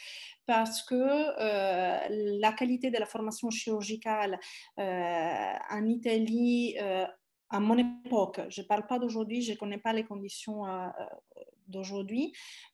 parce 0.45 0.83
que 0.83 0.95
euh, 0.95 2.39
la 2.39 2.51
qualité 2.51 2.91
de 2.91 2.97
la 2.97 3.05
formation 3.05 3.49
chirurgicale 3.49 4.37
euh, 4.79 5.53
en 5.69 5.85
Italie, 5.87 6.75
à 7.49 7.59
mon 7.61 7.77
époque, 7.77 8.41
je 8.49 8.61
ne 8.61 8.67
parle 8.67 8.85
pas 8.85 8.99
d'aujourd'hui, 8.99 9.41
je 9.41 9.53
ne 9.53 9.57
connais 9.57 9.77
pas 9.77 9.93
les 9.93 10.03
conditions 10.03 10.65
d'aujourd'hui, 11.67 12.33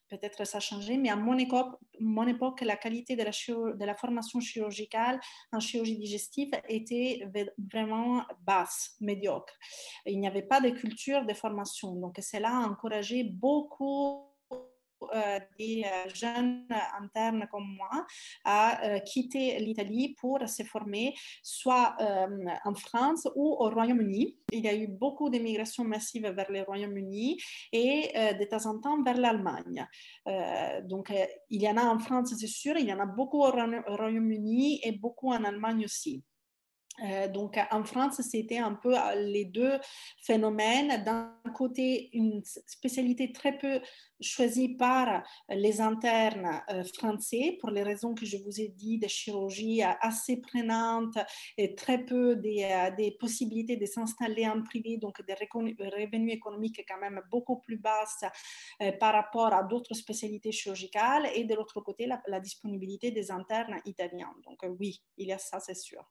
peut-être 0.10 0.46
ça 0.46 0.58
a 0.58 0.62
changé, 0.62 0.98
mais 0.98 1.10
à 1.10 1.16
mon 1.16 1.38
époque, 1.38 1.76
mon 2.00 2.28
époque 2.28 2.62
la 2.62 2.76
qualité 2.76 3.16
de 3.16 3.24
la, 3.24 3.32
de 3.32 3.86
la 3.86 3.96
formation 3.96 4.40
chirurgicale 4.40 5.20
en 5.52 5.60
chirurgie 5.60 5.98
digestive 5.98 6.52
était 6.68 7.28
vraiment 7.72 8.24
basse, 8.42 8.96
médiocre. 9.00 9.54
Il 10.06 10.20
n'y 10.20 10.28
avait 10.28 10.42
pas 10.42 10.62
de 10.62 10.70
culture 10.70 11.26
de 11.26 11.34
formation, 11.34 11.96
donc 11.96 12.20
cela 12.22 12.50
a 12.50 12.68
encouragé 12.68 13.24
beaucoup 13.24 14.31
des 15.57 15.84
euh, 15.86 16.10
jeunes 16.14 16.68
internes 16.99 17.48
comme 17.52 17.76
moi 17.76 18.06
à 18.44 18.84
euh, 18.86 18.99
quitter 18.99 19.60
l'Italie 19.60 20.15
pour 20.19 20.48
se 20.48 20.64
former 20.64 21.14
soit 21.44 21.95
en 22.65 22.73
France 22.76 23.28
ou 23.36 23.56
au 23.60 23.69
Royaume-Uni. 23.69 24.38
Il 24.52 24.60
y 24.60 24.68
a 24.68 24.76
eu 24.76 24.88
beaucoup 24.88 25.30
d'immigration 25.30 25.84
massive 25.84 26.28
vers 26.28 26.52
le 26.52 26.61
Royaume-Uni 26.64 27.38
et 27.72 28.11
de 28.14 28.44
temps 28.45 28.65
en 28.65 28.80
temps 28.80 29.02
vers 29.03 29.18
l'Allemagne. 29.18 29.86
donc, 30.84 31.11
il 31.49 31.61
y 31.61 31.69
en 31.69 31.78
a 31.78 31.84
en 31.84 31.99
France, 31.99 32.34
c'est 32.38 32.48
sûr, 32.48 32.78
il 32.78 32.88
y 32.88 32.94
en 32.94 32.99
a 32.99 33.06
beaucoup 33.06 33.44
au 33.44 33.52
Royaume-Uni 33.52 34.82
et 34.84 34.91
beaucoup 34.94 35.32
en 35.32 35.44
Allemagne 35.44 35.86
aussi. 35.86 36.23
Euh, 37.04 37.28
donc 37.28 37.58
en 37.72 37.84
France, 37.84 38.22
c'était 38.22 38.58
un 38.58 38.74
peu 38.74 38.98
euh, 38.98 39.16
les 39.16 39.46
deux 39.46 39.80
phénomènes. 40.22 41.04
D'un 41.04 41.34
côté, 41.56 42.10
une 42.14 42.44
spécialité 42.44 43.32
très 43.32 43.58
peu 43.58 43.82
choisie 44.20 44.76
par 44.76 45.24
les 45.50 45.82
internes 45.82 46.62
euh, 46.70 46.84
français, 46.96 47.58
pour 47.60 47.70
les 47.72 47.82
raisons 47.82 48.14
que 48.14 48.26
je 48.26 48.38
vous 48.38 48.60
ai 48.62 48.68
dit, 48.68 49.00
de 49.00 49.08
chirurgie 49.08 49.82
assez 49.82 50.38
prenante 50.42 51.18
et 51.58 51.76
très 51.76 52.06
peu 52.06 52.36
des, 52.36 52.92
des 52.98 53.12
possibilités 53.12 53.78
de 53.78 53.86
s'installer 53.86 54.48
en 54.48 54.62
privé, 54.62 54.98
donc 54.98 55.26
des 55.26 55.34
revenus 55.34 56.34
économiques 56.34 56.84
quand 56.88 57.00
même 57.00 57.22
beaucoup 57.32 57.60
plus 57.60 57.78
basses 57.78 58.24
par 59.00 59.14
rapport 59.14 59.54
à 59.54 59.64
d'autres 59.64 59.94
spécialités 59.94 60.52
chirurgicales. 60.52 61.30
Et 61.36 61.46
de 61.46 61.56
l'autre 61.56 61.82
côté, 61.82 62.06
la, 62.06 62.22
la 62.28 62.40
disponibilité 62.40 63.12
des 63.12 63.32
internes 63.32 63.80
italiens. 63.86 64.34
Donc 64.44 64.60
oui, 64.80 65.02
il 65.18 65.28
y 65.28 65.32
a 65.32 65.38
ça, 65.38 65.60
c'est 65.60 65.76
sûr. 65.76 66.06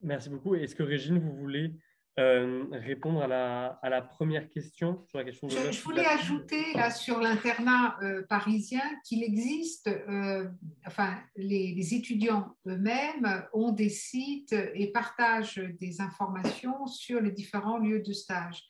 Merci 0.00 0.30
beaucoup. 0.30 0.54
Est-ce 0.54 0.74
que 0.74 0.82
Régine, 0.82 1.18
vous 1.18 1.34
voulez 1.34 1.72
euh, 2.18 2.64
répondre 2.72 3.22
à 3.22 3.28
la, 3.28 3.78
à 3.80 3.88
la, 3.88 4.02
première 4.02 4.48
question 4.48 5.04
sur 5.06 5.18
la 5.18 5.24
question 5.24 5.46
de 5.46 5.52
Je, 5.52 5.70
je 5.70 5.82
voulais 5.84 6.04
ajouter 6.04 6.64
là 6.74 6.90
sur 6.90 7.20
l'internat 7.20 7.96
euh, 8.02 8.24
parisien 8.28 8.82
qu'il 9.04 9.22
existe, 9.22 9.86
euh, 9.86 10.48
enfin 10.84 11.16
les, 11.36 11.74
les 11.76 11.94
étudiants 11.94 12.56
eux-mêmes 12.66 13.44
ont 13.52 13.70
des 13.70 13.88
sites 13.88 14.52
et 14.74 14.90
partagent 14.90 15.62
des 15.80 16.00
informations 16.00 16.88
sur 16.88 17.20
les 17.20 17.30
différents 17.30 17.78
lieux 17.78 18.00
de 18.00 18.12
stage. 18.12 18.64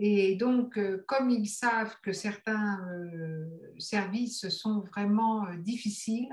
Et 0.00 0.34
donc, 0.34 0.78
comme 1.06 1.28
ils 1.28 1.48
savent 1.48 1.96
que 2.02 2.12
certains 2.12 2.80
services 3.78 4.48
sont 4.48 4.84
vraiment 4.92 5.44
difficiles 5.58 6.28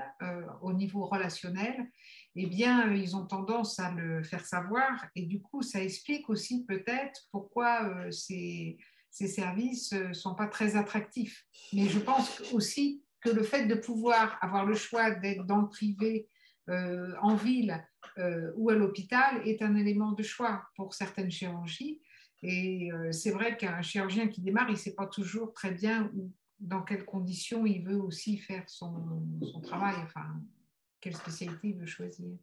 au 0.62 0.72
niveau 0.72 1.04
relationnel, 1.04 1.90
eh 2.38 2.46
bien, 2.46 2.92
ils 2.92 3.16
ont 3.16 3.24
tendance 3.24 3.78
à 3.78 3.90
le 3.92 4.22
faire 4.22 4.44
savoir. 4.44 5.06
Et 5.14 5.22
du 5.22 5.40
coup, 5.40 5.62
ça 5.62 5.82
explique 5.82 6.28
aussi 6.28 6.64
peut-être 6.66 7.22
pourquoi 7.32 7.84
euh, 7.84 8.10
ces, 8.10 8.76
ces, 9.10 9.26
services 9.26 9.92
ne 9.92 10.10
euh, 10.10 10.12
sont 10.12 10.34
pas 10.34 10.46
très 10.46 10.76
attractifs. 10.76 11.46
Mais 11.72 11.88
je 11.88 11.98
pense 11.98 12.42
aussi 12.52 13.02
que 13.20 13.30
le 13.30 13.42
fait 13.42 13.66
de 13.66 13.74
pouvoir 13.74 14.38
avoir 14.42 14.66
le 14.66 14.74
choix 14.74 15.10
d'être 15.12 15.44
dans 15.46 15.62
le 15.62 15.68
privé, 15.68 16.28
euh, 16.68 17.14
en 17.22 17.36
ville 17.36 17.82
ou 18.56 18.70
à 18.70 18.74
l'hôpital, 18.74 19.46
est 19.46 19.60
un 19.60 19.76
élément 19.76 20.12
de 20.12 20.22
choix 20.22 20.62
pour 20.74 20.94
certaines 20.94 21.30
chirurgies. 21.30 22.00
Et 22.42 22.88
c'est 23.10 23.30
vrai 23.30 23.58
qu'un 23.58 23.82
chirurgien 23.82 24.28
qui 24.28 24.40
démarre, 24.40 24.68
il 24.68 24.72
ne 24.72 24.78
sait 24.78 24.94
pas 24.94 25.06
toujours 25.06 25.52
très 25.52 25.70
bien 25.72 26.10
dans 26.58 26.82
quelles 26.82 27.04
conditions 27.04 27.66
il 27.66 27.84
veut 27.84 28.00
aussi 28.00 28.38
faire 28.38 28.62
son, 28.68 29.22
son 29.42 29.60
travail. 29.60 29.96
Enfin, 30.04 30.40
quelle 31.00 31.16
spécialité 31.16 31.68
il 31.68 31.78
veut 31.78 31.86
choisir. 31.86 32.36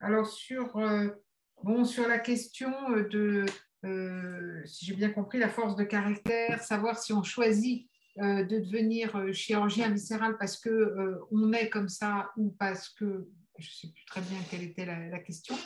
Alors, 0.00 0.26
sur, 0.26 0.76
euh, 0.76 1.08
la 2.08 2.18
question 2.18 2.70
de, 3.10 3.46
euh, 3.84 4.62
si 4.66 4.86
j'ai 4.86 4.94
bien 4.94 5.10
compris, 5.10 5.38
la 5.38 5.48
force 5.48 5.76
de 5.76 5.84
caractère, 5.84 6.62
savoir 6.62 6.98
si 6.98 7.12
on 7.12 7.22
choisit 7.22 7.88
euh, 8.18 8.44
de 8.44 8.60
devenir 8.60 9.32
chirurgien 9.32 9.90
viscéral 9.90 10.36
parce 10.38 10.58
qu'on 10.58 11.18
on 11.30 11.52
est 11.52 11.68
comme 11.68 11.88
ça 11.88 12.30
ou 12.36 12.50
parce 12.58 12.88
que, 12.90 13.28
je 13.58 13.66
ne 13.66 13.72
sais 13.72 13.88
plus 13.88 14.04
très 14.04 14.20
bien 14.20 14.38
quelle 14.50 14.62
était 14.62 14.84
la 14.84 15.18
question, 15.20 15.56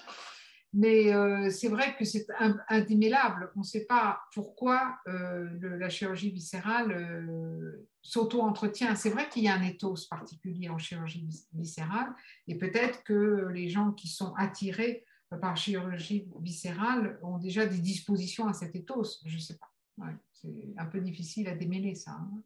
mais 0.73 1.13
euh, 1.13 1.51
c'est 1.51 1.69
vrai 1.69 1.97
que 1.97 2.05
c'est 2.05 2.27
indémêlable. 2.69 3.51
On 3.57 3.61
ne 3.61 3.65
sait 3.65 3.87
pas 3.87 4.21
pourquoi 4.33 4.99
euh, 5.09 5.49
la 5.79 5.89
chirurgie 5.89 6.31
viscérale 6.31 6.93
euh, 6.93 7.89
s'auto-entretient. 8.03 8.95
C'est 8.95 9.11
vrai 9.11 9.29
qu'il 9.29 9.43
y 9.43 9.49
a 9.49 9.55
un 9.55 9.63
ethos 9.63 10.07
particulier 10.09 10.69
en 10.69 10.79
chirurgie 10.79 11.27
viscérale, 11.55 12.15
et 12.47 12.57
peut-être 12.57 13.03
que 13.03 13.49
les 13.53 13.69
gens 13.69 13.91
qui 13.93 14.09
sont 14.09 14.33
attirés 14.37 15.05
par 15.41 15.57
chirurgie 15.57 16.29
viscérale 16.41 17.19
ont 17.23 17.39
déjà 17.39 17.67
des 17.67 17.79
dispositions 17.79 18.47
à 18.49 18.53
cet 18.53 18.75
ethos. 18.77 19.21
Je 19.25 19.35
ne 19.35 19.41
sais 19.41 19.59
pas. 19.59 20.07
c'est 20.33 20.73
un 20.77 20.87
peu 20.87 21.01
difficile 21.01 21.49
à 21.49 21.55
démêler 21.55 21.95
ça. 21.95 22.13
Hein. 22.13 22.43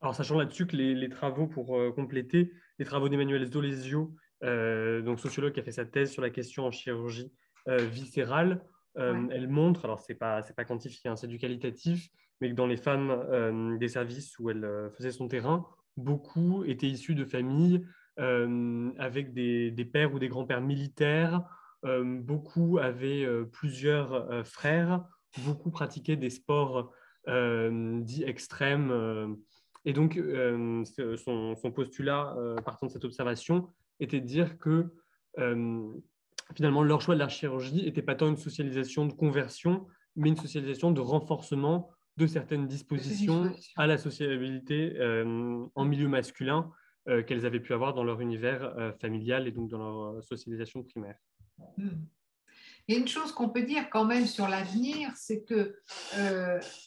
Alors, 0.00 0.14
sachant 0.14 0.36
là-dessus 0.36 0.66
que 0.66 0.76
les, 0.76 0.94
les, 0.94 1.08
travaux, 1.08 1.46
pour 1.46 1.78
compléter, 1.94 2.52
les 2.78 2.84
travaux 2.84 3.08
d'Emmanuel 3.08 3.46
Zdolesio 3.46 4.02
euh, 4.02 4.23
donc 4.44 5.20
sociologue 5.20 5.52
qui 5.52 5.60
a 5.60 5.62
fait 5.62 5.72
sa 5.72 5.84
thèse 5.84 6.10
sur 6.10 6.22
la 6.22 6.30
question 6.30 6.66
en 6.66 6.70
chirurgie 6.70 7.32
euh, 7.68 7.78
viscérale. 7.78 8.62
Euh, 8.98 9.26
elle 9.30 9.48
montre, 9.48 9.86
alors 9.86 10.00
c'est 10.00 10.14
pas 10.14 10.42
c'est 10.42 10.54
pas 10.54 10.66
quantifié, 10.66 11.08
hein, 11.08 11.16
c'est 11.16 11.26
du 11.26 11.38
qualitatif, 11.38 12.08
mais 12.40 12.50
que 12.50 12.54
dans 12.54 12.66
les 12.66 12.76
femmes 12.76 13.78
des 13.78 13.88
services 13.88 14.38
où 14.38 14.50
elle 14.50 14.90
faisait 14.96 15.12
son 15.12 15.28
terrain, 15.28 15.66
beaucoup 15.96 16.62
étaient 16.64 16.88
issus 16.88 17.14
de 17.14 17.24
familles 17.24 17.86
avec 18.16 19.32
des, 19.32 19.70
des, 19.70 19.84
pères 19.84 20.14
ou 20.14 20.18
des 20.18 20.28
grands-pères 20.28 20.60
militaires. 20.60 21.42
beaucoup 21.82 22.78
avaient 22.78 23.26
plusieurs 23.50 24.46
frères. 24.46 25.04
Beaucoup 25.44 25.70
pratiquaient 25.70 26.16
des 26.16 26.30
sports 26.30 26.92
dits 27.26 28.24
extrêmes. 28.24 29.36
et 29.84 29.92
donc, 29.92 30.20
son, 31.16 31.56
son, 31.56 31.72
postulat, 31.72 32.36
partant 32.64 32.86
de 32.86 32.92
cette 32.92 33.04
observation, 33.04 33.72
était 34.00 34.20
de 34.20 34.26
dire 34.26 34.58
que 34.58 34.92
euh, 35.38 35.92
finalement 36.54 36.82
leur 36.82 37.00
choix 37.00 37.14
de 37.14 37.20
la 37.20 37.28
chirurgie 37.28 37.84
n'était 37.84 38.02
pas 38.02 38.14
tant 38.14 38.28
une 38.28 38.36
socialisation 38.36 39.06
de 39.06 39.12
conversion, 39.12 39.86
mais 40.16 40.28
une 40.28 40.36
socialisation 40.36 40.90
de 40.90 41.00
renforcement 41.00 41.90
de 42.16 42.26
certaines 42.26 42.68
dispositions 42.68 43.52
à 43.76 43.86
la 43.86 43.98
sociabilité 43.98 44.96
euh, 44.98 45.64
en 45.74 45.84
milieu 45.84 46.06
masculin 46.06 46.70
euh, 47.08 47.22
qu'elles 47.22 47.44
avaient 47.44 47.60
pu 47.60 47.72
avoir 47.72 47.92
dans 47.94 48.04
leur 48.04 48.20
univers 48.20 48.94
familial 49.00 49.48
et 49.48 49.52
donc 49.52 49.68
dans 49.68 50.12
leur 50.12 50.22
socialisation 50.22 50.82
primaire. 50.82 51.16
Il 52.86 52.94
y 52.94 52.98
a 52.98 53.00
une 53.00 53.08
chose 53.08 53.32
qu'on 53.32 53.48
peut 53.48 53.62
dire 53.62 53.88
quand 53.90 54.04
même 54.04 54.26
sur 54.26 54.46
l'avenir, 54.46 55.10
c'est 55.16 55.42
que 55.44 55.74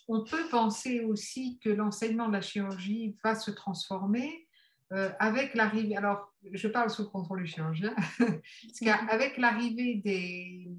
on 0.07 0.23
peut 0.23 0.47
penser 0.49 1.01
aussi 1.01 1.59
que 1.59 1.69
l'enseignement 1.69 2.27
de 2.27 2.33
la 2.33 2.41
chirurgie 2.41 3.17
va 3.23 3.35
se 3.35 3.51
transformer 3.51 4.46
euh, 4.93 5.09
avec 5.19 5.53
l'arrivée, 5.53 5.97
alors 5.97 6.33
je 6.51 6.67
parle 6.67 6.89
sous 6.89 7.09
contrôle 7.09 7.43
du 7.43 7.47
chirurgien, 7.47 7.93
parce 8.19 8.79
qu'avec 8.79 9.37
l'arrivée 9.37 9.95
des, 9.95 10.69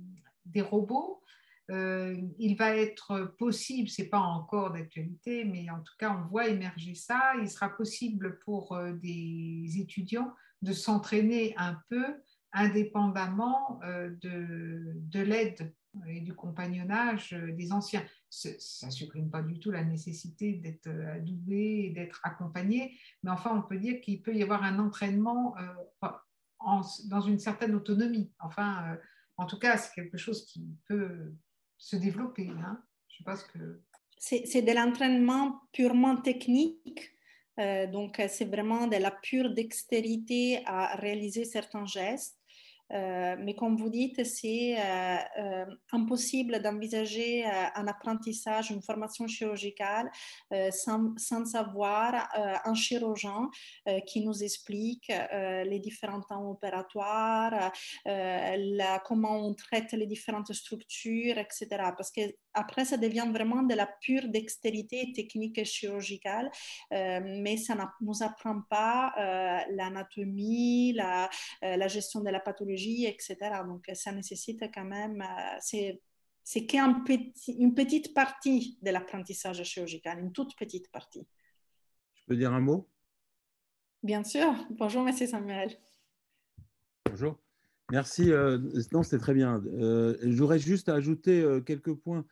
des, 0.47 0.63
robots, 0.63 1.23
euh, 1.71 2.17
il 2.39 2.57
va 2.57 2.75
être 2.75 3.35
possible, 3.39 3.89
c'est 3.89 4.09
pas 4.09 4.21
encore 4.21 4.73
d'actualité, 4.73 5.45
mais 5.45 5.69
en 5.69 5.81
tout 5.81 5.93
cas 5.99 6.17
on 6.17 6.29
voit 6.29 6.49
émerger 6.49 6.95
ça, 6.95 7.35
il 7.41 7.51
sera 7.51 7.69
possible 7.69 8.39
pour 8.47 8.73
euh, 8.73 8.93
des 8.93 9.79
étudiants 9.79 10.33
de 10.63 10.73
s'entraîner 10.73 11.55
un 11.59 11.77
peu 11.91 12.05
indépendamment 12.53 13.79
de, 13.85 14.95
de 14.95 15.21
l'aide 15.21 15.75
et 16.07 16.21
du 16.21 16.35
compagnonnage 16.35 17.33
des 17.33 17.73
anciens 17.73 18.05
ça 18.31 18.87
ne 18.87 18.93
supprime 18.93 19.31
pas 19.31 19.43
du 19.43 19.59
tout 19.59 19.71
la 19.71 19.85
nécessité 19.85 20.53
d'être 20.53 20.89
euh, 20.89 21.15
adoubé 21.15 21.87
et 21.87 21.91
d'être 21.91 22.21
accompagné, 22.25 22.99
mais 23.23 23.31
enfin, 23.31 23.57
on 23.57 23.67
peut 23.67 23.79
dire 23.79 24.01
qu'il 24.01 24.23
peut 24.23 24.35
y 24.35 24.43
avoir 24.43 24.63
un 24.63 24.79
entraînement 24.79 25.57
euh, 25.59 26.09
dans 27.07 27.21
une 27.21 27.39
certaine 27.39 27.75
autonomie. 27.75 28.33
Enfin, 28.41 28.93
euh, 28.93 28.97
en 29.37 29.47
tout 29.47 29.59
cas, 29.59 29.77
c'est 29.79 29.95
quelque 29.95 30.19
chose 30.19 30.45
qui 30.47 30.77
peut 30.87 31.33
se 31.79 31.97
développer. 31.97 32.49
Hein. 32.49 32.83
Je 33.09 33.25
sais 33.25 33.47
que... 33.53 33.83
C'est 34.19 34.63
de 34.63 34.73
l'entraînement 34.73 35.61
purement 35.73 36.17
technique. 36.17 37.13
donc, 37.57 38.21
c'est 38.29 38.47
vraiment 38.47 38.89
de 38.89 38.97
la 38.97 39.13
pure 39.13 39.55
dextérité 39.55 40.61
à 40.67 40.97
réaliser 40.97 41.45
certains 41.45 41.87
gestes. 41.87 42.38
Euh, 42.93 43.37
mais 43.39 43.55
comme 43.55 43.77
vous 43.77 43.91
dites, 43.91 44.25
c'est 44.25 44.77
euh, 44.79 45.17
euh, 45.39 45.67
impossible 45.93 46.61
d'envisager 46.63 47.45
un 47.45 47.87
apprentissage, 47.87 48.71
une 48.71 48.83
formation 48.83 49.27
chirurgicale 49.27 50.11
sans, 50.71 51.17
sans, 51.17 51.45
savoir 51.45 52.29
un 52.65 52.75
chirurgien 52.75 53.51
qui 54.07 54.25
nous 54.25 54.43
explique 54.43 55.13
les 55.33 55.79
différents 55.79 56.21
temps 56.21 56.51
opératoires, 56.51 57.73
comment 59.05 59.37
on 59.37 59.55
traite 59.55 59.93
les 59.93 60.07
différentes 60.07 60.53
structures, 60.53 61.39
etc. 61.39 61.67
Parce 61.97 62.11
que 62.11 62.21
après, 62.59 62.85
ça 62.85 62.97
devient 62.97 63.29
vraiment 63.33 63.63
de 63.63 63.75
la 63.75 63.87
pure 63.87 64.29
dextérité 64.29 65.13
technique 65.15 65.59
et 65.59 65.65
chirurgicale, 65.65 66.51
mais 66.91 67.57
ça 67.57 67.75
ne 67.75 67.83
nous 68.01 68.23
apprend 68.23 68.63
pas 68.69 69.15
l'anatomie, 69.71 70.93
la, 70.95 71.29
la 71.63 71.89
gestion 71.89 72.21
de 72.21 72.31
la 72.31 72.41
pathologie 72.41 72.99
etc. 73.07 73.37
Donc, 73.67 73.91
ça 73.95 74.13
nécessite 74.13 74.63
quand 74.73 74.85
même, 74.85 75.23
euh, 75.23 75.57
c'est 75.61 76.01
c'est 76.45 76.65
qu'une 76.65 77.05
petit, 77.05 77.53
une 77.53 77.75
petite 77.75 78.15
partie 78.15 78.79
de 78.81 78.91
l'apprentissage 78.91 79.63
chirurgical, 79.65 80.19
une 80.19 80.33
toute 80.33 80.57
petite 80.57 80.91
partie. 80.91 81.27
Je 82.15 82.23
peux 82.27 82.37
dire 82.37 82.55
un 82.55 82.61
mot? 82.61 82.89
Bien 84.03 84.25
sûr. 84.25 84.55
Bonjour, 84.71 85.03
Monsieur 85.03 85.27
Samuel. 85.27 85.79
Bonjour. 87.05 87.39
Merci. 87.91 88.33
Euh, 88.33 88.59
non, 88.93 89.03
c'était 89.03 89.19
très 89.19 89.35
bien. 89.35 89.63
Euh, 89.67 90.17
J'aurais 90.23 90.59
juste 90.59 90.89
à 90.89 90.95
ajouter 90.95 91.39
euh, 91.43 91.61
quelques 91.61 91.93
points 91.93 92.25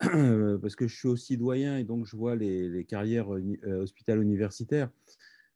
parce 0.00 0.76
que 0.76 0.86
je 0.86 0.94
suis 0.94 1.08
aussi 1.08 1.36
doyen 1.36 1.78
et 1.78 1.84
donc 1.84 2.06
je 2.06 2.16
vois 2.16 2.36
les, 2.36 2.84
carrières 2.84 3.28
hospitalo 3.28 4.22
universitaires. 4.22 4.90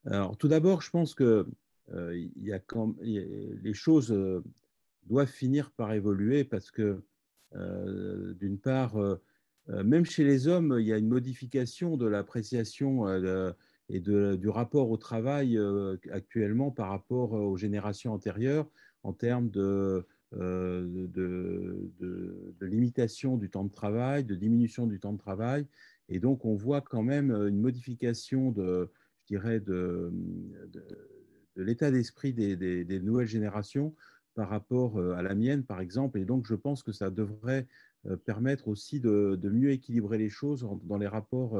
Alors, 0.06 0.36
tout 0.36 0.48
d'abord, 0.48 0.82
je 0.82 0.90
pense 0.90 1.14
que 1.14 1.46
euh, 1.94 2.28
les 3.62 3.74
choses 3.74 4.12
euh, 4.12 4.42
doivent 5.06 5.28
finir 5.28 5.70
par 5.72 5.92
évoluer 5.92 6.44
parce 6.44 6.70
que, 6.70 7.02
euh, 7.54 8.34
d'une 8.34 8.58
part, 8.58 8.96
même 9.68 10.04
chez 10.04 10.24
les 10.24 10.48
hommes, 10.48 10.76
il 10.80 10.86
y 10.86 10.92
a 10.92 10.98
une 10.98 11.08
modification 11.08 11.96
de 11.96 12.06
l'appréciation 12.06 13.06
et 13.88 14.00
du 14.00 14.48
rapport 14.48 14.90
au 14.90 14.96
travail 14.96 15.58
actuellement 16.10 16.70
par 16.70 16.88
rapport 16.88 17.32
aux 17.32 17.56
générations 17.56 18.12
antérieures 18.12 18.68
en 19.02 19.12
termes 19.12 19.50
de, 19.50 20.06
de, 20.34 21.10
de, 21.98 22.66
limitation 22.66 23.36
du 23.36 23.50
temps 23.50 23.64
de 23.64 23.72
travail, 23.72 24.24
de 24.24 24.34
diminution 24.34 24.86
du 24.86 24.98
temps 24.98 25.12
de 25.12 25.18
travail. 25.18 25.66
Et 26.08 26.20
donc, 26.20 26.44
on 26.44 26.54
voit 26.54 26.80
quand 26.80 27.02
même 27.02 27.30
une 27.30 27.60
modification 27.60 28.50
de, 28.50 28.90
je 29.22 29.26
dirais, 29.26 29.60
de, 29.60 30.12
l'état 31.56 31.90
d'esprit 31.90 32.32
des, 32.32 33.00
nouvelles 33.00 33.26
générations 33.26 33.94
par 34.34 34.48
rapport 34.48 34.98
euh, 34.98 35.12
à 35.14 35.22
la 35.22 35.34
mienne, 35.34 35.64
par 35.64 35.80
exemple. 35.80 36.18
Et 36.18 36.24
donc, 36.24 36.46
je 36.46 36.54
pense 36.54 36.82
que 36.82 36.92
ça 36.92 37.10
devrait 37.10 37.66
permettre 38.24 38.68
aussi 38.68 38.98
de, 38.98 39.38
mieux 39.44 39.70
équilibrer 39.70 40.18
les 40.18 40.30
choses 40.30 40.66
dans 40.84 40.98
les 40.98 41.06
rapports 41.06 41.56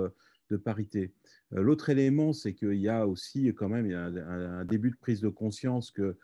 de 0.50 0.56
parité. 0.56 1.12
L'autre 1.52 1.88
élément, 1.88 2.32
c'est 2.32 2.52
qu'il 2.52 2.74
y 2.74 2.88
a 2.88 3.06
aussi 3.06 3.54
quand 3.54 3.68
même 3.68 3.88
un, 3.92 4.64
début 4.64 4.90
de 4.90 4.96
prise 4.96 5.20
de 5.20 5.28
conscience 5.28 5.92
que 5.92 6.16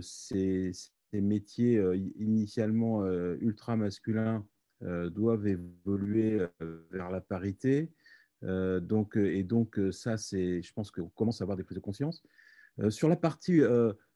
ces, 0.00 0.72
métiers 1.20 1.82
initialement 2.16 3.06
ultra 3.40 3.76
masculins 3.76 4.44
doivent 4.80 5.46
évoluer 5.46 6.40
vers 6.90 7.10
la 7.10 7.20
parité. 7.20 7.90
donc, 8.42 9.16
et 9.16 9.42
donc, 9.42 9.78
ça, 9.92 10.16
c'est, 10.16 10.62
je 10.62 10.72
pense 10.72 10.90
qu'on 10.90 11.08
commence 11.10 11.40
à 11.40 11.44
avoir 11.44 11.56
des 11.56 11.64
prises 11.64 11.76
de 11.76 11.82
conscience. 11.82 12.22
sur 12.90 13.08
la 13.08 13.16
partie 13.16 13.62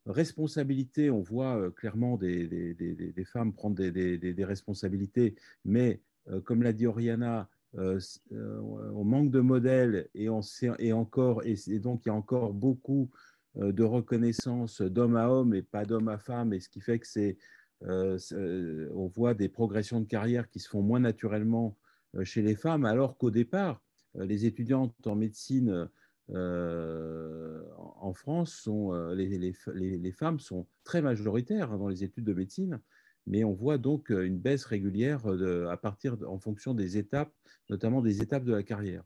responsabilité, 0.06 1.10
on 1.10 1.22
voit 1.22 1.70
clairement 1.72 2.16
des, 2.16 3.24
femmes 3.26 3.52
prendre 3.52 3.76
des, 3.76 4.44
responsabilités, 4.44 5.34
mais 5.64 6.00
comme 6.44 6.62
l'a 6.62 6.72
dit 6.72 6.86
Oriana, 6.86 7.48
on 7.74 9.04
manque 9.04 9.30
de 9.30 9.40
modèles 9.40 10.08
et, 10.14 10.28
on 10.28 10.40
et 10.78 10.92
encore, 10.92 11.42
et, 11.44 11.78
donc 11.78 12.02
il 12.04 12.08
y 12.08 12.10
a 12.10 12.14
encore 12.14 12.52
beaucoup 12.52 13.10
de 13.58 13.82
reconnaissance 13.82 14.80
d'homme 14.80 15.16
à 15.16 15.28
homme 15.28 15.54
et 15.54 15.62
pas 15.62 15.84
d'homme 15.84 16.08
à 16.08 16.18
femme, 16.18 16.52
et 16.52 16.60
ce 16.60 16.68
qui 16.68 16.80
fait 16.80 16.98
que 16.98 17.06
c'est, 17.06 17.36
on 17.82 19.06
voit 19.06 19.34
des 19.34 19.48
progressions 19.48 20.00
de 20.00 20.06
carrière 20.06 20.48
qui 20.48 20.60
se 20.60 20.68
font 20.68 20.82
moins 20.82 21.00
naturellement 21.00 21.76
chez 22.22 22.42
les 22.42 22.54
femmes, 22.54 22.84
alors 22.84 23.18
qu'au 23.18 23.30
départ, 23.30 23.82
les 24.14 24.46
étudiantes 24.46 24.94
en 25.06 25.16
médecine 25.16 25.88
euh, 26.30 27.62
en 27.76 28.12
France, 28.12 28.52
sont, 28.52 28.92
euh, 28.92 29.14
les, 29.14 30.12
femmes 30.12 30.40
sont 30.40 30.66
très 30.84 31.00
majoritaires 31.00 31.72
hein, 31.72 31.78
dans 31.78 31.88
les 31.88 32.04
études 32.04 32.24
de 32.24 32.34
médecine, 32.34 32.80
mais 33.26 33.44
on 33.44 33.54
voit 33.54 33.78
donc 33.78 34.10
euh, 34.10 34.26
une 34.26 34.38
baisse 34.38 34.64
régulière 34.64 35.26
à 35.26 35.76
partir 35.76 36.16
en 36.26 36.38
fonction 36.38 36.74
des 36.74 36.98
étapes, 36.98 37.32
notamment 37.70 38.02
des 38.02 38.22
étapes 38.22 38.44
de 38.44 38.52
la 38.52 38.62
carrière. 38.62 39.04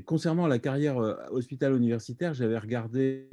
Concernant 0.00 0.46
la 0.46 0.58
carrière 0.58 0.96
hospitalo-universitaire, 1.30 2.32
j'avais 2.34 2.58
regardé 2.58 3.28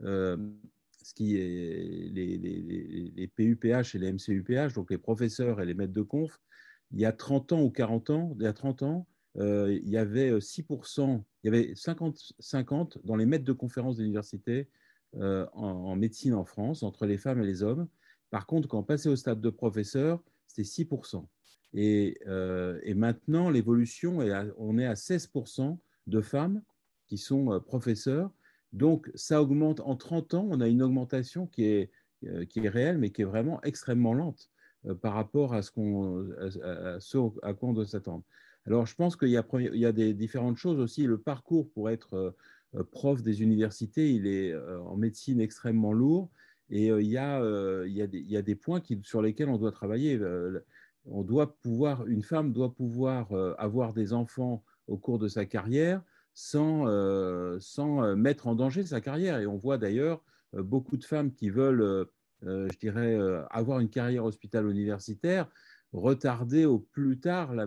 ce 0.00 1.14
qui 1.14 1.36
est 1.36 2.10
les, 2.12 3.30
PUPH 3.34 3.94
et 3.94 3.98
les 3.98 4.12
MCUPH, 4.12 4.74
donc 4.74 4.90
les 4.90 4.98
professeurs 4.98 5.60
et 5.60 5.66
les 5.66 5.74
maîtres 5.74 5.92
de 5.92 6.02
conf, 6.02 6.40
il 6.92 7.00
y 7.00 7.04
a 7.04 7.12
30 7.12 7.52
ans 7.52 7.62
ou 7.62 7.70
40 7.70 8.10
ans, 8.10 8.36
il 8.38 8.42
y 8.42 8.46
a 8.46 8.52
30 8.52 8.82
ans, 8.82 9.06
il 9.36 9.88
y 9.88 9.96
avait 9.96 10.32
6%, 10.32 11.22
il 11.42 11.46
y 11.46 11.48
avait 11.48 11.72
50-50 11.72 12.98
dans 13.04 13.16
les 13.16 13.24
maîtres 13.24 13.44
de 13.44 13.52
conférences 13.52 13.96
d'université 13.96 14.68
en, 15.14 15.48
en, 15.54 15.96
médecine 15.96 16.34
en 16.34 16.44
France, 16.44 16.82
entre 16.82 17.06
les 17.06 17.16
femmes 17.16 17.40
et 17.40 17.46
les 17.46 17.62
hommes. 17.62 17.88
Par 18.30 18.46
contre, 18.46 18.68
quand 18.68 18.80
on 18.80 18.82
passait 18.82 19.08
au 19.08 19.16
stade 19.16 19.40
de 19.40 19.50
professeur, 19.50 20.22
c'était 20.46 20.68
6%. 20.68 21.24
Et, 21.74 22.18
et 22.82 22.94
maintenant, 22.94 23.48
l'évolution, 23.48 24.18
on 24.58 24.78
est 24.78 24.86
à 24.86 24.94
16% 24.94 25.78
de 26.06 26.20
femmes 26.20 26.62
qui 27.08 27.18
sont 27.18 27.60
professeurs. 27.60 28.30
Donc, 28.72 29.10
ça 29.14 29.40
augmente 29.40 29.80
en 29.80 29.96
30 29.96 30.34
ans, 30.34 30.46
on 30.50 30.60
a 30.60 30.68
une 30.68 30.82
augmentation 30.82 31.46
qui 31.46 31.64
est, 31.64 31.90
qui 32.48 32.60
est 32.60 32.68
réelle, 32.68 32.98
mais 32.98 33.10
qui 33.10 33.22
est 33.22 33.26
vraiment 33.26 33.62
extrêmement 33.62 34.12
lente 34.12 34.50
par 35.02 35.14
rapport 35.14 35.54
à 35.54 35.62
ce, 35.62 35.70
qu'on, 35.70 36.28
à, 37.42 37.54
quoi 37.54 37.68
on 37.68 37.72
doit 37.72 37.86
s'attendre. 37.86 38.24
Alors, 38.66 38.86
je 38.86 38.94
pense 38.96 39.16
qu'il 39.16 39.28
y, 39.28 39.36
a 39.86 39.92
des 39.92 40.12
différentes 40.12 40.56
choses 40.56 40.80
aussi. 40.80 41.06
Le 41.06 41.18
parcours 41.18 41.70
pour 41.70 41.88
être 41.88 42.34
euh, 42.74 42.82
prof 42.82 43.22
des 43.22 43.42
universités, 43.42 44.12
il 44.12 44.26
est 44.26 44.52
euh, 44.52 44.80
en 44.80 44.96
médecine 44.96 45.40
extrêmement 45.40 45.92
lourd. 45.92 46.30
Et 46.68 46.90
euh, 46.90 47.00
il 47.00 47.08
y, 47.08 47.16
a, 47.16 48.42
des, 48.42 48.54
points 48.56 48.82
sur 49.02 49.22
lesquels 49.22 49.48
on 49.48 49.58
doit 49.58 49.70
travailler. 49.70 50.20
On 51.04 51.22
doit 51.22 51.56
pouvoir, 51.58 52.06
une 52.08 52.24
femme 52.24 52.52
doit 52.52 52.74
pouvoir 52.74 53.32
avoir 53.58 53.92
des 53.92 54.12
enfants 54.12 54.64
au 54.88 54.96
cours 54.96 55.18
de 55.18 55.28
sa 55.28 55.44
carrière 55.46 56.02
sans, 56.34 56.86
sans 57.60 58.14
mettre 58.14 58.46
en 58.46 58.54
danger 58.54 58.84
sa 58.84 59.00
carrière. 59.00 59.38
Et 59.38 59.46
on 59.46 59.56
voit 59.56 59.78
d'ailleurs 59.78 60.22
beaucoup 60.52 60.98
de 60.98 61.04
femmes 61.04 61.32
qui 61.32 61.48
veulent, 61.48 62.06
je 62.42 62.78
dirais, 62.78 63.18
avoir 63.50 63.80
une 63.80 63.88
carrière 63.88 64.24
hospitalo 64.24 64.70
universitaire 64.70 65.48
retarder 65.92 66.64
au 66.64 66.78
plus 66.78 67.18
tard 67.18 67.54
la, 67.54 67.66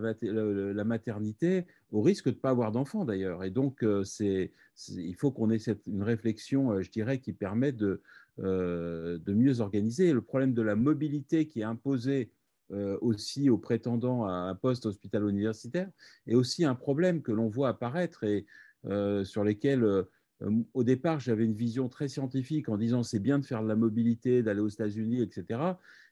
maternité, 0.84 1.66
au 1.92 2.02
risque 2.02 2.26
de 2.26 2.32
ne 2.32 2.36
pas 2.36 2.52
avoir 2.52 2.72
d'enfant 2.72 3.06
d'ailleurs. 3.06 3.44
Et 3.44 3.50
donc, 3.50 3.84
euh, 3.84 4.04
il 4.20 5.16
faut 5.16 5.32
qu'on 5.32 5.50
ait 5.50 5.60
cette, 5.60 5.86
une 5.88 6.04
réflexion, 6.04 6.72
euh, 6.72 6.82
je 6.82 6.92
dirais, 6.92 7.20
qui 7.20 7.34
permet 7.34 7.72
de, 7.72 8.02
euh, 8.40 9.18
de 9.18 9.34
mieux 9.34 9.62
organiser. 9.62 10.14
Le 10.14 10.22
problème 10.22 10.54
de 10.54 10.62
la 10.62 10.76
mobilité 10.76 11.48
qui 11.48 11.62
est 11.62 11.64
imposé 11.66 12.32
aussi 13.02 13.50
aux 13.50 13.58
prétendants 13.58 14.26
à 14.26 14.32
un 14.32 14.56
poste 14.56 14.86
hospital-universitaire 14.86 15.90
est 16.28 16.36
aussi 16.36 16.66
un 16.66 16.76
problème 16.76 17.22
que 17.22 17.32
l'on 17.32 17.48
voit 17.48 17.70
apparaître 17.70 18.24
et 18.24 18.46
sur 19.24 19.44
lesquels 19.44 20.06
au 20.74 20.84
départ, 20.84 21.20
j'avais 21.20 21.44
une 21.44 21.54
vision 21.54 21.90
très 21.90 22.08
scientifique 22.08 22.70
en 22.70 22.78
disant 22.78 23.04
c'est 23.04 23.20
bien 23.20 23.40
de 23.40 23.46
faire 23.46 23.62
de 23.62 23.68
la 23.68 23.76
mobilité, 23.76 24.42
d'aller 24.42 24.62
aux 24.62 24.70
États-Unis, 24.70 25.22
etc. 25.22 25.60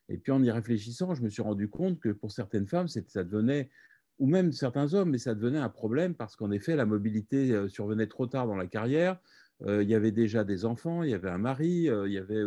Et 0.08 0.18
puis 0.18 0.32
en 0.32 0.42
y 0.42 0.50
réfléchissant, 0.50 1.14
je 1.14 1.22
me 1.22 1.30
suis 1.30 1.42
rendu 1.42 1.68
compte 1.68 1.98
que 1.98 2.10
pour 2.10 2.30
certaines 2.30 2.66
femmes, 2.66 2.88
ça 2.88 3.24
devenait, 3.24 3.70
ou 4.18 4.26
même 4.26 4.52
certains 4.52 4.92
hommes, 4.94 5.10
mais 5.10 5.18
ça 5.18 5.34
devenait 5.34 5.58
un 5.58 5.68
problème 5.68 6.14
parce 6.14 6.36
qu'en 6.36 6.50
effet, 6.50 6.76
la 6.76 6.86
mobilité 6.86 7.52
euh, 7.52 7.68
survenait 7.68 8.06
trop 8.06 8.26
tard 8.26 8.46
dans 8.46 8.56
la 8.56 8.66
carrière. 8.66 9.18
Euh, 9.66 9.82
il 9.82 9.88
y 9.88 9.94
avait 9.94 10.12
déjà 10.12 10.44
des 10.44 10.64
enfants, 10.64 11.02
il 11.02 11.10
y 11.10 11.14
avait 11.14 11.30
un 11.30 11.38
mari, 11.38 11.88
euh, 11.88 12.06
il 12.06 12.12
y 12.12 12.18
avait, 12.18 12.42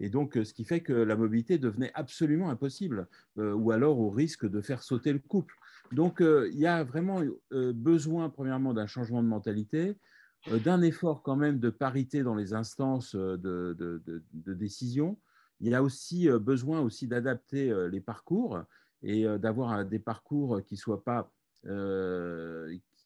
et 0.00 0.10
donc 0.10 0.34
ce 0.34 0.52
qui 0.52 0.64
fait 0.64 0.80
que 0.80 0.92
la 0.92 1.16
mobilité 1.16 1.58
devenait 1.58 1.92
absolument 1.94 2.50
impossible, 2.50 3.06
ou 3.36 3.70
alors 3.70 3.98
au 3.98 4.10
risque 4.10 4.48
de 4.48 4.60
faire 4.60 4.82
sauter 4.82 5.12
le 5.12 5.20
couple. 5.20 5.54
Donc 5.92 6.20
il 6.20 6.58
y 6.58 6.66
a 6.66 6.82
vraiment 6.82 7.22
besoin, 7.50 8.28
premièrement, 8.28 8.74
d'un 8.74 8.86
changement 8.86 9.22
de 9.22 9.28
mentalité, 9.28 9.96
d'un 10.64 10.82
effort 10.82 11.22
quand 11.22 11.36
même 11.36 11.60
de 11.60 11.70
parité 11.70 12.22
dans 12.22 12.34
les 12.34 12.54
instances 12.54 13.14
de, 13.14 13.38
de, 13.78 14.02
de 14.32 14.54
décision, 14.54 15.16
il 15.60 15.70
y 15.70 15.74
a 15.74 15.82
aussi 15.82 16.28
euh, 16.28 16.38
besoin 16.38 16.80
aussi 16.80 17.06
d'adapter 17.06 17.70
euh, 17.70 17.88
les 17.88 18.00
parcours 18.00 18.62
et 19.02 19.26
euh, 19.26 19.38
d'avoir 19.38 19.84
des 19.84 19.98
parcours 19.98 20.62
qui 20.64 20.76
soient 20.76 21.04
pas 21.04 21.30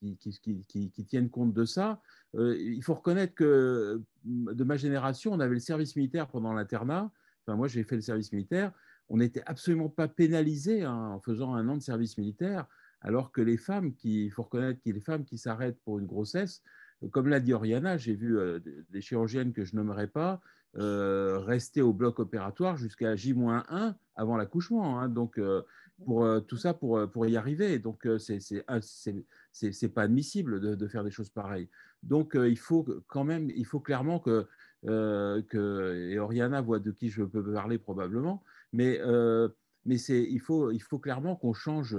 qui, 0.00 1.04
tiennent 1.06 1.30
compte 1.30 1.52
de 1.52 1.64
ça. 1.64 2.00
il 2.34 2.80
faut 2.82 2.94
reconnaître 2.94 3.34
que 3.34 4.02
de 4.24 4.64
ma 4.64 4.76
génération, 4.76 5.32
on 5.32 5.40
avait 5.40 5.54
le 5.54 5.60
service 5.60 5.96
militaire 5.96 6.28
pendant 6.28 6.52
l'internat. 6.52 7.10
Enfin, 7.46 7.56
moi, 7.56 7.68
j'ai 7.68 7.84
fait 7.84 7.96
le 7.96 8.02
service 8.02 8.32
militaire. 8.32 8.72
On 9.08 9.16
n'était 9.16 9.42
absolument 9.46 9.88
pas 9.88 10.08
pénalisé 10.08 10.84
hein, 10.84 11.12
en 11.14 11.20
faisant 11.20 11.54
un 11.54 11.68
an 11.68 11.76
de 11.76 11.82
service 11.82 12.16
militaire, 12.18 12.66
alors 13.00 13.32
que 13.32 13.40
les 13.40 13.56
femmes, 13.56 13.92
il 14.04 14.30
faut 14.30 14.42
reconnaître 14.42 14.80
a 14.86 14.92
des 14.92 15.00
femmes 15.00 15.24
qui 15.24 15.38
s'arrêtent 15.38 15.80
pour 15.84 15.98
une 15.98 16.06
grossesse, 16.06 16.62
comme 17.12 17.28
l'a 17.28 17.40
dit 17.40 17.52
Oriana, 17.52 17.96
j'ai 17.96 18.14
vu 18.14 18.38
des 18.90 19.00
chirurgiennes 19.00 19.52
que 19.52 19.64
je 19.64 19.74
nommerai 19.74 20.06
pas 20.06 20.40
euh, 20.76 21.40
rester 21.40 21.82
au 21.82 21.92
bloc 21.92 22.20
opératoire 22.20 22.76
jusqu'à 22.76 23.16
J-1 23.16 23.94
avant 24.14 24.36
l'accouchement. 24.36 25.00
Hein. 25.00 25.08
donc, 25.08 25.36
euh, 25.38 25.62
pour 26.04 26.24
euh, 26.24 26.40
tout 26.40 26.56
ça, 26.56 26.74
pour, 26.74 27.08
pour 27.10 27.26
y 27.26 27.36
arriver. 27.36 27.78
Donc, 27.78 28.06
c'est 28.18 29.94
pas 29.94 30.02
admissible 30.02 30.60
de, 30.60 30.74
de, 30.74 30.88
faire 30.88 31.04
des 31.04 31.10
choses 31.10 31.30
pareilles. 31.30 31.68
Donc, 32.02 32.32
il 32.34 32.58
faut 32.58 32.86
quand 33.08 33.24
même, 33.24 33.50
il 33.50 33.66
faut 33.66 33.80
clairement 33.80 34.20
que, 34.20 34.46
que 34.82 36.08
et 36.10 36.18
Oriana 36.18 36.60
voit 36.60 36.78
de 36.78 36.90
qui 36.90 37.10
je 37.10 37.22
peux 37.22 37.52
parler 37.52 37.78
probablement, 37.78 38.42
mais 38.72 39.00
mais 39.86 39.96
il 39.98 40.40
faut, 40.40 40.70
il 40.70 40.82
faut 40.82 40.98
clairement 40.98 41.36
qu'on 41.36 41.54
change 41.54 41.96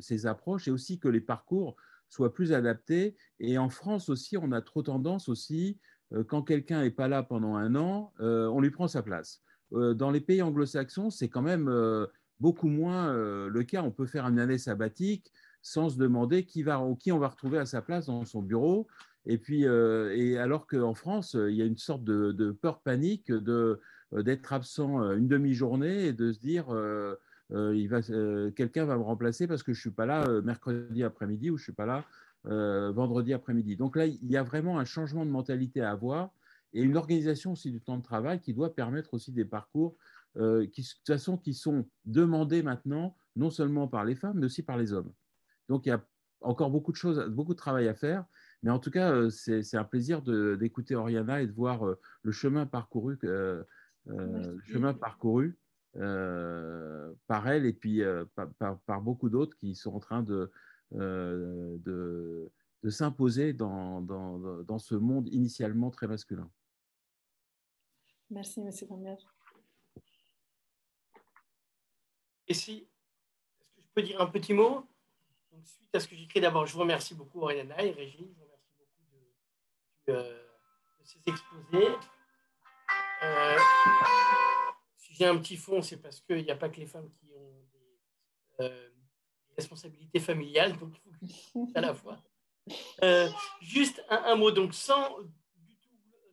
ces 0.00 0.26
approches 0.26 0.68
et 0.68 0.70
aussi 0.70 0.98
que 0.98 1.08
les 1.08 1.20
parcours 1.20 1.76
soient 2.08 2.32
plus 2.32 2.52
adaptés. 2.52 3.16
Et 3.40 3.58
en 3.58 3.68
France 3.68 4.08
aussi, 4.08 4.36
on 4.36 4.52
a 4.52 4.62
trop 4.62 4.82
tendance 4.82 5.28
aussi 5.28 5.78
euh, 6.12 6.24
quand 6.24 6.42
quelqu'un 6.42 6.82
n'est 6.82 6.90
pas 6.90 7.08
là 7.08 7.22
pendant 7.22 7.56
un 7.56 7.74
an, 7.74 8.12
euh, 8.20 8.46
on 8.48 8.60
lui 8.60 8.70
prend 8.70 8.88
sa 8.88 9.02
place. 9.02 9.42
Euh, 9.72 9.94
dans 9.94 10.10
les 10.10 10.20
pays 10.20 10.42
anglo-saxons, 10.42 11.10
c'est 11.10 11.28
quand 11.28 11.42
même 11.42 11.68
beaucoup 12.40 12.68
moins 12.68 13.12
le 13.12 13.62
cas. 13.62 13.82
On 13.82 13.90
peut 13.90 14.06
faire 14.06 14.26
une 14.26 14.38
année 14.38 14.58
sabbatique 14.58 15.32
sans 15.62 15.90
se 15.90 15.98
demander 15.98 16.44
qui, 16.44 16.62
va, 16.62 16.82
qui 17.00 17.12
on 17.12 17.18
va 17.18 17.28
retrouver 17.28 17.58
à 17.58 17.66
sa 17.66 17.82
place 17.82 18.06
dans 18.06 18.24
son 18.24 18.42
bureau. 18.42 18.86
Et 19.24 19.38
puis, 19.38 19.62
et 19.62 20.38
alors 20.38 20.66
qu'en 20.66 20.94
France, 20.94 21.34
il 21.34 21.54
y 21.54 21.62
a 21.62 21.64
une 21.64 21.78
sorte 21.78 22.04
de, 22.04 22.52
peur 22.52 22.80
panique 22.80 23.32
de, 23.32 23.80
d'être 24.12 24.52
absent 24.52 25.12
une 25.14 25.28
demi-journée 25.28 26.06
et 26.06 26.12
de 26.12 26.32
se 26.32 26.38
dire 26.38 26.66
quelqu'un 28.54 28.84
va 28.84 28.96
me 28.96 29.02
remplacer 29.02 29.46
parce 29.46 29.62
que 29.62 29.72
je 29.72 29.78
ne 29.78 29.82
suis 29.82 29.90
pas 29.90 30.06
là 30.06 30.24
mercredi 30.42 31.02
après-midi 31.02 31.50
ou 31.50 31.56
je 31.56 31.62
ne 31.62 31.64
suis 31.64 31.72
pas 31.72 31.86
là 31.86 32.04
euh, 32.48 32.92
vendredi 32.92 33.32
après-midi. 33.32 33.74
Donc 33.74 33.96
là, 33.96 34.06
il 34.06 34.30
y 34.30 34.36
a 34.36 34.44
vraiment 34.44 34.78
un 34.78 34.84
changement 34.84 35.26
de 35.26 35.30
mentalité 35.30 35.80
à 35.80 35.90
avoir 35.90 36.30
et 36.76 36.82
une 36.82 36.96
organisation 36.98 37.52
aussi 37.52 37.72
du 37.72 37.80
temps 37.80 37.96
de 37.96 38.02
travail 38.02 38.38
qui 38.40 38.52
doit 38.52 38.74
permettre 38.74 39.14
aussi 39.14 39.32
des 39.32 39.46
parcours 39.46 39.96
euh, 40.36 40.66
qui, 40.66 40.82
de 40.82 40.86
toute 40.86 41.06
façon, 41.06 41.38
qui 41.38 41.54
sont 41.54 41.88
demandés 42.04 42.62
maintenant, 42.62 43.16
non 43.34 43.48
seulement 43.48 43.88
par 43.88 44.04
les 44.04 44.14
femmes, 44.14 44.38
mais 44.38 44.44
aussi 44.44 44.62
par 44.62 44.76
les 44.76 44.92
hommes. 44.92 45.10
Donc 45.70 45.86
il 45.86 45.88
y 45.88 45.92
a 45.92 46.04
encore 46.42 46.70
beaucoup 46.70 46.92
de 46.92 46.96
choses, 46.96 47.18
beaucoup 47.30 47.54
de 47.54 47.58
travail 47.58 47.88
à 47.88 47.94
faire. 47.94 48.26
Mais 48.62 48.70
en 48.70 48.78
tout 48.78 48.90
cas, 48.90 49.10
euh, 49.10 49.30
c'est 49.30 49.76
un 49.76 49.84
plaisir 49.84 50.20
d'écouter 50.20 50.94
Oriana 50.94 51.40
et 51.40 51.46
de 51.46 51.52
voir 51.52 51.82
le 52.22 52.32
chemin 52.32 52.66
parcouru, 52.66 53.18
le 53.22 53.64
chemin 54.66 54.92
parcouru 54.92 55.58
par 55.94 57.48
elle 57.48 57.64
et 57.64 57.72
puis 57.72 58.02
par, 58.86 59.00
beaucoup 59.00 59.30
d'autres 59.30 59.56
qui 59.56 59.74
sont 59.74 59.94
en 59.94 60.00
train 60.00 60.22
de, 60.22 60.50
de, 60.92 62.50
de 62.82 62.90
s'imposer 62.90 63.54
dans, 63.54 64.02
dans, 64.02 64.62
dans, 64.62 64.78
ce 64.78 64.94
monde 64.94 65.28
initialement 65.32 65.90
très 65.90 66.06
masculin. 66.06 66.50
Merci, 68.30 68.60
M. 68.60 68.70
Gamber. 68.88 69.16
Et 72.48 72.54
si, 72.54 72.88
est-ce 73.58 73.74
que 73.74 73.82
je 73.82 73.88
peux 73.94 74.02
dire 74.02 74.20
un 74.20 74.26
petit 74.26 74.52
mot? 74.52 74.86
Suite 75.64 75.94
à 75.94 76.00
ce 76.00 76.08
que 76.08 76.16
j'écris 76.16 76.40
d'abord, 76.40 76.66
je 76.66 76.72
vous 76.72 76.80
remercie 76.80 77.14
beaucoup, 77.14 77.42
Oriana 77.42 77.82
et 77.82 77.92
Régine. 77.92 78.28
Je 78.28 78.38
vous 78.38 78.44
remercie 78.44 78.72
beaucoup 78.78 79.02
de, 80.06 80.12
euh, 80.12 80.46
ces 81.04 81.18
exposés. 81.26 81.88
Euh, 83.22 83.56
si 84.96 85.14
j'ai 85.14 85.26
un 85.26 85.38
petit 85.38 85.56
fond, 85.56 85.80
c'est 85.80 85.96
parce 85.96 86.20
qu'il 86.20 86.44
n'y 86.44 86.50
a 86.50 86.56
pas 86.56 86.68
que 86.68 86.78
les 86.78 86.86
femmes 86.86 87.10
qui 87.10 87.32
ont 87.34 87.64
des, 87.72 88.64
euh, 88.64 88.90
responsabilités 89.56 90.20
familiales, 90.20 90.76
donc 90.78 90.94
il 91.22 91.32
faut 91.32 91.68
à 91.74 91.80
la 91.80 91.94
fois. 91.94 92.22
juste 93.60 94.04
un, 94.10 94.34
mot, 94.36 94.50
donc 94.50 94.74
sans, 94.74 95.16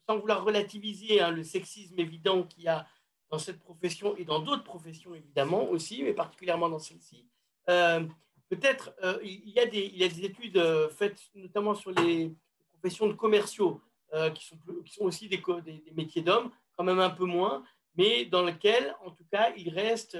sans 0.07 0.17
vouloir 0.19 0.43
relativiser 0.43 1.21
hein, 1.21 1.31
le 1.31 1.43
sexisme 1.43 1.99
évident 1.99 2.43
qu'il 2.43 2.63
y 2.63 2.67
a 2.67 2.87
dans 3.33 3.39
cette 3.39 3.59
profession 3.59 4.15
et 4.17 4.25
dans 4.25 4.39
d'autres 4.39 4.63
professions 4.63 5.15
évidemment 5.15 5.67
aussi, 5.69 6.03
mais 6.03 6.13
particulièrement 6.13 6.69
dans 6.69 6.77
celle-ci. 6.77 7.27
Euh, 7.67 8.05
peut-être 8.49 8.93
euh, 9.03 9.17
il, 9.23 9.49
y 9.49 9.59
a 9.59 9.65
des, 9.65 10.25
études 10.25 10.57
euh, 10.57 10.87
faites 10.89 11.19
notamment 11.33 11.73
sur 11.73 11.91
les 11.91 12.31
professions 12.73 13.07
de 13.07 13.13
commerciaux 13.13 13.81
qui, 14.35 14.45
sont 14.91 15.05
aussi 15.05 15.27
des, 15.27 15.41
des, 15.65 15.91
métiers 15.95 16.21
d'hommes, 16.21 16.51
quand 16.77 16.83
même 16.83 16.99
un 16.99 17.09
peu 17.09 17.25
moins, 17.25 17.63
mais 17.95 18.25
dans 18.25 18.43
lesquels 18.43 18.95
en 19.03 19.09
tout 19.09 19.25
cas 19.31 19.51
il 19.57 19.69
reste, 19.69 20.15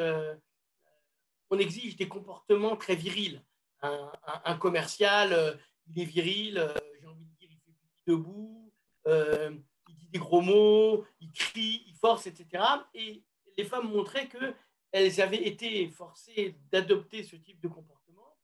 on 1.51 1.59
exige 1.59 1.95
des 1.95 2.07
comportements 2.07 2.75
très 2.75 2.95
virils. 2.95 3.43
Un, 3.83 4.57
commercial, 4.57 5.59
il 5.85 6.01
est 6.01 6.05
viril, 6.05 6.73
j'ai 6.99 7.05
envie 7.05 7.23
de 7.23 7.35
dire, 7.37 7.49
il 7.51 7.59
fait 7.59 7.77
debout 8.07 8.73
gros 10.19 10.41
mots, 10.41 11.05
ils 11.19 11.31
crient, 11.31 11.83
ils 11.87 11.95
forcent, 11.95 12.27
etc. 12.27 12.63
Et 12.93 13.23
les 13.57 13.63
femmes 13.63 13.89
montraient 13.89 14.27
qu'elles 14.27 15.21
avaient 15.21 15.47
été 15.47 15.87
forcées 15.89 16.55
d'adopter 16.71 17.23
ce 17.23 17.35
type 17.35 17.59
de 17.61 17.67
comportement 17.67 18.37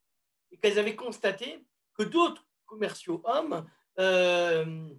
et 0.51 0.57
qu'elles 0.57 0.79
avaient 0.79 0.95
constaté 0.95 1.65
que 1.93 2.03
d'autres 2.03 2.45
commerciaux 2.65 3.21
hommes 3.25 3.67
euh, 3.99 4.89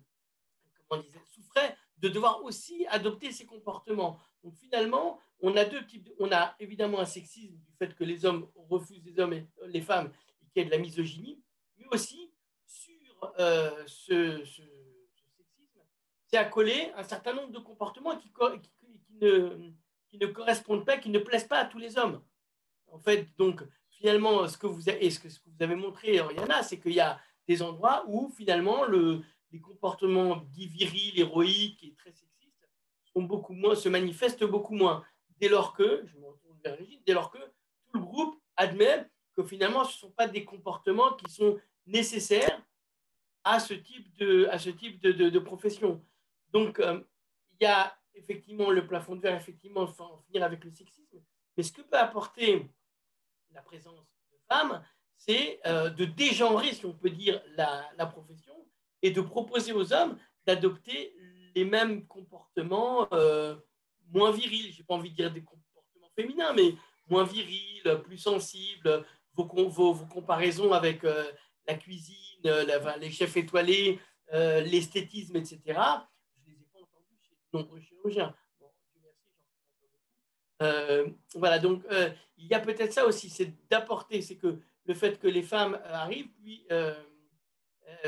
souffraient 1.29 1.77
de 1.99 2.09
devoir 2.09 2.43
aussi 2.45 2.87
adopter 2.89 3.31
ces 3.33 3.47
comportements. 3.47 4.19
Donc 4.43 4.55
finalement, 4.57 5.21
on 5.41 5.57
a 5.57 5.65
deux 5.65 5.85
types. 5.87 6.11
on 6.19 6.33
a 6.33 6.55
évidemment 6.59 7.01
un 7.01 7.07
sexisme 7.07 7.57
du 7.57 7.73
fait 7.79 7.95
que 7.95 8.05
les 8.05 8.25
hommes 8.25 8.49
refusent 8.69 9.05
les 9.05 9.19
hommes 9.21 9.33
et 9.33 9.47
les 9.67 9.81
femmes 9.81 10.11
et 10.43 10.47
qu'il 10.47 10.63
y 10.63 10.67
a 10.67 10.69
de 10.69 10.71
la 10.71 10.79
misogynie, 10.79 11.43
mais 11.79 11.87
aussi 11.91 12.33
sur 12.67 13.33
euh, 13.39 13.85
ce 13.87 14.45
c'est 16.31 16.39
à 16.39 16.45
coller 16.45 16.93
un 16.97 17.03
certain 17.03 17.33
nombre 17.33 17.51
de 17.51 17.59
comportements 17.59 18.17
qui, 18.17 18.31
ne, 19.21 19.73
ne, 20.15 20.27
correspondent 20.27 20.85
pas, 20.85 20.99
qui 20.99 21.11
ne 21.11 21.19
plaisent 21.19 21.47
pas 21.47 21.59
à 21.59 21.65
tous 21.65 21.79
les 21.79 21.99
hommes. 21.99 22.23
En 22.87 22.99
fait, 22.99 23.27
donc, 23.37 23.63
finalement, 23.91 24.47
ce 24.47 24.57
que 24.57 24.67
vous 24.67 24.89
avez, 24.89 25.11
ce 25.11 25.19
que, 25.19 25.29
vous 25.29 25.63
avez 25.63 25.75
montré, 25.75 26.21
Oriana, 26.21 26.63
c'est 26.63 26.79
qu'il 26.79 26.93
y 26.93 27.01
a 27.01 27.21
des 27.49 27.63
endroits 27.63 28.05
où, 28.07 28.31
finalement, 28.37 28.85
le, 28.85 29.23
les 29.51 29.61
comportements 29.61 30.37
dits 30.53 30.69
virils, 30.69 31.19
héroïques 31.19 31.83
et 31.83 31.95
très 31.95 32.13
sexistes 32.13 32.69
sont 33.13 33.23
beaucoup 33.23 33.55
moins, 33.55 33.75
se 33.75 33.89
manifestent 33.89 34.45
beaucoup 34.45 34.75
moins. 34.75 35.05
Dès 35.41 35.49
lors 35.49 35.75
que, 35.75 36.05
je 36.07 36.17
me 36.17 36.27
retourne 36.27 36.59
vers 36.63 36.77
Régine, 36.77 37.01
dès 37.07 37.13
lors 37.13 37.31
que 37.31 37.39
tout 37.39 37.95
le 37.95 38.01
groupe 38.01 38.41
admet 38.57 39.07
que 39.37 39.43
finalement, 39.43 39.85
ce 39.85 39.95
ne 39.95 39.99
sont 39.99 40.11
pas 40.13 40.29
des 40.29 40.45
comportements 40.45 41.15
qui 41.15 41.31
sont 41.33 41.59
nécessaires 41.87 42.63
à 43.43 43.59
ce 43.59 43.75
type 43.75 44.15
de, 44.17 44.47
à 44.51 44.59
ce 44.59 44.71
type 44.71 45.01
de, 45.01 45.13
de 45.13 45.39
profession. 45.39 46.05
Donc, 46.53 46.81
euh, 46.81 47.01
il 47.53 47.65
y 47.65 47.67
a 47.67 47.97
effectivement 48.15 48.71
le 48.71 48.87
plafond 48.87 49.17
de 49.17 49.21
verre, 49.21 49.37
effectivement, 49.37 49.83
en 49.99 50.19
finir 50.27 50.45
avec 50.45 50.65
le 50.65 50.71
sexisme. 50.71 51.21
Mais 51.57 51.63
ce 51.63 51.73
que 51.73 51.83
peut 51.83 51.99
apporter 51.99 52.71
la 53.53 53.63
présence 53.63 54.01
de 54.33 54.39
femmes, 54.49 54.83
c'est 55.17 55.61
euh, 55.67 55.91
de 55.91 56.05
dégenrer, 56.05 56.73
si 56.73 56.87
on 56.87 56.93
peut 56.93 57.11
dire, 57.11 57.43
la, 57.57 58.07
profession 58.07 58.55
et 59.03 59.11
de 59.11 59.21
proposer 59.21 59.73
aux 59.73 59.93
hommes 59.93 60.19
d'adopter 60.47 61.15
les 61.55 61.65
mêmes 61.65 62.07
comportements 62.07 63.09
euh, 63.13 63.57
moins 64.09 64.33
virils. 64.33 64.73
Je 64.73 64.79
n'ai 64.79 64.85
pas 64.85 64.95
envie 64.95 65.11
de 65.11 65.17
dire 65.17 65.33
des 65.33 65.45
comportements 65.45 66.11
féminins, 66.17 66.53
mais 66.55 66.75
moins 67.09 67.25
virils, 67.25 67.83
plus 68.05 68.19
sensibles. 68.19 69.05
Vos, 69.35 69.69
vos 69.69 69.95
comparaisons 70.07 70.73
avec 70.73 71.03
la 71.03 71.75
cuisine, 71.75 72.43
les 72.45 73.11
chefs 73.11 73.37
étoilés, 73.37 73.99
l'esthétisme, 74.33 75.37
etc 75.37 75.79
nombreux 77.53 77.81
chirurgiens. 77.81 78.35
Euh, 80.63 81.09
voilà, 81.35 81.59
donc 81.59 81.85
euh, 81.87 82.11
il 82.37 82.47
y 82.47 82.55
a 82.55 82.61
peut-être 82.61 82.93
ça 82.93 83.07
aussi, 83.07 83.31
c'est 83.31 83.55
d'apporter, 83.69 84.21
c'est 84.21 84.37
que 84.37 84.61
le 84.85 84.95
fait 84.95 85.19
que 85.19 85.27
les 85.27 85.43
femmes 85.43 85.75
euh, 85.75 85.95
arrivent, 85.95 86.31
puis 86.43 86.67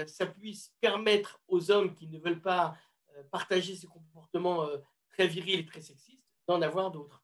ça 0.06 0.26
puisse 0.26 0.72
permettre 0.80 1.40
aux 1.48 1.70
hommes 1.70 1.94
qui 1.94 2.06
ne 2.06 2.18
veulent 2.18 2.40
pas 2.40 2.76
partager 3.30 3.74
ces 3.74 3.86
comportements 3.86 4.66
très 5.10 5.26
virils 5.26 5.66
très 5.66 5.80
sexistes 5.80 6.24
d'en 6.46 6.62
avoir 6.62 6.90
d'autres. 6.90 7.22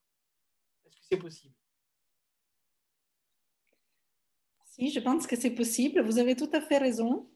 Est-ce 0.85 0.95
que 0.97 1.05
c'est 1.09 1.17
possible? 1.17 1.55
Si, 4.65 4.91
je 4.91 4.99
pense 4.99 5.25
que 5.25 5.35
c'est 5.35 5.51
possible. 5.51 6.01
Vous 6.01 6.19
avez 6.19 6.35
tout 6.35 6.49
à 6.53 6.61
fait 6.61 6.77
raison. 6.77 7.28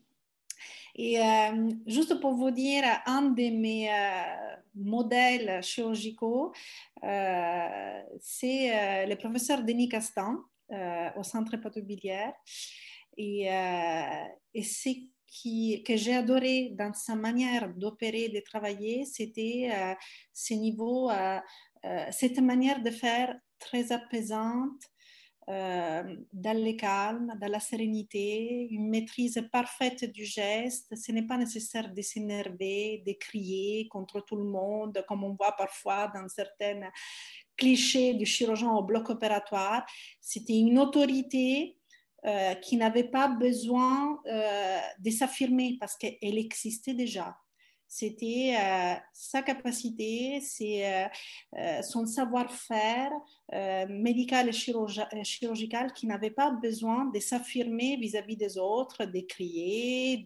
Et 0.95 1.20
euh, 1.20 1.72
juste 1.88 2.20
pour 2.20 2.36
vous 2.36 2.52
dire, 2.52 2.84
un 3.06 3.24
de 3.24 3.49
mes 3.49 3.90
euh, 3.91 4.56
modèles 4.76 5.64
chirurgicaux, 5.64 6.53
euh, 7.03 8.02
c'est 8.20 9.06
le 9.07 9.15
professeur 9.15 9.64
Denis 9.64 9.90
Castan 9.90 10.38
au 11.15 11.24
centre 11.24 11.56
hépatobiliaire. 11.56 12.34
Et, 13.18 13.45
et 14.53 14.64
ce 14.64 14.90
que 15.84 15.95
j'ai 15.95 16.15
adoré 16.15 16.70
dans 16.74 16.94
sa 16.94 17.15
manière 17.15 17.74
d'opérer, 17.74 18.30
de 18.30 18.40
travailler, 18.40 19.06
c'était 19.06 19.95
ce 20.32 20.53
niveau, 20.56 21.11
cette 22.11 22.40
manière 22.40 22.82
de 22.82 22.90
faire 22.90 23.36
très 23.60 23.91
apaisante, 23.91 24.82
euh, 25.49 26.15
dans 26.32 26.64
le 26.64 26.74
calme, 26.74 27.38
dans 27.40 27.52
la 27.52 27.60
sérénité, 27.60 28.68
une 28.72 28.90
maîtrise 28.90 29.41
parfaite 29.52 30.06
du 30.06 30.24
geste. 30.24 30.95
Ce 30.95 31.11
n'est 31.11 31.28
pas 31.28 31.38
nécessaire 31.38 31.94
de 31.94 32.02
s'énerver, 32.02 33.03
de 33.06 33.14
crier 33.14 33.88
contre 33.90 34.22
tout 34.22 34.38
le 34.38 34.45
monde, 34.45 35.03
comme 35.07 35.24
on 35.24 35.34
voit 35.34 35.56
parfois 35.56 36.07
dans 36.14 36.28
certains 36.30 36.90
clichés 37.57 38.14
du 38.14 38.26
chirurgien 38.26 38.72
au 38.72 38.84
bloc 38.84 39.10
opératoire. 39.10 39.86
C'était 40.22 40.57
une 40.57 40.80
autorité 40.80 41.78
euh, 42.26 42.56
qui 42.56 42.78
n'avait 42.78 43.10
pas 43.10 43.28
besoin 43.28 44.22
euh, 44.28 44.80
de 44.99 45.10
s'affirmer 45.10 45.76
parce 45.78 45.98
qu'elle 45.98 46.38
existait 46.38 46.94
déjà 46.94 47.36
c'était 47.95 48.56
euh, 48.60 48.95
sa 49.14 49.44
capacité, 49.44 50.41
euh, 50.61 51.06
euh, 51.57 51.82
son 51.84 52.07
savoir-faire 52.07 53.11
médical 53.88 54.49
et 54.49 55.24
chirurgical 55.24 55.94
qui 55.94 56.07
n'avait 56.07 56.32
pas 56.32 56.49
besoin 56.49 57.06
de 57.06 57.20
s'affirmer 57.20 57.98
vis-à-vis 57.98 58.36
des 58.36 58.57
autres, 58.57 59.06
de 59.06 59.20
crier, 59.20 60.26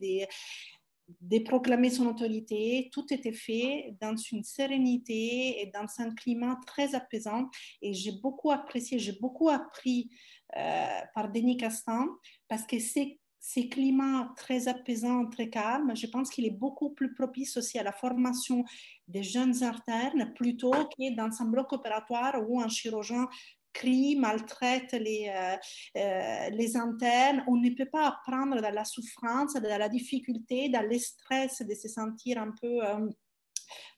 de, 1.20 1.40
proclamer 1.40 1.90
son 1.90 2.06
autorité. 2.08 2.90
Tout 2.94 3.14
était 3.14 3.34
fait 3.34 3.96
dans 4.00 4.16
une 4.16 4.46
sérénité 4.46 5.62
et 5.62 5.70
dans 5.74 5.88
un 5.98 6.16
climat 6.16 6.58
très 6.66 6.96
apaisant. 6.96 7.50
Et 7.82 7.94
j'ai 7.94 8.14
beaucoup 8.14 8.52
apprécié, 8.52 8.98
j'ai 8.98 9.18
beaucoup 9.20 9.50
appris 9.50 10.10
par 10.54 11.30
Denis 11.34 11.58
Castan 11.58 12.06
parce 12.48 12.66
que 12.66 12.80
c'est 12.80 13.20
ces 13.40 13.70
climats 13.70 14.34
très 14.36 14.68
apaisants, 14.68 15.26
très 15.28 15.50
calmes, 15.50 15.96
je 15.96 16.08
pense 16.08 16.30
qu'il 16.30 16.46
est 16.46 16.58
beaucoup 16.58 16.90
plus 16.90 17.14
propice 17.14 17.58
aussi 17.58 17.78
à 17.80 17.84
la 17.84 17.92
formation 17.92 18.66
des 19.08 19.24
jeunes 19.24 19.64
internes 19.64 20.34
plutôt 20.36 20.72
que 20.72 21.16
dans 21.16 21.30
un 21.42 21.46
bloc 21.46 21.72
opératoire 21.74 22.42
où 22.48 22.60
un 22.60 22.68
chirurgien 22.68 23.28
crie, 23.78 24.16
maltraite 24.16 24.94
les, 24.94 25.30
euh, 25.30 25.56
euh, 25.98 26.50
les 26.50 26.76
internes. 26.76 27.44
On 27.48 27.58
ne 27.58 27.70
peut 27.70 27.86
pas 27.86 28.08
apprendre 28.08 28.60
dans 28.62 28.74
la 28.74 28.86
souffrance, 28.86 29.54
dans 29.54 29.78
la 29.78 29.90
difficulté, 29.90 30.70
dans 30.70 30.82
le 30.82 30.98
stress 30.98 31.62
de 31.62 31.74
se 31.74 31.88
sentir 31.88 32.42
un 32.42 32.52
peu... 32.60 32.84
Euh, 32.86 33.08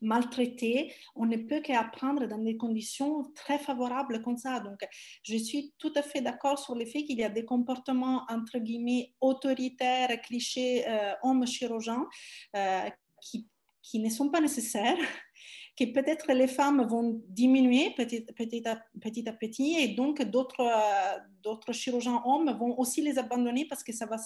maltraité, 0.01 0.93
on 1.15 1.25
ne 1.25 1.37
peut 1.37 1.61
qu'apprendre 1.61 2.27
dans 2.27 2.37
des 2.37 2.57
conditions 2.57 3.31
très 3.35 3.59
favorables 3.59 4.21
comme 4.21 4.37
ça. 4.37 4.59
Donc, 4.59 4.79
je 5.23 5.37
suis 5.37 5.73
tout 5.77 5.93
à 5.95 6.01
fait 6.01 6.21
d'accord 6.21 6.59
sur 6.59 6.75
le 6.75 6.85
fait 6.85 7.03
qu'il 7.03 7.19
y 7.19 7.23
a 7.23 7.29
des 7.29 7.45
comportements, 7.45 8.25
entre 8.29 8.59
guillemets, 8.59 9.13
autoritaires, 9.21 10.21
clichés, 10.21 10.87
euh, 10.87 11.13
hommes 11.23 11.45
chirurgiens, 11.45 12.07
euh, 12.55 12.89
qui 13.21 13.47
qui 13.81 13.99
ne 13.99 14.09
sont 14.09 14.29
pas 14.29 14.41
nécessaires, 14.41 14.97
que 15.77 15.85
peut-être 15.85 16.31
les 16.33 16.47
femmes 16.47 16.85
vont 16.87 17.21
diminuer 17.27 17.91
petit, 17.95 18.21
petit, 18.21 18.67
à, 18.67 18.81
petit 19.01 19.27
à 19.27 19.33
petit 19.33 19.77
et 19.79 19.89
donc 19.89 20.21
d'autres, 20.23 20.61
euh, 20.61 21.19
d'autres 21.41 21.71
chirurgiens 21.71 22.21
hommes 22.25 22.55
vont 22.59 22.77
aussi 22.77 23.01
les 23.01 23.17
abandonner 23.17 23.65
parce 23.65 23.83
que 23.83 23.93
ça 23.93 24.05
va, 24.05 24.17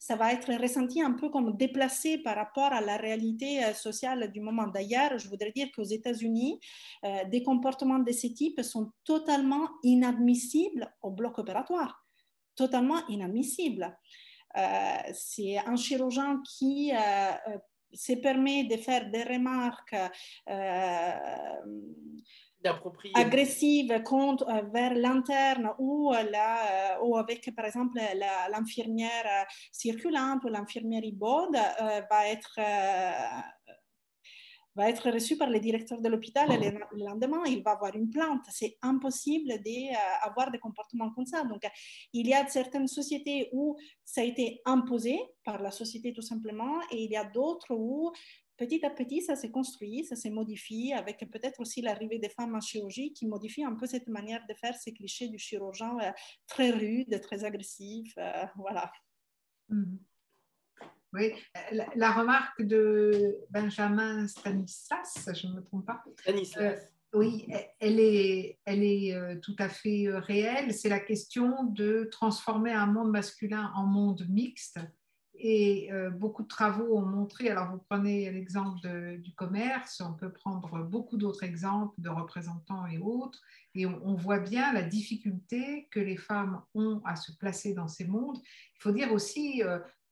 ça 0.00 0.16
va 0.16 0.32
être 0.32 0.50
ressenti 0.54 1.02
un 1.02 1.12
peu 1.12 1.28
comme 1.28 1.56
déplacé 1.58 2.16
par 2.18 2.34
rapport 2.34 2.72
à 2.72 2.80
la 2.80 2.96
réalité 2.96 3.62
euh, 3.62 3.74
sociale 3.74 4.32
du 4.32 4.40
moment. 4.40 4.66
D'ailleurs, 4.66 5.18
je 5.18 5.28
voudrais 5.28 5.52
dire 5.52 5.68
qu'aux 5.72 5.84
États-Unis, 5.84 6.58
euh, 7.04 7.24
des 7.26 7.42
comportements 7.42 7.98
de 7.98 8.10
ce 8.10 8.28
type 8.28 8.62
sont 8.62 8.90
totalement 9.04 9.68
inadmissibles 9.82 10.90
au 11.02 11.10
bloc 11.10 11.38
opératoire, 11.38 12.02
totalement 12.56 13.06
inadmissibles. 13.08 13.96
c'est 15.14 15.58
un 15.58 15.76
chirurgien 15.76 16.42
qui 16.44 16.90
se 17.92 18.14
permet 18.14 18.64
de 18.64 18.76
faire 18.76 19.08
des 19.10 19.22
remarques 19.22 19.94
euh, 22.66 23.10
agressives 23.14 24.02
contre, 24.02 24.48
euh, 24.48 24.62
vers 24.72 24.94
l'interne 24.94 25.70
ou, 25.78 26.12
la, 26.12 26.96
euh, 26.96 27.04
ou 27.04 27.16
avec, 27.16 27.54
par 27.54 27.64
exemple, 27.64 27.98
l'infirmière 28.50 29.46
circulante 29.72 30.44
ou 30.44 30.48
l'infirmière 30.48 31.04
ibode 31.04 31.56
va 32.10 32.28
être 32.28 32.60
va 34.76 34.88
être 34.88 35.10
reçu 35.10 35.36
par 35.36 35.50
le 35.50 35.58
directeur 35.60 36.00
de 36.00 36.08
l'hôpital 36.08 36.50
et 36.52 36.70
le 36.70 37.04
lendemain, 37.04 37.42
il 37.46 37.62
va 37.62 37.72
avoir 37.72 37.94
une 37.94 38.10
plainte. 38.10 38.44
C'est 38.50 38.78
impossible 38.82 39.48
d'avoir 39.48 40.48
euh, 40.48 40.50
des 40.50 40.58
comportements 40.58 41.10
comme 41.10 41.26
ça. 41.26 41.42
Donc, 41.44 41.62
il 42.12 42.26
y 42.28 42.34
a 42.34 42.46
certaines 42.46 42.86
sociétés 42.86 43.48
où 43.52 43.76
ça 44.04 44.20
a 44.20 44.24
été 44.24 44.60
imposé 44.64 45.18
par 45.44 45.60
la 45.60 45.70
société 45.70 46.12
tout 46.12 46.22
simplement, 46.22 46.80
et 46.90 47.04
il 47.04 47.10
y 47.10 47.16
a 47.16 47.24
d'autres 47.24 47.74
où 47.74 48.12
petit 48.60 48.84
à 48.84 48.90
petit, 48.90 49.22
ça 49.22 49.36
s'est 49.36 49.50
construit, 49.50 50.04
ça 50.04 50.16
s'est 50.16 50.28
modifié, 50.28 50.92
avec 50.92 51.18
peut-être 51.30 51.60
aussi 51.60 51.80
l'arrivée 51.80 52.18
des 52.18 52.28
femmes 52.28 52.54
en 52.54 52.60
chirurgie 52.60 53.14
qui 53.14 53.26
modifie 53.26 53.64
un 53.64 53.74
peu 53.74 53.86
cette 53.86 54.06
manière 54.08 54.44
de 54.46 54.54
faire 54.54 54.74
ces 54.74 54.92
clichés 54.92 55.28
du 55.28 55.38
chirurgien 55.38 55.96
euh, 56.02 56.12
très 56.46 56.70
rude, 56.70 57.20
très 57.22 57.44
agressif. 57.44 58.12
Euh, 58.18 58.44
voilà. 58.56 58.92
Mmh. 59.70 59.96
Oui, 61.12 61.32
la, 61.96 62.12
remarque 62.12 62.62
de 62.62 63.38
Benjamin 63.50 64.28
Stanislas, 64.28 65.28
je 65.34 65.46
ne 65.48 65.54
me 65.54 65.62
trompe 65.62 65.86
pas. 65.86 66.04
Stanislas. 66.20 66.78
Euh, 66.78 67.18
oui, 67.18 67.48
elle 67.80 67.98
est, 67.98 68.60
elle 68.64 68.84
est 68.84 69.14
euh, 69.14 69.34
tout 69.40 69.56
à 69.58 69.68
fait 69.68 70.06
euh, 70.06 70.20
réelle. 70.20 70.72
C'est 70.72 70.88
la 70.88 71.00
question 71.00 71.64
de 71.64 72.08
transformer 72.12 72.72
un 72.72 72.86
monde 72.86 73.10
masculin 73.10 73.72
en 73.74 73.86
monde 73.86 74.24
mixte. 74.28 74.78
Et 75.42 75.90
beaucoup 76.18 76.42
de 76.42 76.48
travaux 76.48 76.98
ont 76.98 77.06
montré, 77.06 77.48
alors 77.48 77.70
vous 77.70 77.80
prenez 77.88 78.30
l'exemple 78.30 78.78
du 79.18 79.32
commerce, 79.32 80.02
on 80.06 80.12
peut 80.12 80.30
prendre 80.30 80.82
beaucoup 80.82 81.16
d'autres 81.16 81.44
exemples 81.44 81.94
de 81.98 82.10
représentants 82.10 82.86
et 82.86 82.98
autres, 82.98 83.40
et 83.74 83.86
on, 83.86 84.14
voit 84.14 84.40
bien 84.40 84.72
la 84.72 84.82
difficulté 84.82 85.88
que 85.90 86.00
les 86.00 86.16
femmes 86.16 86.62
ont 86.74 87.00
à 87.04 87.16
se 87.16 87.32
placer 87.32 87.72
dans 87.72 87.88
ces 87.88 88.06
mondes. 88.06 88.38
Il 88.38 88.82
faut 88.82 88.92
dire 88.92 89.12
aussi, 89.12 89.62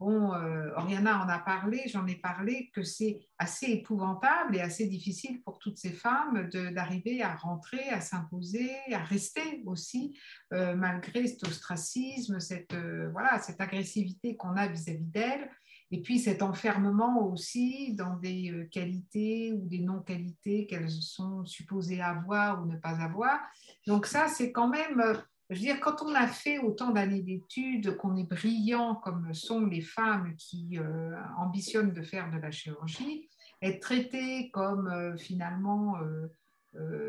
Bon, 0.01 0.33
euh, 0.33 0.71
Oriana 0.77 1.25
en 1.25 1.29
a 1.29 1.41
parlé, 1.41 1.83
j'en 1.89 2.07
ai 2.07 2.15
parlé, 2.15 2.71
que 2.73 2.85
c'est 2.85 3.19
assez 3.37 3.67
épouvantable 3.67 4.55
et 4.55 4.61
assez 4.61 4.87
difficile 4.87 5.43
pour 5.43 5.59
toutes 5.59 5.77
ces 5.77 5.91
femmes 5.91 6.49
d'arriver 6.73 7.21
à 7.21 7.35
rentrer, 7.35 7.89
à 7.89 8.01
s'imposer, 8.01 8.71
à 8.93 8.99
rester 8.99 9.61
aussi, 9.67 10.17
euh, 10.53 10.77
malgré 10.77 11.27
cet 11.27 11.43
ostracisme, 11.49 12.39
cette, 12.39 12.75
euh, 12.75 13.09
voilà, 13.11 13.41
cette 13.41 13.61
agressivité 13.61 14.37
qu'on 14.37 14.55
a 14.55 14.69
vis-à-vis 14.69 15.07
d'elles, 15.07 15.51
et 15.91 16.03
puis 16.03 16.19
cet 16.19 16.43
enfermement 16.43 17.27
aussi 17.27 17.95
dans 17.95 18.17
des 18.17 18.69
qualités 18.71 19.53
ou 19.53 19.67
des 19.67 19.81
non-qualités 19.81 20.67
qu'elles 20.67 20.91
sont 20.91 21.45
supposées 21.47 22.01
avoir 22.01 22.63
ou 22.63 22.67
ne 22.67 22.77
pas 22.77 23.01
avoir. 23.01 23.39
Donc 23.87 24.07
ça, 24.07 24.29
c'est 24.29 24.53
quand 24.53 24.69
même 24.69 25.23
je 25.51 25.55
veux 25.55 25.61
dire, 25.63 25.81
quand 25.81 26.03
on 26.03 26.15
a 26.15 26.27
fait 26.27 26.59
autant 26.59 26.91
d'années 26.91 27.23
d'études, 27.23 27.97
qu'on 27.97 28.17
est 28.17 28.29
brillant 28.29 28.97
comme 28.97 29.33
sont 29.33 29.65
les 29.65 29.81
femmes 29.81 30.35
qui 30.37 30.79
euh, 30.79 31.17
ambitionnent 31.39 31.95
de 31.95 32.03
faire 32.03 32.31
de 32.31 32.37
la 32.37 32.51
chirurgie, 32.51 33.31
être 33.63 33.81
traité 33.81 34.51
comme 34.51 34.89
euh, 34.89 35.17
finalement 35.17 35.97
euh, 36.03 36.27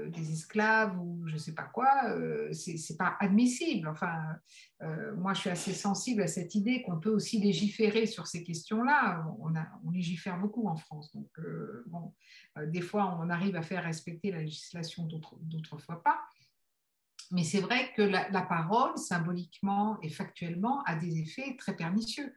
des 0.07 0.31
esclaves 0.31 0.99
ou 0.99 1.27
je 1.27 1.33
ne 1.33 1.37
sais 1.37 1.53
pas 1.53 1.69
quoi, 1.71 1.89
c'est 2.51 2.73
n'est 2.73 2.97
pas 2.97 3.15
admissible. 3.19 3.87
Enfin, 3.87 4.35
moi, 5.15 5.33
je 5.33 5.41
suis 5.41 5.49
assez 5.49 5.73
sensible 5.73 6.23
à 6.23 6.27
cette 6.27 6.55
idée 6.55 6.81
qu'on 6.81 6.99
peut 6.99 7.11
aussi 7.11 7.39
légiférer 7.39 8.05
sur 8.05 8.27
ces 8.27 8.43
questions-là. 8.43 9.25
On, 9.39 9.53
on, 9.85 9.91
légifère 9.91 10.39
beaucoup 10.39 10.67
en 10.67 10.75
France, 10.75 11.11
donc 11.13 11.29
bon, 11.87 12.13
des 12.67 12.81
fois, 12.81 13.19
on 13.21 13.29
arrive 13.29 13.55
à 13.55 13.61
faire 13.61 13.83
respecter 13.83 14.31
la 14.31 14.41
législation, 14.41 15.07
d'autres 15.07 15.77
fois 15.77 16.01
pas. 16.03 16.19
Mais 17.31 17.43
c'est 17.43 17.59
vrai 17.59 17.91
que 17.95 18.01
la, 18.01 18.41
parole, 18.41 18.97
symboliquement 18.97 19.99
et 20.01 20.09
factuellement, 20.09 20.81
a 20.83 20.95
des 20.95 21.19
effets 21.19 21.55
très 21.57 21.75
pernicieux. 21.75 22.33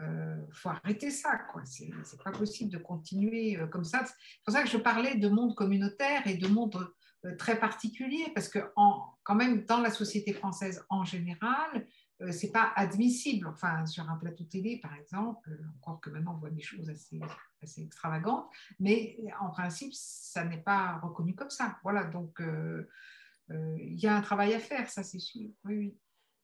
Euh, 0.00 0.36
faut 0.52 0.70
arrêter 0.70 1.10
ça, 1.10 1.36
quoi. 1.52 1.62
C'est 1.64 1.90
pas 2.22 2.32
possible 2.32 2.70
de 2.70 2.78
continuer 2.78 3.58
euh, 3.58 3.66
comme 3.66 3.84
ça. 3.84 4.04
C'est 4.04 4.14
pour 4.44 4.54
ça 4.54 4.62
que 4.62 4.68
je 4.68 4.78
parlais 4.78 5.16
de 5.16 5.28
monde 5.28 5.54
communautaire 5.54 6.26
et 6.26 6.34
de 6.34 6.48
monde 6.48 6.92
euh, 7.24 7.36
très 7.36 7.58
particulier, 7.58 8.32
parce 8.34 8.48
que 8.48 8.58
quand 9.22 9.34
même, 9.34 9.64
dans 9.66 9.80
la 9.80 9.90
société 9.90 10.32
française 10.32 10.84
en 10.88 11.04
général, 11.04 11.86
c'est 12.32 12.52
pas 12.52 12.72
admissible. 12.76 13.46
Enfin, 13.46 13.86
sur 13.86 14.08
un 14.10 14.16
plateau 14.16 14.44
télé, 14.44 14.78
par 14.78 14.94
exemple, 14.94 15.50
encore 15.78 16.00
que 16.00 16.10
maintenant 16.10 16.34
on 16.34 16.38
voit 16.38 16.50
des 16.50 16.60
choses 16.60 16.90
assez, 16.90 17.18
assez 17.62 17.82
extravagantes, 17.82 18.46
mais 18.78 19.16
en 19.40 19.48
principe, 19.48 19.94
ça 19.94 20.44
n'est 20.44 20.60
pas 20.60 20.98
reconnu 21.02 21.34
comme 21.34 21.48
ça. 21.48 21.78
Voilà, 21.82 22.04
donc 22.04 22.38
euh, 23.50 23.76
il 23.78 23.98
y 23.98 24.06
a 24.06 24.16
un 24.16 24.20
travail 24.20 24.54
à 24.54 24.60
faire, 24.60 24.88
ça 24.88 25.02
c'est 25.02 25.18
sûr. 25.18 25.48
Oui, 25.64 25.96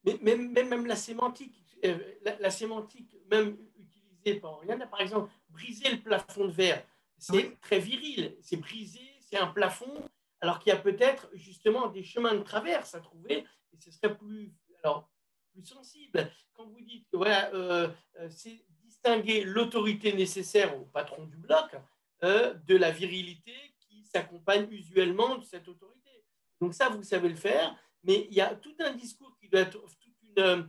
Mais 0.05 0.19
même, 0.23 0.53
même, 0.53 0.87
la 0.87 0.97
sémantique, 0.97 1.65
euh, 1.85 1.99
la, 2.41 2.51
sémantique 2.51 3.17
même 3.31 3.57
utilisée 3.79 4.41
par 4.41 4.55
Oriana, 4.55 4.87
par 4.87 5.01
exemple, 5.01 5.31
briser 5.49 5.91
le 5.91 6.01
plafond 6.01 6.47
de 6.47 6.53
verre, 6.53 6.85
c'est 7.19 7.59
très 7.61 7.79
viril, 7.79 8.37
c'est 8.41 8.57
briser, 8.57 9.09
c'est 9.21 9.39
un 9.39 9.47
plafond, 9.47 10.09
alors 10.41 10.59
qu'il 10.59 10.73
y 10.73 10.77
a 10.77 10.79
peut-être 10.79 11.29
justement 11.35 11.89
des 11.89 12.03
chemins 12.03 12.35
de 12.35 12.43
traverse 12.43 12.95
à 12.95 13.01
trouver, 13.01 13.45
et 13.73 13.79
ce 13.79 13.91
serait 13.91 14.17
plus, 14.17 14.53
alors, 14.83 15.11
plus 15.53 15.65
sensible. 15.65 16.31
Quand 16.55 16.67
vous 16.67 16.81
dites 16.81 17.07
que 17.11 17.17
voilà, 17.17 17.53
euh, 17.55 17.89
c'est 18.31 18.65
distinguer 18.83 19.45
l'autorité 19.45 20.13
nécessaire 20.13 20.77
au 20.79 20.85
patron 20.87 21.27
du 21.27 21.37
bloc 21.37 21.77
de 22.23 22.77
la 22.77 22.91
virilité 22.91 23.55
qui 23.79 24.03
s'accompagne 24.05 24.67
usuellement 24.71 25.37
de 25.37 25.45
cette 25.45 25.69
autorité. 25.69 25.97
Donc 26.61 26.75
ça, 26.75 26.89
vous 26.89 27.03
savez 27.03 27.29
le 27.29 27.37
faire, 27.37 27.77
mais 28.03 28.27
il 28.31 28.35
y 28.35 28.41
a 28.41 28.55
tout 28.55 28.75
un 28.81 28.93
discours 28.93 29.37
qui 29.41 29.49
doit 29.49 29.61
être, 29.61 29.81
toute 30.01 30.23
une, 30.23 30.39
euh, 30.39 30.63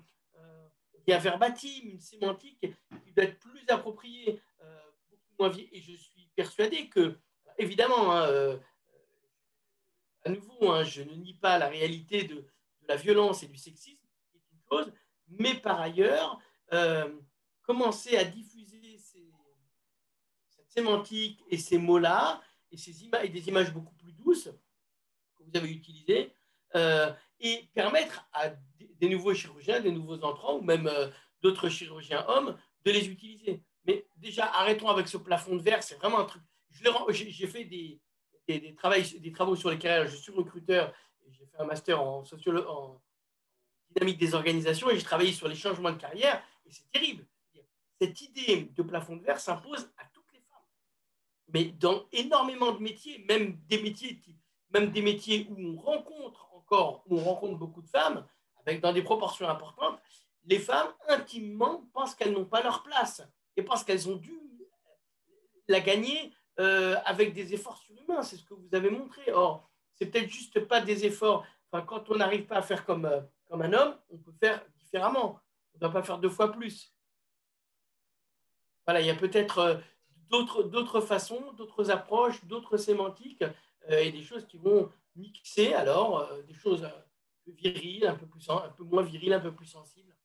il 1.07 1.11
y 1.11 1.13
a 1.13 1.19
verbatim, 1.19 1.84
une 1.85 2.01
sémantique 2.01 2.67
qui 3.03 3.11
doit 3.13 3.23
être 3.23 3.39
plus 3.39 3.63
appropriée, 3.69 4.41
euh. 4.61 5.53
Et 5.71 5.81
je 5.81 5.93
suis 5.93 6.29
persuadé 6.35 6.89
que, 6.89 7.19
évidemment, 7.57 8.11
hein, 8.11 8.27
euh, 8.27 8.57
à 10.25 10.29
nouveau, 10.29 10.71
hein, 10.71 10.84
je 10.84 11.03
ne 11.03 11.13
nie 11.13 11.35
pas 11.35 11.57
la 11.59 11.69
réalité 11.69 12.23
de, 12.23 12.43
la 12.88 12.95
violence 12.95 13.43
et 13.43 13.47
du 13.47 13.57
sexisme, 13.57 14.07
une 14.51 14.59
chose, 14.71 14.93
mais 15.27 15.55
par 15.55 15.81
ailleurs, 15.81 16.39
commencer 17.63 18.15
à 18.15 18.23
diffuser 18.23 18.97
cette 20.47 20.71
sémantique 20.71 21.43
et 21.49 21.57
ces 21.57 21.77
mots-là, 21.77 22.41
et, 22.71 22.77
ces 22.77 23.09
et 23.23 23.29
des 23.29 23.47
images 23.49 23.73
beaucoup 23.73 23.93
plus 23.95 24.13
douces, 24.13 24.49
vous 25.41 25.57
avez 25.57 25.69
utilisé 25.69 26.34
euh, 26.76 27.11
et 27.39 27.69
permettre 27.73 28.27
à 28.34 28.49
des 28.80 29.10
nouveaux 29.10 29.34
chirurgiens, 29.34 29.80
des 29.80 29.91
nouveaux 29.91 30.22
entrants 30.23 30.57
ou 30.57 30.61
même 30.61 30.88
euh, 30.88 31.10
d'autres 31.41 31.69
chirurgiens 31.69 32.26
hommes 32.27 32.57
de 32.84 32.91
les 32.91 33.07
utiliser. 33.07 33.64
Mais 33.85 34.07
déjà, 34.18 34.45
arrêtons 34.45 34.89
avec 34.89 35.07
ce 35.07 35.18
plafond 35.18 35.56
de 35.56 35.61
verre, 35.61 35.84
c'est 35.84 35.95
vraiment 35.95 36.19
un 36.19 36.26
truc. 36.26 36.41
J'ai 36.72 37.48
fait 37.48 37.65
des, 37.65 38.02
travaux 39.34 39.56
sur 39.56 39.69
les 39.69 39.77
carrières, 39.77 40.07
je 40.07 40.18
suis 40.18 40.31
recruteur, 40.31 40.94
j'ai 41.30 41.45
fait 41.45 41.60
un 41.60 41.65
master 41.65 42.02
en, 42.02 42.23
dynamique 43.91 44.18
des 44.18 44.34
organisations 44.34 44.89
et 44.89 44.98
j'ai 44.98 45.03
travaillé 45.03 45.31
sur 45.31 45.48
les 45.48 45.56
changements 45.56 45.91
de 45.91 45.98
carrière 45.98 46.44
et 46.65 46.72
c'est 46.72 46.89
terrible. 46.91 47.26
Cette 47.99 48.22
idée 48.22 48.69
de 48.76 48.84
plafond 48.84 49.15
de 49.15 49.23
verre 49.23 49.39
s'impose 49.39 49.89
à 49.98 50.06
toutes 50.14 50.31
les 50.34 50.41
femmes. 50.41 50.60
Mais 51.53 51.65
dans 51.65 52.07
énormément 52.11 52.73
de 52.73 52.80
métiers, 52.80 53.26
même 53.27 53.57
des 53.68 53.81
métiers 53.81 54.22
même 54.73 54.91
des 54.91 55.02
métiers 55.02 55.48
où 55.49 55.56
on 55.60 55.76
rencontre 55.77 56.47
encore, 56.68 57.03
on 57.10 57.18
rencontre 57.18 57.57
beaucoup 57.57 57.81
de 57.81 57.88
femmes, 57.88 58.26
avec 58.65 58.81
dans 58.81 58.91
des 58.91 59.02
proportions 59.02 59.48
importantes, 59.48 59.99
les 60.45 60.60
femmes 60.60 60.89
intimement 61.07 61.88
pensent 61.94 62.14
qu'elles 62.14 62.34
n'ont 62.34 62.45
pas 62.45 62.61
leur 62.61 62.84
place 62.84 63.22
et 63.56 63.64
pensent 63.64 63.84
qu'elles 63.84 64.10
ont 64.10 64.15
dû 64.15 64.38
la 65.68 65.80
gagner 65.80 66.34
euh, 66.60 66.95
avec 67.06 67.34
des 67.34 67.53
efforts 67.53 67.77
surhumains. 67.77 68.22
C'est 68.22 68.38
ce 68.38 68.44
que 68.44 68.53
vous 68.53 68.69
avez 68.73 68.89
montré. 68.89 69.31
Or, 69.31 69.69
c'est 69.95 70.07
peut-être 70.07 70.30
juste 70.30 70.60
pas 70.61 70.81
des 70.81 71.06
efforts. 71.06 71.45
Quand 71.72 72.10
on 72.10 72.15
n'arrive 72.15 72.45
pas 72.45 72.57
à 72.57 72.61
faire 72.61 72.85
comme, 72.85 73.06
euh, 73.06 73.22
comme 73.49 73.61
un 73.61 73.73
homme, 73.73 73.98
on 74.10 74.18
peut 74.18 74.34
faire 74.39 74.64
différemment. 74.77 75.39
On 75.73 75.77
ne 75.77 75.80
doit 75.81 75.91
pas 75.91 76.03
faire 76.03 76.18
deux 76.18 76.30
fois 76.30 76.52
plus. 76.52 76.94
Voilà, 78.85 79.02
il 79.02 79.07
y 79.07 79.10
a 79.10 79.15
peut-être 79.15 79.57
euh, 79.60 79.76
d'autres 80.30 81.02
façons, 81.02 81.52
d'autres 81.53 81.91
approches, 81.91 82.44
d'autres 82.45 82.77
sémantiques 82.77 83.44
et 83.89 84.11
des 84.11 84.23
choses 84.23 84.45
qui 84.45 84.57
vont 84.57 84.91
mixer 85.18 85.73
alors 85.73 86.30
des 86.48 86.53
choses 86.53 86.84
un 86.84 86.94
peu 87.45 87.52
viriles, 87.52 88.07
un 88.07 88.15
peu, 88.15 88.26
plus, 88.27 88.49
un 88.49 88.73
peu 88.77 88.84
moins 88.84 89.03
viriles, 89.03 89.34
un 89.34 89.39
peu 89.39 89.53
plus 89.53 89.65
sensibles. 89.65 90.15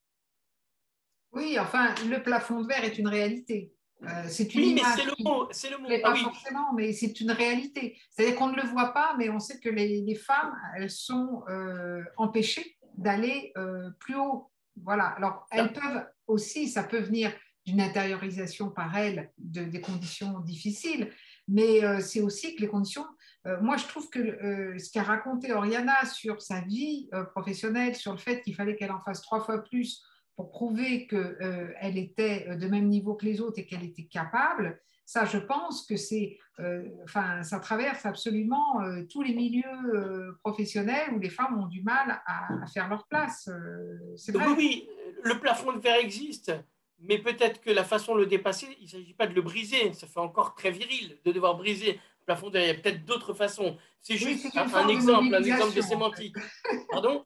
Oui, 1.32 1.58
enfin, 1.58 1.94
le 2.08 2.22
plafond 2.22 2.60
de 2.60 2.68
verre 2.68 2.84
est 2.84 2.98
une 2.98 3.08
réalité. 3.08 3.72
Euh, 4.04 4.24
c'est 4.28 4.54
une 4.54 4.60
oui, 4.60 4.74
mais 4.74 4.82
c'est 4.96 5.04
le 5.04 5.12
mot. 5.20 5.48
C'est 5.50 5.70
le 5.70 5.78
mot. 5.78 5.88
Ah 5.90 6.10
pas 6.10 6.16
forcément, 6.16 6.72
mais 6.74 6.92
c'est 6.92 7.20
une 7.20 7.30
réalité. 7.30 7.98
C'est-à-dire 8.10 8.36
qu'on 8.36 8.48
ne 8.48 8.56
le 8.56 8.66
voit 8.66 8.92
pas, 8.92 9.14
mais 9.16 9.30
on 9.30 9.38
sait 9.38 9.60
que 9.60 9.68
les, 9.68 10.14
femmes, 10.14 10.54
elles 10.76 10.90
sont 10.90 11.44
euh, 11.48 12.02
empêchées 12.16 12.76
d'aller 12.96 13.52
euh, 13.56 13.90
plus 14.00 14.16
haut. 14.16 14.50
Voilà. 14.82 15.04
Alors, 15.04 15.46
elles 15.50 15.72
peuvent 15.72 16.06
aussi, 16.26 16.68
ça 16.68 16.82
peut 16.82 17.00
venir 17.00 17.32
d'une 17.64 17.80
intériorisation 17.80 18.70
par 18.70 18.96
elles 18.96 19.30
de, 19.38 19.64
des 19.64 19.80
conditions 19.80 20.40
difficiles, 20.40 21.10
mais 21.46 22.00
c'est 22.00 22.20
aussi 22.20 22.56
que 22.56 22.62
les 22.62 22.68
conditions. 22.68 23.06
Moi, 23.60 23.76
je 23.76 23.86
trouve 23.86 24.08
que 24.08 24.78
ce 24.78 24.90
qu'a 24.92 25.02
raconté 25.02 25.52
Oriana 25.52 26.04
sur 26.04 26.40
sa 26.40 26.60
vie 26.60 27.10
professionnelle, 27.32 27.96
sur 27.96 28.12
le 28.12 28.18
fait 28.18 28.40
qu'il 28.42 28.54
fallait 28.54 28.76
qu'elle 28.76 28.92
en 28.92 29.00
fasse 29.00 29.20
trois 29.20 29.40
fois 29.40 29.64
plus 29.64 30.04
pour 30.36 30.50
prouver 30.50 31.06
qu'elle 31.06 31.36
euh, 31.42 31.94
était 31.94 32.46
euh, 32.48 32.56
de 32.56 32.66
même 32.66 32.88
niveau 32.88 33.14
que 33.14 33.24
les 33.24 33.40
autres 33.40 33.58
et 33.58 33.66
qu'elle 33.66 33.84
était 33.84 34.04
capable, 34.04 34.80
ça, 35.04 35.24
je 35.24 35.38
pense 35.38 35.84
que 35.86 35.96
c'est, 35.96 36.38
euh, 36.58 36.88
enfin, 37.04 37.42
ça 37.42 37.60
traverse 37.60 38.06
absolument 38.06 38.80
tous 39.10 39.20
les 39.20 39.34
milieux 39.34 40.38
professionnels 40.42 41.12
où 41.12 41.18
les 41.18 41.28
femmes 41.28 41.60
ont 41.60 41.66
du 41.66 41.82
mal 41.82 42.22
à, 42.24 42.66
faire 42.72 42.88
leur 42.88 43.06
place. 43.08 43.50
Oui, 44.56 44.88
le 45.22 45.38
plafond 45.38 45.72
de 45.72 45.80
verre 45.80 45.98
existe, 45.98 46.52
mais 47.00 47.18
peut-être 47.18 47.60
que 47.60 47.70
la 47.70 47.84
façon 47.84 48.14
de 48.14 48.20
le 48.20 48.26
dépasser, 48.26 48.68
il 48.80 48.84
ne 48.84 48.88
s'agit 48.88 49.12
pas 49.12 49.26
de 49.26 49.34
le 49.34 49.42
briser. 49.42 49.92
Ça 49.92 50.06
fait 50.06 50.20
encore 50.20 50.54
très 50.54 50.70
viril 50.70 51.18
de 51.24 51.32
devoir 51.32 51.56
briser 51.56 52.00
plafond 52.24 52.48
de 52.48 52.54
verre. 52.54 52.64
Il 52.64 52.76
y 52.76 52.78
a 52.78 52.82
peut-être 52.82 53.04
d'autres 53.04 53.34
façons. 53.34 53.76
C'est 54.00 54.16
juste 54.16 54.46
un, 54.56 54.88
exemple, 54.88 55.34
un 55.34 55.42
exemple 55.42 55.74
de 55.74 55.82
sémantique. 55.82 56.36
Pardon? 56.90 57.24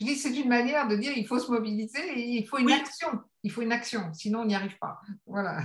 Je 0.00 0.06
dis 0.06 0.16
c'est 0.16 0.34
une 0.34 0.48
manière 0.48 0.88
de 0.88 0.96
dire 0.96 1.12
il 1.16 1.26
faut 1.26 1.38
se 1.38 1.50
mobiliser 1.50 2.18
et 2.18 2.38
il 2.38 2.46
faut 2.46 2.58
une 2.58 2.72
action. 2.72 3.08
Il 3.42 3.52
faut 3.52 3.62
une 3.62 3.72
action, 3.72 4.12
sinon 4.12 4.40
on 4.40 4.44
n'y 4.46 4.54
arrive 4.54 4.78
pas. 4.78 5.00
Voilà. 5.26 5.60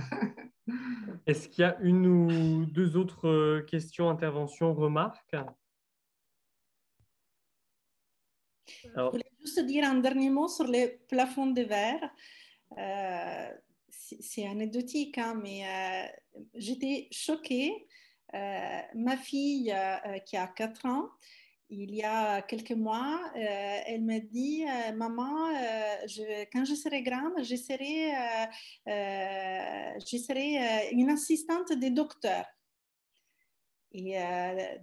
Est-ce 1.26 1.48
qu'il 1.48 1.62
y 1.62 1.64
a 1.64 1.76
une 1.80 2.06
ou 2.06 2.66
deux 2.66 2.96
autres 2.96 3.28
euh, 3.28 3.62
questions, 3.62 4.10
interventions, 4.10 4.74
remarques? 4.74 5.34
Je 8.66 9.10
voulais 9.10 9.32
juste 9.40 9.60
dire 9.66 9.84
un 9.84 9.96
dernier 9.96 10.30
mot 10.30 10.48
sur 10.48 10.66
les 10.66 11.00
plafonds 11.08 11.50
de 11.50 11.62
verre. 11.62 12.10
Euh, 12.78 13.50
c'est 13.88 14.46
anecdotique, 14.46 15.18
hein, 15.18 15.38
mais 15.42 15.64
euh, 15.66 16.40
j'étais 16.54 17.08
choquée. 17.10 17.86
Ma 18.32 19.16
fille 19.16 19.74
qui 20.26 20.36
a 20.36 20.46
4 20.46 20.86
ans, 20.86 21.08
il 21.74 21.94
y 21.94 22.02
a 22.02 22.42
quelques 22.42 22.72
mois, 22.72 23.18
euh, 23.34 23.80
elle 23.86 24.04
m'a 24.04 24.18
dit, 24.20 24.62
euh, 24.68 24.92
maman, 24.92 25.48
euh, 25.48 26.44
quand 26.52 26.66
je 26.66 26.74
serai 26.74 27.02
grande, 27.02 27.32
je 27.42 27.56
serai, 27.56 28.12
je 28.86 30.16
serai 30.18 30.90
une 30.92 31.08
assistante 31.08 31.72
des 31.72 31.90
docteurs 31.90 32.46
et 33.92 34.18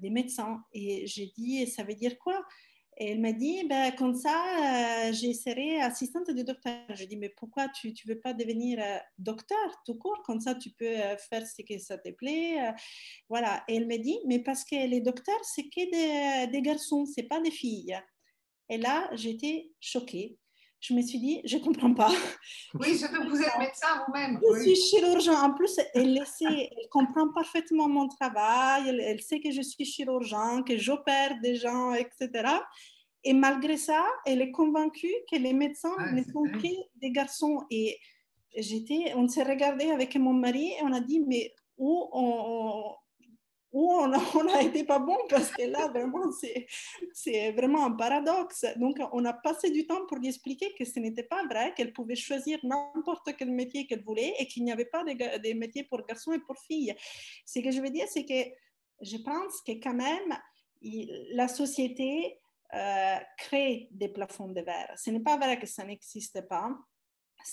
des 0.01 0.09
médecins. 0.09 0.63
Et 0.73 1.05
j'ai 1.05 1.27
dit, 1.37 1.67
ça 1.67 1.83
veut 1.83 1.93
dire 1.93 2.17
quoi? 2.17 2.43
Elle 2.99 3.21
m'a 3.21 3.31
dit, 3.31 3.63
ben, 3.65 3.91
comme 3.95 4.13
ça, 4.13 5.07
euh, 5.07 5.13
je 5.13 5.31
serai 5.31 5.79
assistante 5.81 6.29
de 6.29 6.41
docteur. 6.41 6.83
Je 6.89 7.05
dis, 7.05 7.15
mais 7.15 7.29
pourquoi 7.29 7.69
tu 7.69 7.89
ne 7.89 8.13
veux 8.13 8.19
pas 8.19 8.33
devenir 8.33 8.77
euh, 8.81 8.97
docteur 9.17 9.81
tout 9.85 9.95
court? 9.95 10.21
Comme 10.25 10.41
ça, 10.41 10.53
tu 10.55 10.71
peux 10.71 10.85
euh, 10.85 11.15
faire 11.17 11.47
ce 11.47 11.61
que 11.61 11.79
ça 11.79 11.97
te 11.97 12.09
plaît. 12.09 12.57
voilà. 13.29 13.63
Et 13.69 13.77
elle 13.77 13.87
me 13.87 13.97
dit, 13.97 14.19
mais 14.27 14.39
parce 14.39 14.65
que 14.65 14.75
les 14.75 14.99
docteurs, 14.99 15.43
c'est 15.43 15.69
que 15.69 16.45
des, 16.45 16.51
des 16.51 16.61
garçons, 16.61 17.05
ce 17.05 17.21
pas 17.21 17.39
des 17.39 17.51
filles. 17.51 17.97
Et 18.69 18.77
là, 18.77 19.09
j'étais 19.13 19.71
choquée. 19.79 20.37
Je 20.81 20.93
me 20.93 21.01
suis 21.01 21.19
dit, 21.19 21.41
je 21.43 21.57
ne 21.57 21.63
comprends 21.63 21.93
pas. 21.93 22.11
Oui, 22.73 22.97
surtout 22.97 23.21
que 23.23 23.29
vous 23.29 23.41
êtes 23.41 23.57
médecin 23.59 23.87
vous-même. 24.07 24.39
Je 24.41 24.61
suis 24.61 24.75
chirurgien. 24.75 25.41
En 25.41 25.53
plus, 25.53 25.77
elle, 25.93 26.23
elle 26.41 26.69
comprend 26.89 27.27
parfaitement 27.33 27.89
mon 27.89 28.07
travail. 28.07 28.87
Elle, 28.87 29.21
sait 29.21 29.41
que 29.41 29.51
je 29.51 29.61
suis 29.61 29.83
chirurgien, 29.83 30.63
que 30.63 30.77
j'opère 30.77 31.39
des 31.41 31.55
gens, 31.55 31.93
etc. 31.93 32.29
Et 33.25 33.33
malgré 33.33 33.75
ça, 33.75 34.05
elle 34.25 34.41
est 34.41 34.51
convaincue 34.51 35.13
que 35.29 35.35
les 35.35 35.53
médecins 35.53 35.95
ne 36.13 36.23
sont 36.23 36.43
que 36.43 36.99
des 37.01 37.11
garçons. 37.11 37.65
Et 37.69 37.99
j'étais, 38.55 39.13
on 39.15 39.27
s'est 39.27 39.43
regardé 39.43 39.91
avec 39.91 40.15
mon 40.15 40.33
mari 40.33 40.69
et 40.79 40.83
on 40.83 40.93
a 40.93 41.01
dit, 41.01 41.19
mais 41.19 41.53
où 41.77 42.09
on, 42.13 42.95
on 43.71 44.07
n'a 44.07 44.61
été 44.61 44.83
pas 44.83 44.99
bon 44.99 45.17
parce 45.29 45.51
que 45.51 45.63
là, 45.63 45.87
vraiment, 45.87 46.31
c'est 47.13 47.51
vraiment 47.51 47.85
un 47.85 47.91
paradoxe. 47.91 48.65
Donc, 48.77 48.97
on 49.11 49.25
a 49.25 49.33
passé 49.33 49.71
du 49.71 49.85
temps 49.85 50.05
pour 50.07 50.17
lui 50.17 50.29
expliquer 50.29 50.73
que 50.77 50.85
ce 50.85 50.99
n'était 50.99 51.23
pas 51.23 51.43
vrai, 51.45 51.73
qu'elle 51.75 51.93
pouvait 51.93 52.15
choisir 52.15 52.59
n'importe 52.63 53.35
quel 53.37 53.51
métier 53.51 53.85
qu'elle 53.87 54.03
voulait 54.03 54.33
et 54.39 54.47
qu'il 54.47 54.63
n'y 54.63 54.71
avait 54.71 54.85
pas 54.85 55.03
de, 55.03 55.53
métiers 55.53 55.83
pour 55.83 56.05
garçons 56.05 56.33
et 56.33 56.39
pour 56.39 56.57
filles. 56.57 56.95
Ce 57.45 57.59
que 57.59 57.71
je 57.71 57.81
veux 57.81 57.89
dire, 57.89 58.07
c'est 58.09 58.25
que 58.25 58.49
je 59.01 59.17
pense 59.17 59.61
que 59.65 59.73
quand 59.73 59.93
même, 59.93 60.37
la 61.31 61.47
société 61.47 62.39
euh, 62.73 63.17
crée 63.37 63.87
des 63.91 64.09
plafonds 64.09 64.49
de 64.49 64.61
verre. 64.61 64.93
Ce 64.95 65.09
n'est 65.09 65.19
pas 65.19 65.37
vrai 65.37 65.59
que 65.59 65.65
ça 65.65 65.83
n'existe 65.83 66.47
pas 66.47 66.71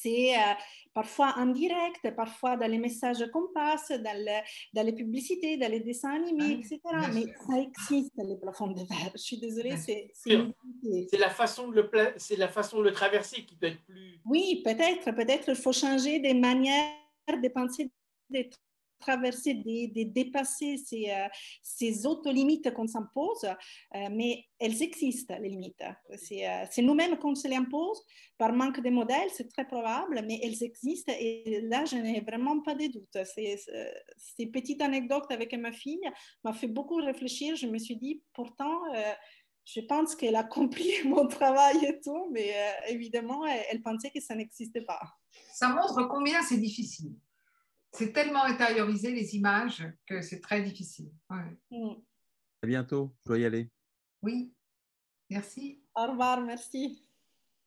c'est 0.00 0.36
euh, 0.36 0.54
parfois 0.94 1.34
en 1.36 1.46
direct, 1.46 2.10
parfois 2.14 2.56
dans 2.56 2.70
les 2.70 2.78
messages 2.78 3.24
qu'on 3.32 3.48
passe, 3.54 3.90
dans, 3.90 4.42
dans, 4.74 4.86
les 4.86 4.92
publicités, 4.92 5.56
dans 5.56 5.70
les 5.70 5.80
dessins 5.80 6.14
animés, 6.14 6.60
etc. 6.60 6.80
Mais 7.12 7.24
ça 7.46 7.58
existe, 7.58 8.12
les 8.16 8.36
plafonds 8.36 8.68
de 8.68 8.80
verre. 8.80 9.12
Je 9.14 9.22
suis 9.22 9.38
désolée, 9.38 9.76
c'est 9.76 10.10
c'est 10.14 11.18
la 11.18 11.30
façon 11.30 11.68
de 11.68 11.80
le 11.80 11.90
c'est 12.16 12.36
la 12.36 12.48
façon 12.48 12.78
de 12.78 12.84
le 12.84 12.92
traverser 12.92 13.44
qui 13.44 13.56
peut 13.56 13.66
être 13.66 13.82
plus. 13.84 14.20
Oui, 14.24 14.62
peut-être, 14.64 15.14
peut-être 15.14 15.48
il 15.48 15.56
faut 15.56 15.72
changer 15.72 16.18
des 16.20 16.34
manières 16.34 16.92
de 17.28 17.48
penser 17.48 17.90
des 18.30 18.50
traverser, 18.98 19.54
de, 19.54 20.02
dépasser 20.04 20.76
ces, 20.76 21.10
euh, 21.10 21.28
ces 21.62 22.06
auto-limites 22.06 22.72
qu'on 22.72 22.86
s'impose, 22.86 23.44
euh, 23.44 24.08
mais 24.10 24.44
elles 24.58 24.82
existent, 24.82 25.36
les 25.40 25.48
limites. 25.48 25.84
C'est 26.16 26.48
euh, 26.48 26.64
nous-mêmes 26.78 27.16
qu'on 27.18 27.34
se 27.34 27.48
les 27.48 27.56
impose 27.56 28.02
par 28.38 28.52
manque 28.52 28.80
de 28.80 28.90
modèles, 28.90 29.28
c'est 29.32 29.48
très 29.48 29.66
probable, 29.66 30.22
mais 30.26 30.40
elles 30.42 30.62
existent 30.62 31.12
et 31.18 31.60
là, 31.62 31.84
je 31.84 31.96
n'ai 31.96 32.20
vraiment 32.20 32.60
pas 32.60 32.74
de 32.74 32.86
doute. 32.86 33.16
Ces 33.24 34.46
petites 34.46 34.82
anecdotes 34.82 35.30
avec 35.30 35.52
ma 35.54 35.72
fille 35.72 36.00
m'a 36.44 36.52
fait 36.52 36.68
beaucoup 36.68 36.96
réfléchir. 36.96 37.56
Je 37.56 37.66
me 37.66 37.78
suis 37.78 37.96
dit, 37.96 38.22
pourtant, 38.34 38.80
je 39.64 39.80
pense 39.80 40.14
qu'elle 40.14 40.36
a 40.36 40.44
compris 40.44 40.90
mon 41.04 41.26
travail 41.26 41.84
et 41.84 42.00
tout, 42.00 42.28
mais 42.30 42.54
évidemment, 42.88 43.44
elle 43.46 43.82
pensait 43.82 44.10
que 44.10 44.20
ça 44.20 44.34
n'existait 44.34 44.82
pas. 44.82 45.00
Ça 45.52 45.68
montre 45.68 46.08
combien 46.08 46.42
c'est 46.42 46.58
difficile 46.58 47.14
c'est 47.96 48.12
tellement 48.12 48.44
intériorisé 48.44 49.10
les 49.12 49.34
images 49.36 49.86
que 50.06 50.20
c'est 50.20 50.40
très 50.40 50.60
difficile. 50.62 51.10
Mm. 51.70 51.94
À 52.62 52.66
bientôt, 52.66 53.14
je 53.24 53.28
dois 53.28 53.38
y 53.38 53.44
aller. 53.44 53.70
Oui, 54.22 54.52
merci. 55.30 55.82
Au 55.94 56.06
revoir, 56.06 56.42
merci. 56.42 57.02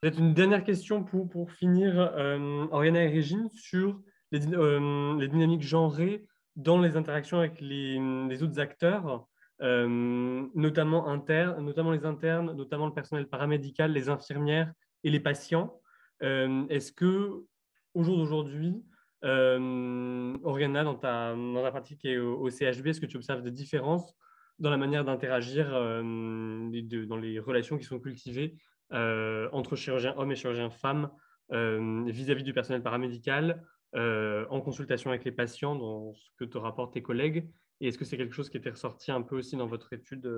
Peut-être 0.02 0.20
une 0.20 0.34
dernière 0.34 0.64
question 0.64 1.04
pour, 1.04 1.28
pour 1.30 1.52
finir, 1.52 2.00
euh, 2.00 2.68
Oriana 2.72 3.04
et 3.04 3.10
Régine, 3.10 3.50
sur 3.54 4.02
les, 4.32 4.48
euh, 4.54 5.18
les, 5.20 5.28
dynamiques 5.28 5.64
genrées 5.64 6.26
dans 6.56 6.80
les 6.80 6.96
interactions 6.96 7.40
avec 7.40 7.60
les, 7.60 8.00
les 8.28 8.44
autres 8.44 8.60
acteurs, 8.60 9.28
euh, 9.62 10.48
notamment, 10.56 11.08
internes, 11.08 11.66
notamment 11.66 11.92
les 11.92 12.06
internes, 12.06 12.54
notamment 12.54 12.88
le 12.88 12.94
personnel 12.94 13.28
paramédical, 13.28 13.92
les 13.92 14.10
infirmières 14.10 14.72
et 15.04 15.10
les 15.10 15.20
patients. 15.20 15.76
Est-ce 16.22 16.92
que 16.92 17.46
au 17.94 18.04
jour 18.04 18.18
d'aujourd'hui, 18.18 18.84
euh, 19.24 20.38
Oriana, 20.44 20.84
dans 20.84 20.96
ta, 20.96 21.34
dans 21.36 21.62
ta 21.62 21.72
pratique 21.72 22.06
et 22.06 22.18
au, 22.18 22.50
CHB, 22.50 22.88
est-ce 22.88 23.02
que 23.02 23.06
tu 23.06 23.18
observes 23.18 23.42
des 23.42 23.52
différences 23.52 24.16
dans 24.60 24.70
la 24.70 24.78
manière 24.78 25.06
d'interagir 25.06 25.70
euh, 25.74 26.70
dans 27.08 27.18
les 27.18 27.40
relations 27.40 27.78
qui 27.78 27.86
sont 27.86 28.00
cultivées 28.00 28.58
euh, 28.92 29.48
entre 29.52 29.76
chirurgiens 29.76 30.14
hommes 30.18 30.32
et 30.32 30.36
chirurgiens 30.36 30.70
femmes 30.70 31.10
euh, 31.52 32.04
vis-à-vis 32.08 32.44
du 32.44 32.54
personnel 32.54 32.84
paramédical, 32.84 33.64
en 33.96 34.62
consultation 34.62 35.10
avec 35.10 35.26
les 35.26 35.32
patients, 35.32 35.76
dans 35.76 36.14
ce 36.14 36.30
que 36.38 36.46
te 36.46 36.60
rapportent 36.60 36.94
tes 36.94 37.02
collègues? 37.02 37.50
Et 37.82 37.88
est-ce 37.88 37.98
que 37.98 38.06
c'est 38.06 38.18
quelque 38.18 38.36
chose 38.36 38.50
qui 38.50 38.58
était 38.58 38.70
ressorti 38.70 39.12
un 39.12 39.24
peu 39.24 39.38
aussi 39.38 39.56
dans 39.56 39.66
votre 39.66 39.94
étude, 39.94 40.30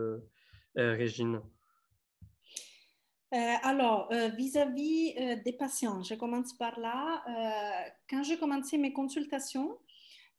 Régine? 0.75 1.41
Alors, 3.31 4.09
euh, 4.11 4.27
vis-à-vis 4.29 5.13
euh, 5.17 5.35
des 5.43 5.53
patients, 5.53 6.03
je 6.03 6.15
commence 6.15 6.53
par 6.53 6.79
là. 6.79 7.23
quand 8.09 8.23
j'ai 8.23 8.37
commencé 8.37 8.77
mes 8.77 8.93
consultations, 8.93 9.77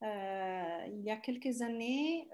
il 0.02 1.01
y 1.02 1.10
a 1.10 1.16
quelques 1.16 1.62
années, 1.62 2.28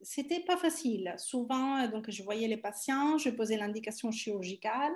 c'était 0.00 0.40
pas 0.40 0.56
facile. 0.56 1.14
Souvent, 1.18 1.86
donc, 1.88 2.10
je 2.10 2.22
voyais 2.22 2.48
les 2.48 2.56
patients, 2.56 3.18
je 3.18 3.30
posais 3.30 3.56
l'indication 3.56 4.10
chirurgicale. 4.10 4.92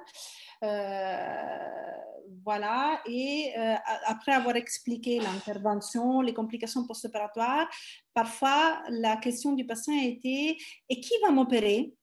voilà. 2.43 3.03
Et 3.07 3.55
après 4.07 4.33
avoir 4.33 4.57
expliqué 4.57 5.21
l'intervention, 5.21 6.23
les 6.23 6.35
complications 6.35 6.87
post-opératoires, 6.87 7.69
parfois 8.15 8.83
la 8.89 9.17
question 9.19 9.53
du 9.53 9.67
patient 9.67 9.95
était 9.95 10.57
Et 10.89 11.01
qui 11.01 11.15
va 11.23 11.31
m'opérer? 11.31 11.95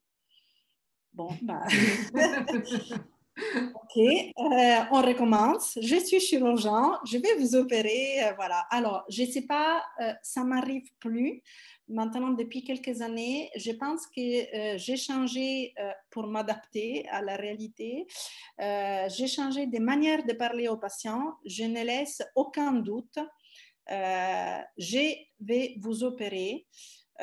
Bon, 1.14 1.30
bah. 1.44 1.61
ok, 3.76 3.98
euh, 3.98 4.80
on 4.91 5.02
recommence. 5.02 5.77
Je 5.80 5.95
suis 5.98 6.19
chirurgien, 6.19 6.99
je 7.06 7.19
vais 7.19 7.35
vous 7.35 7.56
opérer. 7.56 8.23
Euh, 8.23 8.34
voilà. 8.35 8.65
Alors, 8.72 9.03
je 9.10 9.22
ne 9.22 9.27
sais 9.27 9.44
pas, 9.44 9.84
euh, 10.02 10.11
ça 10.23 10.44
m'arrive 10.44 10.90
plus. 10.99 11.44
Maintenant, 11.88 12.30
depuis 12.31 12.64
quelques 12.64 13.02
années, 13.02 13.52
je 13.57 13.72
pense 13.73 14.07
que 14.07 14.77
j'ai 14.77 14.95
changé 14.95 15.76
pour 16.10 16.27
m'adapter 16.27 17.06
à 17.10 17.22
la 17.22 17.35
réalité. 17.35 18.07
j'ai 18.57 19.27
changé 19.27 19.68
des 19.68 19.81
manières 19.81 20.23
de 20.26 20.31
parler 20.31 20.69
aux 20.69 20.77
patients. 20.77 21.34
Je 21.45 21.65
ne 21.65 21.84
laisse 21.84 22.22
aucun 22.35 22.72
doute. 22.72 23.19
je 23.90 25.14
vais 25.41 25.76
vous 25.77 26.06
opérer. 26.06 26.65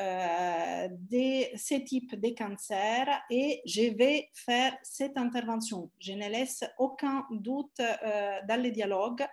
Euh, 0.01 0.87
de 0.89 1.55
ce 1.57 1.75
type 1.75 2.15
de 2.15 2.29
cancer 2.35 3.05
et 3.29 3.61
je 3.65 3.95
vais 3.95 4.29
faire 4.33 4.75
cette 4.81 5.15
intervention. 5.17 5.91
Je 5.99 6.13
ne 6.13 6.27
laisse 6.27 6.63
aucun 6.79 7.27
doute 7.29 7.79
euh, 7.79 8.39
dans 8.47 8.61
le 8.61 8.71
dialogue 8.71 9.23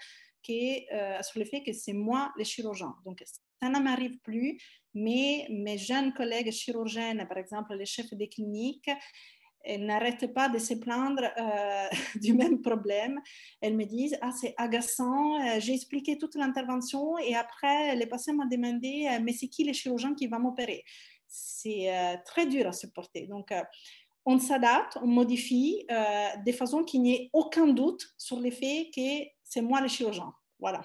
que, 0.46 0.94
euh, 0.94 1.22
sur 1.22 1.38
le 1.38 1.46
fait 1.46 1.62
que 1.62 1.72
c'est 1.72 1.94
moi 1.94 2.32
le 2.36 2.44
chirurgien. 2.44 2.94
Donc, 3.06 3.22
ça 3.62 3.68
ne 3.70 3.78
m'arrive 3.78 4.18
plus, 4.18 4.60
mais 4.92 5.46
mes 5.48 5.78
jeunes 5.78 6.12
collègues 6.12 6.52
chirurgiennes, 6.52 7.26
par 7.26 7.38
exemple 7.38 7.74
les 7.74 7.86
chefs 7.86 8.12
des 8.12 8.28
cliniques, 8.28 8.90
n'arrêtent 9.76 10.32
pas 10.32 10.48
de 10.48 10.58
se 10.58 10.74
plaindre 10.74 11.24
euh, 11.38 11.88
du 12.22 12.32
même 12.32 12.62
problème. 12.62 13.20
Elles 13.60 13.76
me 13.76 13.84
disent, 13.84 14.16
ah, 14.22 14.30
c'est 14.32 14.54
agaçant, 14.56 15.40
euh, 15.40 15.60
j'ai 15.60 15.74
expliqué 15.74 16.16
toute 16.16 16.34
l'intervention 16.34 17.18
et 17.18 17.34
après, 17.34 17.94
les 17.96 18.06
patients 18.06 18.34
m'ont 18.34 18.46
demandé, 18.46 19.08
euh, 19.10 19.18
mais 19.22 19.32
c'est 19.32 19.48
qui 19.48 19.64
le 19.64 19.72
chirurgien 19.72 20.14
qui 20.14 20.26
va 20.26 20.38
m'opérer? 20.38 20.84
C'est 21.26 21.90
très 22.24 22.46
dur 22.46 22.66
à 22.66 22.72
supporter. 22.72 23.26
Donc, 23.26 23.52
on 24.24 24.38
s'adapte, 24.38 24.96
on 25.02 25.06
modifie 25.06 25.84
de 25.90 26.52
façon 26.52 26.84
qu'il 26.84 27.02
n'y 27.02 27.14
ait 27.14 27.30
aucun 27.34 27.66
doute 27.66 28.02
sur 28.16 28.40
le 28.40 28.50
fait 28.50 28.90
que 28.96 29.28
c'est 29.44 29.60
moi 29.60 29.82
le 29.82 29.88
chirurgien. 29.88 30.32
Voilà. 30.58 30.80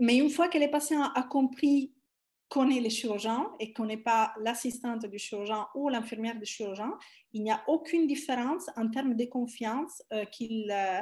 mais 0.00 0.16
une 0.16 0.28
fois 0.28 0.48
que 0.48 0.58
le 0.58 0.68
patient 0.72 1.04
a 1.04 1.22
compris 1.22 1.94
connaît 2.50 2.80
le 2.80 2.88
chirurgien 2.88 3.48
et 3.60 3.72
connaît 3.72 3.96
pas 3.96 4.34
l'assistante 4.40 5.06
du 5.06 5.18
chirurgien 5.18 5.68
ou 5.76 5.88
l'infirmière 5.88 6.36
du 6.36 6.44
chirurgien, 6.44 6.98
il 7.32 7.44
n'y 7.44 7.50
a 7.52 7.62
aucune 7.68 8.08
différence 8.08 8.68
en 8.76 8.88
termes 8.88 9.14
de 9.14 9.24
confiance 9.24 10.02
euh, 10.12 10.24
euh, 10.24 11.00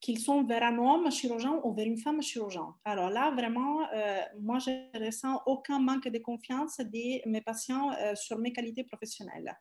qu'ils 0.00 0.18
sont 0.18 0.42
vers 0.42 0.64
un 0.64 0.76
homme 0.76 1.10
chirurgien 1.12 1.60
ou 1.62 1.72
vers 1.72 1.86
une 1.86 1.98
femme 1.98 2.20
chirurgien. 2.20 2.74
Alors 2.84 3.10
là, 3.10 3.30
vraiment, 3.30 3.88
euh, 3.94 4.20
moi, 4.40 4.58
je 4.58 4.70
ne 4.70 5.06
ressens 5.06 5.40
aucun 5.46 5.78
manque 5.78 6.08
de 6.08 6.18
confiance 6.18 6.78
de 6.78 7.28
mes 7.28 7.40
patients 7.42 7.90
sur 8.16 8.38
mes 8.38 8.52
qualités 8.52 8.82
professionnelles. 8.82 9.56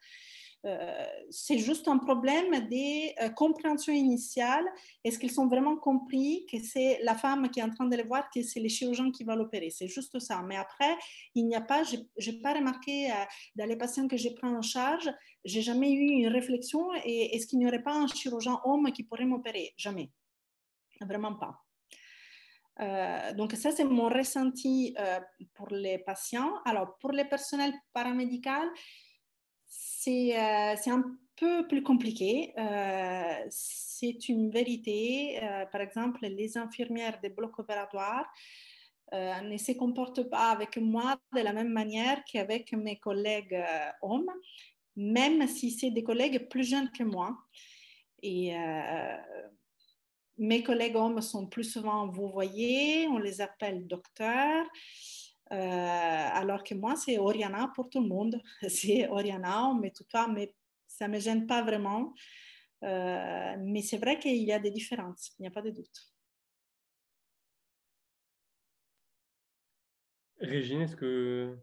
Euh, 0.65 1.05
c'est 1.29 1.59
juste 1.59 1.87
un 1.87 1.97
problème 1.97 2.51
de 2.67 3.23
euh, 3.23 3.29
compréhension 3.29 3.93
initiale. 3.93 4.65
Est-ce 5.03 5.19
qu'ils 5.19 5.39
ont 5.39 5.47
vraiment 5.47 5.77
compris 5.77 6.45
que 6.51 6.59
c'est 6.59 6.99
la 7.03 7.15
femme 7.15 7.49
qui 7.49 7.59
est 7.59 7.63
en 7.63 7.69
train 7.69 7.85
de 7.85 7.95
le 7.95 8.03
voir, 8.03 8.29
que 8.31 8.41
c'est 8.41 8.59
le 8.59 8.67
chirurgien 8.67 9.11
qui 9.11 9.23
va 9.23 9.35
l'opérer 9.35 9.69
C'est 9.69 9.87
juste 9.87 10.19
ça. 10.19 10.41
Mais 10.41 10.57
après, 10.57 10.97
il 11.35 11.45
n'y 11.45 11.55
a 11.55 11.61
pas, 11.61 11.83
je 11.83 11.97
n'ai 12.31 12.41
pas 12.41 12.53
remarqué 12.53 13.11
euh, 13.11 13.15
dans 13.55 13.65
les 13.65 13.77
patients 13.77 14.07
que 14.07 14.17
je 14.17 14.29
prends 14.29 14.57
en 14.57 14.61
charge, 14.61 15.09
j'ai 15.45 15.61
jamais 15.61 15.91
eu 15.91 16.07
une 16.07 16.27
réflexion 16.27 16.89
et 17.05 17.35
est-ce 17.35 17.45
qu'il 17.47 17.59
n'y 17.59 17.67
aurait 17.67 17.83
pas 17.83 17.93
un 17.93 18.07
chirurgien 18.07 18.59
homme 18.65 18.91
qui 18.91 19.03
pourrait 19.03 19.25
m'opérer? 19.25 19.73
Jamais. 19.77 20.11
Vraiment 21.01 21.35
pas. 21.35 21.63
donc 23.33 23.53
ça, 23.53 23.71
c'est 23.71 23.83
mon 23.83 24.09
ressenti 24.09 24.95
pour 25.53 25.69
les 25.69 25.99
patients. 25.99 26.53
Alors, 26.65 26.97
pour 26.97 27.11
les 27.11 27.25
personnels 27.25 27.73
paramédical, 27.93 28.67
c'est 29.99 30.91
un 30.91 31.17
peu 31.35 31.67
plus 31.67 31.83
compliqué. 31.83 32.53
Euh, 32.57 33.45
c'est 33.49 34.29
une 34.29 34.49
vérité. 34.49 35.39
Euh, 35.41 35.65
par 35.65 35.81
exemple, 35.81 36.25
les 36.25 36.57
infirmières 36.57 37.19
des 37.21 37.29
blocs 37.29 37.57
opératoires 37.59 38.27
ne 39.13 39.57
se 39.57 39.71
comportent 39.71 40.29
pas 40.29 40.51
avec 40.51 40.75
moi 40.75 41.17
de 41.33 41.39
la 41.39 41.53
même 41.53 41.71
manière 41.71 42.21
qu'avec 42.25 42.73
mes 42.73 42.97
collègues 42.97 43.57
hommes, 44.01 44.29
même 44.97 45.47
si 45.47 45.71
c'est 45.71 45.91
des 45.91 46.03
collègues 46.03 46.49
plus 46.49 46.65
jeunes 46.65 46.91
que 46.91 47.03
moi. 47.03 47.37
Et 48.21 48.53
mes 50.37 50.61
collègues 50.61 50.97
hommes 50.97 51.21
sont 51.21 51.47
plus 51.47 51.63
souvent, 51.63 52.09
vous 52.09 52.27
voyez, 52.27 53.07
on 53.07 53.17
les 53.17 53.39
appelle 53.39 53.87
docteurs. 53.87 54.65
Euh, 55.51 56.29
alors 56.33 56.63
que 56.63 56.73
moi, 56.75 56.95
c'est 56.95 57.17
Oriana 57.17 57.71
pour 57.75 57.89
tout 57.89 58.01
le 58.01 58.07
monde. 58.07 58.41
C'est 58.69 59.07
Oriana, 59.07 59.73
mais 59.79 59.91
tout 59.91 60.05
ça, 60.11 60.27
mais 60.27 60.53
ça 60.87 61.07
ne 61.07 61.13
me 61.13 61.19
gêne 61.19 61.47
pas 61.47 61.63
vraiment. 61.63 62.13
Euh, 62.83 63.55
mais 63.59 63.81
c'est 63.81 63.97
vrai 63.97 64.19
qu'il 64.19 64.43
y 64.43 64.51
a 64.51 64.59
des 64.59 64.69
différences, 64.69 65.33
il 65.39 65.43
n'y 65.43 65.47
a 65.47 65.51
pas 65.51 65.63
de 65.63 65.71
doute. 65.71 66.13
Régine, 70.39 70.81
est-ce 70.81 70.95
que 70.95 71.57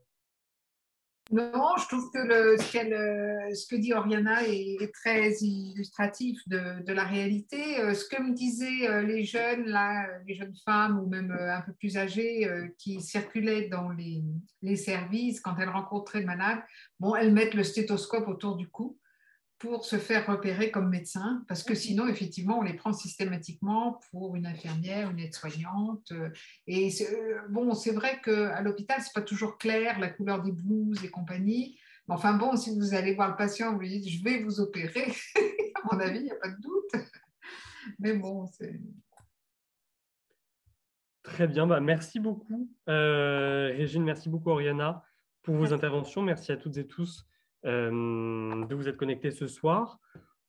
non, 1.31 1.77
je 1.79 1.89
trouve 1.89 2.11
que 2.11 2.59
ce, 2.59 3.55
ce, 3.55 3.67
que 3.67 3.77
dit 3.77 3.95
Oriana 3.95 4.47
est, 4.47 4.93
très 4.93 5.33
illustratif 5.41 6.39
de, 6.47 6.93
la 6.93 7.05
réalité. 7.05 7.81
Euh, 7.81 7.95
ce 7.95 8.05
que 8.05 8.21
me 8.21 8.35
disaient 8.35 8.89
euh, 8.89 9.03
les 9.03 9.25
jeunes, 9.25 9.65
là, 9.65 10.07
les 10.27 10.35
jeunes 10.35 10.55
femmes 10.67 10.99
ou 10.99 11.09
même 11.09 11.31
euh, 11.33 11.57
un 11.57 11.63
peu 11.63 11.73
plus 11.73 11.97
âgées 11.97 12.47
qui 12.79 13.01
circulaient 13.01 13.69
dans 13.69 13.89
les, 13.91 14.23
les, 14.61 14.77
services 14.77 15.41
quand 15.41 15.57
elles 15.59 15.71
rencontraient 15.71 16.21
le 16.21 16.27
malade, 16.27 16.59
bon, 17.01 17.17
elles 17.17 17.33
mettent 17.33 17.55
le 17.55 17.65
stéthoscope 17.65 18.29
autour 18.29 18.57
du 18.57 18.69
cou 18.69 18.99
pour 19.65 19.87
se 19.87 19.97
faire 19.97 20.27
repérer 20.27 20.71
comme 20.71 20.91
médecin, 20.91 21.43
parce 21.49 21.63
que 21.63 21.75
sinon, 21.75 22.07
effectivement, 22.07 22.59
on 22.59 22.63
les 22.63 22.75
prend 22.75 22.93
systématiquement 22.93 23.99
pour 24.11 24.37
une 24.37 24.47
infirmière, 24.47 25.11
une 25.11 25.19
aide-soignante. 25.19 26.13
Et 26.67 26.91
euh, 27.01 27.41
bon, 27.49 27.73
c'est 27.73 27.93
vrai 27.93 28.21
qu'à 28.23 28.61
l'hôpital, 28.61 29.01
c'est 29.01 29.15
pas 29.15 29.23
toujours 29.23 29.57
clair 29.57 29.99
la 29.99 30.11
couleur 30.11 30.43
des 30.43 30.53
blouses 30.53 31.03
et 31.03 31.09
compagnie. 31.09 31.79
Mais 32.07 32.15
enfin 32.15 32.35
bon, 32.35 32.57
si 32.57 32.79
vous 32.79 32.93
allez 32.93 33.15
voir 33.15 33.31
le 33.31 33.37
patient, 33.37 33.73
vous 33.73 33.81
lui 33.81 33.89
dites 33.89 34.07
je 34.07 34.23
vais 34.23 34.43
vous 34.43 34.61
opérer, 34.61 35.15
à 35.75 35.81
mon 35.91 35.99
avis, 35.99 36.19
il 36.19 36.25
n'y 36.25 36.31
a 36.31 36.37
pas 36.37 36.51
de 36.51 36.61
doute. 36.61 36.93
Mais 37.99 38.13
bon, 38.13 38.47
c'est. 38.47 38.79
Très 41.23 41.49
bien, 41.49 41.67
bah, 41.67 41.81
merci 41.81 42.21
beaucoup 42.21 42.69
euh, 42.91 43.73
Régine, 43.75 44.05
merci 44.05 44.29
beaucoup 44.29 44.51
Oriana 44.51 45.03
pour 45.43 45.55
vos 45.55 45.73
interventions. 45.73 46.21
Merci 46.21 46.53
à 46.53 46.59
toutes 46.59 46.77
et 46.77 46.87
tous 46.87 47.25
euh, 47.25 47.34
de 47.65 48.75
vous 48.75 48.89
être 48.89 48.97
connectés 48.97 49.31
ce 49.31 49.47
soir. 49.47 49.99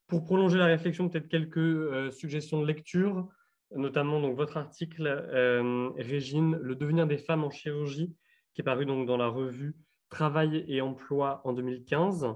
Pour 0.07 0.23
prolonger 0.23 0.57
la 0.57 0.65
réflexion, 0.65 1.09
peut-être 1.09 1.27
quelques 1.27 1.57
euh, 1.57 2.11
suggestions 2.11 2.61
de 2.61 2.67
lecture, 2.67 3.27
notamment 3.75 4.21
donc, 4.21 4.35
votre 4.35 4.57
article, 4.57 5.07
euh, 5.07 5.89
Régine, 5.97 6.59
Le 6.61 6.75
devenir 6.75 7.07
des 7.07 7.17
femmes 7.17 7.43
en 7.43 7.49
chirurgie, 7.49 8.15
qui 8.53 8.61
est 8.61 8.63
paru 8.63 8.85
donc, 8.85 9.07
dans 9.07 9.17
la 9.17 9.27
revue 9.27 9.75
Travail 10.09 10.63
et 10.67 10.81
emploi 10.81 11.41
en 11.43 11.53
2015. 11.53 12.27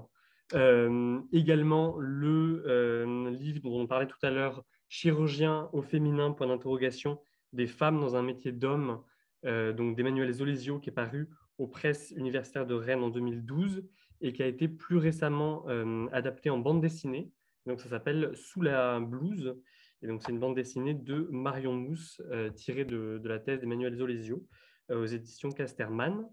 également 1.32 1.96
le 1.98 3.30
livre 3.30 3.60
dont 3.62 3.80
on 3.80 3.86
parlait 3.86 4.08
tout 4.08 4.18
à 4.22 4.30
l'heure, 4.30 4.64
Chirurgien 4.88 5.70
au 5.72 5.80
féminin, 5.80 6.32
point 6.32 6.48
d'interrogation, 6.48 7.20
des 7.52 7.68
femmes 7.68 8.00
dans 8.00 8.16
un 8.16 8.22
métier 8.22 8.50
d'homme, 8.50 9.00
donc 9.44 9.96
d'Emmanuel 9.96 10.32
Zolesio, 10.32 10.80
qui 10.80 10.90
est 10.90 10.92
paru 10.92 11.30
aux 11.58 11.68
presses 11.68 12.12
universitaires 12.16 12.66
de 12.66 12.74
Rennes 12.74 13.04
en 13.04 13.08
2012 13.08 13.84
et 14.20 14.32
qui 14.32 14.42
a 14.42 14.46
été 14.46 14.68
plus 14.68 14.96
récemment 14.96 15.64
euh, 15.68 16.06
adapté 16.12 16.50
en 16.50 16.58
bande 16.58 16.80
dessinée. 16.80 17.30
Donc, 17.66 17.80
ça 17.80 17.88
s'appelle 17.88 18.32
Sous 18.34 18.62
la 18.62 19.00
blouse. 19.00 19.56
Et 20.02 20.06
donc, 20.06 20.22
c'est 20.22 20.32
une 20.32 20.40
bande 20.40 20.54
dessinée 20.54 20.94
de 20.94 21.28
Marion 21.30 21.74
Mousse, 21.74 22.20
euh, 22.30 22.50
tirée 22.50 22.84
de, 22.84 23.20
la 23.24 23.38
thèse 23.38 23.60
d'Emmanuel 23.60 23.96
Zolesio 23.96 24.46
euh, 24.90 25.02
aux 25.02 25.06
éditions 25.06 25.50
Casterman. 25.50 26.26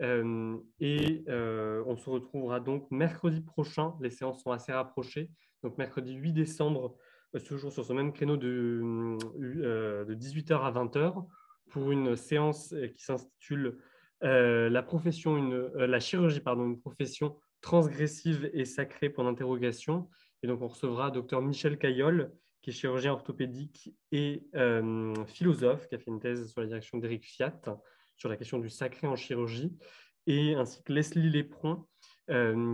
et 0.00 1.24
on 1.28 1.96
se 1.96 2.10
retrouvera 2.10 2.60
donc 2.60 2.90
mercredi 2.90 3.40
prochain. 3.40 3.94
Les 4.00 4.10
séances 4.10 4.42
sont 4.42 4.52
assez 4.52 4.72
rapprochées. 4.72 5.30
Donc, 5.62 5.76
mercredi 5.78 6.14
8 6.14 6.32
décembre, 6.32 6.96
toujours 7.46 7.72
sur 7.72 7.84
ce 7.84 7.92
même 7.92 8.12
créneau 8.12 8.36
de, 8.36 8.80
de 10.04 10.14
18h 10.14 10.60
à 10.62 10.72
20h, 10.72 11.26
pour 11.70 11.92
une 11.92 12.16
séance 12.16 12.74
qui 12.96 13.04
s'intitule 13.04 13.78
la, 14.22 14.82
profession, 14.82 15.50
euh, 15.50 15.86
la 15.86 16.00
chirurgie, 16.00 16.40
pardon, 16.40 16.64
une 16.64 16.80
profession 16.80 17.36
transgressive 17.60 18.50
et 18.52 18.64
sacrée 18.64 19.10
pour 19.10 19.24
l'interrogation. 19.24 20.08
Et 20.42 20.46
donc, 20.46 20.62
on 20.62 20.68
recevra 20.68 21.10
Dr 21.10 21.40
Michel 21.42 21.78
Caillol, 21.78 22.32
qui 22.62 22.70
est 22.70 22.72
chirurgien 22.72 23.12
orthopédique 23.12 23.94
et 24.12 24.44
euh, 24.54 25.14
philosophe, 25.26 25.88
qui 25.88 25.94
a 25.94 25.98
fait 25.98 26.10
une 26.10 26.20
thèse 26.20 26.50
sur 26.50 26.60
la 26.60 26.66
direction 26.66 26.98
d'Éric 26.98 27.24
Fiat 27.24 27.60
sur 28.16 28.28
la 28.28 28.36
question 28.36 28.58
du 28.58 28.68
sacré 28.68 29.06
en 29.06 29.16
chirurgie. 29.16 29.72
et 30.26 30.54
ainsi 30.54 30.82
que 30.82 30.92
Leslie 30.92 31.30
Lépron, 31.30 31.86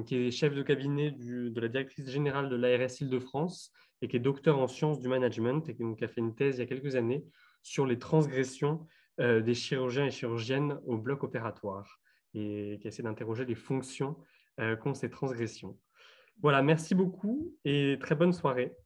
qui 0.05 0.17
est 0.17 0.31
chef 0.33 0.55
de 0.55 0.63
cabinet 0.63 1.13
de 1.13 1.61
la 1.61 1.69
directrice 1.69 2.11
générale 2.11 2.51
de 2.51 2.57
l'ARS 2.57 3.01
Île-de-France 3.01 3.73
et 4.03 4.09
qui 4.09 4.17
est 4.17 4.21
docteur 4.21 4.59
en 4.59 4.67
sciences 4.67 5.01
du 5.01 5.09
management 5.09 5.69
et 5.69 5.77
qui 5.77 6.05
a 6.05 6.09
fait 6.09 6.21
une 6.21 6.35
thèse 6.35 6.57
il 6.57 6.61
y 6.61 6.63
a 6.63 6.67
quelques 6.67 6.97
années 6.97 7.25
sur 7.63 7.87
les 7.87 7.99
transgressions 7.99 8.87
des 9.19 9.55
chirurgiens 9.55 10.07
et 10.07 10.11
chirurgiennes 10.11 10.81
au 10.87 10.99
bloc 10.99 11.25
opératoire 11.25 12.01
et 12.35 12.79
qui 12.81 12.89
essaie 12.89 13.03
d'interroger 13.03 13.45
les 13.45 13.55
fonctions 13.55 14.17
qu'ont 14.81 14.95
ces 14.95 15.11
transgressions. 15.11 15.79
Voilà, 16.43 16.63
merci 16.63 16.95
beaucoup 16.95 17.55
et 17.65 17.97
très 18.01 18.15
bonne 18.15 18.33
soirée. 18.33 18.77